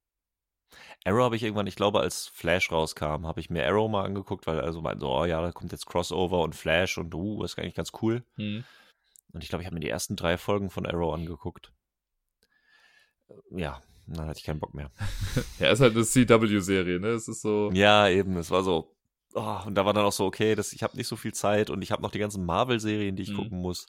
[1.04, 4.46] Arrow habe ich irgendwann, ich glaube, als Flash rauskam, habe ich mir Arrow mal angeguckt,
[4.46, 7.58] weil also meinte, so, oh ja, da kommt jetzt Crossover und Flash und uh, ist
[7.58, 8.22] eigentlich ganz cool.
[8.36, 8.64] Hm.
[9.32, 11.72] Und ich glaube, ich habe mir die ersten drei Folgen von Arrow angeguckt.
[13.50, 14.90] Ja, dann hatte ich keinen Bock mehr.
[15.60, 17.08] Ja, ist halt eine CW-Serie, ne?
[17.08, 17.70] Es ist so.
[17.72, 18.94] Ja, eben, es war so.
[19.34, 21.70] Oh, und da war dann auch so, okay, das, ich habe nicht so viel Zeit
[21.70, 23.36] und ich habe noch die ganzen Marvel-Serien, die ich Mhm.
[23.36, 23.86] gucken muss.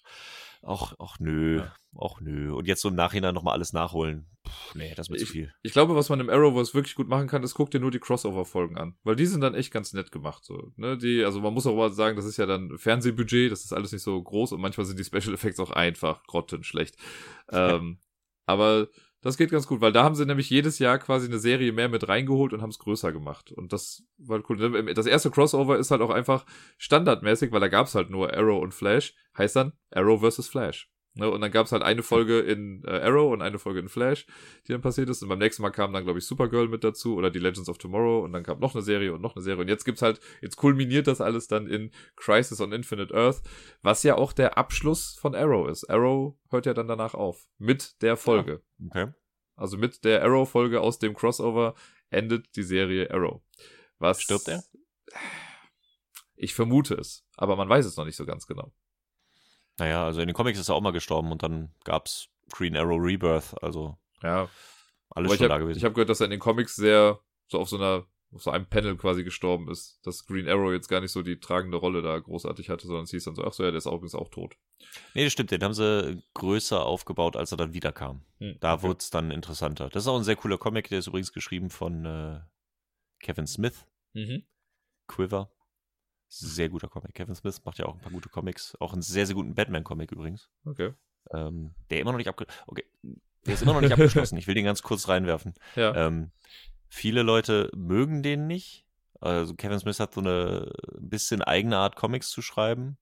[0.63, 1.73] Auch, auch nö, Ja.
[1.95, 2.53] auch nö.
[2.53, 4.27] Und jetzt so im Nachhinein nochmal alles nachholen.
[4.43, 5.51] Puh, nee, das ist mir zu viel.
[5.63, 7.99] Ich glaube, was man im Arrowverse wirklich gut machen kann, ist, guck dir nur die
[7.99, 8.95] Crossover-Folgen an.
[9.03, 10.45] Weil die sind dann echt ganz nett gemacht.
[10.45, 10.97] So, ne?
[10.97, 13.91] die, also man muss auch mal sagen, das ist ja dann Fernsehbudget, das ist alles
[13.91, 16.95] nicht so groß und manchmal sind die Special Effects auch einfach grottenschlecht.
[17.51, 17.97] ähm,
[18.45, 18.87] aber
[19.21, 21.89] das geht ganz gut, weil da haben sie nämlich jedes Jahr quasi eine Serie mehr
[21.89, 23.51] mit reingeholt und haben es größer gemacht.
[23.51, 24.93] Und das war cool.
[24.93, 26.45] Das erste Crossover ist halt auch einfach
[26.77, 29.13] standardmäßig, weil da gab es halt nur Arrow und Flash.
[29.37, 30.90] Heißt dann Arrow versus Flash.
[31.13, 31.29] Ne?
[31.29, 34.25] Und dann gab es halt eine Folge in äh, Arrow und eine Folge in Flash,
[34.67, 35.21] die dann passiert ist.
[35.21, 37.77] Und beim nächsten Mal kam dann, glaube ich, Supergirl mit dazu oder die Legends of
[37.77, 39.61] Tomorrow und dann kam noch eine Serie und noch eine Serie.
[39.61, 43.41] Und jetzt gibt's halt, jetzt kulminiert das alles dann in Crisis on Infinite Earth,
[43.81, 45.89] was ja auch der Abschluss von Arrow ist.
[45.89, 47.45] Arrow hört ja dann danach auf.
[47.57, 48.61] Mit der Folge.
[48.87, 49.11] Okay.
[49.55, 51.75] Also mit der Arrow-Folge aus dem Crossover
[52.09, 53.41] endet die Serie Arrow.
[53.99, 54.63] Was Stirbt er?
[56.35, 58.73] Ich vermute es, aber man weiß es noch nicht so ganz genau.
[59.79, 62.99] Naja, also in den Comics ist er auch mal gestorben und dann gab's Green Arrow
[63.01, 64.49] Rebirth, also Ja,
[65.09, 65.83] alles aber ich schon da habe gewesen.
[65.83, 68.65] hab gehört, dass er in den Comics sehr so auf so einer auf so einem
[68.65, 72.17] Panel quasi gestorben ist, dass Green Arrow jetzt gar nicht so die tragende Rolle da
[72.17, 74.29] großartig hatte, sondern es hieß dann so, ach so, ja, der ist auch, ist auch
[74.29, 74.55] tot.
[75.13, 78.23] nee, das stimmt, den haben sie größer aufgebaut, als er dann wiederkam.
[78.39, 78.83] Hm, Da okay.
[78.83, 79.89] wurde es dann interessanter.
[79.89, 82.39] Das ist auch ein sehr cooler Comic, der ist übrigens geschrieben von äh,
[83.19, 84.43] Kevin Smith, Mhm.
[85.07, 85.51] Quiver.
[86.33, 87.13] Sehr guter Comic.
[87.13, 88.77] Kevin Smith macht ja auch ein paar gute Comics.
[88.79, 90.49] Auch einen sehr, sehr guten Batman-Comic übrigens.
[90.63, 90.93] Okay.
[91.33, 92.85] Ähm, der immer noch nicht abge okay.
[93.45, 94.37] Der ist immer noch nicht abgeschlossen.
[94.37, 95.53] Ich will den ganz kurz reinwerfen.
[95.75, 95.93] Ja.
[95.93, 96.31] Ähm,
[96.87, 98.85] viele Leute mögen den nicht.
[99.19, 102.97] Also Kevin Smith hat so eine ein bisschen eigene Art, Comics zu schreiben.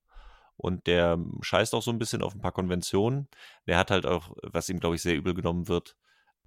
[0.58, 3.28] Und der scheißt auch so ein bisschen auf ein paar Konventionen.
[3.68, 5.96] Der hat halt auch, was ihm, glaube ich, sehr übel genommen wird,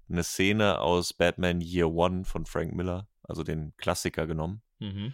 [0.09, 4.61] eine Szene aus Batman Year One von Frank Miller, also den Klassiker genommen.
[4.79, 5.13] Mhm.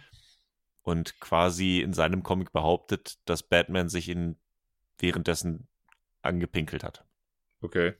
[0.82, 4.36] Und quasi in seinem Comic behauptet, dass Batman sich in
[4.98, 5.68] währenddessen
[6.22, 7.04] angepinkelt hat.
[7.60, 7.94] Okay.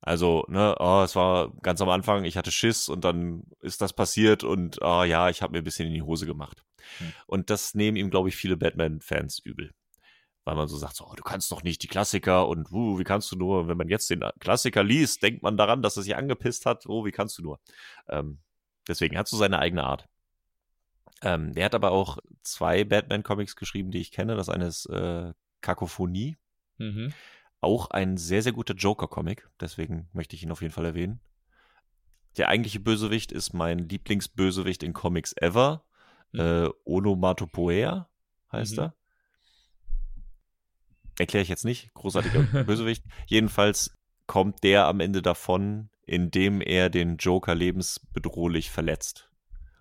[0.00, 3.92] Also, ne, oh, es war ganz am Anfang, ich hatte Schiss und dann ist das
[3.92, 6.64] passiert und oh, ja, ich habe mir ein bisschen in die Hose gemacht.
[6.98, 7.12] Hm.
[7.26, 9.72] Und das nehmen ihm, glaube ich, viele Batman-Fans übel.
[10.44, 13.04] Weil man so sagt, so, oh, du kannst doch nicht die Klassiker und uh, wie
[13.04, 16.02] kannst du nur, Und wenn man jetzt den Klassiker liest, denkt man daran, dass er
[16.02, 17.60] sich angepisst hat, oh, wie kannst du nur.
[18.08, 18.40] Ähm,
[18.88, 20.08] deswegen hat so seine eigene Art.
[21.22, 24.34] Ähm, der hat aber auch zwei Batman-Comics geschrieben, die ich kenne.
[24.36, 26.36] Das eine ist äh, Kakophonie,
[26.78, 27.12] Mhm.
[27.60, 31.20] auch ein sehr, sehr guter Joker-Comic, deswegen möchte ich ihn auf jeden Fall erwähnen.
[32.38, 35.84] Der eigentliche Bösewicht ist mein Lieblingsbösewicht in Comics ever.
[36.32, 36.40] Mhm.
[36.40, 38.08] Äh, Onomatopoea
[38.50, 38.78] heißt Mhm.
[38.80, 38.94] er.
[41.18, 41.92] Erkläre ich jetzt nicht.
[41.94, 43.04] Großartiger Bösewicht.
[43.26, 43.94] Jedenfalls
[44.26, 49.28] kommt der am Ende davon, indem er den Joker lebensbedrohlich verletzt.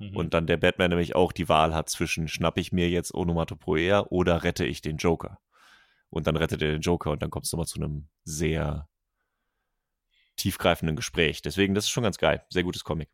[0.02, 0.16] Mhm.
[0.16, 4.08] Und dann der Batman nämlich auch die Wahl hat zwischen schnapp ich mir jetzt Onomatopoea
[4.10, 5.40] oder rette ich den Joker.
[6.10, 8.88] Und dann rettet er den Joker und dann kommt es nochmal zu einem sehr
[10.36, 11.42] tiefgreifenden Gespräch.
[11.42, 12.44] Deswegen, das ist schon ganz geil.
[12.50, 13.10] Sehr gutes Comic.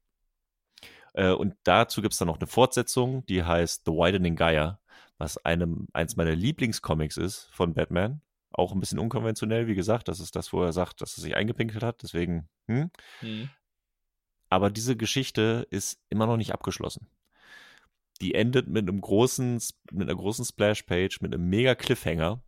[1.14, 4.80] Äh, und dazu gibt es dann noch eine Fortsetzung, die heißt The Widening Gaia,
[5.18, 8.22] was einem, eins meiner Lieblingscomics ist von Batman.
[8.52, 10.08] Auch ein bisschen unkonventionell, wie gesagt.
[10.08, 12.02] Das ist das, wo er sagt, dass er sich eingepinkelt hat.
[12.02, 12.90] Deswegen, hm,
[13.22, 13.50] Mhm.
[14.50, 17.08] Aber diese Geschichte ist immer noch nicht abgeschlossen.
[18.22, 22.42] Die endet mit einem großen, mit einer großen Splash-Page, mit einem mega Cliffhanger.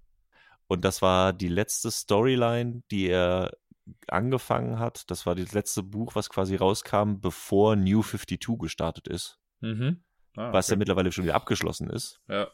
[0.67, 3.51] Und das war die letzte Storyline, die er
[4.07, 5.09] angefangen hat.
[5.11, 9.39] Das war das letzte Buch, was quasi rauskam, bevor New 52 gestartet ist.
[9.61, 10.03] Mhm.
[10.35, 12.21] Ah, Was ja mittlerweile schon wieder abgeschlossen ist.
[12.27, 12.49] Ja.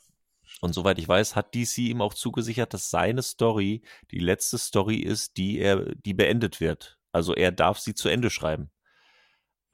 [0.61, 4.98] Und soweit ich weiß, hat DC ihm auch zugesichert, dass seine Story die letzte Story
[4.98, 7.00] ist, die er, die beendet wird.
[7.11, 8.70] Also er darf sie zu Ende schreiben.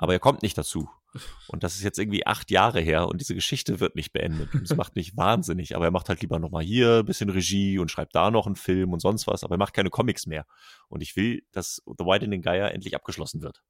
[0.01, 0.89] Aber er kommt nicht dazu.
[1.47, 4.53] Und das ist jetzt irgendwie acht Jahre her und diese Geschichte wird nicht beendet.
[4.53, 5.75] Und das macht mich wahnsinnig.
[5.75, 8.55] Aber er macht halt lieber nochmal hier ein bisschen Regie und schreibt da noch einen
[8.55, 9.43] Film und sonst was.
[9.43, 10.47] Aber er macht keine Comics mehr.
[10.87, 13.61] Und ich will, dass The Widening Gaia endlich abgeschlossen wird.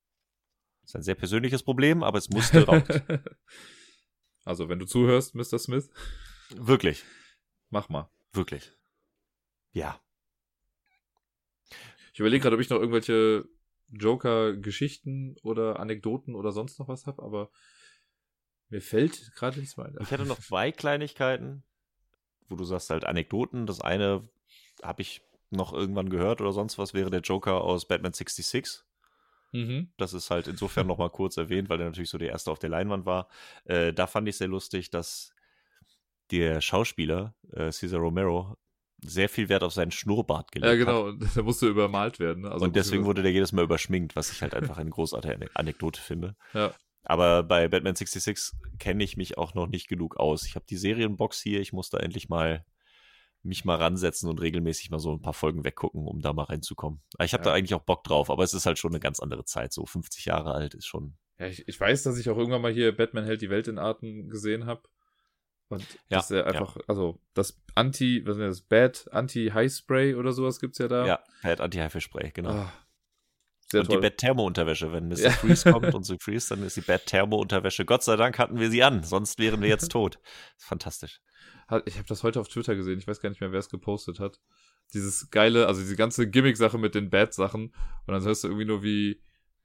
[0.84, 2.84] Das ist ein sehr persönliches Problem, aber es musste raus.
[4.45, 5.60] also, wenn du zuhörst, Mr.
[5.60, 5.90] Smith,
[6.56, 7.03] Wirklich.
[7.72, 8.10] mach mal.
[8.32, 8.72] Wirklich.
[9.74, 10.00] Ja.
[12.14, 13.50] Ich überlege gerade, ob ich noch irgendwelche
[13.92, 17.50] Joker-Geschichten oder Anekdoten oder sonst noch was habe, aber
[18.70, 19.98] mir fällt gerade nichts mehr ein.
[20.00, 21.64] Ich hätte noch zwei Kleinigkeiten,
[22.48, 23.66] wo du sagst halt Anekdoten.
[23.66, 24.28] Das eine
[24.82, 28.84] habe ich noch irgendwann gehört oder sonst was, wäre der Joker aus Batman 66.
[29.52, 29.92] Mhm.
[29.98, 32.60] Das ist halt insofern noch mal kurz erwähnt, weil der natürlich so der erste auf
[32.60, 33.28] der Leinwand war.
[33.66, 35.34] Äh, da fand ich sehr lustig, dass
[36.32, 38.58] der Schauspieler, äh, Cesar Romero,
[39.04, 40.80] sehr viel Wert auf seinen Schnurrbart gelegt Ja, hat.
[40.80, 41.08] genau.
[41.08, 42.44] Und Der musste übermalt werden.
[42.44, 42.52] ne?
[42.52, 45.50] Also und deswegen wurde der jedes Mal überschminkt, was ich halt einfach eine großartige Ane-
[45.56, 46.36] Anekdote finde.
[46.54, 46.74] Ja.
[47.04, 50.46] Aber bei Batman 66 kenne ich mich auch noch nicht genug aus.
[50.46, 52.64] Ich habe die Serienbox hier, ich muss da endlich mal
[53.44, 57.02] mich mal ransetzen und regelmäßig mal so ein paar Folgen weggucken, um da mal reinzukommen.
[57.24, 57.50] Ich habe Ja.
[57.50, 59.74] da eigentlich auch Bock drauf, aber es ist halt schon eine ganz andere Zeit.
[59.74, 61.18] So 50 Jahre alt ist schon.
[61.40, 63.80] Ja, ich, ich weiß, dass ich auch irgendwann mal hier Batman hält die Welt in
[63.80, 64.84] Atem gesehen habe.
[65.72, 70.59] Und Ja, dass er einfach, also das Anti, was ist das, Bad Anti-High-Spray oder sowas
[70.59, 71.06] gibt's ja da.
[71.06, 72.51] Ja, Pad Anti-Haifisch-Spray, genau.
[72.51, 72.74] Ah,
[73.80, 73.95] und toll.
[73.95, 74.91] die Bad Thermo-Unterwäsche.
[74.91, 75.17] Wenn Mr.
[75.17, 75.30] Ja.
[75.32, 77.85] Freeze kommt und so Freeze, dann ist die Bad Thermo-Unterwäsche.
[77.85, 80.19] Gott sei Dank hatten wir sie an, sonst wären wir jetzt tot.
[80.58, 81.22] ist fantastisch.
[81.85, 83.00] Ich habe das heute auf Twitter gesehen.
[83.00, 84.41] Ich weiß gar nicht mehr, wer es gepostet hat.
[84.93, 87.67] Dieses geile, also diese ganze Gimmick-Sache mit den Bad-Sachen.
[87.67, 89.22] Und dann hörst du irgendwie nur wie,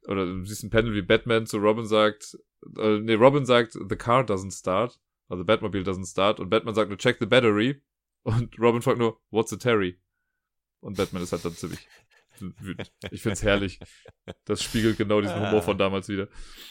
[0.07, 2.39] oder du siehst ein Panel, wie Batman zu Robin sagt,
[2.79, 5.01] äh, nee, Robin sagt, the car doesn't start.
[5.29, 6.41] Also Batmobile doesn't start.
[6.41, 7.83] Und Batman sagt nur, check the battery.
[8.23, 10.01] Und Robin fragt nur, what's a Terry?
[10.81, 11.87] Und Batman ist halt dann ziemlich
[13.11, 13.81] Ich finde es herrlich.
[14.45, 16.29] Das spiegelt genau diesen Humor von damals wieder.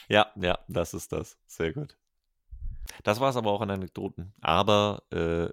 [0.09, 1.38] Ja, ja, das ist das.
[1.48, 1.98] Sehr gut.
[3.03, 4.34] Das war es aber auch an Anekdoten.
[4.42, 5.50] Aber äh,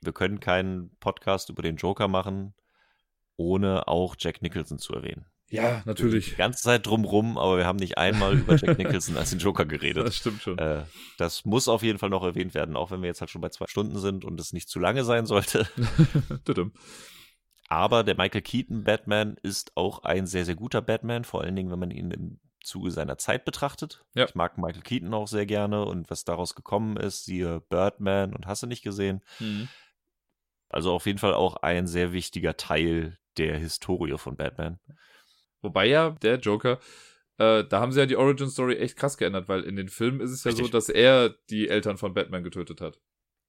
[0.00, 2.54] wir können keinen Podcast über den Joker machen,
[3.36, 5.26] ohne auch Jack Nicholson zu erwähnen.
[5.54, 6.30] Ja, natürlich.
[6.30, 9.64] Die ganze Zeit drumrum, aber wir haben nicht einmal über Jack Nicholson als den Joker
[9.64, 10.04] geredet.
[10.04, 10.58] Das stimmt schon.
[10.58, 10.82] Äh,
[11.16, 13.50] das muss auf jeden Fall noch erwähnt werden, auch wenn wir jetzt halt schon bei
[13.50, 15.68] zwei Stunden sind und es nicht zu lange sein sollte.
[17.68, 21.70] aber der Michael Keaton Batman ist auch ein sehr, sehr guter Batman, vor allen Dingen,
[21.70, 24.04] wenn man ihn im Zuge seiner Zeit betrachtet.
[24.14, 24.24] Ja.
[24.24, 28.46] Ich mag Michael Keaton auch sehr gerne und was daraus gekommen ist, siehe Birdman und
[28.46, 29.22] hast du nicht gesehen.
[29.38, 29.68] Mhm.
[30.68, 34.80] Also auf jeden Fall auch ein sehr wichtiger Teil der Historie von Batman.
[35.64, 36.78] Wobei ja der Joker,
[37.38, 40.20] äh, da haben sie ja die Origin Story echt krass geändert, weil in den Filmen
[40.20, 40.66] ist es ja Richtig.
[40.66, 43.00] so, dass er die Eltern von Batman getötet hat.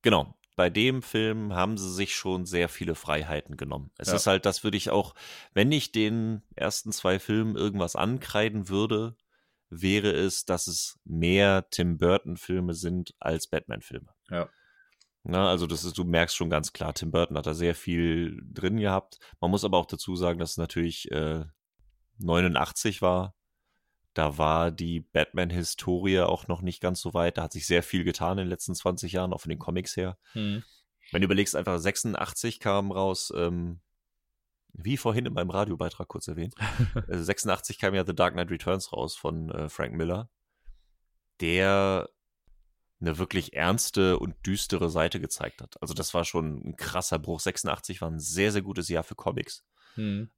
[0.01, 0.35] Genau.
[0.55, 3.91] Bei dem Film haben sie sich schon sehr viele Freiheiten genommen.
[3.97, 4.15] Es Ja.
[4.15, 5.13] ist halt, das würde ich auch,
[5.53, 9.17] wenn ich den ersten zwei Filmen irgendwas ankreiden würde,
[9.69, 14.07] wäre es, dass es mehr Tim Burton-Filme sind als Batman-Filme.
[14.29, 14.49] Ja.
[15.23, 18.39] Na, also das ist, du merkst schon ganz klar, Tim Burton hat da sehr viel
[18.45, 19.17] drin gehabt.
[19.41, 21.43] Man muss aber auch dazu sagen, dass es natürlich äh,
[22.17, 23.35] 89 war.
[24.13, 27.37] Da war die Batman-Historie auch noch nicht ganz so weit.
[27.37, 29.97] Da hat sich sehr viel getan in den letzten 20 Jahren, auch von den Comics
[29.97, 30.17] her.
[30.33, 30.63] Mhm.
[31.11, 33.81] Wenn du überlegst, einfach 86 kam raus, ähm,
[34.73, 36.55] wie vorhin in meinem Radiobeitrag kurz erwähnt,
[37.09, 40.29] äh, 86 kam ja The Dark Knight Returns raus von äh, Frank Miller,
[41.41, 42.09] der
[43.01, 45.81] eine wirklich ernste und düstere Seite gezeigt hat.
[45.81, 47.39] Also das war schon ein krasser Bruch.
[47.39, 49.65] 86 war ein sehr, sehr gutes Jahr für Comics.
[49.95, 50.29] Mhm.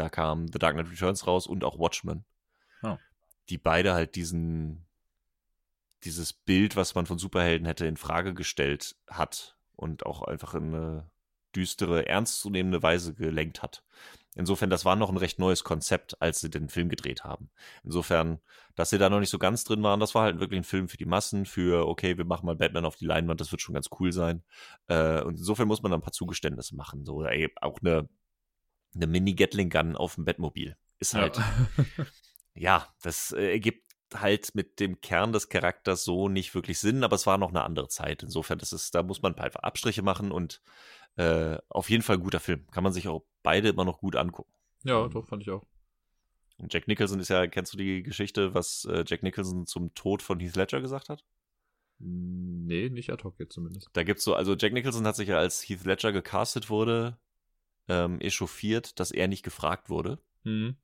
[0.00, 2.24] Da kam The Dark Knight Returns raus und auch Watchmen.
[2.82, 2.96] Oh.
[3.50, 4.86] Die beide halt diesen,
[6.04, 10.74] dieses Bild, was man von Superhelden hätte, in Frage gestellt hat und auch einfach in
[10.74, 11.10] eine
[11.54, 13.82] düstere, ernstzunehmende Weise gelenkt hat.
[14.36, 17.50] Insofern, das war noch ein recht neues Konzept, als sie den Film gedreht haben.
[17.84, 18.38] Insofern,
[18.76, 20.88] dass sie da noch nicht so ganz drin waren, das war halt wirklich ein Film
[20.88, 23.74] für die Massen, für, okay, wir machen mal Batman auf die Leinwand, das wird schon
[23.74, 24.42] ganz cool sein.
[24.86, 27.04] Äh, und insofern muss man da ein paar Zugeständnisse machen.
[27.04, 28.08] So, ey, auch eine,
[28.94, 30.76] eine Mini-Gatling-Gun auf dem Bettmobil.
[30.98, 32.06] Ist halt, Ja.
[32.54, 37.14] ja, das äh, ergibt halt mit dem Kern des Charakters so nicht wirklich Sinn, aber
[37.14, 38.22] es war noch eine andere Zeit.
[38.22, 40.60] Insofern, das ist, da muss man einfach Abstriche machen und
[41.16, 42.66] äh, auf jeden Fall ein guter Film.
[42.70, 44.52] Kann man sich auch beide immer noch gut angucken.
[44.84, 45.64] ja, doch, fand ich auch.
[46.58, 50.22] Und Jack Nicholson ist ja, kennst du die Geschichte, was äh, Jack Nicholson zum Tod
[50.22, 51.24] von Heath Ledger gesagt hat?
[51.98, 53.88] Nee, nicht ad hoc jetzt zumindest.
[53.92, 57.18] Da gibt's so, also Jack Nicholson hat sich ja, als Heath Ledger gecastet wurde,
[57.90, 60.18] ähm, echauffiert, dass er nicht gefragt wurde.
[60.44, 60.76] Mhm.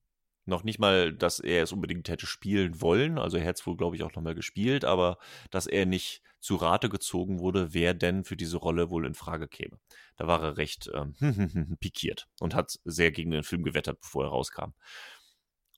[0.44, 3.18] Noch nicht mal, dass er es unbedingt hätte spielen wollen.
[3.18, 5.18] Also er hätte es wohl, glaube ich, auch nochmal gespielt, aber
[5.50, 9.48] dass er nicht zu Rate gezogen wurde, wer denn für diese Rolle wohl in Frage
[9.48, 9.78] käme.
[10.16, 11.14] Da war er recht ähm,
[11.80, 14.72] pikiert und hat sehr gegen den Film gewettert, bevor er rauskam.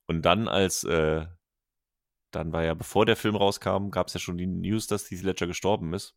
[0.06, 1.26] Und dann, als äh,
[2.30, 5.22] dann war ja, bevor der Film rauskam, gab es ja schon die News, dass Heath
[5.22, 6.14] Ledger gestorben ist.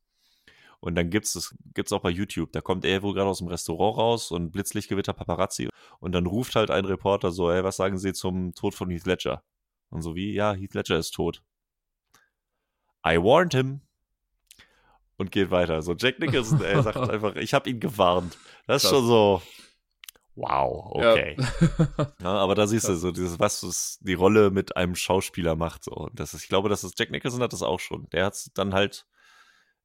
[0.82, 2.52] Und dann gibt's es gibt's auch bei YouTube.
[2.52, 5.70] Da kommt er wohl gerade aus dem Restaurant raus und Blitzlichtgewitter Paparazzi.
[6.00, 9.06] Und dann ruft halt ein Reporter so, ey, was sagen Sie zum Tod von Heath
[9.06, 9.44] Ledger?
[9.90, 11.44] Und so wie, ja, Heath Ledger ist tot.
[13.06, 13.82] I warned him.
[15.18, 15.84] Und geht weiter.
[15.84, 18.40] So, Jack Nicholson, ey, sagt einfach, ich habe ihn gewarnt.
[18.66, 19.00] Das ist Krass.
[19.00, 19.42] schon so,
[20.34, 21.38] wow, okay.
[21.38, 22.14] Ja.
[22.22, 25.84] Ja, aber da siehst du so dieses, was es die Rolle mit einem Schauspieler macht.
[25.84, 25.92] So.
[25.92, 28.10] Und das ist, ich glaube, das Jack Nicholson hat das auch schon.
[28.10, 29.06] Der hat es dann halt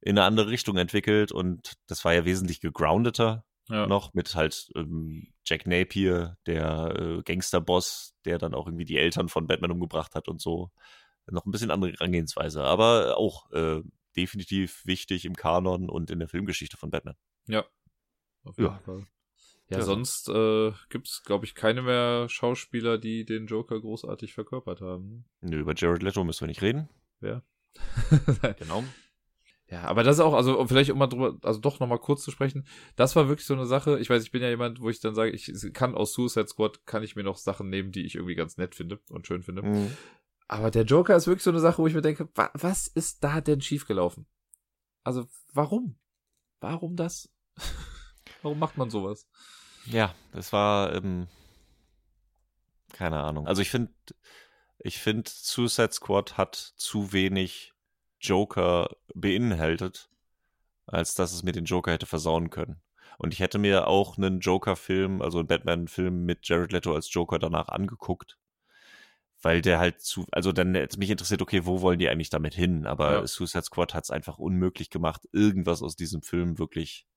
[0.01, 3.87] in eine andere Richtung entwickelt und das war ja wesentlich gegroundeter ja.
[3.87, 9.29] noch mit halt ähm, Jack Napier, der äh, Gangsterboss, der dann auch irgendwie die Eltern
[9.29, 10.71] von Batman umgebracht hat und so.
[11.29, 13.81] Noch ein bisschen andere Herangehensweise, aber auch äh,
[14.15, 17.15] definitiv wichtig im Kanon und in der Filmgeschichte von Batman.
[17.47, 17.65] Ja.
[18.43, 18.79] Auf jeden Ja.
[18.79, 19.05] Fall.
[19.69, 19.83] Ja, Ja.
[19.83, 25.25] sonst äh, gibt es, glaube ich, keine mehr Schauspieler, die den Joker großartig verkörpert haben.
[25.41, 26.87] Nö, über Jared Leto müssen wir nicht reden.
[27.19, 27.43] Wer?
[28.59, 28.83] Genau.
[29.69, 32.31] Ja, aber das ist auch, also vielleicht um mal drüber, also doch nochmal kurz zu
[32.31, 32.65] sprechen,
[32.95, 35.13] das war wirklich so eine Sache, ich weiß, ich bin ja jemand, wo ich dann
[35.13, 38.35] sage, ich kann aus Suicide Squad, kann ich mir noch Sachen nehmen, die ich irgendwie
[38.35, 39.63] ganz nett finde und schön finde.
[39.63, 39.91] Mhm.
[40.47, 43.23] Aber der Joker ist wirklich so eine Sache, wo ich mir denke, wa was ist
[43.25, 44.25] da denn schiefgelaufen?
[45.03, 45.97] Also, warum?
[46.61, 47.29] Warum das?
[48.41, 49.27] warum macht man sowas?
[49.85, 51.27] Ja, das war, ähm,
[52.93, 53.47] keine Ahnung.
[53.47, 53.91] Also ich finde,
[54.79, 57.73] ich finde, Suicide Squad hat zu wenig
[58.19, 60.09] Joker beinhaltet,
[60.85, 62.81] als dass es mir den Joker hätte versauen können.
[63.17, 67.39] Und ich hätte mir auch einen Joker-Film, also einen Batman-Film mit Jared Leto als Joker
[67.39, 68.37] danach angeguckt.
[69.41, 72.53] Weil der halt zu, also dann hätte mich interessiert, okay, wo wollen die eigentlich damit
[72.53, 72.85] hin?
[72.85, 73.27] Aber Ja.
[73.27, 77.07] Suicide Squad hat es einfach unmöglich gemacht, irgendwas aus diesem Film wirklich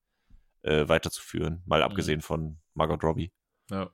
[0.63, 1.63] äh, weiterzuführen.
[1.65, 3.31] Mal abgesehen von Margot Robbie.
[3.69, 3.89] Ja.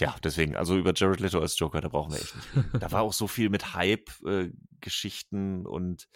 [0.00, 2.68] Ja, deswegen, also über Jared Leto als Joker, da brauchen wir echt nicht.
[2.80, 6.08] Da war auch so viel mit Hype-Geschichten äh, und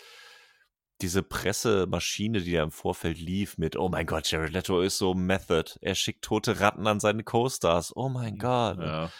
[1.03, 5.15] diese Pressemaschine, die da im Vorfeld lief mit, oh mein Gott, Jared Leto ist so
[5.15, 5.73] Method.
[5.83, 7.95] Er schickt tote Ratten an seine Co-Stars.
[7.95, 8.79] Oh mein Gott.
[8.79, 9.11] Ja.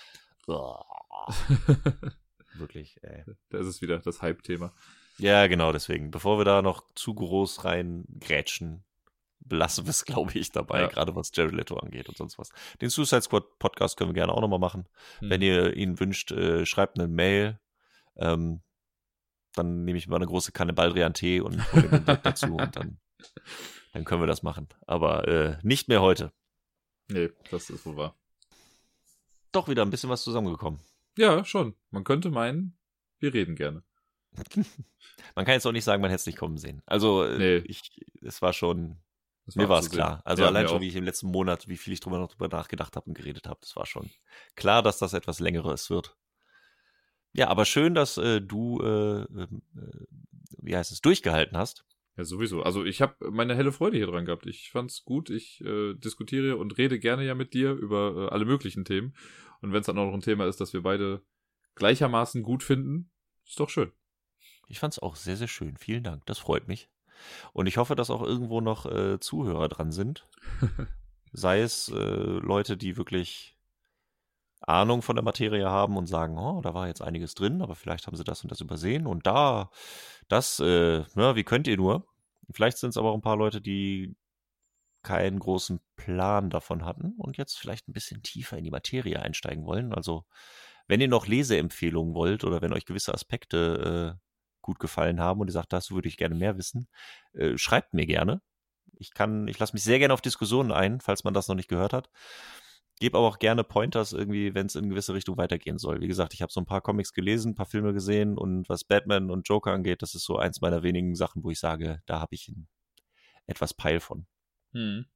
[2.55, 3.25] Wirklich, ey.
[3.51, 4.73] Da ist es wieder, das Hype-Thema.
[5.19, 6.11] Ja, genau, deswegen.
[6.11, 8.86] Bevor wir da noch zu groß reingrätschen,
[9.49, 10.87] belassen wir es, glaube ich, dabei, Ja.
[10.89, 12.51] gerade was Jared Leto angeht und sonst was.
[12.81, 14.89] Den Suicide Squad Podcast können wir gerne auch nochmal machen.
[15.21, 15.31] Hm.
[15.31, 17.59] Wenn ihr ihn wünscht, äh, schreibt eine Mail.
[18.17, 18.63] Ähm,
[19.55, 22.99] dann nehme ich mal eine große Kanne Baldrian-Tee und hole den dazu und dann,
[23.93, 24.69] dann können wir das machen.
[24.87, 26.33] Aber äh, nicht mehr heute.
[27.09, 28.17] Nee, das ist wohl wahr.
[29.53, 30.81] Doch wieder ein bisschen was zusammengekommen.
[31.17, 31.75] Ja, schon.
[31.91, 32.77] Man könnte meinen,
[33.21, 33.83] wir reden gerne.
[35.35, 36.83] Man kann jetzt auch nicht sagen, man hätte es nicht kommen sehen.
[36.85, 37.57] Also, äh, Nee.
[37.69, 37.91] ich,
[38.23, 38.97] es war schon,
[39.47, 40.21] Das mir war es klar.
[40.25, 40.81] Also Ja, allein schon, auch.
[40.81, 43.47] wie ich im letzten Monat, wie viel ich drüber noch drüber nachgedacht habe und geredet
[43.49, 44.11] habe, das war schon
[44.57, 46.17] klar, dass das etwas längeres wird.
[47.33, 50.07] Ja, aber schön, dass äh, du, äh, ähm, äh,
[50.59, 51.85] wie heißt es, durchgehalten hast.
[52.17, 52.63] Ja, sowieso.
[52.63, 54.47] Also ich habe meine helle Freude hier dran gehabt.
[54.47, 55.29] Ich fand's gut.
[55.29, 59.15] Ich äh, diskutiere und rede gerne ja mit dir über äh, alle möglichen Themen.
[59.61, 61.23] Und wenn es dann auch noch ein Thema ist, das wir beide
[61.75, 63.11] gleichermaßen gut finden,
[63.47, 63.93] ist doch schön.
[64.67, 65.77] Ich fand es auch sehr, sehr schön.
[65.77, 66.25] Vielen Dank.
[66.27, 66.89] Das freut mich.
[67.53, 70.27] Und ich hoffe, dass auch irgendwo noch äh, Zuhörer dran sind.
[71.33, 73.57] Sei es äh, Leute, die wirklich
[74.61, 78.07] Ahnung von der Materie haben und sagen, oh, da war jetzt einiges drin, aber vielleicht
[78.07, 79.07] haben sie das und das übersehen.
[79.07, 79.71] Und da,
[80.29, 82.07] das, äh, ja, wie könnt ihr nur?
[82.51, 84.17] Vielleicht sind es aber auch ein paar Leute, die
[85.03, 89.65] keinen großen Plan davon hatten und jetzt vielleicht ein bisschen tiefer in die Materie einsteigen
[89.65, 89.93] wollen.
[89.93, 90.25] Also,
[90.89, 94.26] wenn ihr noch Leseempfehlungen wollt oder wenn euch gewisse Aspekte äh,
[94.67, 96.89] gut gefallen haben und ihr sagt, das würde ich gerne mehr wissen,
[97.33, 98.43] äh, schreibt mir gerne.
[98.99, 101.69] Ich kann, ich lasse mich sehr gerne auf Diskussionen ein, falls man das noch nicht
[101.69, 102.11] gehört hat.
[102.99, 106.01] Gebe aber auch gerne Pointers irgendwie, wenn es in gewisse Richtung weitergehen soll.
[106.01, 108.85] Wie gesagt, ich habe so ein paar Comics gelesen, ein paar Filme gesehen und was
[108.85, 112.21] Batman und Joker angeht, das ist so eins meiner wenigen Sachen, wo ich sage, da
[112.21, 112.69] habe ich ein,
[113.47, 114.27] etwas Peil von.
[114.73, 115.07] Hm.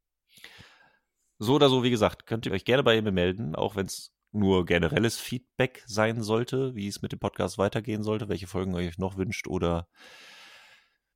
[1.39, 4.13] So oder so, wie gesagt, könnt ihr euch gerne bei mir melden, auch wenn es
[4.33, 8.89] nur generelles Feedback sein sollte, wie es mit dem Podcast weitergehen sollte, welche Folgen ihr
[8.89, 9.89] euch noch wünscht oder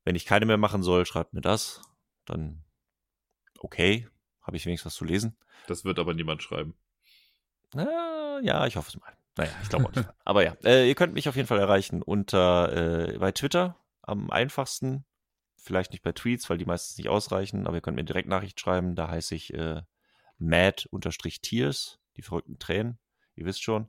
[0.05, 1.83] wenn ich keine mehr machen soll, schreibt mir das.
[2.25, 2.65] Dann
[3.59, 4.09] okay,
[4.43, 5.37] habe ich wenigstens was zu lesen.
[5.67, 6.75] Das wird aber niemand schreiben.
[7.73, 9.13] Na, ja, ich hoffe es mal.
[9.37, 10.09] Naja, ich glaube auch nicht.
[10.25, 14.31] Aber ja, äh, ihr könnt mich auf jeden Fall erreichen unter äh, bei Twitter am
[14.31, 15.05] einfachsten.
[15.57, 18.61] Vielleicht nicht bei Tweets, weil die meistens nicht ausreichen, aber ihr könnt mir direkt Nachricht
[18.61, 18.95] schreiben.
[18.95, 19.83] Da heiße ich äh,
[20.39, 22.99] mad-tears, die verrückten Tränen.
[23.37, 23.89] Ihr wisst schon.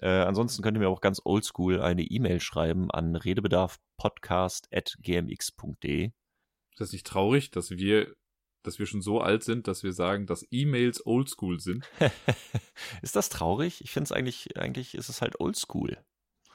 [0.00, 6.06] Äh, ansonsten könnt ihr mir auch ganz oldschool eine E-Mail schreiben an redebedarfpodcast.gmx.de.
[6.06, 8.14] Ist das nicht traurig, dass wir,
[8.62, 11.88] dass wir schon so alt sind, dass wir sagen, dass E-Mails oldschool sind?
[13.02, 13.82] ist das traurig?
[13.82, 15.98] Ich finde es eigentlich, eigentlich ist es halt oldschool.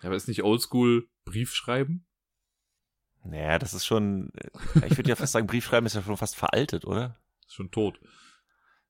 [0.02, 2.06] Ja, aber ist nicht oldschool Brief schreiben?
[3.24, 6.36] Naja, das ist schon, äh, ich würde ja fast sagen, Briefschreiben ist ja schon fast
[6.36, 7.18] veraltet, oder?
[7.46, 8.00] Ist schon tot.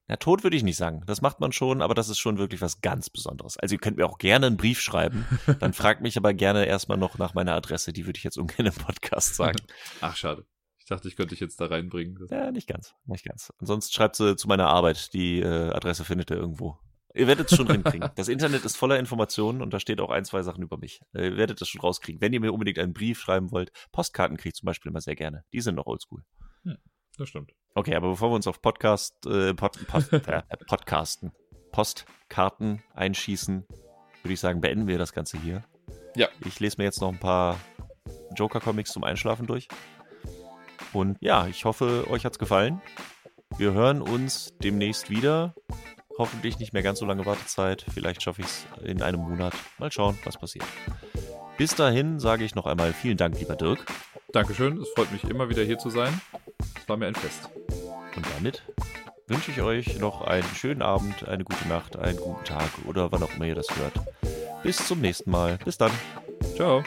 [0.07, 1.03] Na, tot würde ich nicht sagen.
[1.05, 3.57] Das macht man schon, aber das ist schon wirklich was ganz Besonderes.
[3.57, 5.25] Also ihr könnt mir auch gerne einen Brief schreiben.
[5.59, 7.91] Dann fragt mich aber gerne erstmal noch nach meiner Adresse.
[7.91, 9.59] Die würde ich jetzt ungern im Podcast sagen.
[10.01, 10.45] Ach, schade.
[10.77, 12.25] Ich dachte, ich könnte dich jetzt da reinbringen.
[12.29, 12.95] Ja, nicht ganz.
[13.05, 13.51] Nicht ganz.
[13.59, 15.13] Ansonsten schreibt sie zu meiner Arbeit.
[15.13, 16.77] Die äh, Adresse findet ihr irgendwo.
[17.13, 18.09] Ihr werdet es schon hinkriegen.
[18.15, 21.01] Das Internet ist voller Informationen und da steht auch ein, zwei Sachen über mich.
[21.13, 22.21] Äh, Ihr werdet das schon rauskriegen.
[22.21, 25.17] Wenn ihr mir unbedingt einen Brief schreiben wollt, Postkarten kriege ich zum Beispiel immer sehr
[25.17, 25.43] gerne.
[25.51, 26.23] Die sind noch oldschool.
[27.17, 27.53] Das stimmt.
[27.73, 31.31] Okay, aber bevor wir uns auf Podcast, äh, Pod, Post, äh, Podcasten,
[31.71, 33.65] Postkarten einschießen,
[34.23, 35.63] würde ich sagen, beenden wir das Ganze hier.
[36.15, 36.27] Ja.
[36.45, 37.59] Ich lese mir jetzt noch ein paar
[38.35, 39.67] Joker-Comics zum Einschlafen durch.
[40.93, 42.81] Und ja, ich hoffe, euch hat's gefallen.
[43.57, 45.55] Wir hören uns demnächst wieder.
[46.17, 47.85] Hoffentlich nicht mehr ganz so lange Wartezeit.
[47.93, 49.53] Vielleicht schaffe ich es in einem Monat.
[49.77, 50.65] Mal schauen, was passiert.
[51.57, 53.85] Bis dahin sage ich noch einmal vielen Dank, lieber Dirk.
[54.31, 54.81] Dankeschön.
[54.81, 56.21] Es freut mich immer wieder hier zu sein.
[56.75, 57.49] Es war mir ein Fest.
[58.15, 58.63] Und damit
[59.27, 63.23] wünsche ich euch noch einen schönen Abend, eine gute Nacht, einen guten Tag oder wann
[63.23, 63.93] auch immer ihr das hört.
[64.63, 65.57] Bis zum nächsten Mal.
[65.63, 65.91] Bis dann.
[66.55, 66.83] Ciao.